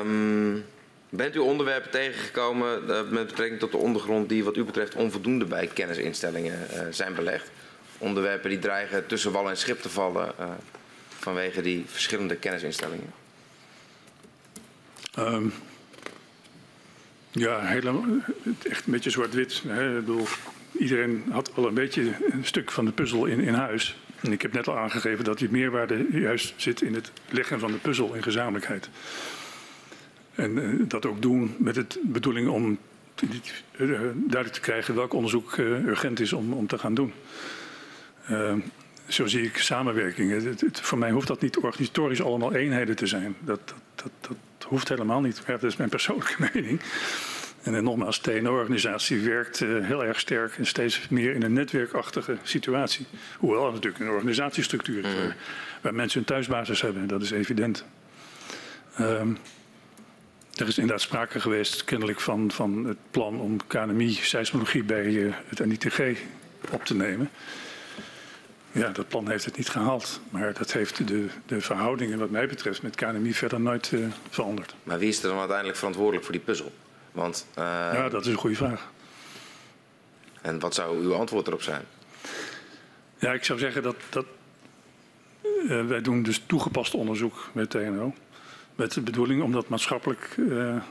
Um, 0.00 0.64
bent 1.08 1.34
u 1.34 1.38
onderwerpen 1.38 1.90
tegengekomen 1.90 2.86
met 2.86 3.26
betrekking 3.26 3.60
tot 3.60 3.70
de 3.70 3.76
ondergrond 3.76 4.28
die 4.28 4.44
wat 4.44 4.56
u 4.56 4.64
betreft 4.64 4.94
onvoldoende 4.94 5.44
bij 5.44 5.66
kennisinstellingen 5.66 6.58
zijn 6.94 7.14
belegd? 7.14 7.50
Onderwerpen 7.98 8.50
die 8.50 8.58
dreigen 8.58 9.06
tussen 9.06 9.32
wal 9.32 9.48
en 9.48 9.56
schip 9.56 9.80
te 9.80 9.88
vallen 9.88 10.34
vanwege 11.18 11.60
die 11.60 11.84
verschillende 11.86 12.36
kennisinstellingen? 12.36 13.12
Um. 15.18 15.52
Ja, 17.36 17.60
helemaal, 17.60 18.04
echt 18.68 18.86
een 18.86 18.92
beetje 18.92 19.10
zwart-wit. 19.10 19.62
Iedereen 20.78 21.24
had 21.30 21.54
al 21.54 21.66
een 21.66 21.74
beetje 21.74 22.12
een 22.30 22.44
stuk 22.44 22.70
van 22.70 22.84
de 22.84 22.92
puzzel 22.92 23.24
in, 23.24 23.40
in 23.40 23.54
huis. 23.54 23.98
En 24.20 24.32
ik 24.32 24.42
heb 24.42 24.52
net 24.52 24.68
al 24.68 24.78
aangegeven 24.78 25.24
dat 25.24 25.38
die 25.38 25.50
meerwaarde 25.50 26.06
juist 26.10 26.54
zit 26.56 26.82
in 26.82 26.94
het 26.94 27.12
leggen 27.28 27.60
van 27.60 27.72
de 27.72 27.78
puzzel 27.78 28.14
in 28.14 28.22
gezamenlijkheid. 28.22 28.88
En 30.34 30.56
uh, 30.56 30.82
dat 30.88 31.06
ook 31.06 31.22
doen 31.22 31.54
met 31.58 31.74
de 31.74 31.86
bedoeling 32.02 32.48
om 32.48 32.78
uh, 33.20 33.88
duidelijk 34.14 34.52
te 34.52 34.60
krijgen 34.60 34.94
welk 34.94 35.12
onderzoek 35.12 35.56
uh, 35.56 35.84
urgent 35.84 36.20
is 36.20 36.32
om, 36.32 36.52
om 36.52 36.66
te 36.66 36.78
gaan 36.78 36.94
doen. 36.94 37.12
zo 39.08 39.26
zie 39.26 39.42
ik 39.42 39.56
samenwerking. 39.56 40.54
Voor 40.72 40.98
mij 40.98 41.10
hoeft 41.10 41.26
dat 41.26 41.40
niet 41.40 41.56
organisatorisch 41.56 42.22
allemaal 42.22 42.54
eenheden 42.54 42.96
te 42.96 43.06
zijn. 43.06 43.36
Dat, 43.40 43.60
dat, 43.66 43.80
dat, 43.94 44.10
dat 44.20 44.36
hoeft 44.68 44.88
helemaal 44.88 45.20
niet. 45.20 45.42
Ja, 45.46 45.52
dat 45.52 45.62
is 45.62 45.76
mijn 45.76 45.88
persoonlijke 45.88 46.34
mening. 46.52 46.80
En, 47.62 47.74
en 47.74 47.84
nogmaals, 47.84 48.22
de 48.22 48.40
TNO-organisatie 48.40 49.20
werkt 49.20 49.60
uh, 49.60 49.86
heel 49.86 50.04
erg 50.04 50.20
sterk 50.20 50.58
en 50.58 50.66
steeds 50.66 51.08
meer 51.08 51.34
in 51.34 51.42
een 51.42 51.52
netwerkachtige 51.52 52.36
situatie. 52.42 53.06
Hoewel 53.38 53.66
er 53.66 53.72
natuurlijk 53.72 54.04
een 54.04 54.10
organisatiestructuur 54.10 55.04
is 55.04 55.14
waar, 55.14 55.36
waar, 55.80 55.94
mensen 55.94 56.18
hun 56.18 56.28
thuisbasis 56.28 56.80
hebben, 56.80 57.06
dat 57.06 57.22
is 57.22 57.30
evident. 57.30 57.84
Um, 59.00 59.38
er 60.54 60.68
is 60.68 60.78
inderdaad 60.78 61.02
sprake 61.02 61.40
geweest, 61.40 61.84
kennelijk, 61.84 62.20
van, 62.20 62.50
van 62.50 62.84
het 62.84 62.96
plan 63.10 63.40
om 63.40 63.66
KNMI-seismologie 63.66 64.84
bij 64.84 65.04
uh, 65.04 65.34
het 65.48 65.66
NITG 65.66 66.00
op 66.70 66.84
te 66.84 66.94
nemen. 66.94 67.30
Ja, 68.78 68.88
dat 68.88 69.08
plan 69.08 69.28
heeft 69.28 69.44
het 69.44 69.56
niet 69.56 69.68
gehaald. 69.68 70.20
Maar 70.30 70.52
dat 70.52 70.72
heeft 70.72 71.08
de, 71.08 71.26
de 71.46 71.60
verhoudingen 71.60 72.18
wat 72.18 72.30
mij 72.30 72.46
betreft 72.46 72.82
met 72.82 72.94
KNMI 72.94 73.34
verder 73.34 73.60
nooit 73.60 73.90
uh, 73.92 74.06
veranderd. 74.30 74.74
Maar 74.82 74.98
wie 74.98 75.08
is 75.08 75.22
er 75.22 75.28
dan 75.28 75.38
uiteindelijk 75.38 75.78
verantwoordelijk 75.78 76.24
voor 76.24 76.34
die 76.34 76.42
puzzel? 76.42 76.72
Want, 77.12 77.46
uh, 77.58 77.64
ja, 77.92 78.08
dat 78.08 78.20
is 78.20 78.32
een 78.32 78.38
goede 78.38 78.56
vraag. 78.56 78.90
En 80.42 80.58
wat 80.58 80.74
zou 80.74 80.98
uw 81.02 81.14
antwoord 81.14 81.46
erop 81.46 81.62
zijn? 81.62 81.82
Ja, 83.18 83.32
ik 83.32 83.44
zou 83.44 83.58
zeggen 83.58 83.82
dat, 83.82 83.96
dat 84.10 84.26
uh, 85.42 85.86
wij 85.86 86.00
doen 86.00 86.22
dus 86.22 86.42
toegepast 86.46 86.94
onderzoek 86.94 87.50
met 87.52 87.70
TNO. 87.70 88.14
Met 88.74 88.92
de 88.92 89.00
bedoeling 89.00 89.42
om 89.42 89.52
dat 89.52 89.68
maatschappelijk 89.68 90.36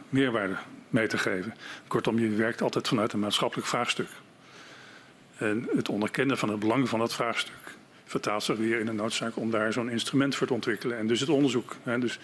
meerwaarde 0.10 0.56
mee 0.90 1.08
te 1.08 1.18
geven. 1.18 1.56
Kortom, 1.88 2.20
je 2.20 2.30
werkt 2.30 2.62
altijd 2.62 2.88
vanuit 2.88 3.14
een 3.14 3.20
maatschappelijk 3.20 3.68
vraagstuk. 3.68 4.08
En 5.38 5.70
het 5.76 5.90
onderkennen 5.90 6.38
van 6.38 6.50
het 6.50 6.60
belang 6.60 6.90
van 6.90 7.00
dat 7.00 7.14
vraagstuk 7.14 7.76
vertaalt 8.06 8.44
zich 8.44 8.58
weer 8.58 8.80
in 8.80 8.86
de 8.86 8.92
noodzaak 8.92 9.38
om 9.38 9.52
daar 9.52 9.74
zo'n 9.74 9.90
instrument 9.90 10.36
voor 10.36 10.48
te 10.48 10.54
ontwikkelen. 10.54 10.98
En 10.98 11.08
dus 11.08 11.20
het 11.20 11.30
onderzoek. 11.30 11.76
Hè, 11.84 12.00
dus 12.00 12.20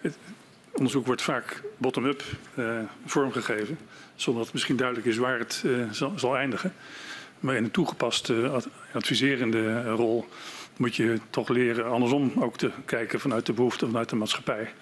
het 0.00 0.18
onderzoek 0.72 1.06
wordt 1.06 1.22
vaak 1.22 1.62
bottom-up 1.76 2.22
uh, 2.54 2.78
vormgegeven, 3.04 3.78
zonder 4.14 4.34
dat 4.34 4.44
het 4.44 4.52
misschien 4.52 4.76
duidelijk 4.76 5.06
is 5.06 5.16
waar 5.16 5.38
het 5.38 5.62
uh, 5.66 5.90
zal, 6.16 6.36
eindigen. 6.36 6.72
Maar 7.40 7.56
in 7.56 7.64
een 7.64 7.70
toegepaste 7.70 8.62
adviserende 8.92 9.90
rol 9.90 10.28
moet 10.76 10.96
je 10.96 11.18
toch 11.30 11.48
leren 11.48 11.90
andersom 11.90 12.32
ook 12.38 12.56
te 12.56 12.70
kijken 12.84 13.20
vanuit 13.20 13.46
de 13.46 13.52
behoeften 13.52 13.86
vanuit 13.86 14.08
de 14.08 14.16
maatschappij. 14.16 14.72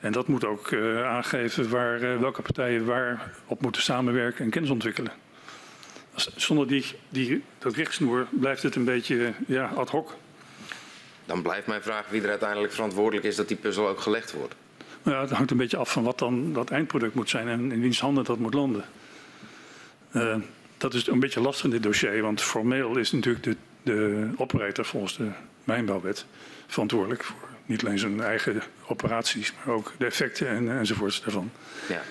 En 0.00 0.12
dat 0.12 0.26
moet 0.26 0.44
ook 0.44 0.70
uh, 0.70 1.06
aangeven 1.06 1.70
waar, 1.70 2.20
welke 2.20 2.42
partijen 2.42 2.84
waar 2.84 3.32
op 3.46 3.60
moeten 3.60 3.82
samenwerken 3.82 4.44
en 4.44 4.50
kennis 4.50 4.70
ontwikkelen 4.70 5.12
zonder 6.14 6.66
die, 6.68 6.84
die, 7.08 7.42
dat 7.58 7.74
richtsnoer 7.74 8.26
blijft 8.30 8.62
het 8.62 8.74
een 8.74 8.84
beetje 8.84 9.32
ja, 9.46 9.66
ad 9.66 9.90
hoc. 9.90 10.14
Dan 11.24 11.42
blijft 11.42 11.66
mijn 11.66 11.82
vraag 11.82 12.08
wie 12.08 12.22
er 12.22 12.28
uiteindelijk 12.28 12.72
verantwoordelijk 12.72 13.26
is 13.26 13.36
dat 13.36 13.48
die 13.48 13.56
puzzel 13.56 13.88
ook 13.88 14.00
gelegd 14.00 14.32
wordt. 14.32 14.54
Ja, 15.02 15.20
het 15.20 15.30
hangt 15.30 15.50
een 15.50 15.56
beetje 15.56 15.76
af 15.76 15.92
van 15.92 16.02
wat 16.02 16.18
dan 16.18 16.52
dat 16.52 16.70
eindproduct 16.70 17.14
moet 17.14 17.30
zijn 17.30 17.48
en 17.48 17.72
in 17.72 17.80
wiens 17.80 18.00
handen 18.00 18.24
dat 18.24 18.38
moet 18.38 18.54
landen. 18.54 18.84
Uh, 20.12 20.36
dat 20.78 20.94
is 20.94 21.06
een 21.06 21.20
beetje 21.20 21.40
lastig 21.40 21.64
in 21.64 21.70
dit 21.70 21.82
dossier, 21.82 22.22
want 22.22 22.40
formeel 22.40 22.96
is 22.96 23.12
natuurlijk 23.12 23.44
de, 23.44 23.56
de 23.82 24.28
operator 24.36 24.84
volgens 24.84 25.16
de 25.16 25.28
mijnbouwwet 25.64 26.26
verantwoordelijk 26.66 27.24
voor 27.24 27.48
niet 27.66 27.84
alleen 27.84 27.98
zijn 27.98 28.20
eigen 28.20 28.62
operaties, 28.86 29.52
maar 29.52 29.74
ook 29.74 29.92
de 29.98 30.06
effecten 30.06 30.48
en, 30.48 30.78
enzovoorts 30.78 31.22
daarvan. 31.22 31.50
Ja. 31.88 32.02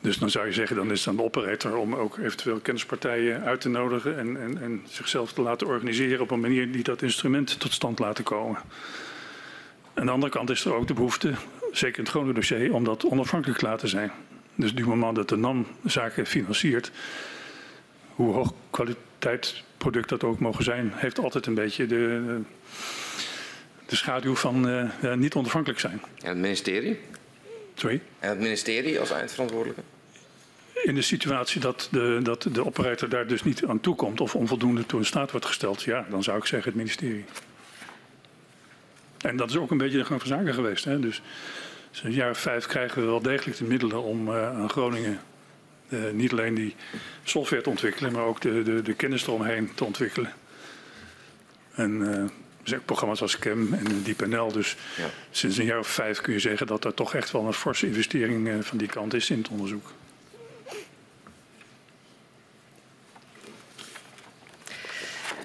Dus 0.00 0.18
dan 0.18 0.30
zou 0.30 0.46
je 0.46 0.52
zeggen, 0.52 0.76
dan 0.76 0.90
is 0.90 0.98
het 0.98 1.08
aan 1.08 1.16
de 1.16 1.22
operator 1.22 1.76
om 1.76 1.94
ook 1.94 2.18
eventueel 2.18 2.58
kennispartijen 2.60 3.42
uit 3.42 3.60
te 3.60 3.68
nodigen 3.68 4.18
en, 4.18 4.40
en, 4.40 4.62
en 4.62 4.82
zichzelf 4.88 5.32
te 5.32 5.42
laten 5.42 5.66
organiseren 5.66 6.20
op 6.20 6.30
een 6.30 6.40
manier 6.40 6.72
die 6.72 6.82
dat 6.82 7.02
instrument 7.02 7.60
tot 7.60 7.72
stand 7.72 7.98
laten 7.98 8.24
komen. 8.24 8.58
Aan 9.94 10.06
de 10.06 10.12
andere 10.12 10.32
kant 10.32 10.50
is 10.50 10.64
er 10.64 10.74
ook 10.74 10.86
de 10.86 10.94
behoefte, 10.94 11.32
zeker 11.72 11.98
in 11.98 12.02
het 12.02 12.12
Groningen 12.12 12.34
dossier, 12.34 12.74
om 12.74 12.84
dat 12.84 13.04
onafhankelijk 13.04 13.58
te 13.58 13.66
laten 13.66 13.88
zijn. 13.88 14.10
Dus 14.54 14.70
op 14.70 14.76
het 14.76 14.86
moment 14.86 15.16
dat 15.16 15.28
de 15.28 15.36
NAM 15.36 15.66
zaken 15.84 16.26
financiert, 16.26 16.90
hoe 18.14 18.34
hoog 18.34 18.52
kwaliteit 18.70 19.62
product 19.76 20.08
dat 20.08 20.24
ook 20.24 20.38
mogen 20.38 20.64
zijn, 20.64 20.92
heeft 20.94 21.18
altijd 21.18 21.46
een 21.46 21.54
beetje 21.54 21.86
de, 21.86 22.40
de 23.86 23.96
schaduw 23.96 24.34
van 24.34 24.68
uh, 24.68 25.14
niet 25.14 25.34
onafhankelijk 25.34 25.80
zijn. 25.80 26.00
En 26.22 26.28
het 26.28 26.38
ministerie? 26.38 27.00
Sorry? 27.76 28.02
En 28.18 28.28
het 28.28 28.38
ministerie 28.38 29.00
als 29.00 29.10
eindverantwoordelijke? 29.10 29.82
In 30.82 30.94
de 30.94 31.02
situatie 31.02 31.60
dat 31.60 31.88
de, 31.90 32.20
dat 32.22 32.42
de 32.52 32.66
operator 32.66 33.08
daar 33.08 33.26
dus 33.26 33.42
niet 33.42 33.64
aan 33.64 33.80
toe 33.80 33.94
komt 33.94 34.20
of 34.20 34.34
onvoldoende 34.34 34.86
toe 34.86 34.98
in 34.98 35.06
staat 35.06 35.30
wordt 35.30 35.46
gesteld, 35.46 35.82
ja, 35.82 36.06
dan 36.10 36.22
zou 36.22 36.38
ik 36.38 36.44
zeggen 36.44 36.68
het 36.68 36.78
ministerie. 36.78 37.24
En 39.20 39.36
dat 39.36 39.50
is 39.50 39.56
ook 39.56 39.70
een 39.70 39.78
beetje 39.78 39.98
de 39.98 40.04
gang 40.04 40.20
van 40.20 40.28
zaken 40.28 40.54
geweest. 40.54 40.84
Hè? 40.84 41.00
Dus 41.00 41.22
sinds 41.90 42.02
een 42.02 42.22
jaar 42.22 42.30
of 42.30 42.38
vijf 42.38 42.66
krijgen 42.66 43.02
we 43.02 43.06
wel 43.06 43.22
degelijk 43.22 43.58
de 43.58 43.64
middelen 43.64 44.02
om 44.02 44.28
uh, 44.28 44.48
aan 44.48 44.70
Groningen 44.70 45.20
uh, 45.88 46.10
niet 46.12 46.32
alleen 46.32 46.54
die 46.54 46.74
software 47.22 47.62
te 47.62 47.70
ontwikkelen, 47.70 48.12
maar 48.12 48.24
ook 48.24 48.40
de, 48.40 48.62
de, 48.62 48.82
de 48.82 48.94
kennis 48.94 49.26
eromheen 49.26 49.74
te 49.74 49.84
ontwikkelen. 49.84 50.32
En 51.74 51.90
uh, 51.90 52.24
dus 52.70 52.78
programma's 52.84 53.22
als 53.22 53.38
CAM 53.38 53.72
en 53.72 54.02
DeepNL. 54.02 54.52
Dus 54.52 54.76
ja. 54.96 55.06
sinds 55.30 55.56
een 55.56 55.64
jaar 55.64 55.78
of 55.78 55.88
vijf 55.88 56.20
kun 56.20 56.32
je 56.32 56.38
zeggen 56.38 56.66
dat 56.66 56.84
er 56.84 56.94
toch 56.94 57.14
echt 57.14 57.30
wel 57.30 57.46
een 57.46 57.52
forse 57.52 57.86
investering 57.86 58.64
van 58.64 58.78
die 58.78 58.88
kant 58.88 59.14
is 59.14 59.30
in 59.30 59.38
het 59.38 59.48
onderzoek. 59.48 59.92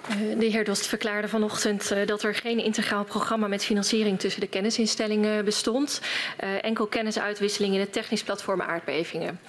Eh, 0.10 0.40
de 0.40 0.46
heer 0.46 0.64
Dost 0.64 0.88
verklaarde 0.88 1.28
vanochtend 1.28 1.92
uh, 1.92 2.08
dat 2.08 2.24
er 2.24 2.36
geen 2.36 2.64
integraal 2.64 3.04
programma 3.04 3.48
met 3.48 3.66
financiering 3.66 4.20
tussen 4.20 4.42
de 4.42 4.48
kennisinstellingen 4.48 5.46
bestond. 5.46 6.02
Enkel 6.62 6.88
kennisuitwisseling 6.88 7.74
in 7.74 7.80
het 7.80 7.94
technisch 7.94 8.24
platform 8.24 8.62
aardbevingen. 8.62 9.40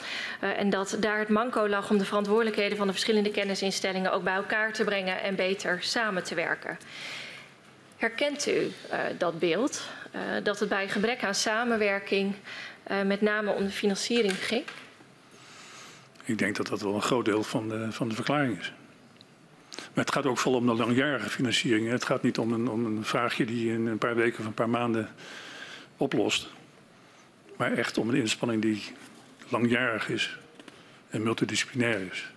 en 0.41 0.71
dat 0.71 0.97
daar 1.01 1.19
het 1.19 1.29
manco 1.29 1.69
lag 1.69 1.91
om 1.91 1.99
de 1.99 2.05
verantwoordelijkheden 2.05 2.77
van 2.77 2.87
de 2.87 2.93
verschillende 2.93 3.31
kennisinstellingen 3.31 4.13
ook 4.13 4.23
bij 4.23 4.35
elkaar 4.35 4.73
te 4.73 4.85
brengen 4.85 5.23
en 5.23 5.35
beter 5.35 5.79
samen 5.81 6.25
te 6.25 6.35
werken. 6.35 6.79
Herkent 8.03 8.47
u 8.47 8.73
dat 9.19 9.39
beeld? 9.39 9.89
dat 10.43 10.59
het 10.59 10.69
bij 10.69 10.89
gebrek 10.89 11.25
aan 11.25 11.35
samenwerking 11.35 12.35
met 13.05 13.21
name 13.21 13.51
om 13.51 13.65
de 13.65 13.71
financiering 13.71 14.45
ging? 14.45 14.65
Ik 16.25 16.39
denk 16.39 16.57
dat 16.57 16.67
dat 16.67 16.81
wel 16.81 16.95
een 16.95 17.03
groot 17.03 17.25
deel 17.25 17.43
van 17.43 17.69
de, 17.69 17.93
van 17.93 18.09
de 18.09 18.15
verklaring 18.15 18.59
is. 18.59 18.73
Maar 19.77 20.05
het 20.05 20.13
gaat 20.13 20.27
ook 20.27 20.39
vol 20.39 20.55
om 20.55 20.67
de 20.67 20.75
langjarige 20.75 21.31
financiering. 21.31 21.89
Het 21.89 22.05
gaat 22.05 22.23
niet 22.23 22.39
om 22.39 22.53
een, 22.53 22.69
om 22.69 22.85
een 22.85 23.05
vraagje 23.05 23.45
die 23.45 23.73
in 23.73 23.87
een 23.87 23.99
paar 23.99 24.17
weken 24.17 24.41
of 24.41 24.47
een 24.47 24.55
paar 24.55 24.71
maanden 24.71 25.09
oplost. 25.97 26.49
Maar 27.57 27.73
echt 27.73 27.99
om 27.99 28.09
een 28.09 28.15
inspanning 28.15 28.63
die 28.63 28.83
langjarig 29.49 30.09
is 30.09 30.39
en 31.11 31.23
multidisciplinair 31.23 32.01
is. 32.11 32.33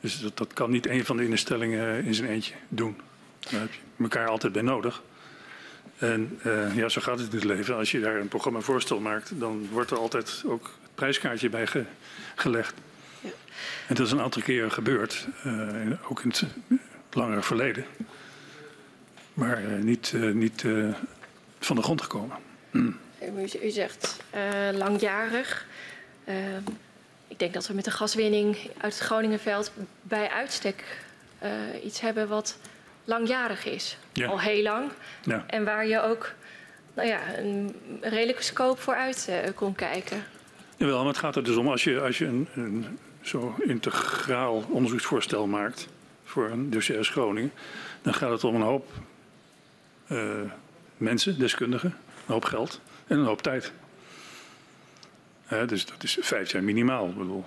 Dus 0.00 0.20
dat, 0.20 0.36
dat 0.36 0.52
kan 0.52 0.70
niet 0.70 0.86
een 0.86 1.04
van 1.04 1.16
de 1.16 1.28
instellingen 1.28 2.04
in 2.04 2.14
zijn 2.14 2.28
eentje 2.28 2.54
doen. 2.68 3.06
Daar 3.50 3.60
heb 3.60 3.72
je 3.72 4.02
elkaar 4.02 4.28
altijd 4.28 4.52
bij 4.52 4.62
nodig. 4.62 5.02
En 5.98 6.40
uh, 6.46 6.76
ja, 6.76 6.88
zo 6.88 7.00
gaat 7.00 7.18
het 7.18 7.32
in 7.32 7.38
het 7.38 7.44
leven. 7.44 7.76
Als 7.76 7.90
je 7.90 8.00
daar 8.00 8.16
een 8.16 8.28
programma 8.28 8.60
voorstel 8.60 9.00
maakt, 9.00 9.30
dan 9.40 9.68
wordt 9.70 9.90
er 9.90 9.98
altijd 9.98 10.42
ook 10.46 10.64
het 10.82 10.94
prijskaartje 10.94 11.48
bij 11.48 11.66
ge, 11.66 11.84
gelegd. 12.34 12.74
En 13.86 13.94
dat 13.94 14.06
is 14.06 14.12
een 14.12 14.20
aantal 14.20 14.42
keren 14.42 14.72
gebeurd, 14.72 15.26
uh, 15.46 16.10
ook 16.10 16.22
in 16.22 16.28
het 16.28 16.44
langere 17.12 17.42
verleden. 17.42 17.84
Maar 19.34 19.62
uh, 19.62 19.82
niet, 19.82 20.12
niet 20.32 20.64
van 21.58 21.76
de 21.76 21.82
grond 21.82 22.02
gekomen. 22.02 22.36
Mm. 22.70 22.96
U, 23.62 23.70
zegt 23.70 24.16
langjarig. 24.72 25.66
ik 27.28 27.38
denk 27.38 27.54
dat 27.54 27.66
we 27.66 27.74
met 27.74 27.84
de 27.84 27.90
gaswinning 27.90 28.56
uit 28.56 28.94
het 28.94 29.02
Groningenveld 29.02 29.72
bij 30.02 30.30
uitstek 30.30 30.84
iets 31.84 32.00
hebben 32.00 32.28
wat 32.28 32.58
langjarig 33.08 33.64
is. 33.64 33.98
Ja. 34.12 34.26
Al 34.26 34.40
heel 34.40 34.62
lang. 34.62 34.90
Ja. 35.22 35.44
En 35.46 35.64
waar 35.64 35.86
je 35.86 36.02
ook 36.02 36.32
nou 36.94 37.08
ja, 37.08 37.38
een 37.38 37.74
redelijke 38.00 38.42
scope 38.42 38.80
voor 38.80 38.94
uit 38.94 39.30
kon 39.54 39.74
kijken. 39.74 40.24
Jawel, 40.76 40.98
maar 40.98 41.06
het 41.06 41.18
gaat 41.18 41.36
er 41.36 41.44
dus 41.44 41.56
om 41.56 41.68
als 41.68 41.84
je, 41.84 42.00
als 42.00 42.18
je 42.18 42.26
een, 42.26 42.48
een 42.54 42.98
zo 43.20 43.54
integraal 43.58 44.64
onderzoeksvoorstel 44.68 45.46
maakt 45.46 45.88
voor 46.24 46.50
een 46.50 46.70
dossier 46.70 47.04
Groningen, 47.04 47.52
dan 48.02 48.14
gaat 48.14 48.30
het 48.30 48.44
om 48.44 48.54
een 48.54 48.62
hoop 48.62 48.92
uh, 50.08 50.40
mensen, 50.96 51.38
deskundigen, 51.38 51.94
een 52.26 52.32
hoop 52.32 52.44
geld 52.44 52.80
en 53.06 53.18
een 53.18 53.24
hoop 53.24 53.42
tijd. 53.42 53.72
Uh, 55.52 55.66
dus 55.66 55.86
dat 55.86 56.02
is 56.02 56.18
vijf 56.20 56.52
jaar 56.52 56.62
minimaal. 56.62 57.08
Ik 57.08 57.18
bedoel, 57.18 57.44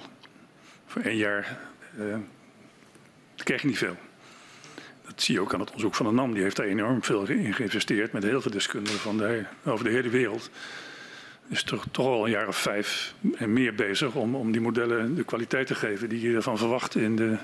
voor 0.86 1.02
één 1.02 1.18
jaar 1.18 1.58
uh, 1.98 2.16
krijg 3.36 3.62
je 3.62 3.68
niet 3.68 3.78
veel. 3.78 3.98
Dat 5.12 5.22
zie 5.22 5.36
je 5.36 5.42
ook 5.42 5.54
aan 5.54 5.60
het 5.60 5.70
onderzoek 5.70 5.96
van 5.96 6.06
de 6.06 6.12
NAM. 6.12 6.34
Die 6.34 6.44
heeft 6.44 6.56
daar 6.56 6.66
enorm 6.66 7.04
veel 7.04 7.28
in 7.28 7.54
geïnvesteerd 7.54 8.12
met 8.12 8.24
heel 8.24 8.42
veel 8.42 8.52
deskundigen 8.52 9.00
van 9.00 9.18
de, 9.18 9.44
over 9.66 9.86
de 9.86 9.92
hele 9.92 10.10
wereld 10.10 10.50
is 11.48 11.64
toch, 11.64 11.86
toch 11.92 12.06
al 12.06 12.26
een 12.26 12.32
jaar 12.32 12.48
of 12.48 12.58
vijf 12.58 13.14
en 13.36 13.54
meer 13.54 13.76
bezig 13.76 14.16
om, 14.16 14.36
om 14.36 14.52
die 14.52 14.62
modellen 14.62 15.16
de 15.16 15.24
kwaliteit 15.24 15.68
te 15.68 15.76
geven 15.76 16.10
die 16.10 16.22
je 16.22 16.36
ervan 16.36 16.58
verwacht 16.58 16.96
in 16.96 17.16
de, 17.16 17.38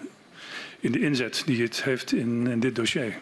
in 0.80 0.92
de 0.92 1.00
inzet 1.00 1.44
die 1.46 1.62
het 1.62 1.84
heeft 1.84 2.14
in, 2.14 2.48
in 2.48 2.60
dit 2.60 2.76
dossier. 2.76 3.18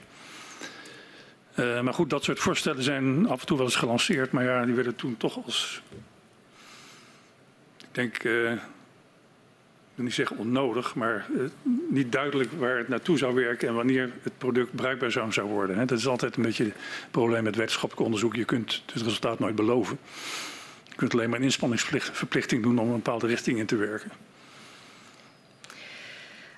Uh, 1.56 1.82
maar 1.82 1.94
goed, 1.94 2.10
dat 2.10 2.24
soort 2.24 2.40
voorstellen 2.40 2.84
zijn 2.84 3.28
af 3.28 3.40
en 3.40 3.46
toe 3.46 3.58
wel 3.58 3.66
eens 3.66 3.76
gelanceerd, 3.76 4.32
maar 4.32 4.44
ja, 4.44 4.66
die 4.66 4.76
werden 4.76 4.96
toen 4.96 5.18
toch 5.18 5.46
als, 5.46 5.82
ik 7.78 7.88
denk, 7.92 8.24
uh, 8.24 8.52
ik 9.96 10.02
wil 10.02 10.10
niet 10.10 10.20
zeggen 10.20 10.38
onnodig, 10.38 10.96
maar 10.96 11.26
uh, 11.36 11.44
niet 11.90 12.12
duidelijk 12.12 12.52
waar 12.52 12.78
het 12.78 12.88
naartoe 12.88 13.18
zou 13.18 13.36
werken 13.36 13.68
en 13.68 13.74
wanneer 13.74 14.12
het 14.22 14.38
product 14.38 14.76
bruikbaar 14.76 15.12
zou, 15.12 15.32
zou 15.32 15.48
worden. 15.48 15.78
Hè. 15.78 15.86
Dat 15.86 15.98
is 15.98 16.08
altijd 16.08 16.36
een 16.36 16.44
beetje 16.44 16.64
het 16.64 17.12
probleem 17.12 17.44
met 17.44 17.56
wetenschappelijk 17.56 18.06
onderzoek. 18.06 18.36
Je 18.36 18.46
kunt 18.46 18.84
het 18.86 19.04
resultaat 19.04 19.40
nooit 19.40 19.56
beloven. 19.56 19.98
Je 20.84 20.96
kunt 20.96 21.14
alleen 21.14 21.30
maar 21.30 21.40
een 21.40 21.46
inspanningsverplichting 21.46 22.64
doen 22.64 22.80
om 22.80 22.88
een 22.88 22.96
bepaalde 22.96 23.28
richting 23.28 23.60
in 23.60 23.66
te 23.66 23.76
werken. 23.76 24.12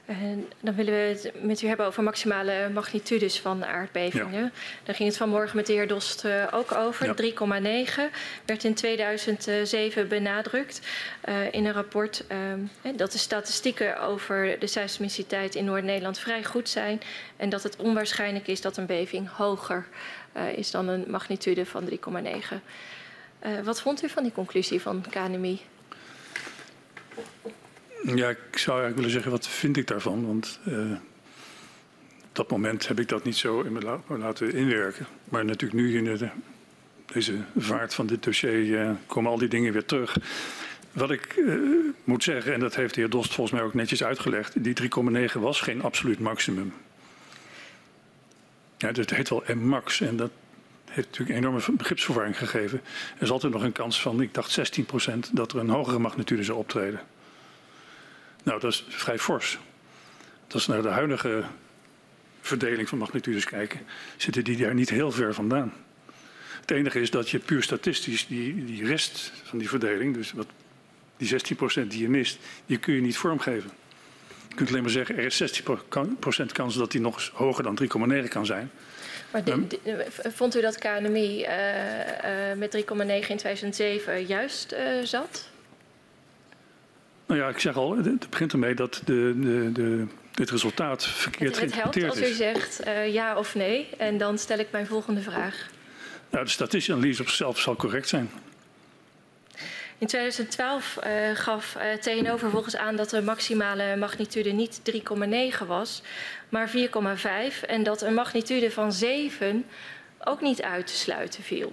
En 0.07 0.47
dan 0.59 0.75
willen 0.75 0.93
we 0.93 0.99
het 0.99 1.31
met 1.41 1.61
u 1.61 1.67
hebben 1.67 1.85
over 1.85 2.03
maximale 2.03 2.69
magnitudes 2.73 3.39
van 3.39 3.65
aardbevingen. 3.65 4.41
Ja. 4.41 4.51
Daar 4.83 4.95
ging 4.95 5.09
het 5.09 5.17
vanmorgen 5.17 5.55
met 5.55 5.65
de 5.65 5.73
heer 5.73 5.87
Dost 5.87 6.25
uh, 6.25 6.47
ook 6.51 6.75
over. 6.75 7.05
Ja. 7.05 8.09
3,9 8.09 8.13
werd 8.45 8.63
in 8.63 8.73
2007 8.73 10.07
benadrukt 10.07 10.81
uh, 11.29 11.53
in 11.53 11.65
een 11.65 11.73
rapport 11.73 12.23
uh, 12.31 12.95
dat 12.95 13.11
de 13.11 13.17
statistieken 13.17 14.01
over 14.01 14.59
de 14.59 14.67
seismiciteit 14.67 15.55
in 15.55 15.65
Noord-Nederland 15.65 16.19
vrij 16.19 16.43
goed 16.43 16.69
zijn. 16.69 17.01
En 17.37 17.49
dat 17.49 17.63
het 17.63 17.75
onwaarschijnlijk 17.75 18.47
is 18.47 18.61
dat 18.61 18.77
een 18.77 18.85
beving 18.85 19.29
hoger 19.29 19.87
uh, 20.37 20.57
is 20.57 20.71
dan 20.71 20.87
een 20.87 21.05
magnitude 21.07 21.65
van 21.65 21.89
3,9. 21.89 21.95
Uh, 23.45 23.59
wat 23.63 23.81
vond 23.81 24.03
u 24.03 24.09
van 24.09 24.23
die 24.23 24.31
conclusie 24.31 24.81
van 24.81 25.03
KNMI? 25.09 25.61
Ja, 28.03 28.29
ik 28.29 28.57
zou 28.57 28.79
eigenlijk 28.79 28.95
willen 28.95 29.11
zeggen, 29.11 29.31
wat 29.31 29.47
vind 29.47 29.77
ik 29.77 29.87
daarvan? 29.87 30.25
Want 30.25 30.59
uh, 30.67 30.91
op 32.21 32.35
dat 32.35 32.49
moment 32.49 32.87
heb 32.87 32.99
ik 32.99 33.09
dat 33.09 33.23
niet 33.23 33.35
zo 33.35 33.61
in 33.61 33.71
me 33.71 33.81
la 33.81 34.01
laten 34.07 34.53
inwerken. 34.53 35.07
Maar 35.23 35.45
natuurlijk 35.45 35.81
nu 35.81 35.97
in 35.97 36.03
de, 36.03 36.29
deze 37.05 37.37
vaart 37.57 37.93
van 37.93 38.07
dit 38.07 38.23
dossier 38.23 38.65
uh, 38.65 38.91
komen 39.05 39.31
al 39.31 39.37
die 39.37 39.47
dingen 39.47 39.73
weer 39.73 39.85
terug. 39.85 40.17
Wat 40.91 41.11
ik 41.11 41.35
uh, 41.35 41.59
moet 42.03 42.23
zeggen, 42.23 42.53
en 42.53 42.59
dat 42.59 42.75
heeft 42.75 42.93
de 42.93 43.01
heer 43.01 43.09
Dost 43.09 43.33
volgens 43.33 43.59
mij 43.59 43.67
ook 43.67 43.73
netjes 43.73 44.03
uitgelegd, 44.03 44.63
die 44.63 44.75
3,9 45.29 45.33
was 45.33 45.61
geen 45.61 45.81
absoluut 45.81 46.19
maximum. 46.19 46.73
Ja, 48.77 48.87
het 48.87 49.09
heet 49.09 49.29
wel 49.29 49.43
M-max 49.47 50.01
en 50.01 50.17
dat 50.17 50.31
heeft 50.85 51.07
natuurlijk 51.07 51.37
enorme 51.37 51.61
begripsverwarring 51.71 52.37
gegeven. 52.37 52.81
Er 53.15 53.21
is 53.21 53.31
altijd 53.31 53.53
nog 53.53 53.63
een 53.63 53.71
kans 53.71 54.01
van, 54.01 54.21
ik 54.21 54.33
dacht 54.33 54.51
16 54.51 54.85
procent, 54.85 55.35
dat 55.35 55.51
er 55.51 55.59
een 55.59 55.69
hogere 55.69 55.99
magnitude 55.99 56.43
zou 56.43 56.57
optreden. 56.57 56.99
Nou, 58.47 58.59
dat 58.59 58.71
is 58.71 58.85
vrij 58.87 59.19
fors. 59.19 59.57
Als 60.51 60.65
we 60.65 60.73
naar 60.73 60.81
de 60.81 60.87
huidige 60.87 61.43
verdeling 62.41 62.89
van 62.89 62.97
magnitudes 62.97 63.45
kijken, 63.45 63.79
zitten 64.17 64.43
die 64.43 64.57
daar 64.57 64.73
niet 64.73 64.89
heel 64.89 65.11
ver 65.11 65.33
vandaan. 65.33 65.73
Het 66.61 66.71
enige 66.71 66.99
is 66.99 67.11
dat 67.11 67.29
je 67.29 67.39
puur 67.39 67.63
statistisch 67.63 68.27
die, 68.27 68.65
die 68.65 68.85
rest 68.85 69.31
van 69.43 69.57
die 69.57 69.69
verdeling, 69.69 70.13
dus 70.13 70.31
wat, 70.31 70.47
die 71.17 71.29
16% 71.83 71.87
die 71.87 72.01
je 72.01 72.09
mist, 72.09 72.37
die 72.65 72.77
kun 72.77 72.93
je 72.93 73.01
niet 73.01 73.17
vormgeven. 73.17 73.69
Je 74.49 74.55
kunt 74.55 74.69
alleen 74.69 74.81
maar 74.81 74.91
zeggen, 74.91 75.17
er 75.17 75.25
is 75.25 75.61
16% 76.41 76.45
kans 76.51 76.75
dat 76.75 76.91
die 76.91 77.01
nog 77.01 77.15
eens 77.15 77.31
hoger 77.33 77.63
dan 77.63 77.79
3,9 78.23 78.27
kan 78.27 78.45
zijn. 78.45 78.71
Maar 79.31 79.43
de, 79.43 79.67
de, 79.67 80.05
vond 80.33 80.55
u 80.55 80.61
dat 80.61 80.77
KNMI 80.77 81.41
uh, 81.41 81.47
uh, 82.51 82.57
met 82.57 82.77
3,9 82.77 82.83
in 83.07 83.37
2007 83.37 84.25
juist 84.25 84.73
uh, 84.73 84.79
zat? 85.03 85.49
Nou 87.27 87.39
ja, 87.39 87.47
ik 87.47 87.59
zeg 87.59 87.75
al, 87.75 87.97
het 87.97 88.29
begint 88.29 88.51
ermee 88.51 88.75
dat 88.75 89.01
de, 89.05 89.33
de, 89.39 89.71
de, 89.71 90.05
dit 90.31 90.49
resultaat 90.49 91.05
verkeerd 91.05 91.55
het, 91.55 91.63
het 91.63 91.81
helpt 91.81 92.03
als 92.03 92.21
u 92.21 92.33
zegt 92.33 92.87
uh, 92.87 93.13
ja 93.13 93.37
of 93.37 93.55
nee. 93.55 93.89
En 93.97 94.17
dan 94.17 94.37
stel 94.37 94.57
ik 94.57 94.67
mijn 94.71 94.87
volgende 94.87 95.21
vraag. 95.21 95.69
Nou, 96.29 96.45
de 96.45 96.51
statistische 96.51 96.93
analyse 96.93 97.21
op 97.21 97.27
zichzelf 97.27 97.59
zal 97.59 97.75
correct 97.75 98.07
zijn. 98.07 98.29
In 99.97 100.07
2012 100.07 100.97
uh, 101.03 101.11
gaf 101.33 101.77
uh, 101.77 101.93
TNO 101.93 102.37
vervolgens 102.37 102.75
aan 102.75 102.95
dat 102.95 103.09
de 103.09 103.21
maximale 103.21 103.95
magnitude 103.95 104.51
niet 104.51 104.81
3,9 105.61 105.67
was, 105.67 106.01
maar 106.49 106.69
4,5. 106.69 107.65
En 107.67 107.83
dat 107.83 108.01
een 108.01 108.13
magnitude 108.13 108.71
van 108.71 108.93
7 108.93 109.65
ook 110.23 110.41
niet 110.41 110.61
uit 110.61 110.87
te 110.87 110.95
sluiten 110.95 111.43
viel. 111.43 111.71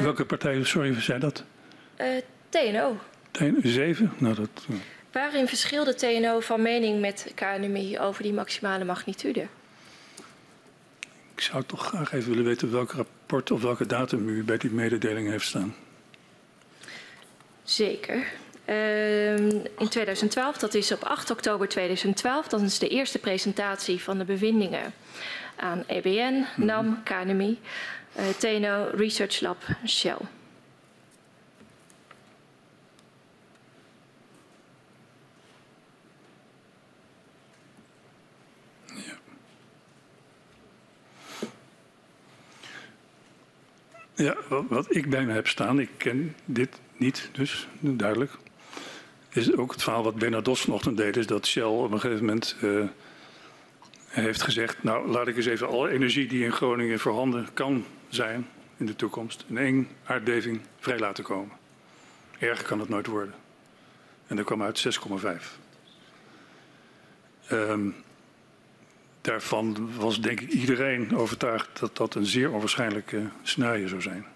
Welke 0.00 0.24
partij, 0.24 0.64
sorry, 0.64 1.00
zei 1.00 1.18
dat? 1.18 1.44
TNO. 2.48 2.96
7? 3.62 4.12
Nou, 4.18 4.34
dat... 4.34 4.66
Waarin 5.12 5.48
verschilde 5.48 5.94
TNO 5.94 6.40
van 6.40 6.62
mening 6.62 7.00
met 7.00 7.32
KNMI 7.34 7.98
over 7.98 8.22
die 8.22 8.32
maximale 8.32 8.84
magnitude? 8.84 9.46
Ik 11.34 11.40
zou 11.40 11.64
toch 11.66 11.86
graag 11.86 12.12
even 12.12 12.30
willen 12.30 12.44
weten 12.44 12.72
welk 12.72 12.92
rapport 12.92 13.50
of 13.50 13.62
welke 13.62 13.86
datum 13.86 14.28
u 14.28 14.44
bij 14.44 14.56
die 14.58 14.70
mededeling 14.70 15.28
heeft 15.28 15.46
staan. 15.46 15.74
Zeker. 17.62 18.26
Uh, 18.66 19.36
in 19.78 19.88
2012, 19.88 20.58
dat 20.58 20.74
is 20.74 20.92
op 20.92 21.02
8 21.02 21.30
oktober 21.30 21.68
2012, 21.68 22.48
dat 22.48 22.60
is 22.60 22.78
de 22.78 22.88
eerste 22.88 23.18
presentatie 23.18 24.02
van 24.02 24.18
de 24.18 24.24
bevindingen 24.24 24.92
aan 25.56 25.84
EBN, 25.86 26.44
NAM, 26.56 27.02
KNMI, 27.02 27.58
uh, 28.18 28.28
TNO, 28.28 28.90
Research 28.94 29.40
Lab, 29.40 29.62
Shell. 29.86 30.18
Ja, 44.18 44.36
wat, 44.68 44.94
ik 44.94 45.10
bij 45.10 45.24
me 45.24 45.32
heb 45.32 45.48
staan, 45.48 45.80
ik 45.80 45.90
ken 45.96 46.34
dit 46.44 46.80
niet, 46.96 47.28
dus 47.32 47.68
duidelijk. 47.80 48.32
Is 49.28 49.56
ook 49.56 49.72
het 49.72 49.82
verhaal 49.82 50.02
wat 50.02 50.14
Bernard 50.14 50.44
Dos 50.44 50.60
vanochtend 50.60 50.96
deed, 50.96 51.16
is 51.16 51.26
dat 51.26 51.46
Shell 51.46 51.62
op 51.62 51.92
een 51.92 52.00
gegeven 52.00 52.24
moment 52.24 52.56
uh, 52.62 52.84
heeft 54.08 54.42
gezegd: 54.42 54.82
Nou, 54.82 55.08
laat 55.08 55.26
ik 55.26 55.36
eens 55.36 55.46
even 55.46 55.68
alle 55.68 55.90
energie 55.90 56.28
die 56.28 56.44
in 56.44 56.52
Groningen 56.52 56.98
voorhanden 56.98 57.48
kan 57.52 57.84
zijn 58.08 58.46
in 58.76 58.86
de 58.86 58.96
toekomst, 58.96 59.44
in 59.48 59.58
één 59.58 59.88
aardbeving 60.04 60.60
vrij 60.78 60.98
laten 60.98 61.24
komen. 61.24 61.56
Erger 62.38 62.66
kan 62.66 62.80
het 62.80 62.88
nooit 62.88 63.06
worden. 63.06 63.34
En 64.26 64.36
dat 64.36 64.44
kwam 64.44 64.62
uit 64.62 64.98
6,5. 65.30 65.44
Um, 67.52 67.94
daarvan 69.20 69.90
was 69.96 70.20
denk 70.20 70.40
ik 70.40 70.50
iedereen 70.50 71.16
overtuigd 71.16 71.80
dat 71.80 71.96
dat 71.96 72.14
een 72.14 72.26
zeer 72.26 72.52
onwaarschijnlijke 72.52 73.22
scenario 73.42 73.86
zou 73.86 74.02
zijn. 74.02 74.26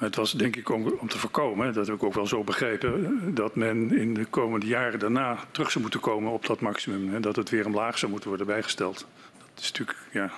Het 0.00 0.16
was 0.16 0.32
denk 0.32 0.56
ik 0.56 0.68
om, 0.68 0.88
om, 0.88 1.08
te 1.08 1.18
voorkomen, 1.18 1.72
dat 1.72 1.86
heb 1.86 1.96
ik 1.96 2.02
ook 2.02 2.14
wel 2.14 2.26
zo 2.26 2.44
begrepen, 2.44 3.20
dat 3.34 3.56
men 3.56 3.92
in 3.98 4.14
de 4.14 4.24
komende 4.24 4.66
jaren 4.66 4.98
daarna 4.98 5.38
terug 5.50 5.70
zou 5.70 5.80
moeten 5.80 6.00
komen 6.00 6.32
op 6.32 6.46
dat 6.46 6.60
maximum. 6.60 7.14
En 7.14 7.22
dat 7.22 7.36
het 7.36 7.50
weer 7.50 7.66
omlaag 7.66 7.98
zou 7.98 8.10
moeten 8.10 8.28
worden 8.28 8.46
bijgesteld. 8.46 9.06
Dat 9.54 9.64
is 9.64 9.72
natuurlijk 9.72 9.98
ja, 10.12 10.30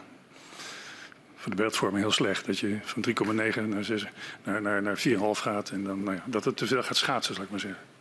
voor 1.37 1.51
de 1.51 1.57
beeldvorming 1.57 2.03
heel 2.03 2.13
slecht. 2.13 2.47
Dat 2.47 2.59
je 2.59 2.79
van 2.83 3.05
3,9 3.09 3.69
naar, 3.69 3.85
6, 3.85 4.07
naar, 4.45 4.63
naar, 4.63 4.83
naar 4.83 5.03
4,5 5.09 5.13
gaat 5.33 5.71
en 5.71 5.85
dan, 5.85 6.03
nou 6.03 6.17
ja, 6.17 6.23
dat 6.27 6.45
het 6.45 6.57
te 6.57 6.67
veel 6.67 6.83
gaat 6.83 6.97
schaatsen, 6.97 7.35
zal 7.35 7.45
ik 7.45 7.51
maar 7.51 7.61
zeggen. 7.61 7.92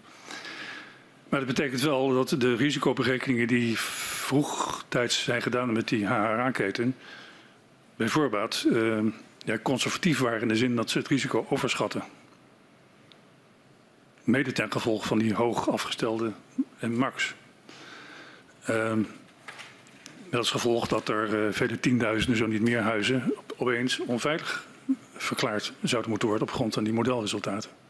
Maar 1.32 1.40
dat 1.40 1.50
betekent 1.50 1.82
wel 1.82 2.14
dat 2.14 2.36
de 2.38 2.56
risicoberekeningen 2.56 3.48
die 3.48 3.80
vroegtijds 3.80 5.24
zijn 5.24 5.42
gedaan 5.42 5.72
met 5.72 5.88
die 5.88 6.06
HRA-keten, 6.06 6.96
bij 7.96 8.08
voorbaat 8.08 8.66
uh, 8.68 9.00
ja, 9.46 9.58
conservatief 9.58 10.20
waren 10.20 10.42
in 10.42 10.48
de 10.48 10.56
zin 10.56 10.76
dat 10.76 10.90
ze 10.90 10.98
het 10.98 11.08
risico 11.08 11.46
overschatten. 11.50 12.04
Mede 14.24 14.52
ten 14.52 14.72
gevolge 14.72 15.08
van 15.08 15.18
die 15.18 15.34
hoog 15.34 15.70
afgestelde 15.70 16.32
max. 16.80 17.34
Uh, 18.70 18.94
met 20.30 20.40
als 20.40 20.52
gevolg 20.52 20.88
dat 20.88 21.10
er 21.10 21.46
uh, 21.46 21.54
vele 21.54 21.80
tienduizenden, 21.80 22.38
zo 22.38 22.48
niet 22.48 22.62
meer 22.62 22.80
huizen, 22.80 23.34
opeens 23.58 24.00
onveilig 24.00 24.68
verklaard 25.16 25.74
zouden 25.82 26.10
moeten 26.10 26.28
worden 26.28 26.48
op 26.48 26.54
grond 26.54 26.74
van 26.74 26.84
die 26.84 26.94
modelresultaten. 26.94 27.81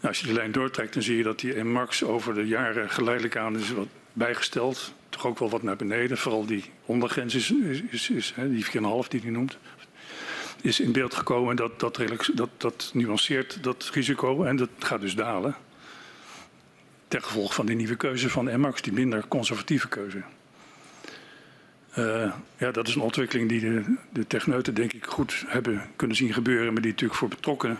Nou, 0.00 0.12
als 0.12 0.18
je 0.18 0.26
die 0.26 0.34
lijn 0.34 0.52
doortrekt, 0.52 0.94
dan 0.94 1.02
zie 1.02 1.16
je 1.16 1.22
dat 1.22 1.38
die 1.38 1.64
max 1.64 2.04
over 2.04 2.34
de 2.34 2.46
jaren 2.46 2.90
geleidelijk 2.90 3.36
aan 3.36 3.58
is 3.58 3.72
wat 3.72 3.88
bijgesteld. 4.12 4.94
Toch 5.08 5.26
ook 5.26 5.38
wel 5.38 5.50
wat 5.50 5.62
naar 5.62 5.76
beneden. 5.76 6.18
Vooral 6.18 6.46
die 6.46 6.64
ondergrens 6.84 7.34
is, 7.34 7.50
is, 7.50 7.82
is, 7.90 8.10
is 8.10 8.32
hè, 8.36 8.50
die 8.50 8.64
4,5 8.64 8.70
die 9.08 9.20
hij 9.20 9.30
noemt. 9.30 9.58
Is 10.62 10.80
in 10.80 10.92
beeld 10.92 11.14
gekomen 11.14 11.50
en 11.50 11.56
dat, 11.56 11.80
dat, 11.80 12.00
dat, 12.34 12.48
dat 12.56 12.90
nuanceert 12.94 13.62
dat 13.62 13.90
risico 13.92 14.44
en 14.44 14.56
dat 14.56 14.68
gaat 14.78 15.00
dus 15.00 15.14
dalen. 15.14 15.54
Ten 17.08 17.22
gevolge 17.22 17.52
van 17.52 17.66
die 17.66 17.76
nieuwe 17.76 17.96
keuze 17.96 18.30
van 18.30 18.60
MAX, 18.60 18.82
die 18.82 18.92
minder 18.92 19.28
conservatieve 19.28 19.88
keuze. 19.88 20.22
Uh, 21.98 22.32
ja, 22.56 22.70
dat 22.70 22.88
is 22.88 22.94
een 22.94 23.00
ontwikkeling 23.00 23.48
die 23.48 23.60
de, 23.60 23.96
de 24.12 24.26
techneuten 24.26 24.74
denk 24.74 24.92
ik 24.92 25.04
goed 25.04 25.44
hebben 25.46 25.82
kunnen 25.96 26.16
zien 26.16 26.32
gebeuren, 26.32 26.72
maar 26.72 26.82
die 26.82 26.90
natuurlijk 26.90 27.18
voor 27.18 27.28
betrokkenen 27.28 27.78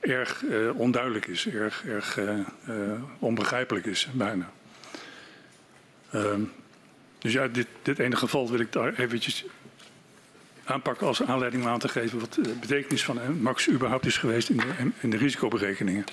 erg 0.00 0.42
uh, 0.42 0.78
onduidelijk 0.78 1.26
is, 1.26 1.48
erg, 1.48 1.84
erg 1.86 2.16
uh, 2.18 2.38
uh, 2.68 3.02
onbegrijpelijk 3.18 3.86
is, 3.86 4.08
bijna. 4.12 4.50
Ehm, 6.10 6.40
dus 7.18 7.32
ja, 7.32 7.48
dit, 7.48 7.66
dit 7.82 7.98
ene 7.98 8.16
geval 8.16 8.50
wil 8.50 8.60
ik 8.60 8.72
daar 8.72 8.94
eventjes 8.98 9.44
aanpakken 10.64 11.06
als 11.06 11.22
aanleiding 11.22 11.62
om 11.62 11.68
aan 11.68 11.78
te 11.78 11.88
geven 11.88 12.20
wat 12.20 12.34
de 12.34 12.54
betekenis 12.60 13.04
van 13.04 13.40
Max 13.40 13.68
überhaupt 13.68 14.06
is 14.06 14.16
geweest 14.16 14.48
in 14.48 14.56
de, 14.56 14.90
in 15.00 15.10
de 15.10 15.16
risicoberekeningen. 15.16 16.04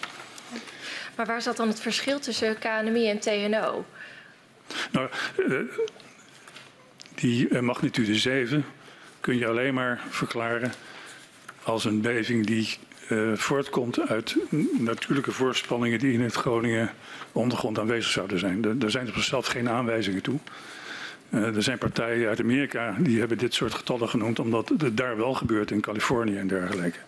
Maar 1.15 1.25
waar 1.25 1.41
zat 1.41 1.57
dan 1.57 1.67
het 1.67 1.79
verschil 1.79 2.19
tussen 2.19 2.57
KNMI 2.59 3.09
en 3.09 3.19
TNO? 3.19 3.85
Nou, 4.91 5.09
die 7.15 7.61
magnitude 7.61 8.15
7 8.15 8.65
kun 9.19 9.37
je 9.37 9.47
alleen 9.47 9.73
maar 9.73 10.03
verklaren 10.09 10.73
als 11.63 11.85
een 11.85 12.01
beving 12.01 12.45
die 12.45 12.77
uh, 13.09 13.33
voortkomt 13.35 14.07
uit 14.07 14.35
natuurlijke 14.79 15.31
voorspanningen 15.31 15.99
die 15.99 16.13
in 16.13 16.21
het 16.21 16.33
Groningen 16.33 16.91
ondergrond 17.31 17.79
aanwezig 17.79 18.11
zouden 18.11 18.39
zijn. 18.39 18.81
Er 18.81 18.91
zijn 18.91 19.07
op 19.07 19.13
zichzelf 19.13 19.47
geen 19.47 19.69
aanwijzingen 19.69 20.21
toe. 20.21 20.39
Uh, 21.29 21.55
er 21.55 21.63
zijn 21.63 21.77
partijen 21.77 22.29
uit 22.29 22.39
Amerika 22.39 22.95
die 22.99 23.19
hebben 23.19 23.37
dit 23.37 23.53
soort 23.53 23.73
getallen 23.73 24.09
genoemd 24.09 24.39
omdat 24.39 24.69
het 24.77 24.97
daar 24.97 25.17
wel 25.17 25.33
gebeurt 25.33 25.71
in 25.71 25.81
Californië 25.81 26.37
en 26.37 26.47
dergelijke. 26.47 26.99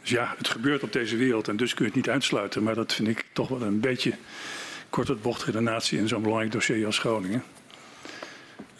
Dus 0.00 0.10
ja, 0.10 0.34
het 0.38 0.48
gebeurt 0.48 0.82
op 0.82 0.92
deze 0.92 1.16
wereld 1.16 1.48
en 1.48 1.56
dus 1.56 1.74
kun 1.74 1.84
je 1.84 1.90
het 1.90 2.00
niet 2.00 2.10
uitsluiten. 2.10 2.62
Maar 2.62 2.74
dat 2.74 2.94
vind 2.94 3.08
ik 3.08 3.24
toch 3.32 3.48
wel 3.48 3.62
een 3.62 3.80
beetje 3.80 4.12
kort 4.90 5.08
het 5.08 5.22
bocht 5.22 5.42
redenatie 5.42 5.98
in 5.98 6.08
zo'n 6.08 6.22
belangrijk 6.22 6.52
dossier 6.52 6.86
als 6.86 6.98
Groningen. 6.98 7.42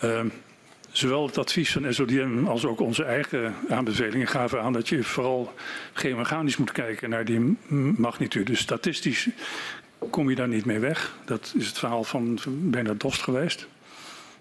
Uh, 0.04 0.20
zowel 0.92 1.26
het 1.26 1.38
advies 1.38 1.72
van 1.72 1.94
SODM 1.94 2.46
als 2.46 2.64
ook 2.64 2.80
onze 2.80 3.04
eigen 3.04 3.54
aanbevelingen 3.68 4.26
gaven 4.26 4.62
aan 4.62 4.72
dat 4.72 4.88
je 4.88 5.02
vooral 5.02 5.54
geomechanisch 5.92 6.56
moet 6.56 6.72
kijken 6.72 7.10
naar 7.10 7.24
die 7.24 7.56
magnitude. 7.96 8.44
Dus 8.44 8.60
statistisch 8.60 9.28
kom 10.10 10.30
je 10.30 10.36
daar 10.36 10.48
niet 10.48 10.64
mee 10.64 10.78
weg. 10.78 11.14
Dat 11.24 11.52
is 11.56 11.66
het 11.66 11.78
verhaal 11.78 12.04
van 12.04 12.38
Bernard 12.46 13.00
Dost 13.00 13.22
geweest. 13.22 13.66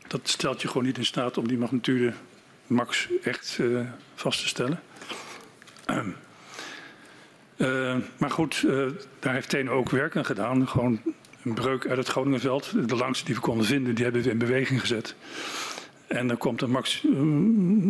Dat 0.07 0.21
stelt 0.23 0.61
je 0.61 0.67
gewoon 0.67 0.83
niet 0.83 0.97
in 0.97 1.05
staat 1.05 1.37
om 1.37 1.47
die 1.47 1.57
magnitude 1.57 2.13
max 2.67 3.07
echt 3.23 3.57
uh, 3.61 3.79
vast 4.15 4.41
te 4.41 4.47
stellen. 4.47 4.79
Uh, 7.57 7.95
maar 8.17 8.31
goed, 8.31 8.63
uh, 8.65 8.87
daar 9.19 9.33
heeft 9.33 9.49
Tene 9.49 9.69
ook 9.69 9.89
werk 9.89 10.15
aan 10.15 10.25
gedaan. 10.25 10.67
Gewoon 10.67 11.01
een 11.43 11.53
breuk 11.53 11.87
uit 11.87 11.97
het 11.97 12.07
Groningenveld. 12.07 12.89
De 12.89 12.95
langste 12.95 13.25
die 13.25 13.35
we 13.35 13.41
konden 13.41 13.65
vinden, 13.65 13.95
die 13.95 14.03
hebben 14.03 14.21
we 14.23 14.29
in 14.29 14.37
beweging 14.37 14.79
gezet. 14.79 15.15
En 16.11 16.27
dan 16.27 16.37
komt 16.37 16.61
een 16.61 16.71
max, 16.71 17.01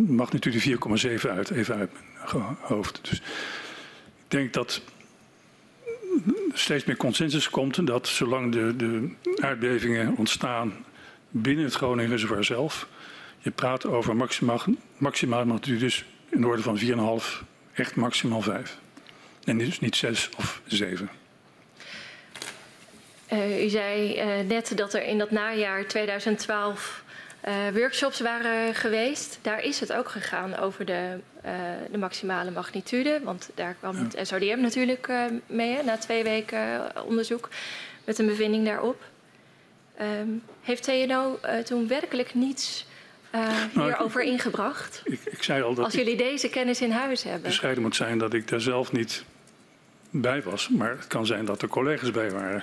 magnitude 0.06 0.60
4,7 0.60 1.30
uit, 1.30 1.50
even 1.50 1.74
uit 1.74 1.90
mijn 2.32 2.56
hoofd. 2.60 2.98
Dus 3.02 3.18
ik 3.18 4.28
denk 4.28 4.52
dat 4.52 4.82
steeds 6.52 6.84
meer 6.84 6.96
consensus 6.96 7.50
komt 7.50 7.86
dat 7.86 8.08
zolang 8.08 8.52
de, 8.52 8.76
de 8.76 9.14
aardbevingen 9.40 10.16
ontstaan 10.16 10.72
binnen 11.30 11.64
het 11.64 11.74
Groningen 11.74 12.10
reservoir 12.10 12.44
zelf, 12.44 12.88
je 13.38 13.50
praat 13.50 13.86
over 13.86 14.16
maximaal, 14.16 14.60
maximaal 14.96 15.44
magnitudes 15.44 16.04
in 16.30 16.40
de 16.40 16.46
orde 16.46 16.62
van 16.62 16.78
4,5, 16.80 17.46
echt 17.72 17.96
maximaal 17.96 18.42
5. 18.42 18.78
En 19.44 19.58
dus 19.58 19.80
niet 19.80 19.96
6 19.96 20.30
of 20.36 20.62
7. 20.66 21.10
Uh, 23.32 23.64
u 23.64 23.68
zei 23.68 24.16
uh, 24.16 24.46
net 24.48 24.72
dat 24.76 24.94
er 24.94 25.04
in 25.04 25.18
dat 25.18 25.30
najaar 25.30 25.86
2012 25.86 27.01
uh, 27.01 27.01
workshops 27.72 28.20
waren 28.20 28.74
geweest. 28.74 29.38
Daar 29.42 29.62
is 29.62 29.80
het 29.80 29.92
ook 29.92 30.08
gegaan 30.08 30.56
over 30.56 30.84
de, 30.84 31.18
de 31.90 31.98
maximale 31.98 32.50
magnitude. 32.50 33.20
Want 33.22 33.50
daar 33.54 33.74
kwam 33.74 33.96
ja. 33.96 34.02
het 34.02 34.28
SODM 34.28 34.60
natuurlijk 34.60 35.08
mee, 35.46 35.76
hè, 35.76 35.82
na 35.82 35.96
twee 35.96 36.22
weken 36.22 36.92
onderzoek, 37.06 37.48
met 38.04 38.18
een 38.18 38.26
bevinding 38.26 38.64
daarop. 38.64 39.02
Um, 40.00 40.42
heeft 40.60 40.82
TNO 40.82 41.38
toen 41.64 41.88
werkelijk 41.88 42.34
niets 42.34 42.86
nou, 43.32 43.88
hierover 43.88 44.22
ingebracht? 44.22 45.02
Ik, 45.04 45.20
ik, 45.24 45.42
zei 45.42 45.62
al 45.62 45.74
dat 45.74 45.84
Als 45.84 45.94
jullie 45.94 46.16
deze 46.16 46.48
kennis 46.48 46.80
in 46.80 46.90
huis 46.90 47.22
hebben. 47.22 47.42
Bescheiden 47.42 47.82
moet 47.82 47.96
zijn 47.96 48.18
dat 48.18 48.34
ik 48.34 48.48
daar 48.48 48.60
zelf 48.60 48.92
niet 48.92 49.24
bij 50.10 50.42
was. 50.42 50.68
Maar 50.68 50.90
het 50.90 51.06
kan 51.06 51.26
zijn 51.26 51.44
dat 51.44 51.62
er 51.62 51.68
collega's 51.68 52.10
bij 52.10 52.30
waren. 52.30 52.62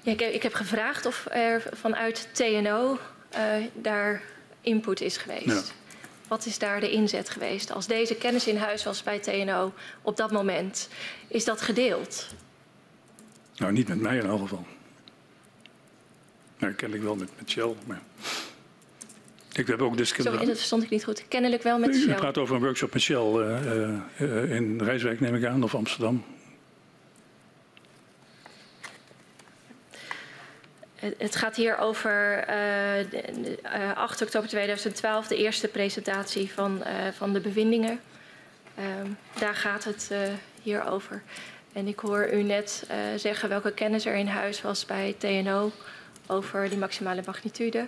Ja, 0.00 0.12
ik, 0.12 0.20
heb, 0.20 0.32
ik 0.32 0.42
heb 0.42 0.54
gevraagd 0.54 1.06
of 1.06 1.26
er 1.30 1.62
vanuit 1.72 2.28
TNO 2.32 2.92
uh, 2.92 2.98
daar 3.74 4.22
input 4.60 5.00
is 5.00 5.16
geweest. 5.16 5.46
Ja. 5.46 5.62
Wat 6.28 6.46
is 6.46 6.58
daar 6.58 6.80
de 6.80 6.90
inzet 6.90 7.30
geweest? 7.30 7.72
Als 7.72 7.86
deze 7.86 8.14
kennis 8.14 8.46
in 8.46 8.56
huis 8.56 8.84
was 8.84 9.02
bij 9.02 9.18
TNO 9.18 9.72
op 10.02 10.16
dat 10.16 10.32
moment, 10.32 10.88
is 11.28 11.44
dat 11.44 11.60
gedeeld? 11.60 12.26
Nou, 13.56 13.72
niet 13.72 13.88
met 13.88 14.00
mij 14.00 14.16
in 14.16 14.26
elk 14.26 14.40
geval. 14.40 14.66
Nou, 16.58 16.72
kennelijk 16.72 17.06
wel 17.06 17.16
met, 17.16 17.28
met 17.38 17.50
Shell, 17.50 17.74
maar... 17.86 18.02
Ik 19.52 19.66
heb 19.66 19.82
ook 19.82 19.96
deskundigen... 19.96 20.32
Sorry, 20.32 20.46
dat 20.46 20.56
verstond 20.56 20.82
ik 20.82 20.90
niet 20.90 21.04
goed. 21.04 21.24
Kennelijk 21.28 21.62
wel 21.62 21.78
met 21.78 21.94
Shell. 21.94 22.08
Je 22.08 22.14
praat 22.14 22.38
over 22.38 22.54
een 22.54 22.62
workshop 22.62 22.92
met 22.92 23.02
Shell 23.02 23.16
uh, 23.16 23.66
uh, 24.20 24.54
in 24.56 24.80
Rijswijk, 24.82 25.20
neem 25.20 25.34
ik 25.34 25.44
aan, 25.44 25.62
of 25.62 25.74
Amsterdam. 25.74 26.24
Het 31.18 31.36
gaat 31.36 31.56
hier 31.56 31.78
over 31.78 32.44
uh, 32.48 33.00
uh, 33.00 33.96
8 33.96 34.22
oktober 34.22 34.48
2012, 34.48 35.26
de 35.26 35.36
eerste 35.36 35.68
presentatie 35.68 36.52
van, 36.52 36.82
uh, 36.86 36.86
van 37.16 37.32
de 37.32 37.40
bevindingen. 37.40 38.00
daar 39.38 39.54
gaat 39.54 39.84
het 39.84 40.10
hier 40.62 40.84
over. 40.84 41.22
En 41.72 41.86
ik 41.86 41.98
hoor 41.98 42.32
u 42.32 42.42
net 42.42 42.86
zeggen 43.16 43.48
welke 43.48 43.72
kennis 43.72 44.06
er 44.06 44.14
in 44.14 44.26
huis 44.26 44.62
was 44.62 44.86
bij 44.86 45.14
TNO 45.18 45.72
over 46.26 46.68
die 46.68 46.78
maximale 46.78 47.22
magnitude. 47.26 47.86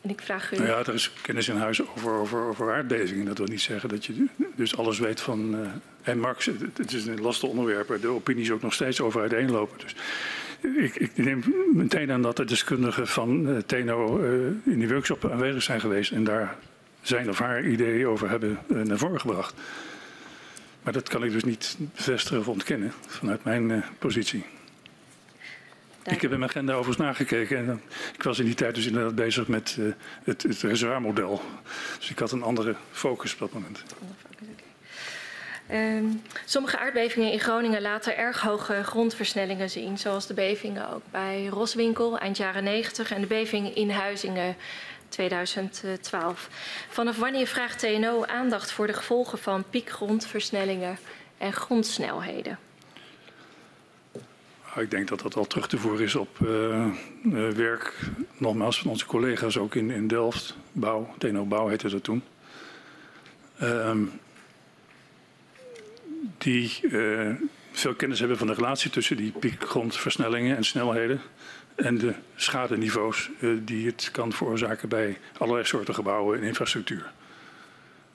en 0.00 0.10
ik 0.10 0.20
vraag 0.20 0.52
u. 0.52 0.56
Nou 0.56 0.68
ja, 0.68 0.78
er 0.78 0.94
is 0.94 1.12
kennis 1.22 1.48
in 1.48 1.56
huis 1.56 1.88
over, 1.88 2.12
over, 2.12 2.44
over 2.44 2.74
aardbevingen. 2.74 3.26
Dat 3.26 3.38
wil 3.38 3.46
niet 3.46 3.60
zeggen 3.60 3.88
dat 3.88 4.04
je 4.04 4.26
dus 4.56 4.76
alles 4.76 4.98
weet 4.98 5.20
van. 5.20 5.66
en 6.02 6.18
Max, 6.18 6.46
het 6.74 6.92
is 6.92 7.06
een 7.06 7.20
lastig 7.20 7.48
onderwerp. 7.48 8.00
De 8.00 8.08
opinies 8.08 8.50
ook 8.50 8.62
nog 8.62 8.74
steeds 8.74 9.00
over 9.00 9.20
uiteenlopen. 9.20 9.78
Dus 9.78 9.94
ik, 10.72 10.94
ik, 10.94 11.16
neem 11.16 11.42
meteen 11.72 12.12
aan 12.12 12.22
dat 12.22 12.36
de 12.36 12.44
deskundigen 12.44 13.06
van 13.06 13.48
uh, 13.48 13.58
TNO 13.58 14.20
uh, 14.20 14.46
in 14.64 14.78
die 14.78 14.88
workshop 14.88 15.30
aanwezig 15.30 15.62
zijn 15.62 15.80
geweest 15.80 16.12
en 16.12 16.24
daar 16.24 16.56
zijn 17.02 17.28
of 17.28 17.38
haar 17.38 17.64
ideeën 17.64 18.06
over 18.06 18.30
hebben 18.30 18.58
uh, 18.68 18.82
naar 18.82 18.98
voren 18.98 19.20
gebracht. 19.20 19.54
Maar 20.82 20.92
dat 20.92 21.08
kan 21.08 21.24
ik 21.24 21.32
dus 21.32 21.44
niet 21.44 21.76
bevestigen 21.94 22.38
of 22.38 22.48
ontkennen 22.48 22.92
vanuit 23.06 23.44
mijn 23.44 23.84
positie. 23.98 24.44
Ik 26.04 26.20
heb 26.20 26.32
in 26.32 26.38
mijn 26.38 26.50
agenda 26.50 26.72
overigens 26.72 27.06
nagekeken 27.06 27.56
en 27.56 27.80
ik 28.14 28.22
was 28.22 28.38
in 28.38 28.44
die 28.44 28.54
tijd 28.54 28.74
dus 28.74 28.86
inderdaad 28.86 29.14
bezig 29.14 29.48
met 29.48 29.78
het, 30.24 30.42
het 30.42 30.60
reservoirmodel. 30.60 31.42
Dus 31.98 32.10
ik 32.10 32.18
had 32.18 32.32
een 32.32 32.42
andere 32.42 32.76
focus 32.90 33.32
op 33.32 33.38
dat 33.38 33.52
moment. 33.52 33.84
Um, 35.72 36.22
sommige 36.44 36.78
aardbevingen 36.78 37.32
in 37.32 37.40
Groningen 37.40 37.82
laten 37.82 38.16
erg 38.16 38.40
hoge 38.40 38.82
grondversnellingen 38.82 39.70
zien, 39.70 39.98
zoals 39.98 40.26
de 40.26 40.34
bevingen 40.34 40.90
ook 40.92 41.02
bij 41.10 41.46
Roswinkel 41.46 42.18
eind 42.18 42.36
jaren 42.36 42.64
90 42.64 43.12
en 43.12 43.20
de 43.20 43.26
beving 43.26 43.74
in 43.74 43.90
Huizingen 43.90 44.56
2012. 45.08 46.48
Vanaf 46.88 47.16
wanneer 47.16 47.46
vraagt 47.46 47.78
TNO 47.78 48.24
aandacht 48.24 48.72
voor 48.72 48.86
de 48.86 48.92
gevolgen 48.92 49.38
van 49.38 49.64
piekgrondversnellingen 49.70 50.98
en 51.38 51.52
grondsnelheden? 51.52 52.58
Ik 54.76 54.90
denk 54.90 55.08
dat 55.08 55.20
dat 55.20 55.36
al 55.36 55.46
terug 55.46 55.68
te 55.68 55.78
voeren 55.78 56.04
is 56.04 56.14
op 56.14 56.38
uh, 56.38 56.48
uh, 57.24 57.48
werk, 57.48 57.94
nogmaals, 58.36 58.78
van 58.78 58.90
onze 58.90 59.06
collega's 59.06 59.56
ook 59.56 59.74
in, 59.74 59.90
in 59.90 60.06
Delft. 60.08 60.56
Bouw, 60.72 61.14
TNO 61.18 61.44
Bouw 61.44 61.68
heette 61.68 61.88
dat 61.88 62.02
toen. 62.02 62.22
Um, 63.62 64.20
die 66.38 66.78
uh, 66.82 67.30
veel 67.72 67.94
kennis 67.94 68.18
hebben 68.18 68.38
van 68.38 68.46
de 68.46 68.54
relatie 68.54 68.90
tussen 68.90 69.16
die 69.16 69.32
piekgrondversnellingen 69.32 70.56
en 70.56 70.64
snelheden 70.64 71.20
en 71.74 71.98
de 71.98 72.14
schadeniveaus 72.36 73.30
uh, 73.40 73.58
die 73.62 73.86
het 73.86 74.08
kan 74.12 74.32
veroorzaken 74.32 74.88
bij 74.88 75.18
allerlei 75.38 75.66
soorten 75.66 75.94
gebouwen 75.94 76.38
en 76.38 76.44
infrastructuur. 76.44 77.12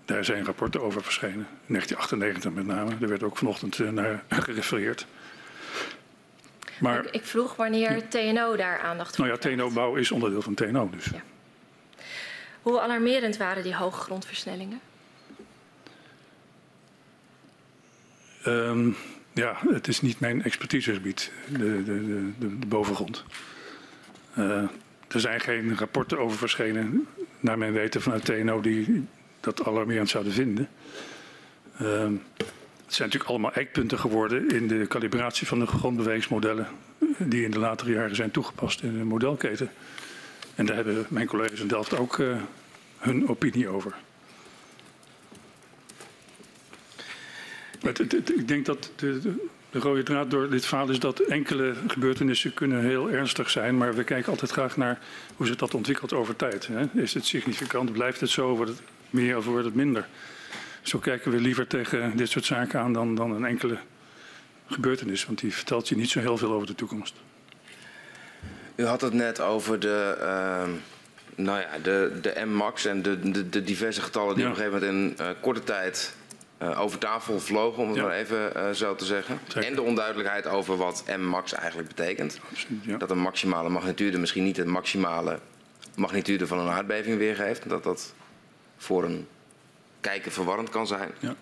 Daar 0.05 0.25
zijn 0.25 0.45
rapporten 0.45 0.81
over 0.81 1.03
verschenen, 1.03 1.47
in 1.65 1.73
1998 1.73 2.51
met 2.51 2.65
name. 2.65 2.91
Er 3.01 3.09
werd 3.09 3.23
ook 3.23 3.37
vanochtend 3.37 3.77
uh, 3.77 3.89
naar 3.89 4.23
gerefereerd. 4.45 5.05
Maar, 6.79 7.05
ik, 7.05 7.11
ik, 7.11 7.25
vroeg 7.25 7.55
wanneer 7.55 7.95
ja. 7.95 8.01
TNO 8.09 8.55
daar 8.55 8.79
aandacht 8.79 9.15
voor 9.15 9.27
Nou 9.27 9.39
ja, 9.41 9.49
TNO-bouw 9.49 9.95
is 9.95 10.11
onderdeel 10.11 10.41
van 10.41 10.53
TNO 10.53 10.89
dus. 10.89 11.05
Ja. 11.05 11.21
Hoe 12.61 12.79
alarmerend 12.79 13.37
waren 13.37 13.63
die 13.63 13.75
hoge 13.75 13.99
grondversnellingen? 13.99 14.79
Um, 18.47 18.95
ja, 19.33 19.57
het 19.67 19.87
is 19.87 20.01
niet 20.01 20.19
mijn 20.19 20.43
expertisegebied, 20.43 21.31
de, 21.49 21.83
de, 21.83 22.05
de, 22.39 22.59
de, 22.59 22.67
bovengrond. 22.67 23.23
Uh, 24.37 24.45
er 25.07 25.19
zijn 25.19 25.39
geen 25.39 25.77
rapporten 25.77 26.19
over 26.19 26.37
verschenen, 26.37 27.07
naar 27.39 27.57
mijn 27.57 27.73
weten, 27.73 28.01
vanuit 28.01 28.25
TNO 28.25 28.61
die 28.61 29.07
dat 29.39 29.65
alarmerend 29.65 30.09
zouden 30.09 30.33
vinden. 30.33 30.69
Uh, 31.81 32.07
het 32.85 32.97
zijn 32.97 33.07
natuurlijk 33.07 33.29
allemaal 33.29 33.53
eikpunten 33.53 33.99
geworden 33.99 34.49
in 34.49 34.67
de 34.67 34.87
kalibratie 34.87 35.47
van 35.47 35.59
de 35.59 35.65
grondbewegingsmodellen 35.65 36.67
die 37.17 37.43
in 37.43 37.51
de 37.51 37.59
latere 37.59 37.91
jaren 37.91 38.15
zijn 38.15 38.31
toegepast 38.31 38.81
in 38.81 38.97
de 38.97 39.03
modelketen. 39.03 39.71
En 40.55 40.65
daar 40.65 40.75
hebben 40.75 41.05
mijn 41.09 41.27
collega's 41.27 41.59
in 41.59 41.67
Delft 41.67 41.97
ook 41.97 42.17
uh, 42.17 42.41
hun 42.97 43.29
opinie 43.29 43.67
over. 43.67 43.95
Maar 47.89 48.07
het, 48.07 48.11
het, 48.11 48.39
ik 48.39 48.47
denk 48.47 48.65
dat 48.65 48.91
de, 48.95 49.19
de, 49.19 49.47
de, 49.71 49.79
rode 49.79 50.03
draad 50.03 50.31
door 50.31 50.49
dit 50.49 50.65
verhaal 50.65 50.89
is 50.89 50.99
dat 50.99 51.19
enkele 51.19 51.73
gebeurtenissen 51.87 52.53
kunnen 52.53 52.81
heel 52.81 53.11
ernstig 53.11 53.49
zijn. 53.49 53.77
Maar 53.77 53.95
we 53.95 54.03
kijken 54.03 54.31
altijd 54.31 54.51
graag 54.51 54.77
naar 54.77 54.99
hoe 55.35 55.47
zich 55.47 55.55
dat 55.55 55.73
ontwikkelt 55.73 56.13
over 56.13 56.35
tijd. 56.35 56.67
Hè? 56.67 57.01
Is 57.01 57.13
het 57.13 57.25
significant? 57.25 57.91
Blijft 57.91 58.19
het 58.19 58.29
zo? 58.29 58.55
Wordt 58.55 58.71
het 58.71 58.81
meer 59.09 59.37
of 59.37 59.45
wordt 59.45 59.65
het 59.65 59.75
minder? 59.75 60.07
Zo 60.81 60.99
kijken 60.99 61.31
we 61.31 61.39
liever 61.39 61.67
tegen 61.67 62.17
dit 62.17 62.29
soort 62.29 62.45
zaken 62.45 62.79
aan 62.79 62.93
dan, 62.93 63.15
dan 63.15 63.31
een 63.31 63.45
enkele 63.45 63.77
gebeurtenis. 64.67 65.25
Want 65.25 65.39
die 65.39 65.53
vertelt 65.53 65.89
je 65.89 65.95
niet 65.95 66.09
zo 66.09 66.19
heel 66.19 66.37
veel 66.37 66.51
over 66.51 66.67
de 66.67 66.75
toekomst. 66.75 67.15
U 68.75 68.85
had 68.85 69.01
het 69.01 69.13
net 69.13 69.39
over 69.41 69.79
de, 69.79 70.17
uh, 70.19 70.63
nou 71.35 71.59
ja, 71.59 71.69
de, 71.83 72.17
de 72.21 72.41
M-max 72.45 72.85
en 72.85 73.01
de, 73.01 73.31
de, 73.31 73.49
de, 73.49 73.63
diverse 73.63 74.01
getallen 74.01 74.35
die 74.35 74.43
Ja. 74.43 74.49
op 74.49 74.57
een 74.57 74.63
gegeven 74.63 74.87
moment 74.87 75.17
in 75.19 75.25
uh, 75.25 75.31
korte 75.41 75.63
tijd 75.63 76.17
uh, 76.63 76.81
over 76.81 76.97
tafel 76.97 77.39
vlogen, 77.39 77.81
om 77.81 77.87
het 77.87 77.97
Ja. 77.97 78.03
maar 78.03 78.15
even 78.15 78.51
uh, 78.57 78.69
zo 78.71 78.95
te 78.95 79.05
zeggen. 79.05 79.39
Zeker. 79.47 79.69
En 79.69 79.75
de 79.75 79.81
onduidelijkheid 79.81 80.47
over 80.47 80.77
wat 80.77 81.03
M-max 81.17 81.53
eigenlijk 81.53 81.87
betekent. 81.87 82.39
Absoluut, 82.51 82.83
ja. 82.83 82.97
Dat 82.97 83.11
een 83.11 83.19
maximale 83.19 83.69
magnitude 83.69 84.17
misschien 84.17 84.43
niet 84.43 84.55
de 84.55 84.65
maximale 84.65 85.39
magnitude 85.95 86.47
van 86.47 86.59
een 86.59 86.69
aardbeving 86.69 87.17
weergeeft. 87.17 87.69
Dat 87.69 87.83
dat 87.83 88.13
voor 88.77 89.03
een 89.03 89.27
kijker 90.01 90.31
verwarrend 90.31 90.69
kan 90.69 90.87
zijn. 90.87 91.11
Ja. 91.19 91.35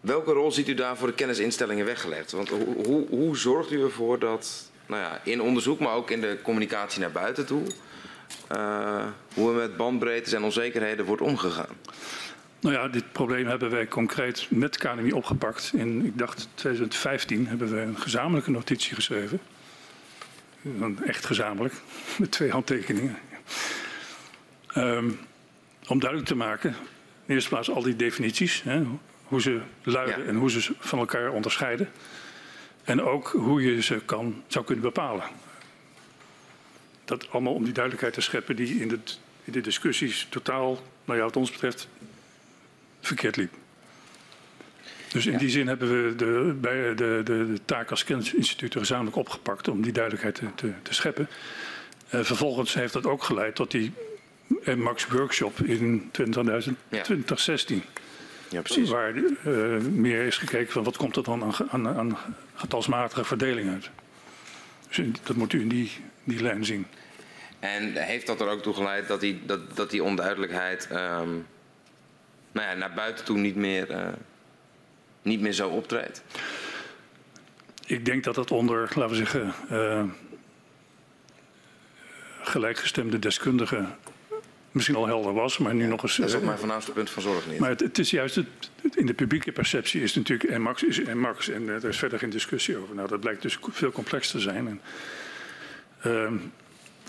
Welke 0.00 0.32
rol 0.32 0.52
ziet 0.52 0.68
u 0.68 0.74
daar 0.74 0.96
voor 0.96 1.08
de 1.08 1.14
kennisinstellingen 1.14 1.84
weggelegd? 1.86 2.32
Want 2.32 2.48
hoe, 2.48 2.84
hoe, 2.86 3.06
hoe 3.08 3.36
zorgt 3.36 3.70
u 3.70 3.82
ervoor 3.82 4.18
dat 4.18 4.70
nou 4.86 5.02
ja, 5.02 5.20
in 5.24 5.42
onderzoek, 5.42 5.78
maar 5.80 5.94
ook 5.94 6.10
in 6.10 6.20
de 6.20 6.38
communicatie 6.42 7.00
naar 7.00 7.10
buiten 7.12 7.46
toe, 7.46 7.62
uh, 8.52 9.04
hoe 9.34 9.50
er 9.50 9.56
met 9.56 9.76
bandbreedtes 9.76 10.32
en 10.32 10.42
onzekerheden 10.42 11.04
wordt 11.04 11.22
omgegaan? 11.22 11.76
Nou 12.60 12.74
ja, 12.74 12.88
dit 12.88 13.12
probleem 13.12 13.46
hebben 13.46 13.70
wij 13.70 13.86
concreet 13.86 14.46
met 14.50 14.76
KNMI 14.76 15.12
opgepakt. 15.12 15.72
In, 15.74 16.04
ik 16.04 16.18
dacht 16.18 16.48
2015 16.54 17.46
hebben 17.46 17.70
we 17.70 17.80
een 17.80 17.98
gezamenlijke 17.98 18.50
notitie 18.50 18.94
geschreven. 18.94 19.40
Echt 21.06 21.26
gezamenlijk, 21.26 21.74
met 22.18 22.30
twee 22.30 22.50
handtekeningen. 22.50 23.18
Um, 24.76 25.18
om 25.88 25.98
duidelijk 25.98 26.28
te 26.28 26.36
maken, 26.36 26.70
in 26.70 26.76
de 27.26 27.32
eerste 27.34 27.48
plaats 27.48 27.70
al 27.70 27.82
die 27.82 27.96
definities, 27.96 28.62
hè, 28.62 28.82
hoe 29.24 29.40
ze 29.40 29.60
luiden 29.82 30.18
Ja. 30.18 30.24
en 30.24 30.36
hoe 30.36 30.50
ze 30.50 30.74
van 30.78 30.98
elkaar 30.98 31.30
onderscheiden. 31.30 31.88
En 32.84 33.02
ook 33.02 33.28
hoe 33.28 33.62
je 33.62 33.82
ze 33.82 34.00
kan, 34.04 34.42
zou 34.46 34.64
kunnen 34.64 34.84
bepalen. 34.84 35.24
Dat 37.04 37.30
allemaal 37.30 37.54
om 37.54 37.64
die 37.64 37.72
duidelijkheid 37.72 38.14
te 38.14 38.20
scheppen 38.20 38.56
die 38.56 38.80
in, 38.80 38.90
het, 38.90 39.18
in 39.44 39.52
de 39.52 39.60
discussies 39.60 40.26
totaal, 40.30 40.82
nou 41.04 41.18
ja, 41.18 41.24
wat 41.24 41.36
ons 41.36 41.50
betreft, 41.50 41.88
verkeerd 43.00 43.36
liep. 43.36 43.52
Dus 45.12 45.26
in 45.26 45.38
die 45.38 45.50
zin 45.50 45.66
hebben 45.66 46.04
we 46.06 46.14
de, 46.16 46.54
bij 46.60 46.94
de, 46.94 46.94
de, 46.94 47.22
de 47.24 47.58
taak 47.64 47.90
als 47.90 48.04
kennisinstituut 48.04 48.76
gezamenlijk 48.76 49.16
opgepakt 49.16 49.68
om 49.68 49.82
die 49.82 49.92
duidelijkheid 49.92 50.34
te, 50.34 50.46
te, 50.54 50.72
te 50.82 50.94
scheppen. 50.94 51.28
Uh, 52.14 52.20
vervolgens 52.22 52.74
heeft 52.74 52.92
dat 52.92 53.06
ook 53.06 53.22
geleid 53.22 53.54
tot 53.54 53.70
die 53.70 53.92
Max 54.76 55.06
Workshop 55.06 55.58
in 55.60 56.08
2000, 56.12 56.78
Ja. 56.88 57.02
2016. 57.02 57.82
Ja, 58.48 58.60
precies. 58.62 58.88
Waar 58.90 59.14
uh, 59.16 59.76
meer 59.80 60.26
is 60.26 60.36
gekeken 60.38 60.72
van 60.72 60.84
wat 60.84 60.96
komt 60.96 61.16
er 61.16 61.22
dan 61.24 61.42
aan, 61.44 61.54
aan, 61.70 61.88
aan 61.88 62.18
getalsmatige 62.54 63.24
verdeling 63.24 63.70
uit. 63.70 63.90
Dus 64.88 64.98
in- 64.98 65.16
dat 65.22 65.36
moet 65.36 65.52
u 65.52 65.60
in 65.60 65.68
die, 65.68 65.90
die 66.24 66.42
lijn 66.42 66.64
zien. 66.64 66.86
En 67.58 67.92
heeft 67.94 68.26
dat 68.26 68.40
er 68.40 68.48
ook 68.48 68.62
toe 68.62 68.74
geleid 68.74 69.08
dat 69.08 69.20
die, 69.20 69.40
dat, 69.46 69.76
dat 69.76 69.90
die 69.90 70.02
onduidelijkheid 70.02 70.86
ehm, 70.90 71.28
nou 72.52 72.68
ja, 72.68 72.74
naar 72.74 72.92
buiten 72.94 73.24
toe 73.24 73.38
niet 73.38 73.56
meer, 73.56 73.90
eh, 73.90 74.08
niet 75.22 75.40
meer 75.40 75.52
zo 75.52 75.68
optreedt? 75.68 76.22
Ik 77.86 78.04
denk 78.04 78.24
dat 78.24 78.34
dat 78.34 78.50
onder, 78.50 78.80
laten 78.80 79.08
we 79.08 79.14
zeggen, 79.14 79.52
eh, 79.68 80.04
gelijkgestemde 82.42 83.18
deskundigen 83.18 83.96
misschien 84.70 84.96
al 84.96 85.06
helder 85.06 85.32
was, 85.32 85.58
maar 85.58 85.74
nu 85.74 85.86
nog 85.86 86.02
eens. 86.02 86.16
Dat 86.16 86.28
is 86.28 86.34
ook 86.34 86.40
eh, 86.40 86.46
mijn 86.46 86.58
voornaamste 86.58 86.92
punt 86.92 87.10
van 87.10 87.22
zorg 87.22 87.46
niet. 87.46 87.58
Maar 87.58 87.68
het, 87.70 87.80
het 87.80 87.98
is 87.98 88.10
juist, 88.10 88.34
het, 88.34 88.46
het- 88.82 88.96
in 88.96 89.06
de 89.06 89.14
publieke 89.14 89.52
perceptie 89.52 90.02
is 90.02 90.14
natuurlijk 90.14 90.58
Max 90.58 90.82
is 90.82 91.02
Max 91.14 91.48
en 91.48 91.68
er 91.68 91.84
is 91.84 91.98
verder 91.98 92.18
geen 92.18 92.30
discussie 92.30 92.76
over. 92.76 92.94
Nou, 92.94 93.08
dat 93.08 93.20
blijkt 93.20 93.42
dus 93.42 93.58
veel 93.70 93.90
complexer 93.90 94.32
te 94.34 94.40
zijn. 94.40 94.66
En, 94.68 94.80
ehm, 96.02 96.36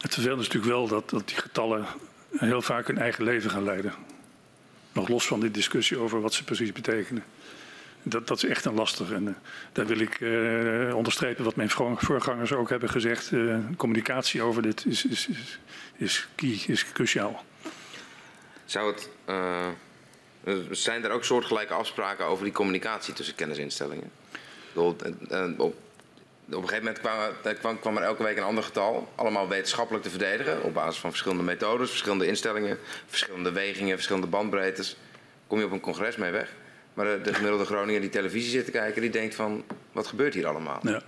het 0.01 0.13
vervelende 0.13 0.41
is 0.41 0.47
natuurlijk 0.47 0.73
wel 0.73 0.88
dat, 0.88 1.09
dat 1.09 1.27
die 1.27 1.38
getallen 1.38 1.85
heel 2.38 2.61
vaak 2.61 2.88
hun 2.88 2.97
eigen 2.97 3.23
leven 3.23 3.49
gaan 3.49 3.63
leiden. 3.63 3.93
Nog 4.91 5.07
los 5.07 5.27
van 5.27 5.39
die 5.39 5.51
discussie 5.51 5.97
over 5.97 6.22
wat 6.22 6.34
ze 6.34 6.43
precies 6.43 6.72
betekenen. 6.72 7.23
Dat, 8.03 8.27
dat 8.27 8.38
is 8.38 8.49
echt 8.49 8.65
een 8.65 8.73
lastig. 8.73 9.11
En 9.11 9.27
eh, 9.27 9.34
daar 9.72 9.85
wil 9.85 9.99
ik 9.99 10.22
eh, 10.22 10.95
onderstrepen 10.95 11.43
wat 11.43 11.55
mijn 11.55 11.69
voor- 11.69 11.97
voorgangers 11.97 12.51
ook 12.53 12.69
hebben 12.69 12.89
gezegd. 12.89 13.31
Eh, 13.31 13.57
communicatie 13.77 14.41
over 14.41 14.61
dit 14.61 14.85
is, 14.85 15.05
is, 15.05 15.27
is, 15.27 15.59
is 15.95 16.27
key, 16.35 16.59
is 16.68 16.91
cruciaal. 16.91 17.45
Zou 18.65 18.93
het, 18.93 19.09
zijn 20.72 21.03
er 21.03 21.11
ook 21.11 21.23
soortgelijke 21.23 21.73
afspraken 21.73 22.26
over 22.26 22.43
die 22.43 22.53
communicatie 22.53 23.13
tussen 23.13 23.35
kennisinstellingen? 23.35 24.11
Op, 24.73 25.76
op 26.47 26.61
een 26.61 26.68
gegeven 26.69 26.84
moment 26.84 26.99
kwam, 26.99 27.13
er- 27.43 27.53
kwam, 27.55 27.80
kwam 27.80 27.97
er 27.97 28.03
elke 28.03 28.23
week 28.23 28.38
een 28.38 28.43
ander 28.43 28.63
getal, 28.63 29.11
allemaal 29.15 29.47
wetenschappelijk 29.47 30.03
te 30.03 30.09
verdedigen 30.09 30.63
op 30.63 30.73
basis 30.73 30.99
van 30.99 31.09
verschillende 31.09 31.43
methodes, 31.43 31.89
verschillende 31.89 32.27
instellingen, 32.27 32.77
verschillende 33.07 33.51
wegingen, 33.51 33.93
verschillende 33.95 34.27
bandbreedtes. 34.27 34.97
Kom 35.47 35.59
je 35.59 35.65
op 35.65 35.72
een 35.72 35.80
congres 35.80 36.15
mee 36.15 36.31
weg. 36.31 36.53
Maar 36.93 37.05
de, 37.05 37.19
de 37.23 37.34
gemiddelde 37.34 37.65
Groninger 37.65 38.01
die 38.01 38.09
televisie 38.09 38.51
zit 38.51 38.65
te 38.65 38.72
kijken, 38.72 39.01
die 39.01 39.11
denkt 39.11 39.35
van, 39.35 39.63
wat 39.91 40.07
gebeurt 40.07 40.34
hier 40.34 40.47
allemaal? 40.47 40.80
Ja. 40.81 41.01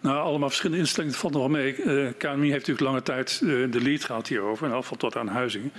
Nou, 0.00 0.18
allemaal 0.18 0.48
verschillende 0.48 0.82
instellingen, 0.82 1.12
dat 1.12 1.22
valt 1.22 1.34
nog 1.34 1.48
mee. 1.48 1.74
Eh 1.74 2.08
KMI 2.18 2.40
heeft 2.50 2.66
natuurlijk 2.66 2.80
lange 2.80 3.02
tijd 3.02 3.40
eh, 3.42 3.48
de 3.48 3.80
lead 3.82 4.04
gehad 4.04 4.28
hierover, 4.28 4.66
in 4.66 4.72
geval 4.76 4.96
tot 4.96 5.16
aan 5.16 5.28
Huizingen. 5.28 5.72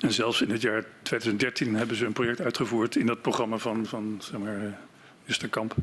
En 0.00 0.12
zelfs 0.12 0.42
in 0.42 0.50
het 0.50 0.62
jaar 0.62 0.84
2013 1.02 1.74
hebben 1.76 1.96
ze 1.96 2.04
een 2.06 2.12
project 2.12 2.40
uitgevoerd 2.40 2.96
in 2.96 3.06
dat 3.06 3.22
programma 3.22 3.56
van, 3.56 3.86
van 3.86 4.18
zeg 4.22 4.40
maar, 4.40 4.56
eh, 4.56 5.48
Kamp. 5.50 5.74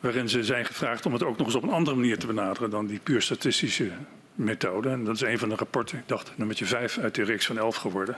Waarin 0.00 0.28
ze 0.28 0.44
zijn 0.44 0.64
gevraagd 0.64 1.06
om 1.06 1.12
het 1.12 1.22
ook 1.22 1.36
nog 1.36 1.46
eens 1.46 1.56
op 1.56 1.62
een 1.62 1.70
andere 1.70 1.96
manier 1.96 2.18
te 2.18 2.26
benaderen 2.26 2.70
dan 2.70 2.86
die 2.86 3.00
puur 3.02 3.22
statistische 3.22 3.90
methode. 4.34 4.88
En 4.88 5.04
dat 5.04 5.14
is 5.14 5.20
een 5.20 5.38
van 5.38 5.48
de 5.48 5.54
rapporten, 5.54 5.98
ik 5.98 6.08
dacht 6.08 6.32
nummertje 6.36 6.66
5 6.66 6.98
uit 6.98 7.14
de 7.14 7.24
reeks 7.24 7.46
van 7.46 7.58
11 7.58 7.76
geworden. 7.76 8.16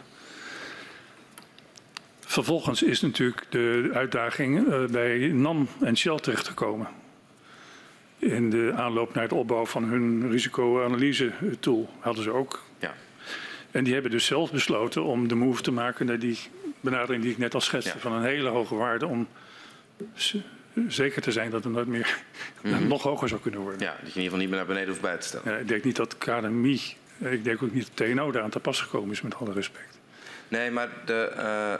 Vervolgens 2.21 2.83
is 2.83 3.01
natuurlijk 3.01 3.47
de 3.49 3.91
uitdaging 3.95 4.69
eh, 4.69 4.85
bij 4.85 5.29
NAM 5.29 5.69
en 5.81 5.97
Shell 5.97 6.17
terechtgekomen. 6.17 6.89
In 8.19 8.51
de 8.51 8.73
aanloop 8.77 9.15
naar 9.15 9.23
het 9.23 9.33
opbouw 9.33 9.67
van 9.67 9.85
hun 9.85 10.31
risicoanalyse-tool 10.31 11.91
hadden 12.01 12.23
ze 12.23 12.31
ook. 12.31 12.63
Ja. 12.79 12.95
En 13.71 13.85
die 13.85 13.93
hebben 13.93 14.11
dus 14.11 14.27
zelf 14.27 14.53
besloten 14.53 15.05
om 15.05 15.29
de 15.29 15.35
move 15.35 15.63
te 15.63 15.73
maken 15.73 16.07
naar 16.07 16.19
die 16.19 16.39
benadering 16.81 17.23
die 17.23 17.33
ik 17.33 17.39
net 17.39 17.55
al 17.55 17.61
schetste. 17.61 17.95
Ja. 17.95 18.01
Van 18.01 18.13
een 18.13 18.25
hele 18.25 18.49
hoge 18.49 18.75
waarde 18.75 19.07
om 19.07 19.29
zeker 20.89 21.23
te 21.23 21.33
zijn 21.33 21.51
dat 21.51 21.65
het 21.65 21.73
nooit 21.73 21.87
meer 21.87 22.19
nog 22.89 23.03
hoger 23.03 23.29
zou 23.29 23.41
kunnen 23.41 23.61
worden. 23.61 23.81
ja, 23.81 23.91
dat 23.91 23.99
je 23.99 24.03
in 24.03 24.09
ieder 24.09 24.23
geval 24.23 24.39
niet 24.39 24.49
meer 24.49 24.59
naar 24.59 24.67
beneden 24.67 24.89
hoeft 24.89 25.01
bij 25.01 25.17
te 25.17 25.27
stellen. 25.27 25.53
Ja, 25.53 25.59
ik 25.59 25.69
denk 25.69 25.85
niet 25.85 25.97
dat 25.97 26.19
KNMI, 26.19 26.81
eh, 27.19 27.33
ik 27.33 27.45
denk 27.45 27.63
ook 27.63 27.73
niet 27.73 27.91
dat 27.95 28.07
TNO 28.07 28.31
daar 28.31 28.43
aan 28.43 28.51
te 28.51 28.61
pas 28.61 28.81
gekomen 28.81 29.11
is 29.11 29.21
met 29.21 29.35
alle 29.35 29.53
respect. 29.53 29.99
Nee, 30.49 30.71
maar 30.71 30.89
de, 31.05 31.33
eh, 31.37 31.75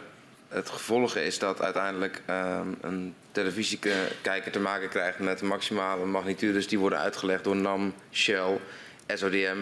het 0.49 0.71
gevolg 0.71 1.17
is 1.17 1.39
dat 1.39 1.63
uiteindelijk 1.63 2.23
ehm, 2.27 2.69
een 2.81 3.15
televisiekijker 3.33 4.51
te 4.51 4.61
maken 4.61 4.89
krijgt 4.89 5.19
met 5.19 5.43
maximale 5.43 6.05
magnitudes 6.05 6.69
die 6.69 6.79
worden 6.79 6.99
uitgelegd 6.99 7.45
door 7.45 7.57
NAM, 7.57 7.95
Shell, 8.13 8.59
SODM, 9.07 9.57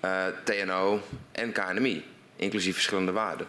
eh, 0.00 0.26
TNO 0.44 1.00
en 1.32 1.52
KNMI, 1.52 2.04
inclusief 2.36 2.74
verschillende 2.74 3.12
waarden. 3.12 3.46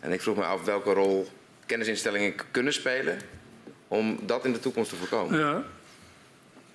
En 0.00 0.12
ik 0.12 0.22
vroeg 0.22 0.36
me 0.36 0.44
af 0.44 0.64
welke 0.64 0.92
rol 0.92 1.28
kennisinstellingen 1.66 2.34
kunnen 2.50 2.72
spelen 2.72 3.18
om 3.88 4.18
dat 4.22 4.44
in 4.44 4.52
de 4.52 4.58
toekomst 4.58 4.90
te 4.90 4.96
voorkomen. 4.96 5.38
Ja, 5.38 5.64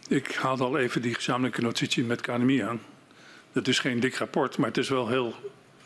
ik 0.07 0.35
haalde 0.35 0.63
al 0.63 0.77
even 0.77 1.01
die 1.01 1.13
gezamenlijke 1.13 1.61
notitie 1.61 2.03
met 2.03 2.21
KNMI 2.21 2.61
aan. 2.61 2.81
Dat 3.51 3.67
is 3.67 3.79
geen 3.79 3.99
dik 3.99 4.15
rapport, 4.15 4.57
maar 4.57 4.67
het 4.67 4.77
is 4.77 4.89
wel 4.89 5.07
heel 5.07 5.35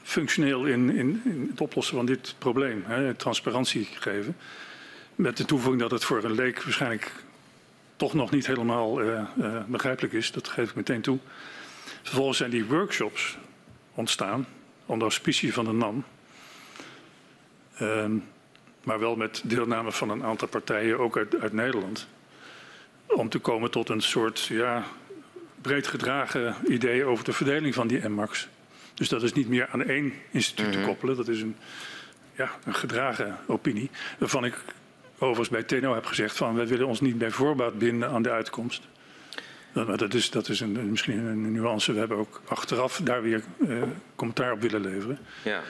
functioneel 0.04 0.66
in, 0.66 0.90
in, 0.90 1.22
in 1.26 1.48
het 1.50 1.62
oplossen 1.62 1.96
van 1.96 2.06
dit 2.06 2.36
probleem. 2.38 2.84
Hè, 2.86 3.14
transparantie 3.14 3.88
geven. 4.00 4.38
Met 5.16 5.38
de 5.38 5.46
toevoeging 5.46 5.82
dat 5.82 5.92
het 5.92 6.04
voor 6.04 6.24
een 6.24 6.36
leek 6.36 6.64
waarschijnlijk 6.64 7.12
toch 7.96 8.14
nog 8.14 8.32
niet 8.32 8.48
helemaal 8.48 9.02
eh, 9.02 9.20
eh, 9.20 9.64
begrijpelijk 9.68 10.14
is. 10.14 10.32
Dat 10.32 10.48
geef 10.48 10.70
ik 10.70 10.76
meteen 10.76 11.02
toe. 11.02 11.18
Vervolgens 12.02 12.38
zijn 12.38 12.50
die 12.50 12.66
workshops 12.66 13.38
ontstaan 13.94 14.48
onder 14.86 15.08
auspicie 15.08 15.54
van 15.54 15.66
de 15.66 15.72
NAM. 15.72 16.04
Ehm, 17.78 18.18
maar 18.86 19.00
wel 19.00 19.16
met 19.16 19.42
deelname 19.44 19.92
van 19.92 20.10
een 20.10 20.24
aantal 20.24 20.48
partijen, 20.48 21.00
ook 21.00 21.18
uit, 21.18 21.40
uit 21.40 21.54
Nederland. 21.54 22.08
Om 23.06 23.30
te 23.30 23.40
komen 23.40 23.72
tot 23.72 23.90
een 23.90 24.02
soort 24.02 24.40
ja, 24.40 24.84
breed 25.62 25.88
gedragen 25.88 26.56
idee 26.68 27.06
over 27.06 27.26
de 27.26 27.34
verdeling 27.34 27.74
van 27.74 27.88
die 27.88 28.10
MMAX. 28.10 28.48
Dus 28.94 29.10
dat 29.10 29.24
is 29.24 29.34
niet 29.34 29.50
meer 29.50 29.68
aan 29.72 29.84
één 29.84 30.14
instituut 30.32 30.72
te 30.72 30.82
koppelen. 30.86 31.16
Dat 31.16 31.28
is 31.28 31.42
een, 31.42 31.56
ja, 32.36 32.52
een 32.64 32.76
gedragen 32.76 33.38
opinie. 33.48 33.90
Waarvan 34.18 34.46
ik 34.46 34.56
overigens 35.18 35.50
bij 35.50 35.64
TNO 35.64 35.94
heb 35.94 36.06
gezegd 36.06 36.38
van 36.38 36.56
wij 36.56 36.68
willen 36.68 36.88
ons 36.88 37.02
niet 37.02 37.18
bij 37.18 37.32
voorbaat 37.32 37.78
binden 37.78 38.10
aan 38.10 38.22
de 38.22 38.32
uitkomst. 38.32 38.84
Maar 39.74 39.98
dat 39.98 40.14
is, 40.14 40.30
dat 40.30 40.50
is 40.50 40.60
een, 40.60 40.90
misschien 40.90 41.18
een 41.18 41.52
nuance. 41.52 41.94
We 41.94 42.00
hebben 42.00 42.18
ook 42.18 42.42
achteraf 42.48 43.02
daar 43.04 43.22
weer 43.22 43.44
eh, 43.68 43.82
commentaar 44.16 44.52
op 44.52 44.62
willen 44.62 44.82
leveren. 44.82 45.18
Ja. 45.44 45.62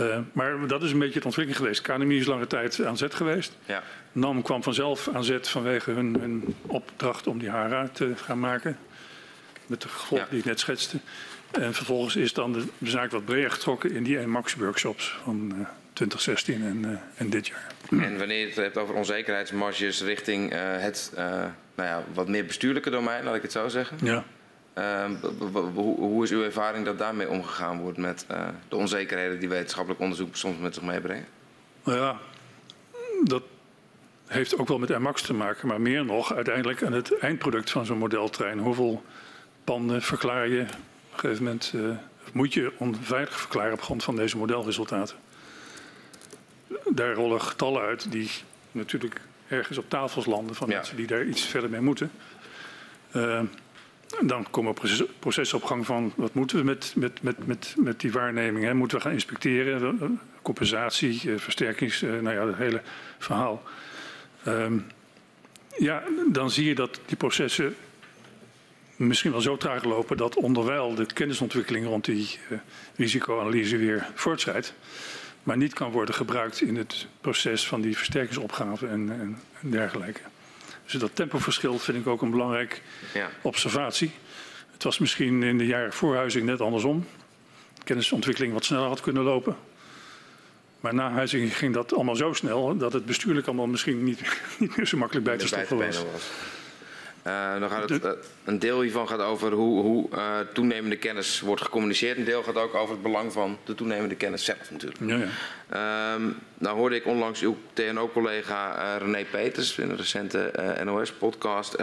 Uh, 0.00 0.18
maar 0.32 0.66
dat 0.66 0.82
is 0.82 0.92
een 0.92 0.98
beetje 0.98 1.14
het 1.14 1.24
ontwikkeling 1.24 1.62
geweest. 1.62 1.82
KNMI 1.82 2.18
is 2.18 2.26
lange 2.26 2.46
tijd 2.46 2.84
aan 2.84 2.96
zet 2.96 3.14
geweest. 3.14 3.56
Ja. 3.66 3.82
NAM 4.12 4.42
kwam 4.42 4.62
vanzelf 4.62 5.08
aan 5.08 5.24
zet 5.24 5.48
vanwege 5.48 5.90
hun, 5.90 6.20
hun 6.20 6.54
opdracht 6.66 7.26
om 7.26 7.38
die 7.38 7.50
HARA 7.50 7.88
te 7.88 8.12
gaan 8.16 8.40
maken. 8.40 8.78
Met 9.66 9.82
de 9.82 9.88
gevolgen 9.88 10.26
die 10.30 10.38
ik 10.38 10.44
net 10.44 10.60
schetste. 10.60 10.98
En 11.50 11.74
vervolgens 11.74 12.16
is 12.16 12.32
dan 12.32 12.52
de 12.52 12.64
zaak 12.82 13.10
wat 13.10 13.24
breder 13.24 13.50
getrokken 13.50 13.92
in 13.92 14.02
die 14.02 14.26
Max 14.26 14.54
workshops 14.54 15.16
van 15.22 15.52
uh, 15.54 15.66
2016 15.92 16.64
en, 16.64 16.90
uh, 16.90 16.98
en, 17.14 17.30
dit 17.30 17.46
jaar. 17.46 17.66
En 17.90 18.18
wanneer 18.18 18.38
je 18.38 18.46
het 18.46 18.56
hebt 18.56 18.78
over 18.78 18.94
onzekerheidsmarges 18.94 20.02
richting 20.02 20.52
het 20.54 21.12
nou 21.74 21.88
ja, 21.88 22.04
wat 22.14 22.28
meer 22.28 22.46
bestuurlijke 22.46 22.90
domein, 22.90 23.24
laat 23.24 23.34
ik 23.34 23.42
het 23.42 23.52
zo 23.52 23.68
zeggen. 23.68 23.98
Ja. 24.02 24.24
Ehm, 24.74 25.14
hoe 25.74 26.24
is 26.24 26.30
uw 26.30 26.42
ervaring 26.42 26.84
dat 26.84 26.98
daarmee 26.98 27.28
omgegaan 27.28 27.80
wordt 27.80 27.98
met 27.98 28.26
uh, 28.30 28.48
de 28.68 28.76
onzekerheden 28.76 29.40
die 29.40 29.48
wetenschappelijk 29.48 30.00
onderzoek 30.00 30.36
soms 30.36 30.58
met 30.58 30.74
zich 30.74 30.82
meebrengen? 30.82 31.26
Nou 31.84 31.98
ja, 31.98 32.18
dat 33.24 33.42
heeft 34.26 34.58
ook 34.58 34.68
wel 34.68 34.78
met 34.78 34.98
MAX 34.98 35.22
te 35.22 35.34
maken, 35.34 35.68
maar 35.68 35.80
meer 35.80 36.04
nog 36.04 36.34
uiteindelijk 36.34 36.82
aan 36.82 36.92
het 36.92 37.18
eindproduct 37.18 37.70
van 37.70 37.86
zo'n 37.86 37.98
modeltrein. 37.98 38.58
Hoeveel 38.58 39.02
panden 39.64 40.02
verklaar 40.02 40.48
je 40.48 40.60
op 40.60 40.68
een 41.12 41.18
gegeven 41.18 41.44
moment, 41.44 41.72
uh, 41.74 41.96
moet 42.32 42.54
je 42.54 42.72
onveilig 42.76 43.40
verklaren 43.40 43.72
op 43.72 43.82
grond 43.82 44.04
van 44.04 44.16
deze 44.16 44.36
modelresultaten? 44.36 45.16
Daar 46.88 47.14
rollen 47.14 47.40
getallen 47.40 47.82
uit 47.82 48.12
die 48.12 48.30
natuurlijk 48.70 49.20
ergens 49.48 49.78
op 49.78 49.88
tafels 49.88 50.26
landen 50.26 50.54
van 50.54 50.68
ja. 50.68 50.74
mensen 50.74 50.96
die 50.96 51.06
daar 51.06 51.24
iets 51.24 51.42
verder 51.42 51.70
mee 51.70 51.80
moeten. 51.80 52.10
Uh, 53.16 53.40
dan 54.20 54.46
komen 54.50 54.74
processen 55.18 55.56
op 55.56 55.64
gang 55.64 55.86
van 55.86 56.12
wat 56.16 56.34
moeten 56.34 56.56
we 56.56 56.64
met, 56.64 56.92
met, 56.96 57.22
met, 57.22 57.46
met, 57.46 57.74
met 57.78 58.00
die 58.00 58.12
waarneming? 58.12 58.64
Hè? 58.64 58.74
Moeten 58.74 58.96
we 58.96 59.02
gaan 59.02 59.12
inspecteren? 59.12 60.00
Eh, 60.00 60.08
compensatie, 60.42 61.32
eh, 61.32 61.38
versterkings, 61.38 62.02
eh, 62.02 62.10
nou 62.10 62.34
ja, 62.34 62.46
het 62.46 62.56
hele 62.56 62.82
verhaal. 63.18 63.62
Um, 64.46 64.86
ja, 65.78 66.02
dan 66.32 66.50
zie 66.50 66.64
je 66.64 66.74
dat 66.74 67.00
die 67.06 67.16
processen 67.16 67.74
misschien 68.96 69.30
wel 69.30 69.40
zo 69.40 69.56
traag 69.56 69.84
lopen 69.84 70.16
dat 70.16 70.36
onderwijl 70.36 70.94
de 70.94 71.06
kennisontwikkeling 71.06 71.86
rond 71.86 72.04
die 72.04 72.38
risicoanalyse 72.96 73.76
weer 73.76 74.06
voortschrijdt, 74.14 74.74
maar 75.42 75.56
niet 75.56 75.74
kan 75.74 75.90
worden 75.90 76.14
gebruikt 76.14 76.60
in 76.60 76.76
het 76.76 77.06
proces 77.20 77.66
van 77.66 77.80
die 77.80 77.96
versterkingsopgave 77.96 78.86
en, 78.86 79.10
en 79.10 79.38
dergelijke. 79.70 80.20
Dus 80.84 81.00
dat 81.00 81.10
tempoverschil 81.14 81.78
vind 81.78 81.98
ik 81.98 82.06
ook 82.06 82.22
een 82.22 82.30
belangrijke 82.30 82.76
ja. 83.14 83.30
observatie. 83.42 84.10
Het 84.72 84.82
was 84.82 84.98
misschien 84.98 85.42
in 85.42 85.58
de 85.58 85.66
jaren 85.66 85.92
voorhuizing 85.92 86.44
net 86.44 86.60
andersom. 86.60 87.06
Kennisontwikkeling 87.84 88.52
wat 88.52 88.64
sneller 88.64 88.88
had 88.88 89.00
kunnen 89.00 89.22
lopen. 89.22 89.56
Maar 90.80 90.94
na 90.94 91.10
huizing 91.10 91.56
ging 91.56 91.74
dat 91.74 91.94
allemaal 91.94 92.16
zo 92.16 92.32
snel 92.32 92.76
dat 92.76 92.92
het 92.92 93.04
bestuurlijk 93.04 93.46
allemaal 93.46 93.66
misschien 93.66 94.04
niet, 94.04 94.20
niet 94.58 94.76
meer 94.76 94.86
zo 94.86 94.96
makkelijk 94.96 95.26
bij 95.26 95.36
te 95.36 95.46
stoppen 95.46 95.76
was. 95.76 96.04
Uh, 97.26 97.60
dan 97.60 97.70
gaat 97.70 97.88
het, 97.88 98.04
uh, 98.04 98.10
een 98.44 98.58
deel 98.58 98.80
hiervan 98.80 99.08
gaat 99.08 99.20
over 99.20 99.52
hoe, 99.52 99.82
hoe 99.82 100.08
uh, 100.14 100.38
toenemende 100.52 100.96
kennis 100.96 101.40
wordt 101.40 101.62
gecommuniceerd. 101.62 102.18
Een 102.18 102.24
deel 102.24 102.42
gaat 102.42 102.56
ook 102.56 102.74
over 102.74 102.94
het 102.94 103.02
belang 103.02 103.32
van 103.32 103.58
de 103.64 103.74
toenemende 103.74 104.14
kennis 104.14 104.44
zelf 104.44 104.70
natuurlijk. 104.70 105.00
Ja, 105.06 105.16
ja. 105.16 106.14
Um, 106.14 106.38
nou 106.58 106.76
hoorde 106.76 106.96
ik 106.96 107.06
onlangs 107.06 107.40
uw 107.40 107.56
TNO-collega 107.72 108.96
René 108.96 109.24
Peters 109.24 109.78
in 109.78 109.90
een 109.90 109.96
recente 109.96 110.52
NOS-podcast. 110.84 111.76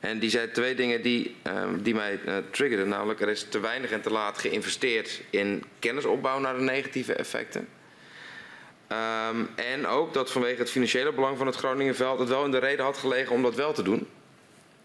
en 0.00 0.18
die 0.18 0.30
zei 0.30 0.50
twee 0.50 0.74
dingen 0.74 1.02
die, 1.02 1.36
ehm, 1.42 1.82
die 1.82 1.94
mij 1.94 2.18
triggerden. 2.50 2.88
Namelijk 2.88 3.20
er 3.20 3.28
is 3.28 3.46
te 3.48 3.60
weinig 3.60 3.90
en 3.90 4.00
te 4.00 4.10
laat 4.10 4.38
geïnvesteerd 4.38 5.22
in 5.30 5.64
kennisopbouw 5.78 6.38
naar 6.38 6.56
de 6.56 6.62
negatieve 6.62 7.14
effecten. 7.14 7.68
Um, 9.30 9.48
en 9.54 9.86
ook 9.86 10.14
dat 10.14 10.30
vanwege 10.30 10.58
het 10.58 10.70
financiële 10.70 11.12
belang 11.12 11.38
van 11.38 11.46
het 11.46 11.56
Groningenveld 11.56 12.18
het 12.18 12.28
wel 12.28 12.44
in 12.44 12.50
de 12.50 12.58
reden 12.58 12.84
had 12.84 12.96
gelegen 12.96 13.34
om 13.34 13.42
dat 13.42 13.54
wel 13.54 13.72
te 13.72 13.82
doen. 13.82 14.08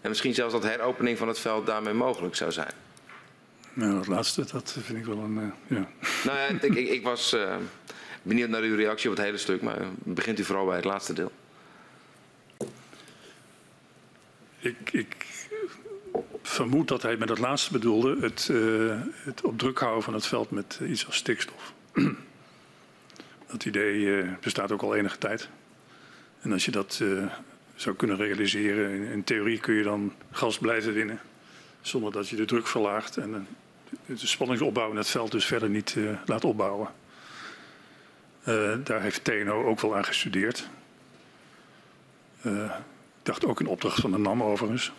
En 0.00 0.08
misschien 0.08 0.34
zelfs 0.34 0.52
dat 0.52 0.62
heropening 0.62 1.18
van 1.18 1.28
het 1.28 1.38
veld 1.38 1.66
daarmee 1.66 1.94
mogelijk 1.94 2.34
zou 2.34 2.52
zijn. 2.52 2.72
Nou, 3.72 3.94
dat 3.94 4.06
laatste, 4.06 4.44
dat 4.52 4.76
vind 4.80 4.98
ik 4.98 5.04
wel 5.04 5.18
een. 5.18 5.36
Uh, 5.36 5.78
ja. 5.78 5.88
Nou 6.24 6.38
ja, 6.38 6.46
ik, 6.46 6.62
ik, 6.62 6.88
ik 6.88 7.02
was 7.02 7.34
uh, 7.34 7.56
benieuwd 8.22 8.48
naar 8.48 8.62
uw 8.62 8.76
reactie 8.76 9.10
op 9.10 9.16
het 9.16 9.24
hele 9.24 9.38
stuk, 9.38 9.62
maar 9.62 9.78
begint 9.94 10.38
u 10.38 10.44
vooral 10.44 10.66
bij 10.66 10.76
het 10.76 10.84
laatste 10.84 11.12
deel. 11.12 11.32
Ik, 14.58 14.92
ik 14.92 15.26
vermoed 16.42 16.88
dat 16.88 17.02
hij 17.02 17.16
met 17.16 17.28
het 17.28 17.38
laatste 17.38 17.72
bedoelde 17.72 18.16
het, 18.20 18.48
uh, 18.50 19.00
het 19.24 19.42
op 19.42 19.58
druk 19.58 19.78
houden 19.78 20.02
van 20.02 20.14
het 20.14 20.26
veld 20.26 20.50
met 20.50 20.80
iets 20.88 21.06
als 21.06 21.16
stikstof. 21.16 21.72
dat 23.50 23.64
idee 23.64 24.24
bestaat 24.40 24.72
ook 24.72 24.82
al 24.82 24.94
enige 24.94 25.18
tijd. 25.18 25.48
En 26.40 26.52
als 26.52 26.64
je 26.64 26.70
dat 26.70 27.02
zou 27.80 27.96
kunnen 27.96 28.16
realiseren. 28.16 29.02
In, 29.02 29.24
theorie 29.24 29.60
kun 29.60 29.74
je 29.74 29.82
dan 29.82 30.12
gas 30.30 30.58
blijven 30.58 30.92
winnen 30.92 31.20
zonder 31.80 32.12
dat 32.12 32.28
je 32.28 32.36
de 32.36 32.44
druk 32.44 32.66
verlaagt 32.66 33.16
en 33.16 33.46
de 34.06 34.26
spanningsopbouw 34.26 34.90
in 34.90 34.96
het 34.96 35.08
veld 35.08 35.32
dus 35.32 35.44
verder 35.44 35.70
niet 35.70 35.94
uh, 35.94 36.10
laat 36.26 36.44
opbouwen. 36.44 36.88
Uh, 38.48 38.74
daar 38.84 39.02
heeft 39.02 39.24
TNO 39.24 39.64
ook 39.64 39.80
wel 39.80 39.96
aan 39.96 40.04
gestudeerd. 40.04 40.68
Uh, 42.42 42.64
ik 43.18 43.24
dacht 43.34 43.44
ook 43.44 43.60
een 43.60 43.66
opdracht 43.66 44.00
van 44.00 44.10
de 44.10 44.18
NAM 44.18 44.42
overigens. 44.42 44.92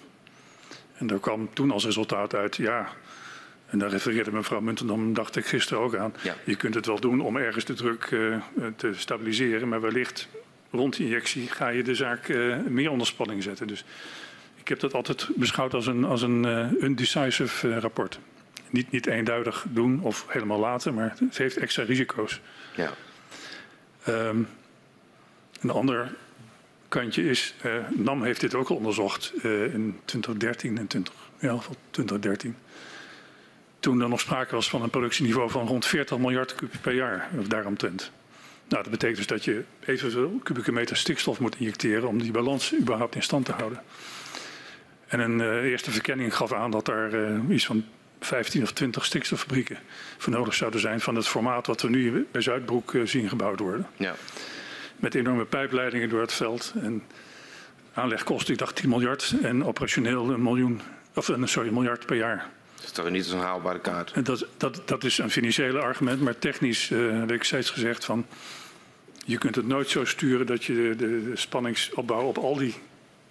En 0.93 1.07
daar 1.07 1.19
kwam 1.19 1.53
toen 1.53 1.71
als 1.71 1.85
resultaat 1.85 2.35
uit, 2.35 2.55
ja, 2.55 2.89
en 3.65 3.79
daar 3.79 3.89
refereerde 3.89 4.31
mevrouw 4.31 4.61
Muntendam, 4.61 5.13
dacht 5.13 5.35
ik 5.35 5.45
gisteren 5.45 5.83
ook 5.83 5.95
aan. 5.95 6.13
Ja. 6.21 6.35
Je 6.43 6.55
kunt 6.55 6.75
het 6.75 6.85
wel 6.85 6.99
doen 6.99 7.21
om 7.21 7.37
ergens 7.37 7.65
de 7.65 7.73
druk 7.73 8.03
te 8.75 8.93
stabiliseren, 8.93 9.69
maar 9.69 9.81
wellicht 9.81 10.29
rond 10.71 10.99
injectie 10.99 11.47
ga 11.47 11.67
je 11.67 11.83
de 11.83 11.95
zaak 11.95 12.27
uh, 12.27 12.57
meer 12.67 12.91
onder 12.91 13.07
spanning 13.07 13.43
zetten. 13.43 13.67
Dus 13.67 13.83
ik 14.55 14.67
heb 14.67 14.79
dat 14.79 14.93
altijd 14.93 15.27
beschouwd 15.35 15.73
als 15.73 15.87
een, 15.87 16.03
als 16.03 16.21
een 16.21 16.45
uh, 16.45 16.71
undecisive 16.81 17.67
uh, 17.67 17.77
rapport. 17.77 18.19
Niet, 18.69 18.91
niet 18.91 19.05
eenduidig 19.05 19.65
doen 19.69 20.01
of 20.01 20.25
helemaal 20.27 20.59
laten, 20.59 20.93
maar 20.93 21.15
het 21.19 21.37
heeft 21.37 21.57
extra 21.57 21.83
risico's. 21.83 22.41
Ja. 22.75 22.93
Um, 24.07 24.47
een 25.61 25.69
ander 25.69 26.15
kantje 26.87 27.29
is, 27.29 27.55
NAM 27.89 28.23
heeft 28.23 28.41
dit 28.41 28.55
ook 28.55 28.69
al 28.69 28.75
onderzocht 28.75 29.33
in 29.43 29.99
2013 30.05 30.77
en 30.77 30.87
20, 30.87 31.13
ja, 31.39 31.57
2013 31.91 32.55
toen 33.79 34.01
er 34.01 34.09
nog 34.09 34.19
sprake 34.19 34.55
was 34.55 34.69
van 34.69 34.81
een 34.81 34.89
productieniveau 34.89 35.49
van 35.49 35.67
rond 35.67 35.85
40 35.85 36.17
miljard 36.17 36.55
kub 36.55 36.73
per 36.81 36.93
jaar, 36.93 37.29
of 37.39 37.47
daaromtrent. 37.47 38.11
Nou, 38.69 38.83
dat 38.83 38.91
betekent 38.91 39.17
dus 39.17 39.27
dat 39.27 39.43
je 39.43 39.63
evenveel 39.85 40.39
kubieke 40.43 40.71
meter 40.71 40.97
stikstof 40.97 41.39
moet 41.39 41.55
injecteren 41.59 42.07
om 42.07 42.21
die 42.21 42.31
balans 42.31 42.75
überhaupt 42.75 43.15
in 43.15 43.23
stand 43.23 43.45
te 43.45 43.51
houden. 43.51 43.81
En 45.07 45.19
een 45.19 45.39
uh, 45.39 45.63
eerste 45.63 45.91
verkenning 45.91 46.35
gaf 46.35 46.53
aan 46.53 46.71
dat 46.71 46.87
er 46.87 47.13
uh, 47.13 47.55
iets 47.55 47.65
van 47.65 47.85
15 48.19 48.63
of 48.63 48.71
20 48.71 49.05
stikstoffabrieken 49.05 49.77
voor 50.17 50.33
nodig 50.33 50.53
zouden 50.53 50.79
zijn 50.79 50.99
van 50.99 51.15
het 51.15 51.27
formaat 51.27 51.67
wat 51.67 51.81
we 51.81 51.89
nu 51.89 52.27
bij 52.31 52.41
Zuidbroek 52.41 52.93
uh, 52.93 53.05
zien 53.05 53.29
gebouwd 53.29 53.59
worden. 53.59 53.87
Ja. 53.97 54.15
Met 54.95 55.15
enorme 55.15 55.45
pijpleidingen 55.45 56.09
door 56.09 56.21
het 56.21 56.33
veld. 56.33 56.73
En 56.81 57.03
aanlegkosten, 57.93 58.53
ik 58.53 58.59
dacht 58.59 58.75
10 58.75 58.89
miljard 58.89 59.33
en 59.41 59.65
operationeel 59.65 60.29
een 60.29 60.43
miljoen, 60.43 60.81
of 61.15 61.31
sorry, 61.43 61.67
een 61.67 61.73
miljard 61.73 62.05
per 62.05 62.15
jaar. 62.15 62.49
Dat 62.75 62.85
is 62.85 62.91
toch 62.91 63.09
niet 63.09 63.25
zo'n 63.25 63.39
haalbare 63.39 63.79
kaart? 63.79 64.11
En 64.11 64.23
dat, 64.23 64.45
dat, 64.57 64.81
dat 64.85 65.03
is 65.03 65.17
een 65.17 65.31
financiële 65.31 65.79
argument, 65.79 66.21
maar 66.21 66.37
technisch 66.37 66.89
heb 66.89 67.31
ik 67.31 67.43
steeds 67.43 67.69
gezegd 67.69 68.05
van 68.05 68.25
je 69.29 69.37
kunt 69.37 69.55
het 69.55 69.67
nooit 69.67 69.89
zo 69.89 70.05
sturen 70.05 70.45
dat 70.45 70.63
je 70.63 70.73
de, 70.73 70.95
de, 70.95 71.31
spanningsopbouw 71.33 72.23
op 72.23 72.37
al 72.37 72.55
die 72.55 72.73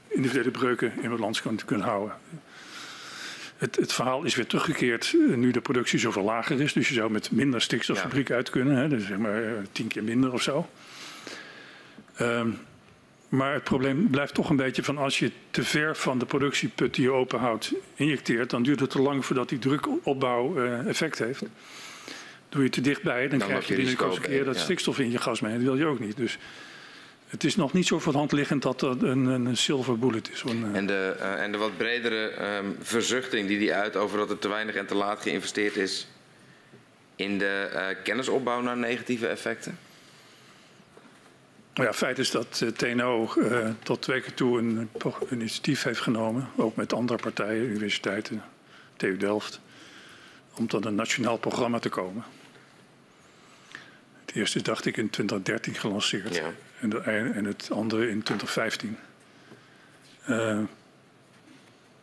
individuele 0.09 0.51
breuken 0.51 0.93
in 1.03 1.11
balans 1.11 1.43
kunt, 1.43 1.65
kunt 1.65 1.83
houden. 1.83 2.17
Het, 3.57 3.77
het, 3.77 3.93
verhaal 3.93 4.25
is 4.25 4.35
weer 4.35 4.47
teruggekeerd 4.47 5.15
eh, 5.15 5.37
nu 5.37 5.51
de 5.51 5.61
productie 5.61 5.99
zoveel 5.99 6.23
lager 6.23 6.61
is. 6.61 6.73
Dus 6.73 6.89
je 6.89 6.95
zou 6.95 7.11
met 7.11 7.31
minder 7.31 7.61
stikstoffabriek 7.61 8.29
ja. 8.29 8.35
uit 8.35 8.51
kunnen. 8.51 8.77
Hè, 8.77 8.89
dus 8.89 9.07
zeg 9.07 9.19
maar 9.19 9.45
eh, 9.45 9.53
tien 9.73 9.87
keer 9.87 10.05
minder 10.05 10.33
of 10.33 10.43
zo. 10.43 10.69
Um, 12.21 12.59
maar 13.29 13.53
het 13.53 13.65
probleem 13.65 14.11
blijft 14.11 14.35
toch 14.35 14.51
een 14.51 14.57
beetje 14.57 14.83
van 14.83 14.99
als 14.99 15.19
je 15.19 15.31
te 15.51 15.63
ver 15.63 15.97
van 15.97 16.19
de 16.19 16.27
productieput 16.27 16.95
die 16.95 17.05
je 17.05 17.11
openhoudt 17.11 17.73
injecteert, 17.95 18.51
dan 18.51 18.63
duurt 18.63 18.81
het 18.81 18.91
te 18.91 19.03
lang 19.03 19.25
voordat 19.25 19.49
die 19.49 19.59
drukopbouw 19.59 20.59
uh, 20.59 20.87
effect 20.87 21.19
heeft. 21.19 21.43
Doe 22.49 22.63
je 22.63 22.69
te 22.69 22.81
dichtbij, 22.81 23.29
dan, 23.29 23.39
dan 23.39 23.49
krijg 23.49 23.67
je 23.67 23.75
binnen 23.75 24.13
een 24.13 24.21
keer 24.21 24.45
dat 24.45 24.55
ja. 24.55 24.61
stikstof 24.61 24.99
in 24.99 25.11
je 25.11 25.19
gas 25.19 25.41
mee. 25.41 25.53
Dat 25.53 25.63
wil 25.63 25.77
je 25.77 25.87
ook 25.87 26.01
niet. 26.01 26.17
Dus 26.17 26.39
het 27.29 27.45
is 27.45 27.57
nog 27.57 27.73
niet 27.73 27.87
zo 27.87 27.99
voor 27.99 28.13
de 28.13 28.19
hand 28.19 28.33
liggend 28.33 28.63
dat 28.63 28.81
dat 28.81 29.03
een, 29.03 29.27
een 29.27 29.57
silver 29.57 29.99
bullet 29.99 30.31
is. 30.31 30.43
Een, 30.43 30.75
en, 30.75 30.87
de, 30.87 31.17
uh, 31.19 31.43
en 31.43 31.53
de 31.53 31.59
wat 31.59 31.77
bredere 31.77 32.57
um, 32.57 32.77
verzuchting 32.81 33.49
die 33.49 33.59
die 33.59 33.75
uit 33.75 33.97
over 33.97 34.19
dat 34.19 34.31
er 34.31 34.39
te 34.39 34.49
weinig 34.49 34.75
en 34.75 34.87
te 34.87 34.95
laat 34.95 35.23
geïnvesteerd 35.23 35.77
is 35.77 36.09
in 37.17 37.39
de 37.39 37.71
uh, 37.73 38.03
kennisopbouw 38.05 38.61
naar 38.61 38.77
negatieve 38.77 39.27
effecten? 39.27 39.79
Nou 41.75 41.91
ja, 41.91 41.95
feit 41.95 42.19
is 42.19 42.31
dat 42.31 42.61
uh, 42.65 42.71
TNO 42.71 43.33
tot 43.83 44.03
twee 44.03 44.21
keer 44.21 44.35
toe 44.35 44.59
een, 44.59 44.91
een, 44.99 45.13
initiatief 45.31 45.83
heeft 45.83 46.01
genomen, 46.01 46.49
ook 46.57 46.77
met 46.77 46.93
andere 46.93 47.19
partijen, 47.23 47.65
universiteiten, 47.65 48.43
TU 48.97 49.17
Delft, 49.17 49.61
om 50.55 50.67
tot 50.67 50.85
een 50.85 50.95
nationaal 50.95 51.37
programma 51.37 51.79
te 51.79 51.89
komen. 51.89 52.25
Het 54.29 54.37
eerste 54.37 54.57
is, 54.57 54.63
dacht 54.63 54.87
ik, 54.87 54.97
in 54.97 55.11
2013 55.11 55.75
gelanceerd. 55.75 56.35
Ja. 56.35 56.53
En, 56.81 56.89
de, 56.89 57.01
en 57.01 57.45
het 57.45 57.69
andere 57.73 58.03
in 58.11 58.23
2015. 58.23 58.99
Uh, 60.29 60.59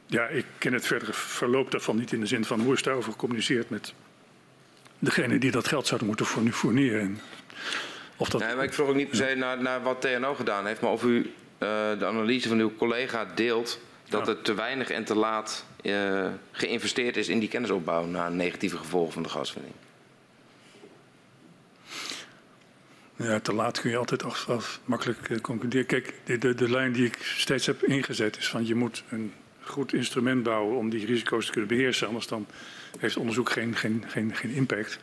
ja, 0.06 0.28
ik 0.28 0.46
ken 0.58 0.74
het 0.74 0.88
verdere 0.88 1.14
verloop 1.14 1.72
daarvan 1.72 1.96
niet 1.96 2.12
in 2.12 2.20
de 2.20 2.26
zin 2.26 2.46
van 2.46 2.60
hoe 2.60 2.74
is 2.74 2.84
daarover 2.84 3.12
gecommuniceerd 3.12 3.70
met 3.70 3.94
degene 5.00 5.38
die 5.38 5.52
dat 5.52 5.68
geld 5.68 5.88
zouden 5.88 6.08
moeten 6.08 6.26
fourneren. 6.26 7.20
Of 8.16 8.30
dat... 8.30 8.42
Nee, 8.42 8.56
maar 8.56 8.64
ik 8.64 8.74
vroeg 8.74 8.88
ook 8.88 8.96
niet 8.96 9.10
per 9.10 9.18
se 9.18 9.36
naar, 9.36 9.62
naar 9.62 9.84
wat 9.84 10.02
TNO 10.02 10.36
gedaan 10.36 10.66
heeft, 10.66 10.82
maar 10.82 10.92
of 10.92 11.04
u 11.04 11.18
uh, 11.18 11.30
de 12.00 12.06
analyse 12.06 12.48
van 12.48 12.60
uw 12.60 12.76
collega 12.76 13.26
deelt 13.36 13.80
dat 14.10 14.26
ja. 14.26 14.32
er 14.32 14.42
te 14.42 14.54
weinig 14.54 14.90
en 14.90 15.04
te 15.04 15.16
laat 15.16 15.66
uh, 15.82 16.28
geïnvesteerd 16.52 17.18
is 17.18 17.28
in 17.28 17.40
die 17.40 17.50
kennisopbouw 17.50 18.06
na 18.06 18.30
negatieve 18.30 18.78
gevolgen 18.78 19.14
van 19.14 19.24
de 19.24 19.30
gaswinning. 19.30 19.76
Ja, 23.16 23.40
te 23.40 23.54
laat 23.54 23.82
kun 23.82 23.90
je 23.90 23.98
altijd 23.98 24.24
af, 24.24 24.50
af 24.50 24.80
makkelijk 24.86 25.30
uh, 25.30 25.40
concluderen. 25.40 25.86
Kijk, 25.86 26.14
de, 26.24 26.38
de, 26.38 26.56
de 26.56 26.70
lijn 26.70 26.92
die 26.92 27.06
ik 27.06 27.18
steeds 27.22 27.66
heb 27.66 27.84
ingezet 27.84 28.38
is 28.38 28.48
van 28.48 28.66
je 28.68 28.76
moet 28.76 29.04
een 29.10 29.34
goed 29.62 29.94
instrument 29.94 30.44
bouwen 30.44 30.78
om 30.78 30.90
die 30.90 31.06
risico's 31.06 31.46
te 31.46 31.52
kunnen 31.52 31.70
beheersen. 31.70 32.08
Anders 32.08 32.28
dan 32.28 32.48
heeft 33.00 33.18
onderzoek 33.18 33.50
geen, 33.50 33.76
geen, 33.76 34.04
geen, 34.08 34.36
geen 34.36 34.52
impact. 34.52 35.00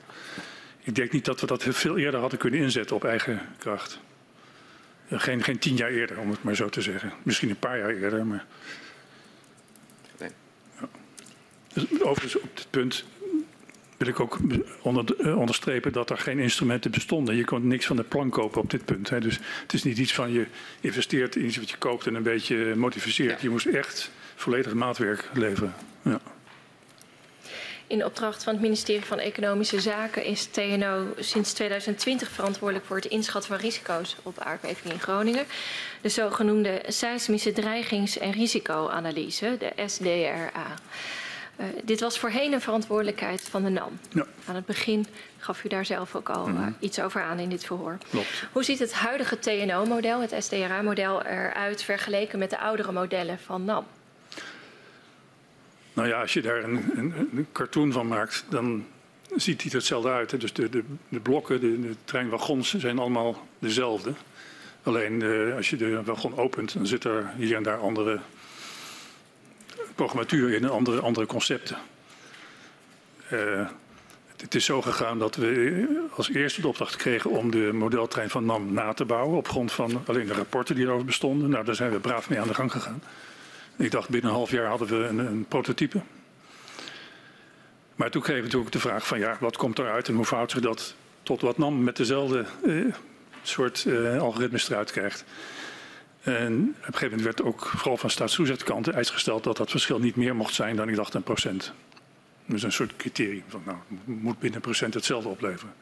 Ik 0.81 0.95
denk 0.95 1.13
niet 1.13 1.25
dat 1.25 1.41
we 1.41 1.47
dat 1.47 1.65
veel 1.69 1.99
eerder 1.99 2.21
hadden 2.21 2.39
kunnen 2.39 2.61
inzetten 2.61 2.97
op 2.97 3.05
eigen 3.05 3.41
kracht. 3.59 4.01
Geen, 5.11 5.43
geen 5.43 5.59
tien 5.59 5.77
jaar 5.77 5.91
eerder, 5.91 6.19
om 6.19 6.31
het 6.31 6.43
maar 6.43 6.57
zo 6.57 6.69
te 6.69 6.83
zeggen. 6.83 7.13
Misschien 7.23 7.51
een 7.51 7.59
paar 7.59 7.79
jaar 7.79 7.91
eerder, 7.91 8.27
maar... 8.27 8.45
Nee. 10.19 10.31
Ja. 10.81 10.89
Dus 11.73 12.03
overigens 12.03 12.37
op 12.37 12.57
dit 12.57 12.67
punt 12.71 13.05
wil 14.05 14.13
ik 14.13 14.21
ook 14.21 14.39
onder, 14.83 15.05
uh, 15.19 15.39
onderstrepen 15.39 15.93
dat 15.93 16.11
er 16.11 16.19
geen 16.19 16.39
instrumenten 16.39 16.91
bestonden. 16.91 17.37
Je 17.37 17.45
kon 17.45 17.67
niks 17.67 17.87
van 17.87 17.97
de 17.97 18.03
plank 18.03 18.33
kopen 18.33 18.61
op 18.61 18.71
dit 18.71 18.85
punt. 18.85 19.11
Hè. 19.11 19.21
Dus 19.21 19.39
het 19.63 19.73
is 19.73 19.83
niet 19.83 19.99
iets 19.99 20.15
van 20.15 20.33
je 20.33 20.47
investeert 20.81 21.37
in 21.37 21.45
iets 21.45 21.57
wat 21.57 21.71
je 21.71 21.77
koopt 21.77 22.07
en 22.07 22.15
een 22.15 22.23
beetje 22.23 22.75
modificeert. 22.75 23.31
Ja. 23.31 23.39
Je 23.41 23.51
moest 23.51 23.67
echt 23.67 24.11
volledig 24.35 24.75
maatwerk 24.75 25.31
leveren. 25.33 25.75
Ja. 26.03 26.21
In 27.87 28.05
opdracht 28.05 28.43
van 28.43 28.53
het 28.53 28.63
ministerie 28.63 29.05
van 29.05 29.19
Economische 29.19 29.81
Zaken 29.81 30.25
is 30.25 30.45
TNO 30.45 31.07
sinds 31.19 31.53
2020 31.53 32.29
verantwoordelijk 32.31 32.87
voor 32.87 32.97
het 32.97 33.05
inschatten 33.05 33.51
van 33.51 33.61
risico's 33.61 34.17
op 34.23 34.39
aardbevingen 34.39 34.93
in 34.93 35.01
Groningen. 35.01 35.45
De 36.01 36.09
zogenoemde 36.09 36.83
seismische 36.87 37.53
dreigings- 37.53 38.19
en 38.19 38.33
risicoanalyse, 38.33 39.57
de 39.59 39.73
SDRA. 39.87 40.75
Uh, 41.63 41.69
dit 41.85 42.01
was 42.01 42.19
voorheen 42.19 42.53
een 42.53 42.61
verantwoordelijkheid 42.61 43.41
van 43.41 43.63
de 43.63 43.69
NAM. 43.69 43.99
Ja. 44.09 44.27
Aan 44.47 44.55
het 44.55 44.67
begin 44.67 45.07
gaf 45.39 45.65
u 45.65 45.69
daar 45.69 45.85
zelf 45.85 46.15
ook 46.15 46.29
al 46.29 46.47
mm 46.47 46.57
-hmm. 46.57 46.69
uh, 46.69 46.75
iets 46.79 47.01
over 47.01 47.23
aan 47.23 47.39
in 47.39 47.49
dit 47.49 47.65
verhoor. 47.65 47.99
Klopt. 48.11 48.47
Hoe 48.53 48.63
ziet 48.63 48.79
het 48.79 48.93
huidige 48.93 49.39
TNO-model, 49.39 50.21
het 50.21 50.35
SDRA-model, 50.39 51.23
eruit 51.23 51.83
vergeleken 51.83 52.39
met 52.39 52.51
de 52.51 52.59
oudere 52.59 52.93
modellen 52.93 53.39
van 53.39 53.65
NAM? 53.65 53.87
Nou 55.93 56.09
ja, 56.09 56.21
als 56.21 56.33
je 56.33 56.43
daar 56.43 56.65
een, 56.65 56.91
een, 56.95 57.15
een 57.35 57.47
cartoon 57.53 57.93
van 57.93 58.09
maakt, 58.09 58.45
dan 58.49 58.87
ziet 59.37 59.63
hij 59.63 59.71
hetzelfde 59.75 60.11
uit. 60.11 60.31
Hè. 60.31 60.39
Dus 60.39 60.53
de, 60.53 60.69
de, 60.69 60.83
de 61.09 61.21
blokken, 61.21 61.61
de, 61.61 61.81
de, 61.81 61.95
treinwagons 62.05 62.75
zijn 62.75 62.99
allemaal 62.99 63.47
dezelfde. 63.59 64.13
Alleen 64.83 65.21
uh, 65.21 65.57
als 65.57 65.71
je 65.71 65.77
de 65.77 66.03
wagon 66.03 66.37
opent, 66.37 66.75
dan 66.75 66.87
zit 66.87 67.05
er 67.05 67.33
hier 67.37 67.57
en 67.57 67.63
daar 67.63 67.79
andere 67.79 68.21
programmatuur 69.95 70.55
in 70.55 70.69
andere, 70.69 71.01
andere 71.01 71.27
concepten. 71.27 71.77
Uh, 73.33 73.69
het 74.37 74.55
is 74.55 74.65
zo 74.65 74.83
gegaan 74.83 75.19
dat 75.19 75.37
we 75.37 76.07
als 76.17 76.31
eerste 76.31 76.61
de 76.61 76.69
opdracht 76.69 76.97
kregen 76.97 77.31
om 77.31 77.51
de 77.51 77.71
modeltrein 77.73 78.31
van 78.31 78.45
NAM 78.45 78.73
na 78.73 78.93
te 78.93 79.05
bouwen. 79.05 79.37
Op 79.37 79.49
grond 79.49 79.73
van 79.73 80.03
alleen 80.07 80.27
de 80.27 80.33
rapporten 80.33 80.75
die 80.75 80.85
erover 80.85 81.05
bestonden. 81.05 81.51
Nou, 81.51 81.65
daar 81.65 81.75
zijn 81.75 81.91
we 81.91 81.99
braaf 81.99 82.29
mee 82.29 82.41
aan 82.41 82.49
de 82.49 82.55
gang 82.55 82.73
gegaan. 82.73 83.03
Ik 83.77 83.91
dacht 83.91 84.09
binnen 84.09 84.31
een 84.31 84.37
half 84.37 84.51
jaar 84.51 84.67
hadden 84.67 84.89
we 84.89 85.07
een, 85.07 85.19
een 85.19 85.45
prototype. 85.49 86.01
Maar 87.95 88.11
toen 88.11 88.23
kregen 88.23 88.41
we 88.41 88.47
natuurlijk 88.47 88.73
de 88.73 88.81
vraag 88.81 89.07
van 89.07 89.19
ja, 89.19 89.37
wat 89.41 89.57
komt 89.57 89.79
eruit 89.79 90.09
en 90.09 90.15
hoe 90.15 90.25
verhoudt 90.25 90.51
zich 90.51 90.61
dat 90.61 90.95
tot 91.23 91.41
wat 91.41 91.59
NAM 91.59 91.85
met 91.85 91.97
dezelfde 91.97 92.45
uh, 92.65 92.95
soort 93.43 93.85
uh, 93.85 94.21
algoritmes 94.21 94.71
eruit 94.71 94.91
krijgt. 94.91 95.25
En 96.23 96.55
op 96.55 96.87
een 96.87 96.95
gegeven 96.95 97.09
moment 97.09 97.23
werd 97.23 97.43
ook 97.43 97.67
vooral 97.67 97.97
van 97.97 98.11
staatstoezichtkant 98.11 98.89
eis 98.89 99.11
gesteld 99.11 99.45
dat 99.45 99.57
dat 99.57 99.71
verschil 99.71 99.99
niet 99.99 100.17
meer 100.17 100.37
mocht 100.37 100.55
zijn 100.55 100.77
dan 100.77 100.89
ik 100.89 100.97
dacht 100.97 101.15
een 101.15 101.23
procent. 101.23 101.73
Dus 102.47 102.63
een 102.63 102.73
soort 102.73 102.97
criterium 102.97 103.45
van 103.49 103.63
nou, 103.65 103.79
moet 104.05 104.39
binnen 104.39 104.55
een 104.57 104.65
procent 104.65 104.95
hetzelfde 104.95 105.29
opleveren. 105.29 105.75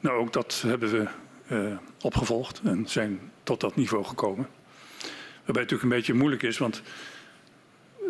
Nou, 0.00 0.18
ook 0.18 0.32
dat 0.32 0.62
hebben 0.66 0.90
we 0.90 1.06
uh, 1.50 1.76
opgevolgd 2.00 2.60
en 2.64 2.88
zijn 2.88 3.20
tot 3.42 3.60
dat 3.60 3.76
niveau 3.76 4.04
gekomen. 4.04 4.48
Waarbij 5.44 5.62
het 5.62 5.70
natuurlijk 5.70 5.82
een 5.82 5.88
beetje 5.88 6.14
moeilijk 6.14 6.42
is, 6.42 6.58
want 6.58 6.82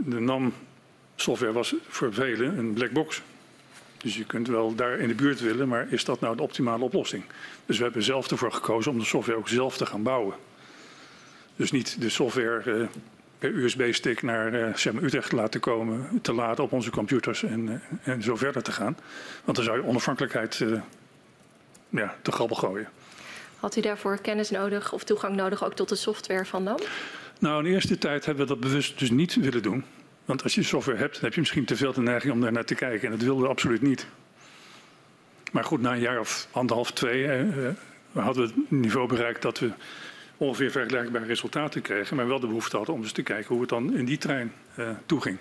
de 0.04 0.20
NAM-software 0.20 1.52
was 1.52 1.74
voor 1.88 2.14
velen 2.14 2.58
een 2.58 2.72
black 2.72 2.90
box. 2.90 3.22
Dus 3.96 4.16
je 4.16 4.24
kunt 4.24 4.48
wel 4.48 4.74
daar 4.74 4.98
in 4.98 5.08
de 5.08 5.14
buurt 5.14 5.40
willen, 5.40 5.68
maar 5.68 5.86
is 5.90 6.04
dat 6.04 6.20
nou 6.20 6.36
de 6.36 6.42
optimale 6.42 6.84
oplossing? 6.84 7.24
Dus 7.66 7.76
we 7.78 7.84
hebben 7.84 8.02
zelf 8.02 8.30
ervoor 8.30 8.52
gekozen 8.52 8.92
om 8.92 8.98
de 8.98 9.04
software 9.04 9.38
ook 9.38 9.48
zelf 9.48 9.76
te 9.76 9.86
gaan 9.86 10.02
bouwen. 10.02 10.34
Dus 11.56 11.70
niet 11.70 12.00
de 12.00 12.08
software 12.08 12.62
uh, 12.66 12.86
per 13.38 13.54
USB-stick 13.54 14.22
naar 14.22 14.54
uh, 14.54 14.74
zeg 14.74 14.92
maar 14.92 15.02
Utrecht 15.02 15.32
laten 15.32 15.60
komen, 15.60 16.20
te 16.22 16.32
laden 16.32 16.64
op 16.64 16.72
onze 16.72 16.90
computers 16.90 17.42
en, 17.42 17.68
uh, 17.68 18.08
en 18.14 18.22
zo 18.22 18.36
verder 18.36 18.62
te 18.62 18.72
gaan. 18.72 18.96
Want 19.44 19.56
dan 19.56 19.66
zou 19.66 19.78
je 19.78 19.84
onafhankelijkheid 19.84 20.64
ja, 21.88 22.16
te 22.22 22.32
grabbel 22.32 22.56
gooien. 22.56 22.88
Had 23.60 23.76
u 23.76 23.80
daarvoor 23.80 24.18
kennis 24.18 24.50
nodig 24.50 24.92
of 24.92 25.04
toegang 25.04 25.36
nodig 25.36 25.64
ook 25.64 25.74
tot 25.74 25.88
de 25.88 25.94
software 25.94 26.44
van 26.44 26.62
NAM? 26.62 26.78
Nou, 27.38 27.58
in 27.58 27.64
de 27.64 27.70
eerste 27.70 27.98
tijd 27.98 28.24
hebben 28.24 28.46
we 28.46 28.52
dat 28.52 28.60
bewust 28.60 28.98
dus 28.98 29.10
niet 29.10 29.34
willen 29.34 29.62
doen. 29.62 29.84
Want 30.24 30.42
als 30.42 30.54
je 30.54 30.62
software 30.62 30.98
hebt, 30.98 31.14
dan 31.14 31.24
heb 31.24 31.34
je 31.34 31.40
misschien 31.40 31.64
te 31.64 31.76
veel 31.76 31.92
de 31.92 32.00
neiging 32.00 32.32
om 32.32 32.40
daar 32.40 32.52
naar 32.52 32.64
te 32.64 32.74
kijken. 32.74 33.04
En 33.04 33.10
dat 33.10 33.22
wilden 33.22 33.42
we 33.42 33.48
absoluut 33.48 33.82
niet. 33.82 34.06
Maar 35.52 35.64
goed, 35.64 35.80
na 35.80 35.92
een 35.92 36.00
jaar 36.00 36.20
of 36.20 36.48
anderhalf, 36.50 36.90
twee, 36.90 37.26
eh, 37.26 37.68
hadden 38.12 38.46
we 38.46 38.52
het 38.54 38.70
niveau 38.70 39.08
bereikt 39.08 39.42
dat 39.42 39.58
we 39.58 39.70
ongeveer 40.36 40.70
vergelijkbare 40.70 41.24
resultaten 41.24 41.82
kregen. 41.82 42.16
Maar 42.16 42.26
wel 42.26 42.40
de 42.40 42.46
behoefte 42.46 42.76
hadden 42.76 42.94
om 42.94 43.02
eens 43.02 43.12
te 43.12 43.22
kijken 43.22 43.48
hoe 43.48 43.60
het 43.60 43.68
dan 43.68 43.94
in 43.96 44.04
die 44.04 44.18
trein 44.18 44.52
uh, 44.78 44.90
toeging. 45.06 45.38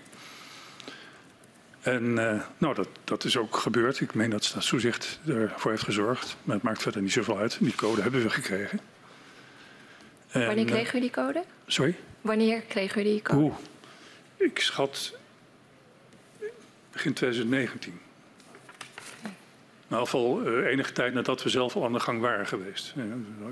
En 1.81 2.03
uh, 2.03 2.41
nou, 2.57 2.75
dat, 2.75 2.87
dat 3.03 3.23
is 3.23 3.37
ook 3.37 3.57
gebeurd. 3.57 3.99
Ik 3.99 4.13
meen 4.13 4.29
dat 4.29 4.43
Staatstoezicht 4.43 5.19
ervoor 5.27 5.71
heeft 5.71 5.83
gezorgd. 5.83 6.37
Maar 6.43 6.55
het 6.55 6.63
maakt 6.63 6.81
verder 6.81 7.01
niet 7.01 7.11
zoveel 7.11 7.37
uit. 7.37 7.57
Die 7.59 7.75
code 7.75 8.01
hebben 8.01 8.21
we 8.21 8.29
gekregen. 8.29 8.79
En, 10.29 10.45
Wanneer 10.45 10.65
kreeg 10.65 10.93
u 10.93 10.99
die 10.99 11.11
code? 11.11 11.43
Sorry? 11.67 11.95
Wanneer 12.21 12.61
kreeg 12.61 12.95
u 12.95 13.03
die 13.03 13.21
code? 13.21 13.41
Oeh, 13.41 13.55
ik 14.35 14.59
schat 14.59 15.17
begin 16.91 17.13
2019. 17.13 17.99
Ieder 19.83 20.05
geval 20.05 20.47
uh, 20.47 20.65
enige 20.65 20.91
tijd 20.91 21.13
nadat 21.13 21.43
we 21.43 21.49
zelf 21.49 21.75
al 21.75 21.85
aan 21.85 21.93
de 21.93 21.99
gang 21.99 22.21
waren 22.21 22.47
geweest. 22.47 22.93
Ja, 22.95 23.03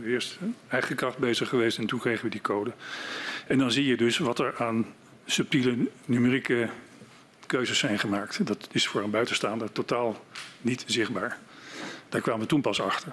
eerst 0.06 0.40
eigen 0.68 0.96
kracht 0.96 1.18
bezig 1.18 1.50
geweest 1.50 1.78
en 1.78 1.86
toen 1.86 2.00
kregen 2.00 2.24
we 2.24 2.30
die 2.30 2.42
code. 2.42 2.72
En 3.48 3.58
dan 3.58 3.72
zie 3.72 3.86
je 3.86 3.98
dus 3.98 4.18
wat 4.18 4.40
er 4.40 4.56
aan 4.58 4.86
subtiele 5.26 5.88
numerieke 6.06 6.70
keuzes 7.46 7.80
zijn 7.80 8.00
gemaakt. 8.00 8.46
Dat 8.48 8.68
is 8.72 8.88
voor 8.88 9.04
een 9.04 9.10
buitenstaander 9.10 9.72
totaal 9.72 10.26
niet 10.62 10.84
zichtbaar. 10.88 11.38
Daar 12.10 12.22
kwamen 12.22 12.42
we 12.42 12.48
toen 12.48 12.62
pas 12.62 12.82
achter. 12.82 13.12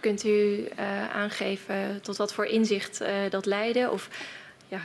Kunt 0.00 0.24
u 0.24 0.68
uh, 0.78 1.10
aangeven 1.10 2.00
tot 2.02 2.16
wat 2.16 2.34
voor 2.34 2.46
inzicht 2.46 3.02
uh, 3.02 3.08
dat 3.30 3.46
leidde? 3.46 3.90
Of 3.90 4.08
ja, 4.68 4.80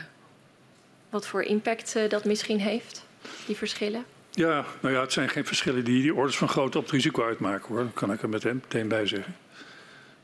wat 1.10 1.26
voor 1.26 1.42
impact 1.42 1.96
uh, 1.96 2.08
dat 2.08 2.24
misschien 2.24 2.60
heeft, 2.60 3.04
die 3.46 3.56
verschillen? 3.56 4.04
Ja, 4.30 4.64
nou 4.80 4.94
ja, 4.94 5.00
het 5.00 5.12
zijn 5.12 5.28
geen 5.28 5.46
verschillen 5.46 5.84
die 5.84 6.02
die 6.02 6.14
orders 6.14 6.36
van 6.36 6.48
grootte 6.48 6.78
op 6.78 6.84
het 6.84 6.92
risico 6.92 7.24
uitmaken 7.24 7.68
hoor. 7.68 7.84
Dat 7.84 7.94
kan 7.94 8.12
ik 8.12 8.22
er 8.22 8.28
meteen, 8.28 8.54
meteen 8.54 8.88
bij 8.88 9.06
zeggen. 9.06 9.36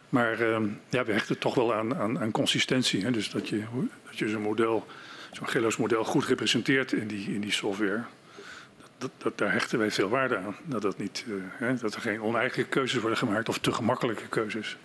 Maar 0.08 0.40
uh, 0.40 0.58
ja, 0.88 1.04
we 1.04 1.12
hechten 1.12 1.38
toch 1.38 1.54
wel 1.54 1.74
aan, 1.74 2.18
aan, 2.18 2.30
consistentie. 2.30 3.04
Hè? 3.04 3.10
Dus 3.10 3.30
dat 3.30 3.48
je, 3.48 3.62
dat 4.06 4.18
je 4.18 4.28
zo'n 4.28 4.42
model, 4.42 4.86
zo'n 5.32 5.48
Gelos 5.48 5.76
model 5.76 6.04
goed 6.04 6.24
representeert 6.24 6.92
in 6.92 7.06
die, 7.06 7.34
in 7.34 7.40
die 7.40 7.52
software. 7.52 8.02
Dat, 8.98 9.10
dat, 9.18 9.38
daar 9.38 9.52
hechten 9.52 9.78
wij 9.78 9.90
veel 9.90 10.08
waarde 10.08 10.36
aan. 10.36 10.56
Dat, 10.64 10.82
dat, 10.82 10.98
niet, 10.98 11.24
uh, 11.28 11.34
hè, 11.50 11.74
dat 11.74 11.94
er 11.94 12.00
geen 12.00 12.22
oneigenlijke 12.22 12.72
keuzes 12.72 13.00
worden 13.00 13.18
gemaakt 13.18 13.48
of 13.48 13.58
te 13.58 13.72
gemakkelijke 13.72 14.28
keuzes. 14.28 14.76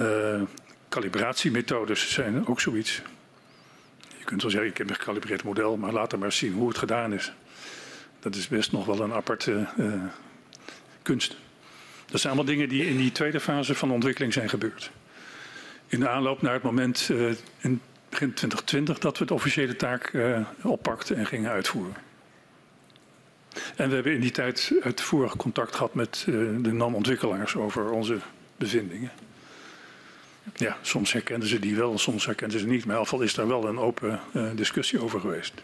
Uh, 0.00 0.42
calibratiemethodes 0.88 2.12
zijn 2.12 2.46
ook 2.46 2.60
zoiets. 2.60 3.02
Je 4.18 4.24
kunt 4.24 4.42
wel 4.42 4.50
zeggen, 4.50 4.70
ik 4.70 4.78
heb 4.78 4.88
een 4.88 4.94
gecalibreerd 4.94 5.44
model, 5.44 5.76
maar 5.76 5.92
laat 5.92 6.12
er 6.12 6.18
maar 6.18 6.32
zien 6.32 6.52
hoe 6.52 6.68
het 6.68 6.78
gedaan 6.78 7.12
is. 7.12 7.32
Dat 8.24 8.34
is 8.34 8.48
best 8.48 8.72
nog 8.72 8.86
wel 8.86 9.00
een 9.00 9.12
aparte 9.12 9.66
uh, 9.78 10.02
kunst. 11.02 11.36
Dat 12.06 12.20
zijn 12.20 12.32
allemaal 12.32 12.52
dingen 12.54 12.68
die 12.68 12.86
in 12.86 12.96
die 12.96 13.12
tweede 13.12 13.40
fase 13.40 13.74
van 13.74 13.88
de 13.88 13.94
ontwikkeling 13.94 14.32
zijn 14.32 14.48
gebeurd. 14.48 14.90
In 15.86 16.00
de 16.00 16.08
aanloop 16.08 16.42
naar 16.42 16.52
het 16.52 16.62
moment 16.62 17.08
uh, 17.10 17.32
in 17.58 17.80
begin 18.08 18.34
2020 18.34 18.98
dat 18.98 19.18
we 19.18 19.24
de 19.24 19.34
officiële 19.34 19.76
taak 19.76 20.12
uh, 20.12 20.46
oppakten 20.62 21.16
en 21.16 21.26
gingen 21.26 21.50
uitvoeren. 21.50 21.94
En 23.76 23.88
we 23.88 23.94
hebben 23.94 24.12
in 24.12 24.20
die 24.20 24.30
tijd 24.30 24.72
uitvoerig 24.82 25.36
contact 25.36 25.74
gehad 25.74 25.94
met 25.94 26.22
de 26.26 26.72
NAM-ontwikkelaars 26.72 27.56
over 27.56 27.90
onze 27.90 28.18
bevindingen. 28.56 29.10
Ja, 30.54 30.76
soms 30.82 31.12
herkenden 31.12 31.48
ze 31.48 31.58
die 31.58 31.76
wel, 31.76 31.98
soms 31.98 32.26
herkenden 32.26 32.58
ze 32.58 32.66
niet. 32.66 32.84
Maar 32.84 32.94
in 32.94 33.00
ieder 33.00 33.04
geval 33.04 33.20
is 33.20 33.34
daar 33.34 33.48
wel 33.48 33.68
een 33.68 33.78
open 33.78 34.20
discussie 34.54 35.00
over 35.00 35.20
geweest. 35.20 35.62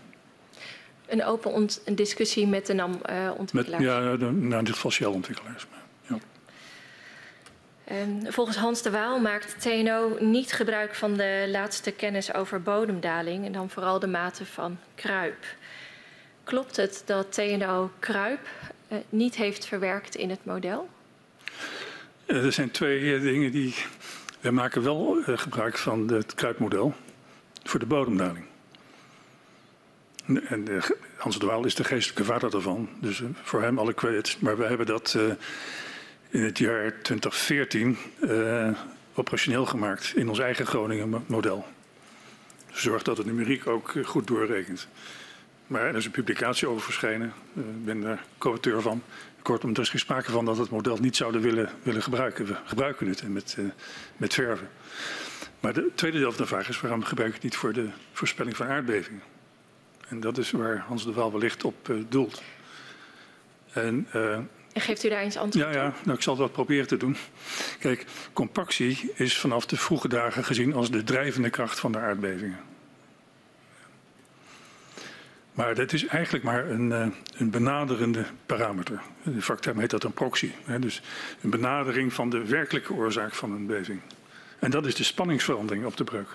Een 1.11 1.24
open 1.24 1.69
een 1.85 1.95
discussie 1.95 2.47
met 2.47 2.66
de 2.66 2.74
NAM-ontwikkelaars? 2.74 3.82
Uh, 3.82 3.89
ja, 3.89 4.16
de, 4.16 4.31
nou, 4.31 4.59
in 4.59 4.65
dit 4.65 4.74
geval 4.74 4.91
Shell-ontwikkelaars. 4.91 5.66
Ja. 6.07 6.19
Um, 7.93 8.32
volgens 8.32 8.57
Hans 8.57 8.82
de 8.82 8.91
Waal 8.91 9.20
maakt 9.20 9.61
TNO 9.61 10.16
niet 10.20 10.53
gebruik 10.53 10.95
van 10.95 11.15
de 11.15 11.49
laatste 11.49 11.91
kennis 11.91 12.35
over 12.35 12.62
bodemdaling 12.62 13.45
en 13.45 13.53
dan 13.53 13.70
vooral 13.70 13.99
de 13.99 14.07
mate 14.07 14.47
van 14.47 14.78
kruip. 14.95 15.45
Klopt 16.45 16.77
het 16.77 17.03
dat 17.07 17.32
TNO 17.32 17.91
kruip 17.99 18.49
uh, 18.93 18.99
niet 19.09 19.37
heeft 19.37 19.66
verwerkt 19.66 20.15
in 20.15 20.31
het 20.31 20.45
model? 20.45 20.89
er 22.27 22.53
zijn 22.53 22.70
twee 22.70 23.20
dingen 23.20 23.53
die 23.53 23.74
wij 24.41 24.53
maken 24.53 24.82
wel 24.82 25.16
gebruik 25.27 25.78
van 25.78 26.09
het 26.12 26.35
kruipmodel 26.35 26.95
voor 27.62 27.81
de 27.81 27.87
bodemdaling. 27.87 28.49
En 30.36 30.70
uh, 30.70 30.82
Hans 31.16 31.39
de 31.39 31.47
Waal 31.47 31.65
is 31.65 31.74
de 31.74 31.85
geestelijke 31.85 32.24
vader 32.24 32.51
daarvan, 32.51 32.89
dus 33.01 33.20
uh, 33.20 33.28
voor 33.43 33.62
hem 33.62 33.78
alle 33.78 33.94
credits. 33.94 34.39
Maar 34.39 34.59
we 34.59 34.65
hebben 34.65 34.86
dat 34.86 35.19
in 36.31 36.43
het 36.43 36.59
jaar 36.59 37.02
2014 37.02 37.97
operationeel 39.15 39.66
gemaakt 39.66 40.12
in 40.15 40.28
ons 40.28 40.39
eigen 40.39 40.66
Groningen 40.66 41.24
model. 41.27 41.66
Zorg 42.73 43.02
dat 43.02 43.16
het 43.16 43.27
numeriek 43.27 43.66
ook 43.66 43.93
goed 44.05 44.27
doorrekent. 44.27 44.89
Maar 45.66 45.82
er 45.82 45.97
is 45.97 46.05
een 46.05 46.11
publicatie 46.11 46.69
over 46.69 46.82
verschenen. 46.82 47.32
Ik 47.55 47.85
ben 47.85 48.01
daar 48.01 48.24
co-auteur 48.39 48.82
van. 48.82 49.02
Kortom, 49.43 49.70
er 49.70 49.81
is 49.81 49.89
geen 49.89 50.01
sprake 50.01 50.31
van 50.31 50.44
dat 50.44 50.57
we 50.57 50.62
het 50.62 50.70
model 50.70 50.97
niet 50.97 51.16
zouden 51.16 51.40
willen, 51.40 51.70
willen 51.82 52.02
gebruiken. 52.02 52.47
We 52.47 52.57
gebruiken 52.65 53.07
het 53.09 53.28
met, 53.28 53.57
uh, 53.59 53.65
met 54.16 54.35
verven. 54.35 54.69
Maar 55.61 55.73
de 55.73 55.90
tweede 55.94 56.19
deel 56.19 56.32
van 56.32 56.43
de 56.43 56.48
vraag 56.48 56.69
is 56.69 56.81
waarom 56.81 57.05
gebruik 57.05 57.28
je 57.28 57.35
het 57.35 57.44
niet 57.44 57.57
voor 57.57 57.73
de 57.73 57.89
voorspelling 58.12 58.57
van 58.57 58.66
aardbevingen? 58.66 59.23
En 60.11 60.20
dat 60.20 60.39
is 60.39 60.51
waar 60.51 60.78
Hans 60.78 61.05
de 61.05 61.12
Waal 61.12 61.32
wellicht 61.32 61.65
op 61.65 61.89
uh, 61.89 61.97
doelt. 62.09 62.43
En, 63.73 64.07
uh, 64.15 64.32
en, 64.32 64.49
geeft 64.73 65.05
u 65.05 65.09
daar 65.09 65.23
eens 65.23 65.37
antwoord 65.37 65.66
op? 65.66 65.73
Ja, 65.73 65.82
ja 65.82 65.93
nou, 66.05 66.16
ik 66.16 66.23
zal 66.23 66.37
dat 66.37 66.53
proberen 66.53 66.87
te 66.87 66.97
doen. 66.97 67.16
Kijk, 67.78 68.07
compactie 68.32 69.12
is 69.15 69.39
vanaf 69.39 69.66
de 69.66 69.77
vroege 69.77 70.09
dagen 70.09 70.45
gezien 70.45 70.74
als 70.74 70.91
de 70.91 71.03
drijvende 71.03 71.51
kracht 71.51 71.81
van 71.81 71.93
de 71.93 71.99
aardbevingen. 71.99 72.59
Maar 75.53 75.74
dat 75.74 75.93
is 75.93 76.07
eigenlijk 76.07 76.45
maar 76.45 76.70
een, 76.70 76.91
uh, 76.91 77.07
een 77.37 77.51
benaderende 77.51 78.24
parameter. 78.47 79.01
De 79.23 79.43
vakterm 79.43 79.78
heet 79.78 79.91
dat 79.91 80.05
een 80.05 80.12
proxy. 80.12 80.53
Hè, 80.65 80.78
dus 80.78 81.03
een 81.41 81.51
benadering 81.51 82.12
van 82.12 82.31
de 82.31 82.45
werkelijke 82.45 82.93
oorzaak 82.93 83.35
van 83.35 83.53
een 83.53 83.66
beving. 83.66 84.01
En 84.59 84.70
dat 84.70 84.87
is 84.87 84.95
de 84.95 85.05
spanningsverandering 85.05 85.85
op 85.85 85.97
de 85.97 86.05
breuk. 86.05 86.28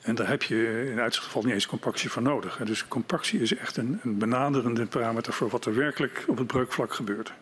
En 0.00 0.14
daar 0.14 0.28
heb 0.28 0.42
je 0.42 0.90
in 0.90 1.00
uitzichtgeval 1.00 1.42
niet 1.42 1.52
eens 1.52 1.66
compactie 1.66 2.10
voor 2.10 2.22
nodig. 2.22 2.56
Dus 2.64 2.88
compactie 2.88 3.40
is 3.40 3.56
echt 3.56 3.76
een, 3.76 4.00
een 4.02 4.18
benaderende 4.18 4.86
parameter 4.86 5.32
voor 5.32 5.48
wat 5.48 5.64
er 5.64 5.74
werkelijk 5.74 6.24
op 6.26 6.38
het 6.38 6.46
breukvlak 6.46 6.94
gebeurt. 6.94 7.32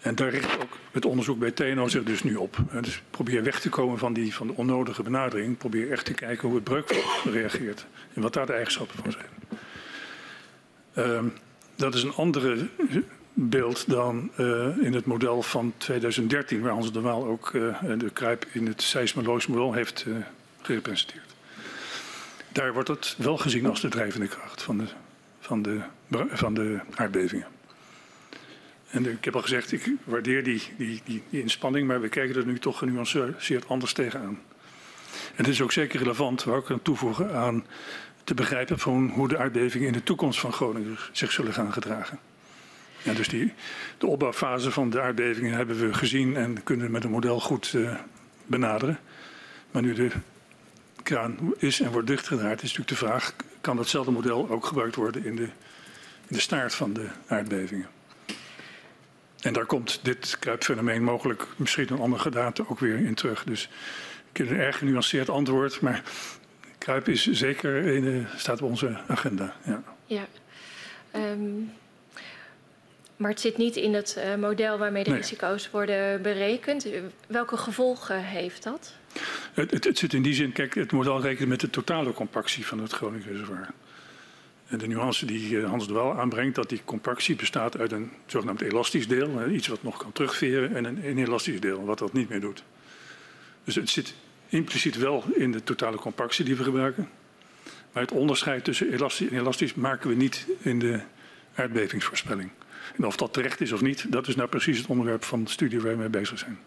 En 0.00 0.14
daar 0.14 0.28
richt 0.28 0.62
ook 0.62 0.78
het 0.92 1.04
onderzoek 1.04 1.38
bij 1.38 1.50
TNO 1.50 1.88
zich 1.88 2.02
dus 2.02 2.22
nu 2.22 2.36
op. 2.36 2.56
Dus 2.80 3.02
probeer 3.10 3.42
weg 3.42 3.60
te 3.60 3.68
komen 3.68 3.98
van, 3.98 4.12
die, 4.12 4.34
van 4.34 4.46
de 4.46 4.52
onnodige 4.52 5.02
benadering. 5.02 5.56
Probeer 5.56 5.90
echt 5.90 6.04
te 6.04 6.14
kijken 6.14 6.46
hoe 6.48 6.56
het 6.56 6.64
breukvlak 6.64 7.04
reageert. 7.34 7.86
En 8.14 8.22
wat 8.22 8.32
daar 8.32 8.46
de 8.46 8.52
eigenschappen 8.52 8.96
van 9.02 9.12
zijn. 9.12 9.26
Um, 11.08 11.32
dat 11.76 11.94
is 11.94 12.02
een 12.02 12.12
andere 12.12 12.66
beeld 13.32 13.88
dan 13.88 14.30
uh, 14.36 14.78
in 14.78 14.92
het 14.94 15.04
model 15.06 15.42
van 15.42 15.72
2013, 15.76 16.60
waar 16.60 16.72
Hans 16.72 16.92
de 16.92 17.00
Waal 17.00 17.24
ook 17.24 17.52
uh, 17.52 17.76
de 17.98 18.10
kruip 18.10 18.46
in 18.52 18.66
het 18.66 18.82
seismologisch 18.82 19.46
model 19.46 19.72
heeft 19.72 20.04
uh, 20.08 20.16
gerepresenteerd. 20.66 21.34
Daar 22.52 22.72
wordt 22.72 22.88
het 22.88 23.14
wel 23.18 23.36
gezien 23.36 23.66
als 23.66 23.80
de 23.80 23.88
drijvende 23.88 24.28
kracht 24.28 24.62
van 24.62 24.78
de, 24.78 24.84
van 25.40 25.62
de, 25.62 25.80
van 26.28 26.54
de 26.54 26.80
aardbevingen. 26.94 27.46
En 28.90 29.06
ik 29.06 29.24
heb 29.24 29.34
al 29.34 29.42
gezegd, 29.42 29.72
ik 29.72 29.90
waardeer 30.04 30.44
die, 30.44 30.62
die, 30.76 31.02
die, 31.04 31.22
inspanning, 31.30 31.86
maar 31.86 32.00
we 32.00 32.08
kijken 32.08 32.36
er 32.36 32.46
nu 32.46 32.58
toch 32.58 32.78
genuanceerd 32.78 33.68
anders 33.68 33.92
tegenaan. 33.92 34.40
En 35.12 35.44
het 35.44 35.48
is 35.48 35.62
ook 35.62 35.72
zeker 35.72 35.98
relevant, 35.98 36.44
waar 36.44 36.58
ik 36.58 36.70
aan 36.70 36.82
toevoegen, 36.82 37.34
aan 37.34 37.66
te 38.24 38.34
begrijpen 38.34 38.78
van 38.78 39.10
hoe 39.14 39.28
de 39.28 39.38
aardbevingen 39.38 39.86
in 39.86 39.92
de 39.92 40.02
toekomst 40.02 40.40
van 40.40 40.52
Groningen 40.52 40.96
zich 41.12 41.32
zullen 41.32 41.52
gaan 41.52 41.72
gedragen. 41.72 42.18
Ja, 43.02 43.12
dus 43.12 43.28
die, 43.28 43.52
de 43.98 44.06
opbouwfase 44.06 44.70
van 44.70 44.90
de 44.90 45.00
aardbevingen 45.00 45.56
hebben 45.56 45.80
we 45.80 45.94
gezien 45.94 46.36
en 46.36 46.62
kunnen 46.62 46.90
met 46.90 47.04
een 47.04 47.10
model 47.10 47.40
goed 47.40 47.72
uh, 47.72 47.94
benaderen. 48.46 48.98
Maar 49.70 49.82
nu 49.82 49.94
de 49.94 50.10
kraan 51.04 51.54
is 51.56 51.80
en 51.80 51.90
wordt 51.90 52.06
dichtgedraaid, 52.06 52.62
is 52.62 52.76
natuurlijk 52.76 52.88
de 52.88 53.06
vraag: 53.06 53.34
kan 53.60 53.76
datzelfde 53.76 54.10
model 54.10 54.50
ook 54.50 54.66
gebruikt 54.66 54.94
worden 54.94 55.24
in 55.24 55.36
de, 55.36 55.42
in 56.26 56.36
de 56.36 56.40
staart 56.40 56.74
van 56.74 56.92
de 56.92 57.08
aardbevingen? 57.26 57.88
En 59.40 59.52
daar 59.52 59.66
komt 59.66 60.00
dit 60.02 60.36
kruipfenomeen 60.38 61.02
mogelijk 61.02 61.46
misschien 61.56 61.92
een 61.92 61.98
andere 61.98 62.22
gedaante 62.22 62.68
ook 62.68 62.78
weer 62.78 62.98
in 62.98 63.14
terug. 63.14 63.44
Dus 63.44 63.68
ik 64.30 64.36
heb 64.36 64.50
een 64.50 64.56
erg 64.56 64.78
genuanceerd 64.78 65.28
antwoord, 65.28 65.80
maar 65.80 66.02
kruip 66.78 67.08
is 67.08 67.30
zeker 67.30 67.76
in, 67.76 68.26
staat 68.36 68.62
op 68.62 68.70
onze 68.70 69.00
agenda. 69.08 69.54
Ja. 69.64 69.82
ja. 70.06 70.26
Um, 71.16 71.72
maar 73.16 73.30
het 73.30 73.40
zit 73.40 73.56
niet 73.56 73.76
in 73.76 73.94
het 73.94 74.16
uh, 74.18 74.34
model 74.34 74.78
waarmee 74.78 75.04
de 75.04 75.10
nee. 75.10 75.18
risico's 75.18 75.70
worden 75.70 76.22
berekend. 76.22 76.86
Welke 77.26 77.56
gevolgen 77.56 78.24
heeft 78.24 78.62
dat? 78.62 78.94
Het, 79.52 79.84
het, 79.84 79.98
zit 79.98 80.12
in 80.12 80.22
die 80.22 80.34
zin, 80.34 80.52
kijk, 80.52 80.74
het 80.74 80.92
model 80.92 81.20
rekent 81.20 81.48
met 81.48 81.60
de 81.60 81.70
totale 81.70 82.12
compactie 82.12 82.66
van 82.66 82.80
het 82.80 82.92
Groningen 82.92 83.28
reservoir. 83.28 83.68
En 84.66 84.78
de 84.78 84.86
nuance 84.86 85.26
die 85.26 85.60
eh, 85.60 85.68
Hans 85.68 85.86
de 85.86 86.00
aanbrengt, 86.00 86.54
dat 86.54 86.68
die 86.68 86.80
compactie 86.84 87.36
bestaat 87.36 87.78
uit 87.78 87.92
een 87.92 88.10
zogenaamd 88.26 88.60
elastisch 88.60 89.08
deel, 89.08 89.48
iets 89.48 89.66
wat 89.66 89.82
nog 89.82 89.96
kan 89.96 90.12
terugveren, 90.12 90.76
en 90.76 90.84
een 90.84 91.08
inelastisch 91.08 91.60
deel, 91.60 91.84
wat 91.84 91.98
dat 91.98 92.12
niet 92.12 92.28
meer 92.28 92.40
doet. 92.40 92.64
Dus 93.64 93.74
het 93.74 93.90
zit 93.90 94.14
impliciet 94.48 94.96
wel 94.96 95.24
in 95.34 95.52
de 95.52 95.62
totale 95.62 95.96
compactie 95.96 96.44
die 96.44 96.56
we 96.56 96.64
gebruiken. 96.64 97.08
Maar 97.92 98.02
het 98.02 98.12
onderscheid 98.12 98.64
tussen 98.64 98.92
elastisch 98.92 99.28
en 99.28 99.38
elastisch 99.38 99.74
maken 99.74 100.08
we 100.08 100.14
niet 100.14 100.46
in 100.58 100.78
de 100.78 101.00
aardbevingsvoorspelling. 101.54 102.50
En 102.96 103.06
of 103.06 103.16
dat 103.16 103.32
terecht 103.32 103.60
is 103.60 103.72
of 103.72 103.80
niet, 103.80 104.12
dat 104.12 104.28
is 104.28 104.36
nou 104.36 104.48
precies 104.48 104.78
het 104.78 104.86
onderwerp 104.86 105.24
van 105.24 105.44
de 105.44 105.50
studie 105.50 105.80
waar 105.80 105.92
we 105.92 105.98
mee 105.98 106.08
bezig 106.08 106.38
zijn. 106.38 106.58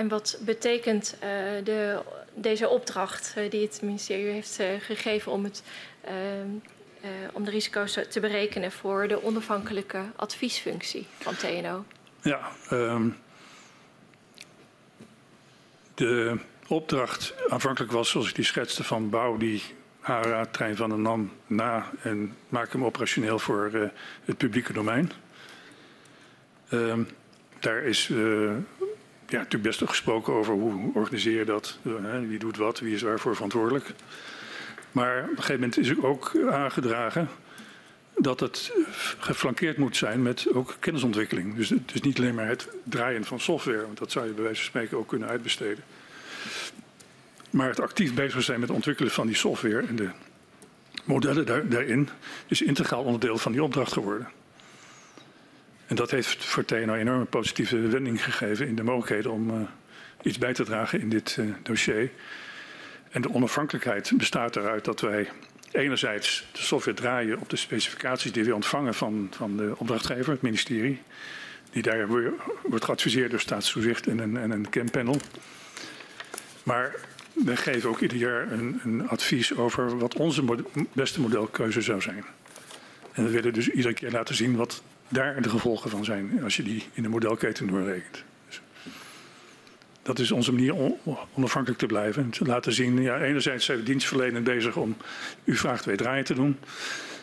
En 0.00 0.08
wat 0.08 0.38
betekent 0.40 1.14
uh, 1.14 1.20
de, 1.64 2.02
deze 2.34 2.68
opdracht 2.68 3.34
uh, 3.38 3.50
die 3.50 3.62
het 3.62 3.80
ministerie 3.82 4.32
heeft 4.32 4.60
uh, 4.60 4.66
gegeven 4.78 5.32
om 5.32 5.44
het 5.44 5.62
om 7.32 7.44
de 7.44 7.50
risico's 7.50 7.98
te 8.08 8.20
berekenen 8.20 8.72
voor 8.72 9.08
de 9.08 9.24
onafhankelijke 9.24 10.02
adviesfunctie 10.16 11.06
van 11.18 11.36
TNO? 11.36 11.84
Ja, 12.22 12.50
um, 12.72 13.16
de 15.94 16.38
opdracht 16.68 17.34
aanvankelijk 17.48 17.92
was, 17.92 18.10
zoals 18.10 18.28
ik 18.28 18.34
die 18.34 18.44
schetste, 18.44 18.84
van 18.84 19.10
bouw 19.10 19.36
die 19.36 19.62
HRA-trein 20.00 20.76
van 20.76 20.88
de 20.88 20.96
NAM 20.96 21.32
na 21.46 21.90
en 22.02 22.36
maak 22.48 22.72
hem 22.72 22.84
operationeel 22.84 23.38
voor 23.38 23.90
het 24.24 24.36
publieke 24.36 24.72
domein. 24.72 25.12
Um, 26.70 27.08
daar 27.58 27.82
is 27.82 28.10
ja, 29.30 29.36
natuurlijk 29.36 29.62
best 29.62 29.88
gesproken 29.88 30.32
over 30.32 30.54
hoe 30.54 30.90
organiseer 30.94 31.38
je 31.38 31.44
dat, 31.44 31.78
uh, 31.82 31.94
wie 32.28 32.38
doet 32.38 32.56
wat, 32.56 32.80
wie 32.80 32.94
is 32.94 33.02
waarvoor 33.02 33.34
verantwoordelijk. 33.34 33.92
Maar 34.92 35.22
op 35.22 35.30
een 35.30 35.36
gegeven 35.36 35.54
moment 35.54 35.78
is 35.78 36.02
ook 36.02 36.32
aangedragen 36.50 37.28
dat 38.16 38.40
het 38.40 38.72
geflankeerd 39.18 39.76
moet 39.76 39.96
zijn 39.96 40.22
met 40.22 40.46
ook 40.52 40.76
kennisontwikkeling. 40.80 41.56
Dus 41.56 41.70
is 41.92 42.00
niet 42.00 42.18
alleen 42.18 42.34
maar 42.34 42.48
het 42.48 42.68
draaien 42.84 43.24
van 43.24 43.40
software, 43.40 43.84
want 43.86 43.98
dat 43.98 44.12
zou 44.12 44.26
je 44.26 44.32
bij 44.32 44.42
wijze 44.42 44.60
van 44.60 44.68
spreken 44.68 44.98
ook 44.98 45.08
kunnen 45.08 45.28
uitbesteden. 45.28 45.84
Maar 47.50 47.68
het 47.68 47.80
actief 47.80 48.14
bezig 48.14 48.42
zijn 48.42 48.60
met 48.60 48.68
het 48.68 48.76
ontwikkelen 48.76 49.12
van 49.12 49.26
die 49.26 49.36
software 49.36 49.86
en 49.86 49.96
de 49.96 50.10
modellen 51.04 51.46
daar, 51.46 51.68
daarin 51.68 52.08
is 52.46 52.62
integraal 52.62 53.02
onderdeel 53.02 53.38
van 53.38 53.52
die 53.52 53.62
opdracht 53.62 53.92
geworden. 53.92 54.28
En 55.90 55.96
dat 55.96 56.10
heeft 56.10 56.44
voor 56.44 56.64
TNO 56.64 56.76
een 56.76 56.94
enorme 56.94 57.24
positieve 57.24 57.78
wending 57.78 58.24
gegeven 58.24 58.66
in 58.66 58.74
de 58.74 58.82
mogelijkheden 58.82 59.30
om 59.30 59.50
uh, 59.50 59.60
iets 60.22 60.38
bij 60.38 60.52
te 60.52 60.64
dragen 60.64 61.00
in 61.00 61.08
dit 61.08 61.36
uh, 61.40 61.54
dossier. 61.62 62.10
En 63.10 63.22
de 63.22 63.34
onafhankelijkheid 63.34 64.12
bestaat 64.16 64.56
eruit 64.56 64.84
dat 64.84 65.00
wij 65.00 65.28
enerzijds 65.70 66.46
de 66.52 66.62
software 66.62 66.96
draaien 66.96 67.40
op 67.40 67.50
de 67.50 67.56
specificaties 67.56 68.32
die 68.32 68.44
we 68.44 68.54
ontvangen 68.54 68.94
van, 68.94 69.28
van 69.30 69.56
de 69.56 69.72
opdrachtgever, 69.76 70.32
het 70.32 70.42
ministerie. 70.42 71.02
Die 71.70 71.82
daar 71.82 72.06
wordt 72.62 72.84
geadviseerd 72.84 73.30
door 73.30 73.40
staatstoezicht 73.40 74.06
en 74.06 74.18
een, 74.18 74.36
en 74.36 74.50
een 74.50 74.70
campanel. 74.70 75.16
Maar 76.62 76.94
wij 77.32 77.56
geven 77.56 77.88
ook 77.88 78.00
ieder 78.00 78.18
jaar 78.18 78.52
een, 78.52 79.08
advies 79.08 79.56
over 79.56 79.98
wat 79.98 80.14
onze 80.14 80.44
beste 80.92 81.20
modelkeuze 81.20 81.80
zou 81.80 82.00
zijn. 82.00 82.24
En 83.12 83.24
we 83.24 83.30
willen 83.30 83.52
dus 83.52 83.68
iedere 83.68 83.94
keer 83.94 84.10
laten 84.10 84.34
zien 84.34 84.56
wat 84.56 84.82
daar 85.10 85.42
de 85.42 85.48
gevolgen 85.48 85.90
van 85.90 86.04
zijn 86.04 86.42
als 86.42 86.56
je 86.56 86.62
die 86.62 86.86
in 86.92 87.02
de 87.02 87.08
modelketen 87.08 87.66
doorrekent. 87.66 88.24
Dus 88.46 88.60
dat 90.02 90.18
is 90.18 90.30
onze 90.30 90.52
manier 90.52 90.74
om 90.74 90.98
onafhankelijk 91.34 91.80
te 91.80 91.86
blijven. 91.86 92.22
En 92.22 92.30
te 92.30 92.44
laten 92.44 92.72
zien, 92.72 93.02
ja, 93.02 93.20
enerzijds 93.20 93.64
zijn 93.64 93.78
we 93.78 93.84
dienstverlenend 93.84 94.44
bezig 94.44 94.76
om 94.76 94.96
u 95.44 95.56
vraagt 95.56 95.82
twee 95.82 95.96
draaien 95.96 96.24
te 96.24 96.34
doen. 96.34 96.58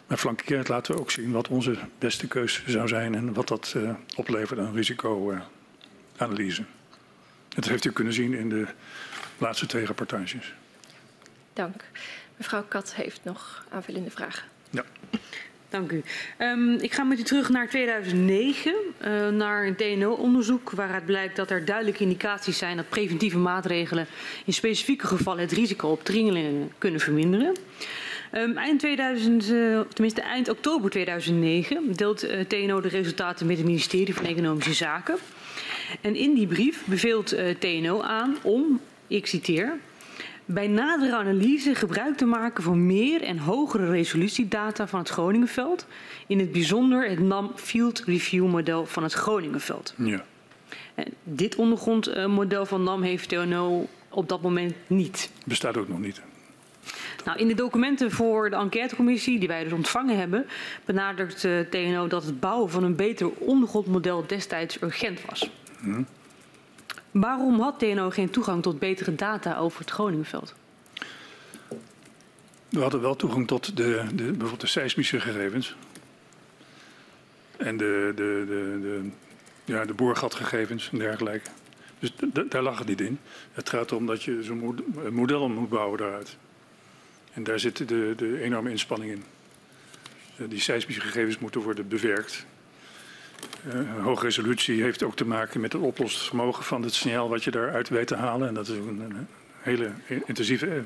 Maar 0.07 0.17
flankerend 0.17 0.67
laten 0.67 0.95
we 0.95 1.01
ook 1.01 1.11
zien 1.11 1.31
wat 1.31 1.47
onze 1.47 1.77
beste 1.99 2.27
keuze 2.27 2.61
zou 2.65 2.87
zijn 2.87 3.15
en 3.15 3.33
wat 3.33 3.47
dat 3.47 3.73
uh, 3.77 3.93
oplevert 4.15 4.59
aan 4.59 4.73
risicoanalyse. 4.73 6.61
Uh, 6.61 6.67
dat 7.49 7.65
heeft 7.65 7.85
u 7.85 7.91
kunnen 7.91 8.13
zien 8.13 8.33
in 8.33 8.49
de 8.49 8.67
laatste 9.37 9.65
twee 9.65 9.85
rapportages. 9.85 10.53
Dank. 11.53 11.83
Mevrouw 12.37 12.63
Kat 12.67 12.95
heeft 12.95 13.19
nog 13.23 13.65
aanvullende 13.69 14.11
vragen. 14.11 14.43
Ja. 14.69 14.83
Dank 15.69 15.91
u. 15.91 16.03
Um, 16.39 16.73
ik 16.79 16.93
ga 16.93 17.03
met 17.03 17.19
u 17.19 17.23
terug 17.23 17.49
naar 17.49 17.69
2009, 17.69 18.73
uh, 19.01 19.27
naar 19.27 19.65
een 19.65 19.75
TNO-onderzoek 19.75 20.71
waaruit 20.71 21.05
blijkt 21.05 21.35
dat 21.35 21.51
er 21.51 21.65
duidelijke 21.65 22.03
indicaties 22.03 22.57
zijn 22.57 22.77
dat 22.77 22.89
preventieve 22.89 23.37
maatregelen 23.37 24.07
in 24.45 24.53
specifieke 24.53 25.07
gevallen 25.07 25.41
het 25.41 25.51
risico 25.51 25.89
op 25.89 26.03
dringelingen 26.03 26.71
kunnen 26.77 26.99
verminderen. 26.99 27.55
Um, 28.33 28.57
eind 28.57 28.79
2000, 28.79 29.49
uh, 29.49 29.79
tenminste 29.79 30.21
eind 30.21 30.49
oktober 30.49 30.89
2009 30.89 31.93
deelt 31.95 32.23
uh, 32.23 32.39
TNO 32.39 32.81
de 32.81 32.87
resultaten 32.87 33.47
met 33.47 33.57
het 33.57 33.65
ministerie 33.65 34.15
van 34.15 34.25
Economische 34.25 34.73
Zaken. 34.73 35.17
En 36.01 36.15
in 36.15 36.33
die 36.33 36.47
brief 36.47 36.85
beveelt 36.85 37.35
TNO 37.59 38.01
aan 38.01 38.37
om, 38.41 38.81
ik 39.07 39.25
citeer, 39.25 39.77
bij 40.47 40.67
nadere 40.67 41.15
analyse 41.15 41.75
gebruik 41.75 42.17
te 42.17 42.25
maken 42.25 42.63
van 42.63 42.85
meer 42.85 43.21
en 43.21 43.37
hogere 43.37 43.89
resolutiedata 43.89 44.87
van 44.87 44.99
het 44.99 45.09
Groningenveld. 45.09 45.85
In 46.27 46.39
het 46.39 46.51
bijzonder 46.51 47.09
het 47.09 47.19
NAM 47.19 47.51
Field 47.55 48.03
Review 48.05 48.47
model 48.47 48.85
van 48.85 49.03
het 49.03 49.13
Groningenveld. 49.13 49.93
Ja. 49.97 50.23
En 50.95 51.13
dit 51.23 51.55
ondergrondmodel 51.55 52.65
van 52.65 52.83
NAM 52.83 53.01
heeft 53.01 53.29
TNO 53.29 53.87
op 54.09 54.29
dat 54.29 54.41
moment 54.41 54.73
niet. 54.87 55.31
Bestaat 55.45 55.77
ook 55.77 55.87
nog 55.87 55.99
niet. 55.99 56.21
Nou, 57.25 57.39
in 57.39 57.47
de 57.47 57.53
documenten 57.53 58.11
voor 58.11 58.49
de 58.49 58.55
enquêtecommissie 58.55 59.39
die 59.39 59.47
wij 59.47 59.63
dus 59.63 59.73
ontvangen 59.73 60.17
hebben, 60.17 60.45
benadrukt 60.85 61.43
uh, 61.43 61.59
TNO 61.59 62.07
dat 62.07 62.23
het 62.23 62.39
bouwen 62.39 62.69
van 62.69 62.83
een 62.83 62.95
beter 62.95 63.29
ondergrondmodel 63.29 64.27
destijds 64.27 64.81
urgent 64.81 65.25
was. 65.25 65.49
Hm. 65.79 66.03
Waarom 67.11 67.59
had 67.59 67.79
TNO 67.79 68.09
geen 68.09 68.29
toegang 68.29 68.61
tot 68.61 68.79
betere 68.79 69.15
data 69.15 69.57
over 69.57 69.79
het 69.79 69.89
Groningenveld? 69.89 70.53
We 72.69 72.79
hadden 72.79 73.01
wel 73.01 73.15
toegang 73.15 73.47
tot 73.47 73.77
de, 73.77 74.05
de, 74.13 74.23
bijvoorbeeld 74.23 74.61
de 74.61 74.67
seismische 74.67 75.19
gegevens. 75.19 75.75
En 77.57 77.77
de, 77.77 78.11
de, 78.15 78.43
de, 78.47 78.79
de, 78.81 79.09
ja, 79.73 79.85
de 79.85 79.93
boorgatgegevens 79.93 80.89
en 80.91 80.97
dergelijke. 80.97 81.49
Dus 81.99 82.13
daar 82.49 82.61
lag 82.61 82.77
het 82.77 82.87
niet 82.87 83.01
in. 83.01 83.19
Het 83.51 83.69
gaat 83.69 83.91
erom 83.91 84.05
dat 84.05 84.23
je 84.23 84.43
zo'n 84.43 84.85
model 85.11 85.49
moet 85.49 85.69
bouwen 85.69 85.97
daaruit. 85.97 86.37
En 87.33 87.43
daar 87.43 87.59
zit 87.59 87.77
de, 87.77 88.13
de 88.17 88.41
enorme 88.41 88.69
inspanning 88.69 89.11
in. 89.11 89.23
Die 90.49 90.59
seismische 90.59 91.01
gegevens 91.01 91.39
moeten 91.39 91.61
worden 91.61 91.87
bewerkt. 91.87 92.45
Uh, 93.73 94.03
hoge 94.03 94.25
resolutie 94.25 94.81
heeft 94.81 95.03
ook 95.03 95.15
te 95.15 95.25
maken 95.25 95.61
met 95.61 95.73
het 95.73 95.81
oplossingsvermogen 95.81 96.63
van 96.63 96.83
het 96.83 96.93
signaal 96.93 97.29
wat 97.29 97.43
je 97.43 97.51
daaruit 97.51 97.89
weet 97.89 98.07
te 98.07 98.15
halen. 98.15 98.47
En 98.47 98.53
dat 98.53 98.67
is 98.67 98.77
een, 98.77 98.99
een 98.99 99.27
hele 99.59 99.91
intensieve 100.25 100.83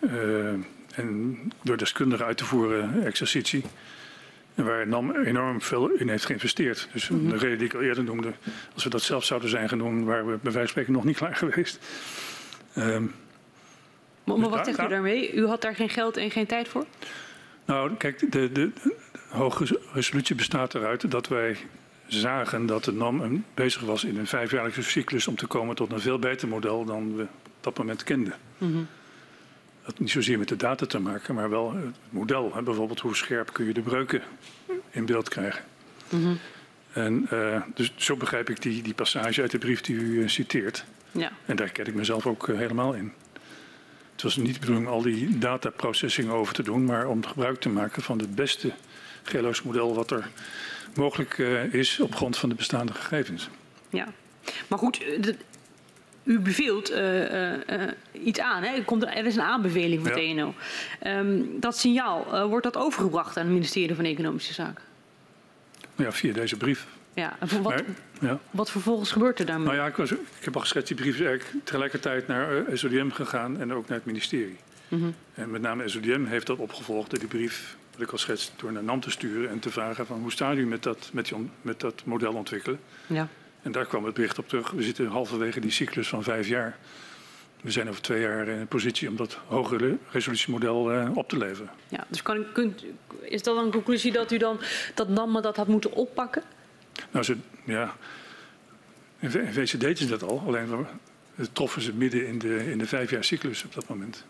uh, 0.00 0.48
en 0.94 1.38
door 1.62 1.76
deskundigen 1.76 2.26
uit 2.26 2.36
te 2.36 2.44
voeren 2.44 3.04
exercitie. 3.04 3.64
En 4.54 4.64
waar 4.64 4.88
NAM 4.88 5.16
enorm 5.16 5.62
veel 5.62 5.90
in 5.90 6.08
heeft 6.08 6.26
geïnvesteerd. 6.26 6.88
Dus 6.92 7.08
mm 7.08 7.18
-hmm. 7.18 7.28
de 7.28 7.36
reden 7.36 7.58
die 7.58 7.66
ik 7.66 7.74
al 7.74 7.80
eerder 7.80 8.04
noemde, 8.04 8.32
als 8.74 8.84
we 8.84 8.90
dat 8.90 9.02
zelf 9.02 9.24
zouden 9.24 9.50
zijn 9.50 9.68
gaan 9.68 9.78
doen, 9.78 10.04
waren 10.04 10.26
we 10.26 10.38
bij 10.42 10.52
wijze 10.52 10.58
van 10.58 10.68
spreken 10.68 10.92
nog 10.92 11.04
niet 11.04 11.16
klaar 11.22 11.36
geweest. 11.36 11.78
Um, 12.76 13.14
maar, 14.24 14.38
maar 14.38 14.50
wat 14.50 14.64
zegt 14.66 14.80
u 14.80 14.88
daarmee? 14.88 15.32
U 15.32 15.46
had 15.46 15.62
daar 15.62 15.74
geen 15.74 15.88
geld 15.88 16.16
en 16.16 16.30
geen 16.30 16.46
tijd 16.46 16.68
voor? 16.68 16.86
Nou, 17.64 17.94
kijk, 17.96 18.32
de, 18.32 18.52
de 18.52 18.70
hoge 19.28 19.80
resolutie 19.92 20.34
bestaat 20.34 20.74
eruit 20.74 21.10
dat 21.10 21.28
wij 21.28 21.56
zagen 22.06 22.66
dat 22.66 22.84
de 22.84 22.92
NAM 22.92 23.44
bezig 23.54 23.82
was 23.82 24.04
in 24.04 24.18
een 24.18 24.26
vijfjaarlijkse 24.26 24.82
cyclus 24.82 25.26
om 25.26 25.36
te 25.36 25.46
komen 25.46 25.76
tot 25.76 25.92
een 25.92 26.00
veel 26.00 26.18
beter 26.18 26.48
model 26.48 26.84
dan 26.84 27.16
we 27.16 27.22
op 27.22 27.58
dat 27.60 27.78
moment 27.78 28.02
kenden. 28.02 28.34
Mm 28.58 28.72
-hmm. 28.72 28.86
Dat 29.78 29.96
had 29.96 29.98
niet 29.98 30.10
zozeer 30.10 30.38
met 30.38 30.48
de 30.48 30.56
data 30.56 30.86
te 30.86 30.98
maken, 30.98 31.34
maar 31.34 31.50
wel 31.50 31.72
het 31.72 31.96
model. 32.10 32.54
Hè, 32.54 32.62
bijvoorbeeld 32.62 33.00
hoe 33.00 33.16
scherp 33.16 33.52
kun 33.52 33.64
je 33.64 33.72
de 33.72 33.80
breuken 33.80 34.22
in 34.90 35.06
beeld 35.06 35.28
krijgen. 35.28 35.64
Mm 36.08 36.22
-hmm. 36.22 36.38
En 36.92 37.28
uh, 37.32 37.62
dus 37.74 37.92
zo 37.96 38.16
begrijp 38.16 38.50
ik 38.50 38.62
die, 38.62 38.82
die 38.82 38.94
passage 38.94 39.40
uit 39.40 39.50
de 39.50 39.58
brief 39.58 39.80
die 39.80 39.96
u 39.96 40.22
uh, 40.22 40.28
citeert. 40.28 40.84
Ja. 41.12 41.32
En 41.46 41.56
daar 41.56 41.70
ken 41.70 41.86
ik 41.86 41.94
mezelf 41.94 42.26
ook 42.26 42.48
uh, 42.48 42.58
helemaal 42.58 42.92
in. 42.92 43.12
Het 44.12 44.22
was 44.22 44.36
niet 44.36 44.54
de 44.54 44.60
bedoeling 44.60 44.88
al 44.88 45.02
die 45.02 45.38
dataprocessing 45.38 46.30
over 46.30 46.54
te 46.54 46.62
doen, 46.62 46.84
maar 46.84 47.06
om 47.06 47.26
gebruik 47.26 47.60
te 47.60 47.68
maken 47.68 48.02
van 48.02 48.18
het 48.18 48.34
beste 48.34 48.72
geologisch 49.28 49.62
model 49.62 49.94
wat 49.94 50.10
er 50.10 50.28
mogelijk 50.94 51.38
uh, 51.38 51.74
is 51.74 52.00
op 52.00 52.14
grond 52.14 52.36
van 52.36 52.48
de 52.48 52.54
bestaande 52.54 52.92
gegevens. 52.92 53.48
Ja, 53.90 54.06
maar 54.66 54.78
goed, 54.78 54.98
de, 54.98 55.34
u 56.22 56.38
beveelt 56.38 56.90
uh, 56.90 57.52
uh, 57.52 57.58
iets 58.12 58.40
aan. 58.40 58.62
Hè? 58.62 58.76
Er, 58.76 58.84
komt, 58.84 59.02
er 59.02 59.26
is 59.26 59.36
een 59.36 59.42
aanbeveling 59.42 60.06
van 60.06 60.22
ja. 60.22 60.34
TNO. 60.34 60.54
Um, 61.06 61.60
dat 61.60 61.78
signaal, 61.78 62.48
wordt 62.48 62.64
dat 62.64 62.76
overgebracht 62.76 63.36
aan 63.36 63.44
het 63.44 63.52
ministerie 63.52 63.94
van 63.94 64.04
Economische 64.04 64.52
Zaken? 64.52 64.84
Ja, 65.96 66.12
via 66.12 66.32
deze 66.32 66.56
brief. 66.56 66.86
Ja, 67.14 67.36
wat, 67.38 67.62
Maar, 67.62 67.84
ja. 68.20 68.38
wat 68.50 68.70
vervolgens 68.70 69.12
gebeurt 69.12 69.38
er 69.38 69.46
daarmee? 69.46 69.66
Nou 69.66 69.78
ja, 69.78 69.86
ik, 69.86 69.96
was, 69.96 70.10
ik 70.10 70.18
heb 70.40 70.54
al 70.54 70.60
geschetst, 70.60 70.88
die 70.88 70.96
brief 70.96 71.14
is 71.14 71.26
eigenlijk 71.26 71.64
tegelijkertijd 71.64 72.26
naar 72.26 72.64
SODM 72.72 73.10
gegaan 73.10 73.60
en 73.60 73.72
ook 73.72 73.88
naar 73.88 73.96
het 73.96 74.06
ministerie. 74.06 74.56
Mm 74.88 75.00
-hmm. 75.00 75.14
En 75.34 75.50
met 75.50 75.60
name 75.60 75.88
SODM 75.88 76.24
heeft 76.24 76.46
dat 76.46 76.58
opgevolgd 76.58 77.10
door 77.10 77.18
die 77.18 77.28
brief, 77.28 77.76
wat 77.98 78.06
ik 78.06 78.12
al 78.12 78.18
schets, 78.18 78.52
door 78.56 78.72
naar 78.72 78.84
NAM 78.84 79.00
te 79.00 79.10
sturen 79.10 79.50
en 79.50 79.58
te 79.58 79.70
vragen 79.70 80.06
van 80.06 80.20
hoe 80.20 80.32
staat 80.32 80.56
u 80.56 80.66
met 80.66 80.82
dat, 80.82 81.10
met, 81.12 81.28
die, 81.28 81.50
met 81.62 81.80
dat 81.80 82.04
model 82.04 82.34
ontwikkelen. 82.34 82.80
Ja. 83.06 83.28
En 83.62 83.72
daar 83.72 83.86
kwam 83.86 84.04
het 84.04 84.14
bericht 84.14 84.38
op 84.38 84.48
terug. 84.48 84.70
We 84.70 84.82
zitten 84.82 85.06
halverwege 85.06 85.60
die 85.60 85.70
cyclus 85.70 86.08
van 86.08 86.22
vijf 86.22 86.48
jaar. 86.48 86.78
We 87.60 87.70
zijn 87.70 87.88
over 87.88 88.02
twee 88.02 88.20
jaar 88.20 88.48
in 88.48 88.58
een 88.58 88.66
positie 88.68 89.08
om 89.08 89.16
dat 89.16 89.38
hogere 89.46 89.96
resolutiemodel 90.10 90.92
uh, 90.92 91.16
op 91.16 91.28
te 91.28 91.38
leveren. 91.38 91.70
Ja, 91.88 92.06
dus 92.08 92.22
kan, 92.22 92.44
kunt, 92.52 92.84
is 93.20 93.42
dat 93.42 93.54
dan 93.54 93.64
een 93.64 93.70
conclusie 93.70 94.12
dat 94.12 94.32
u 94.32 94.38
dan 94.38 94.60
dat 94.94 95.08
NAM 95.08 95.42
dat 95.42 95.56
had 95.56 95.66
moeten 95.66 95.92
oppakken? 95.92 96.42
Nou, 97.10 97.24
ze, 97.24 97.36
ja, 97.64 97.96
in 99.18 99.30
wezen 99.30 99.78
deden 99.78 99.96
ze 99.96 100.06
dat 100.06 100.22
al, 100.22 100.42
alleen 100.46 100.86
troffen 101.52 101.82
ze 101.82 101.92
midden 101.92 102.26
in 102.26 102.38
de, 102.38 102.70
in 102.70 102.78
de 102.78 102.86
vijfjaarcyclus 102.86 103.64
op 103.64 103.74
dat 103.74 103.88
moment. 103.88 104.24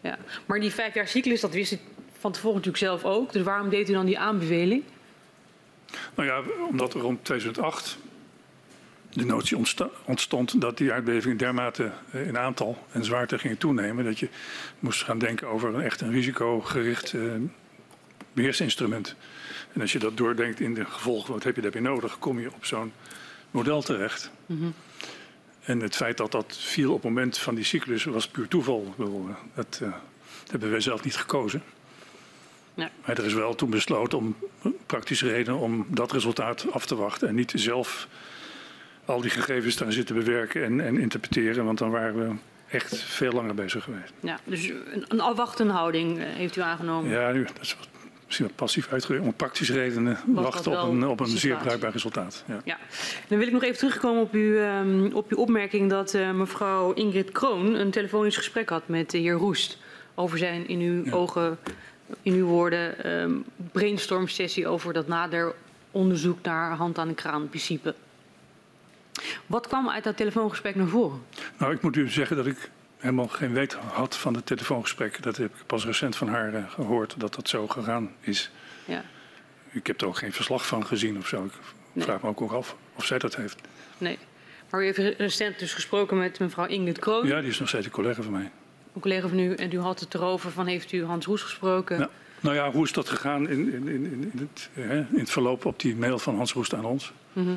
Ja, 0.00 0.18
maar 0.46 0.60
die 0.60 0.70
vijfjaarcyclus, 0.70 1.40
dat 1.40 1.52
wist 1.52 1.72
u 1.72 1.78
van 2.18 2.32
tevoren 2.32 2.56
natuurlijk 2.56 2.84
zelf 2.84 3.04
ook. 3.04 3.32
Dus 3.32 3.42
waarom 3.42 3.68
deed 3.68 3.88
u 3.88 3.92
dan 3.92 4.06
die 4.06 4.18
aanbeveling? 4.18 4.82
Nou 6.14 6.28
ja, 6.28 6.42
omdat 6.68 6.94
er 6.94 7.00
rond 7.00 7.24
2008 7.24 7.98
de 9.12 9.24
notie 9.24 9.56
ontstond 10.04 10.60
dat 10.60 10.76
die 10.76 10.92
aardbevingen 10.92 11.36
dermate 11.36 11.90
in 12.12 12.38
aantal 12.38 12.86
en 12.90 13.04
zwaarte 13.04 13.38
gingen 13.38 13.58
toenemen 13.58 14.04
dat 14.04 14.18
je 14.18 14.28
moest 14.78 15.02
gaan 15.02 15.18
denken 15.18 15.48
over 15.48 15.74
een 15.74 15.80
echt 15.80 16.00
een 16.00 16.10
risicogericht 16.10 17.12
uh, 17.12 17.32
beheersinstrument. 18.32 19.14
En 19.72 19.80
als 19.80 19.92
je 19.92 19.98
dat 19.98 20.16
doordenkt 20.16 20.60
in 20.60 20.74
de 20.74 20.84
gevolgen, 20.84 21.32
wat 21.32 21.44
heb 21.44 21.56
je 21.56 21.62
daarbij 21.62 21.80
nodig, 21.80 22.18
kom 22.18 22.40
je 22.40 22.52
op 22.54 22.64
zo'n 22.64 22.92
model 23.50 23.82
terecht. 23.82 24.30
Mm 24.46 24.58
-hmm. 24.58 24.74
En 25.60 25.80
het 25.80 25.96
feit 25.96 26.16
dat 26.16 26.32
dat 26.32 26.56
viel 26.60 26.88
op 26.88 27.02
het 27.02 27.12
moment 27.12 27.38
van 27.38 27.54
die 27.54 27.64
cyclus 27.64 28.04
was 28.04 28.28
puur 28.28 28.48
toeval. 28.48 28.94
Dat, 29.54 29.80
uh, 29.82 29.94
hebben 30.50 30.70
wij 30.70 30.80
zelf 30.80 31.04
niet 31.04 31.16
gekozen. 31.16 31.62
Maar 32.78 33.18
er 33.18 33.24
is 33.24 33.34
wel 33.34 33.54
toen 33.54 33.70
besloten 33.70 34.18
om 34.18 34.36
praktische 34.86 35.28
redenen 35.28 35.60
om 35.60 35.86
dat 35.88 36.12
resultaat 36.12 36.66
af 36.70 36.86
te 36.86 36.96
wachten. 36.96 37.28
En 37.28 37.34
niet 37.34 37.52
zelf 37.54 38.08
al 39.04 39.20
die 39.20 39.30
gegevens 39.30 39.76
daar 39.76 39.92
zitten 39.92 40.14
bewerken 40.14 40.64
en, 40.64 40.80
en 40.80 40.98
interpreteren. 40.98 41.64
Want 41.64 41.78
dan 41.78 41.90
waren 41.90 42.28
we 42.28 42.34
echt 42.70 42.98
veel 42.98 43.32
langer 43.32 43.54
bezig 43.54 43.84
geweest. 43.84 44.12
Ja, 44.20 44.40
dus 44.44 44.68
een, 44.68 45.04
een 45.08 45.20
afwachtende 45.20 45.72
houding 45.72 46.18
heeft 46.22 46.56
u 46.56 46.60
aangenomen? 46.60 47.10
Ja, 47.10 47.32
nu, 47.32 47.44
dat 47.44 47.60
is 47.60 47.76
wat 47.78 47.88
misschien 48.28 48.46
wat 48.46 48.56
passief 48.56 48.92
uitgedrukt, 48.92 49.24
om 49.24 49.34
praktische 49.34 49.72
redenen 49.72 50.18
Was 50.26 50.44
wachten 50.44 50.82
op 50.82 50.88
een, 50.88 51.06
op 51.06 51.20
een 51.20 51.26
zeer 51.26 51.56
bruikbaar 51.56 51.92
resultaat. 51.92 52.44
Ja. 52.46 52.60
ja. 52.64 52.78
Dan 53.28 53.38
wil 53.38 53.46
ik 53.46 53.52
nog 53.52 53.62
even 53.62 53.78
terugkomen 53.78 54.22
op, 54.22 54.32
uw, 54.32 54.56
um, 54.56 55.12
op 55.12 55.30
uw 55.30 55.38
opmerking 55.38 55.90
dat 55.90 56.14
uh, 56.14 56.30
mevrouw 56.30 56.92
Ingrid 56.92 57.32
Kroon 57.32 57.74
een 57.74 57.90
telefonisch 57.90 58.36
gesprek 58.36 58.68
had 58.68 58.88
met 58.88 59.10
de 59.10 59.18
heer 59.18 59.32
Roest 59.32 59.78
over 60.14 60.38
zijn 60.38 60.68
in 60.68 60.80
uw 60.80 61.04
ja. 61.04 61.12
ogen, 61.12 61.58
in 62.22 62.32
uw 62.32 62.46
woorden, 62.46 63.12
um, 63.12 63.44
brainstorm 63.72 64.28
sessie 64.28 64.66
over 64.68 64.92
dat 64.92 65.08
nader 65.08 65.54
onderzoek 65.90 66.42
naar 66.42 66.76
hand 66.76 66.98
aan 66.98 67.08
de 67.08 67.14
kraan 67.14 67.48
principe. 67.48 67.94
Wat 69.46 69.66
kwam 69.66 69.90
uit 69.90 70.04
dat 70.04 70.16
telefoongesprek 70.16 70.74
naar 70.74 70.86
voren? 70.86 71.22
Nou, 71.58 71.72
ik 71.72 71.82
moet 71.82 71.96
u 71.96 72.08
zeggen 72.10 72.36
dat 72.36 72.46
ik 72.46 72.70
helemaal 72.98 73.28
geen 73.28 73.52
weet 73.52 73.72
had 73.72 74.16
van 74.16 74.34
het 74.34 74.46
telefoongesprek. 74.46 75.22
Dat 75.22 75.36
heb 75.36 75.54
ik 75.54 75.66
pas 75.66 75.84
recent 75.84 76.16
van 76.16 76.28
haar 76.28 76.54
uh, 76.54 76.70
gehoord, 76.70 77.14
dat 77.20 77.34
dat 77.34 77.48
zo 77.48 77.68
gegaan 77.68 78.10
is. 78.20 78.50
Ja. 78.84 79.04
Ik 79.70 79.86
heb 79.86 80.00
er 80.00 80.06
ook 80.06 80.16
geen 80.18 80.32
verslag 80.32 80.66
van 80.66 80.86
gezien 80.86 81.18
of 81.18 81.26
zo. 81.28 81.44
Ik 81.44 81.52
Nee. 81.92 82.04
vraag 82.06 82.22
me 82.22 82.28
ook 82.28 82.40
ook 82.40 82.52
af 82.52 82.76
of 82.94 83.04
zij 83.04 83.18
dat 83.18 83.36
heeft. 83.36 83.60
Nee. 83.98 84.18
Maar 84.70 84.82
u 84.82 84.84
heeft 84.84 85.18
recent 85.18 85.58
dus 85.58 85.74
gesproken 85.74 86.18
met 86.18 86.38
mevrouw 86.38 86.66
Ingrid 86.66 86.98
Kroon, 86.98 87.26
Ja, 87.26 87.40
die 87.40 87.50
is 87.50 87.58
nog 87.58 87.68
steeds 87.68 87.86
een 87.86 87.92
collega 87.92 88.22
van 88.22 88.32
mij. 88.32 88.50
Een 88.98 89.10
collega 89.10 89.28
van 89.28 89.38
u. 89.38 89.54
En 89.54 89.72
u 89.72 89.78
had 89.78 90.00
het 90.00 90.14
erover 90.14 90.50
van 90.50 90.66
heeft 90.66 90.92
u 90.92 91.04
Hans 91.04 91.26
Roes 91.26 91.42
gesproken? 91.42 91.98
Ja. 91.98 92.10
Nou 92.40 92.54
ja, 92.54 92.70
hoe 92.70 92.84
is 92.84 92.92
dat 92.92 93.08
gegaan 93.08 93.48
in, 93.48 93.72
in, 93.72 93.88
in, 93.88 94.04
in, 94.32 94.32
het, 94.38 94.68
hè, 94.72 94.96
in 94.98 95.18
het 95.18 95.30
verloop 95.30 95.64
op 95.64 95.80
die 95.80 95.96
mail 95.96 96.18
van 96.18 96.36
Hans 96.36 96.52
Roest 96.52 96.74
aan 96.74 96.84
ons? 96.84 97.12
Mhm. 97.32 97.48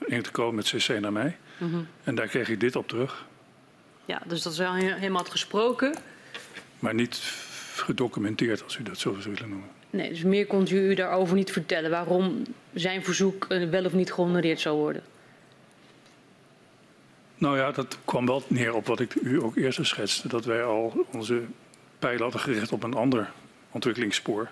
Ingrid 0.00 0.30
Kroon 0.30 0.54
met 0.54 0.64
cc 0.64 1.00
naar 1.00 1.12
mij. 1.12 1.36
Mhm. 1.58 1.76
En 2.04 2.14
daar 2.14 2.26
kreeg 2.26 2.48
ik 2.48 2.60
dit 2.60 2.76
op 2.76 2.88
terug. 2.88 3.24
Ja, 4.04 4.22
dus 4.26 4.42
dat 4.42 4.52
is 4.52 4.58
wel 4.58 4.72
he- 4.72 4.94
helemaal 4.94 5.24
gesproken. 5.24 5.94
Maar 6.78 6.94
niet 6.94 7.16
gedocumenteerd, 7.74 8.64
als 8.64 8.76
u 8.78 8.82
dat 8.82 8.98
zo 8.98 9.16
zou 9.20 9.34
willen 9.34 9.48
noemen. 9.48 9.68
Nee, 9.90 10.08
dus 10.08 10.22
meer 10.22 10.46
kon 10.46 10.66
u 10.70 10.76
u 10.88 10.94
daarover 10.94 11.36
niet 11.36 11.52
vertellen 11.52 11.90
waarom 11.90 12.42
zijn 12.74 13.04
verzoek 13.04 13.44
eh, 13.48 13.68
wel 13.68 13.84
of 13.84 13.92
niet 13.92 14.12
gehonoreerd 14.12 14.60
zou 14.60 14.76
worden. 14.76 15.02
Nou 17.38 17.58
ja, 17.58 17.70
dat 17.70 17.98
kwam 18.04 18.26
wel 18.26 18.42
neer 18.48 18.74
op 18.74 18.86
wat 18.86 19.00
ik 19.00 19.14
u 19.14 19.42
ook 19.42 19.56
eerst 19.56 19.86
schetste. 19.86 20.28
Dat 20.28 20.44
wij 20.44 20.64
al 20.64 21.06
onze 21.12 21.42
pijlen 21.98 22.22
hadden 22.22 22.40
gericht 22.40 22.72
op 22.72 22.82
een 22.82 22.94
ander 22.94 23.32
ontwikkelingsspoor. 23.70 24.50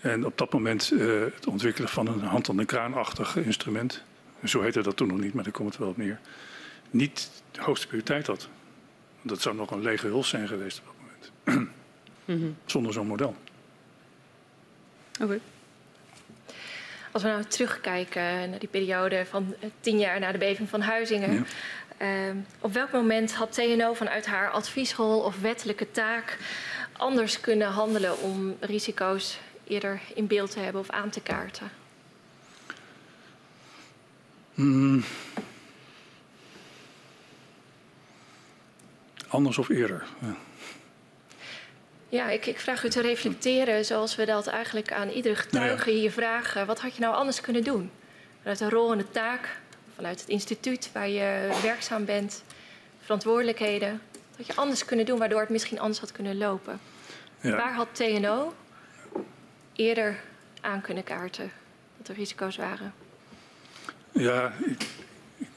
En 0.00 0.26
op 0.26 0.38
dat 0.38 0.52
moment 0.52 0.92
eh, 0.92 1.20
het 1.34 1.46
ontwikkelen 1.46 1.88
van 1.88 2.06
een 2.06 2.20
hand 2.20 2.56
de 2.56 2.64
kraanachtig 2.64 3.36
instrument. 3.36 4.02
Zo 4.44 4.60
heette 4.60 4.82
dat 4.82 4.96
toen 4.96 5.08
nog 5.08 5.18
niet, 5.18 5.34
maar 5.34 5.44
daar 5.44 5.52
komt 5.52 5.68
het 5.68 5.78
wel 5.78 5.88
op 5.88 5.96
neer. 5.96 6.20
Niet 6.90 7.30
de 7.50 7.62
hoogste 7.62 7.86
prioriteit 7.86 8.26
had. 8.26 8.48
Dat 9.22 9.40
zou 9.40 9.56
nog 9.56 9.70
een 9.70 9.82
lege 9.82 10.06
huls 10.06 10.28
zijn 10.28 10.48
geweest 10.48 10.78
op 10.78 10.84
dat 10.84 10.94
moment. 11.00 11.70
Mhm. 12.24 12.50
Zonder 12.64 12.92
zo'n 12.92 13.06
model. 13.06 13.36
Oké. 15.20 15.40
Als 17.18 17.26
we 17.26 17.32
nou 17.32 17.44
terugkijken 17.44 18.50
naar 18.50 18.58
die 18.58 18.68
periode 18.68 19.26
van 19.26 19.54
eh, 19.60 19.70
tien 19.80 19.98
jaar 19.98 20.20
na 20.20 20.32
de 20.32 20.38
beving 20.38 20.68
van 20.68 20.80
Huizingen. 20.80 21.32
Ja. 21.32 21.42
eh, 21.96 22.34
op 22.60 22.72
welk 22.72 22.92
moment 22.92 23.34
had 23.34 23.52
TNO 23.52 23.94
vanuit 23.94 24.26
haar 24.26 24.50
adviesrol 24.50 25.20
of 25.20 25.40
wettelijke 25.40 25.90
taak 25.90 26.38
anders 26.92 27.40
kunnen 27.40 27.68
handelen 27.68 28.20
om 28.20 28.56
risico's 28.60 29.38
eerder 29.66 30.00
in 30.14 30.26
beeld 30.26 30.50
te 30.50 30.60
hebben 30.60 30.80
of 30.80 30.90
aan 30.90 31.10
te 31.10 31.20
kaarten? 31.20 31.70
Hmm. 34.54 35.04
Anders 39.28 39.58
of 39.58 39.68
eerder. 39.68 40.06
Ja. 40.20 40.36
Ja, 42.08 42.30
ik, 42.30 42.46
ik 42.46 42.60
vraag 42.60 42.84
u 42.84 42.88
te 42.88 43.00
reflecteren 43.00 43.84
zoals 43.84 44.16
we 44.16 44.24
dat 44.24 44.46
eigenlijk 44.46 44.92
aan 44.92 45.08
iedere 45.08 45.36
getuige 45.36 45.90
hier 45.90 46.10
vragen. 46.10 46.66
Wat 46.66 46.80
had 46.80 46.94
je 46.94 47.00
nou 47.00 47.14
anders 47.14 47.40
kunnen 47.40 47.64
doen? 47.64 47.90
Vanuit 48.40 48.58
de 48.58 48.68
rol 48.68 48.92
en 48.92 48.98
de 48.98 49.10
taak, 49.10 49.58
vanuit 49.94 50.20
het 50.20 50.28
instituut 50.28 50.90
waar 50.92 51.08
je 51.08 51.58
werkzaam 51.62 52.04
bent, 52.04 52.42
verantwoordelijkheden. 53.02 54.00
Wat 54.12 54.36
had 54.36 54.46
je 54.46 54.54
anders 54.54 54.84
kunnen 54.84 55.06
doen 55.06 55.18
waardoor 55.18 55.40
het 55.40 55.48
misschien 55.48 55.80
anders 55.80 56.00
had 56.00 56.12
kunnen 56.12 56.38
lopen? 56.38 56.80
Ja. 57.40 57.56
Waar 57.56 57.74
had 57.74 57.88
TNO 57.92 58.54
eerder 59.72 60.20
aan 60.60 60.80
kunnen 60.80 61.04
kaarten 61.04 61.52
dat 61.96 62.08
er 62.08 62.14
risico's 62.14 62.56
waren? 62.56 62.94
Ja, 64.12 64.52
ik 64.64 64.86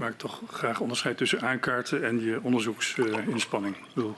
maak 0.02 0.18
toch 0.18 0.41
graag 0.48 0.80
onderscheid 0.80 1.18
tussen 1.18 1.41
aankaarten 1.41 2.03
en 2.03 2.23
je 2.23 2.40
onderzoeksinspanning. 2.41 3.76
we 3.94 4.14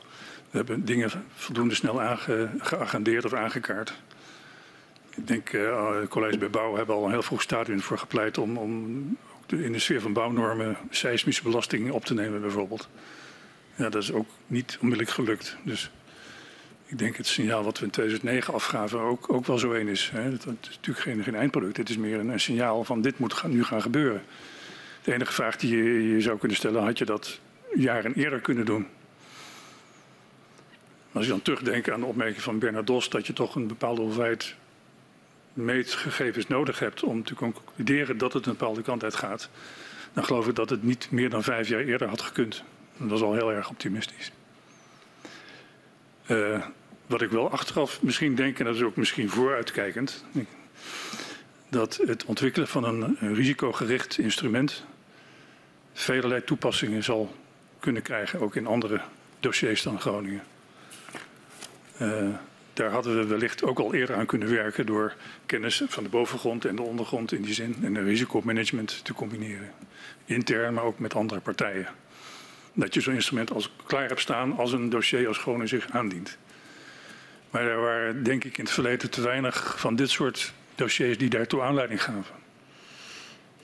hebben 0.49 0.85
dingen 0.85 1.11
voldoende 1.35 1.75
snel 1.75 2.01
aange, 2.01 2.49
geagendeerd 2.57 3.25
of 3.25 3.33
aangekaart. 3.33 3.93
Ik 5.15 5.27
denk, 5.27 5.53
uh, 5.53 5.89
collega's 6.09 6.37
bij 6.37 6.49
bouw 6.49 6.75
hebben 6.75 6.95
al 6.95 7.05
een 7.05 7.11
heel 7.11 7.21
vroeg 7.21 7.41
stadium 7.41 7.81
voor 7.81 7.97
gepleit 7.97 8.37
om, 8.37 8.57
om 8.57 9.17
de, 9.45 9.63
in 9.63 9.71
de 9.71 9.79
sfeer 9.79 10.01
van 10.01 10.13
bouwnormen 10.13 10.77
seismische 10.89 11.43
belasting 11.43 11.91
op 11.91 12.05
te 12.05 12.13
nemen 12.13 12.41
bijvoorbeeld. 12.41 12.89
Ja, 13.75 13.89
dat 13.89 14.03
is 14.03 14.11
ook 14.11 14.27
niet 14.47 14.77
onmiddellijk 14.81 15.15
gelukt. 15.15 15.57
Dus 15.63 15.91
ik 16.85 16.97
denk 16.97 17.15
het 17.15 17.27
signaal 17.27 17.63
wat 17.63 17.79
we 17.79 17.85
in 17.85 17.91
2009 17.91 18.53
afgaven 18.53 18.99
ook, 18.99 19.33
ook 19.33 19.45
wel 19.45 19.57
zo 19.57 19.71
één 19.71 19.87
is. 19.87 20.11
Het, 20.13 20.43
het 20.43 20.67
is 20.69 20.75
natuurlijk 20.75 21.05
geen, 21.05 21.23
geen 21.23 21.35
eindproduct. 21.35 21.77
Het 21.77 21.89
is 21.89 21.97
meer 21.97 22.19
een, 22.19 22.39
signaal 22.39 22.83
van 22.83 23.01
dit 23.01 23.19
moet 23.19 23.43
nu 23.47 23.63
gaan 23.63 23.81
gebeuren. 23.81 24.23
De 25.03 25.13
enige 25.13 25.33
vraag 25.33 25.55
die 25.55 25.75
je, 25.75 26.07
je 26.13 26.21
zou 26.21 26.37
kunnen 26.37 26.57
stellen, 26.57 26.83
had 26.83 26.97
je 26.97 27.05
dat 27.05 27.39
jaren 27.73 28.13
eerder 28.13 28.39
kunnen 28.39 28.65
doen? 28.65 28.87
Als 31.11 31.23
je 31.23 31.31
dan 31.31 31.41
terugdenkt 31.41 31.91
aan 31.91 31.99
de 31.99 32.05
opmerking 32.05 32.41
van 32.41 32.59
Bernard 32.59 32.87
Dos 32.87 33.09
dat 33.09 33.27
je 33.27 33.33
toch 33.33 33.55
een 33.55 33.67
bepaalde 33.67 34.01
hoeveelheid 34.01 34.55
meetgegevens 35.53 36.47
nodig 36.47 36.79
hebt 36.79 37.03
om 37.03 37.23
te 37.23 37.33
concluderen 37.33 38.17
dat 38.17 38.33
het 38.33 38.45
een 38.45 38.51
bepaalde 38.51 38.81
kant 38.81 39.03
uit 39.03 39.15
gaat, 39.15 39.49
dan 40.13 40.25
geloof 40.25 40.47
ik 40.47 40.55
dat 40.55 40.69
het 40.69 40.83
niet 40.83 41.11
meer 41.11 41.29
dan 41.29 41.43
vijf 41.43 41.67
jaar 41.67 41.81
eerder 41.81 42.07
had 42.07 42.21
gekund. 42.21 42.63
Dat 42.97 43.09
was 43.09 43.21
al 43.21 43.33
heel 43.33 43.51
erg 43.51 43.69
optimistisch. 43.69 44.31
Uh, 46.27 46.65
wat 47.05 47.21
ik 47.21 47.29
wel 47.29 47.51
achteraf 47.51 48.01
misschien 48.01 48.35
denk, 48.35 48.59
en 48.59 48.65
dat 48.65 48.75
is 48.75 48.81
ook 48.81 48.95
misschien 48.95 49.29
vooruitkijkend, 49.29 50.25
dat 51.69 51.99
het 52.05 52.25
ontwikkelen 52.25 52.67
van 52.67 52.83
een 52.83 53.17
risicogericht 53.35 54.17
instrument 54.17 54.85
velerlei 55.93 56.43
toepassingen 56.43 57.03
zal 57.03 57.35
kunnen 57.79 58.01
krijgen, 58.01 58.39
ook 58.39 58.55
in 58.55 58.67
andere 58.67 59.01
dossiers 59.39 59.81
dan 59.81 59.99
Groningen. 59.99 60.43
Uh, 62.01 62.27
daar 62.73 62.91
hadden 62.91 63.17
we 63.17 63.25
wellicht 63.25 63.63
ook 63.63 63.79
al 63.79 63.93
eerder 63.93 64.15
aan 64.15 64.25
kunnen 64.25 64.49
werken 64.49 64.85
door 64.85 65.15
kennis 65.45 65.83
van 65.87 66.03
de 66.03 66.09
bovengrond 66.09 66.65
en 66.65 66.75
de 66.75 66.81
ondergrond 66.81 67.31
in 67.31 67.41
die 67.41 67.53
zin 67.53 67.75
en 67.81 68.03
risicomanagement 68.03 69.05
te 69.05 69.13
combineren. 69.13 69.71
Intern, 70.25 70.73
maar 70.73 70.83
ook 70.83 70.99
met 70.99 71.15
andere 71.15 71.39
partijen. 71.39 71.87
Dat 72.73 72.93
je 72.93 73.01
zo'n 73.01 73.13
instrument 73.13 73.51
als 73.51 73.71
klaar 73.85 74.07
hebt 74.07 74.19
staan 74.19 74.57
als 74.57 74.71
een 74.71 74.89
dossier 74.89 75.27
als 75.27 75.37
Groningen 75.37 75.67
zich 75.67 75.89
aandient. 75.89 76.37
Maar 77.49 77.61
er 77.61 77.81
waren 77.81 78.23
denk 78.23 78.43
ik 78.43 78.57
in 78.57 78.63
het 78.63 78.73
verleden 78.73 79.09
te 79.09 79.21
weinig 79.21 79.79
van 79.79 79.95
dit 79.95 80.09
soort 80.09 80.53
dossiers 80.75 81.17
die 81.17 81.29
daartoe 81.29 81.61
aanleiding 81.61 82.03
gaven. 82.03 82.42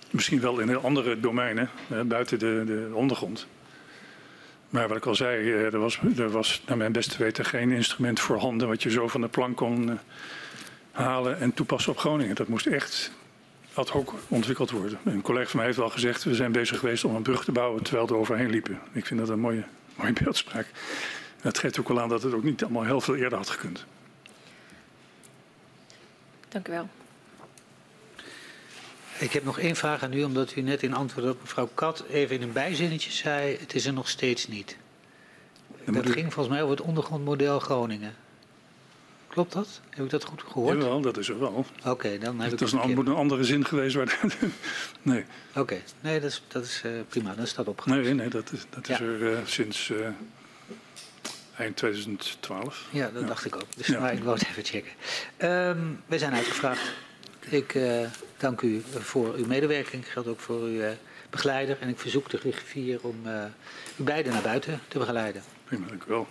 Misschien 0.09 0.39
wel 0.39 0.59
in 0.59 0.77
andere 0.77 1.19
domeinen, 1.19 1.69
buiten 2.05 2.39
de, 2.39 2.63
de 2.65 2.89
ondergrond. 2.93 3.47
Maar 4.69 4.87
wat 4.87 4.97
ik 4.97 5.05
al 5.05 5.15
zei, 5.15 5.51
er 5.51 5.79
was, 5.79 5.99
er 6.17 6.29
was 6.29 6.61
naar 6.67 6.77
mijn 6.77 6.91
beste 6.91 7.17
weten 7.17 7.45
geen 7.45 7.71
instrument 7.71 8.19
voorhanden 8.19 8.67
wat 8.67 8.83
je 8.83 8.89
zo 8.89 9.07
van 9.07 9.21
de 9.21 9.27
plank 9.27 9.57
kon 9.57 9.99
halen 10.91 11.39
en 11.39 11.53
toepassen 11.53 11.91
op 11.91 11.97
Groningen. 11.97 12.35
Dat 12.35 12.47
moest 12.47 12.65
echt 12.65 13.11
ad 13.73 13.89
hoc 13.89 14.13
ontwikkeld 14.27 14.71
worden. 14.71 14.99
Een 15.03 15.21
collega 15.21 15.49
van 15.49 15.57
mij 15.57 15.65
heeft 15.65 15.79
al 15.79 15.89
gezegd, 15.89 16.23
we 16.23 16.35
zijn 16.35 16.51
bezig 16.51 16.79
geweest 16.79 17.03
om 17.03 17.15
een 17.15 17.21
brug 17.21 17.43
te 17.43 17.51
bouwen 17.51 17.83
terwijl 17.83 18.07
we 18.07 18.13
er 18.13 18.19
overheen 18.19 18.49
liepen. 18.49 18.79
Ik 18.91 19.05
vind 19.05 19.19
dat 19.19 19.29
een 19.29 19.39
mooie, 19.39 19.63
mooie 19.97 20.13
beeldspraak. 20.13 20.67
Dat 21.41 21.57
geeft 21.57 21.79
ook 21.79 21.87
wel 21.87 22.01
aan 22.01 22.09
dat 22.09 22.23
het 22.23 22.33
ook 22.33 22.43
niet 22.43 22.63
allemaal 22.63 22.83
heel 22.83 23.01
veel 23.01 23.15
eerder 23.15 23.37
had 23.37 23.49
gekund. 23.49 23.85
Dank 26.49 26.67
u 26.67 26.71
wel. 26.71 26.89
Ik 29.19 29.31
heb 29.33 29.43
nog 29.43 29.59
één 29.59 29.75
vraag 29.75 30.03
aan 30.03 30.13
u, 30.13 30.23
omdat 30.23 30.55
u 30.55 30.61
net 30.61 30.83
in 30.83 30.93
antwoord 30.93 31.29
op 31.29 31.41
mevrouw 31.41 31.69
Kat 31.73 32.03
even 32.09 32.35
in 32.35 32.41
een 32.41 32.51
bijzinnetje 32.51 33.11
zei: 33.11 33.57
het 33.59 33.75
is 33.75 33.85
er 33.85 33.93
nog 33.93 34.09
steeds 34.09 34.47
niet. 34.47 34.77
Dan 35.85 35.93
dat 35.93 36.07
u- 36.07 36.11
ging 36.11 36.33
volgens 36.33 36.55
mij 36.55 36.63
over 36.63 36.77
het 36.77 36.85
ondergrondmodel 36.85 37.59
Groningen. 37.59 38.15
Klopt 39.27 39.53
dat? 39.53 39.81
Heb 39.89 40.05
ik 40.05 40.11
dat 40.11 40.23
goed 40.23 40.41
gehoord? 40.47 40.77
Jawel, 40.77 41.01
dat 41.01 41.17
is 41.17 41.29
er 41.29 41.39
wel. 41.39 41.65
Oké, 41.85 42.17
dan 42.17 42.39
heb 42.39 42.45
ik 42.45 42.45
is 42.45 42.51
het 42.51 42.61
een, 42.61 42.67
verkeerd. 42.67 42.95
moet 42.95 43.07
een 43.07 43.13
andere 43.13 43.43
zin 43.43 43.65
geweest. 43.65 43.95
Waar 43.95 44.19
nee, 45.01 45.25
Oké, 45.55 45.81
nee, 46.01 46.19
dat 46.19 46.29
is, 46.29 46.43
dat 46.47 46.63
is 46.63 46.81
eh, 46.85 46.91
prima. 47.07 47.33
Dan 47.35 47.47
staat 47.47 47.67
opgenomen. 47.67 48.03
nee, 48.03 48.13
nee, 48.13 48.27
dat 48.29 48.51
is, 48.51 48.65
dat 48.69 48.89
is 48.89 48.99
er 48.99 49.33
eh, 49.33 49.39
sinds 49.45 49.89
eh, 49.91 50.07
eind 51.57 51.75
2012. 51.75 52.85
Ja, 52.89 53.09
dat 53.13 53.21
Ja. 53.21 53.27
dacht 53.27 53.45
ik 53.45 53.55
ook. 53.55 53.75
Dus 53.75 53.87
Ja. 53.87 53.99
maar 53.99 54.13
ik 54.13 54.23
wou 54.23 54.37
het 54.39 54.47
even 54.47 54.63
checken. 54.65 54.91
Ehm 55.37 55.77
we 56.05 56.17
zijn 56.17 56.33
uitgevraagd. 56.33 56.81
Ik 57.49 57.75
eh, 57.75 58.07
dank 58.37 58.61
u 58.61 58.81
voor 58.99 59.33
uw 59.33 59.45
medewerking. 59.45 60.11
Geldt 60.11 60.27
ook 60.27 60.39
voor 60.39 60.59
uw 60.61 60.81
eh, 60.81 60.91
begeleider. 61.29 61.77
En 61.79 61.89
ik 61.89 61.99
verzoek 61.99 62.29
de 62.29 62.37
griffier 62.37 62.99
om 63.01 63.15
eh, 63.23 63.43
u 63.97 64.03
beiden 64.03 64.33
naar 64.33 64.41
buiten 64.41 64.79
te 64.87 64.97
begeleiden. 64.97 65.41
Prima, 65.63 65.87
dank 65.87 66.03
u 66.03 66.07
wel. 66.07 66.27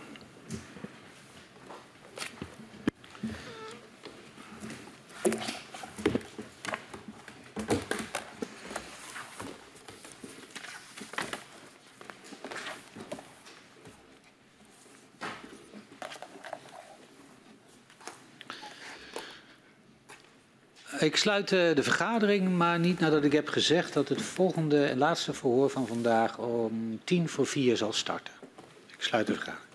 Ik 20.99 21.17
sluit 21.17 21.53
eh, 21.53 21.75
de 21.75 21.83
vergadering, 21.83 22.49
maar 22.49 22.79
niet 22.79 23.01
nadat 23.01 23.25
ik 23.25 23.33
heb 23.33 23.49
gezegd 23.49 23.93
dat 23.93 24.09
het 24.09 24.23
volgende 24.23 24.85
en 24.85 24.99
laatste 24.99 25.33
verhoor 25.33 25.71
van 25.71 25.87
vandaag 25.87 26.39
om 26.39 27.01
tien 27.05 27.29
voor 27.29 27.47
vier 27.47 27.77
zal 27.77 27.93
starten. 27.93 28.35
Ik 28.87 28.95
Ik 28.97 29.03
sluit 29.03 29.27
de 29.27 29.33
vergadering. 29.33 29.68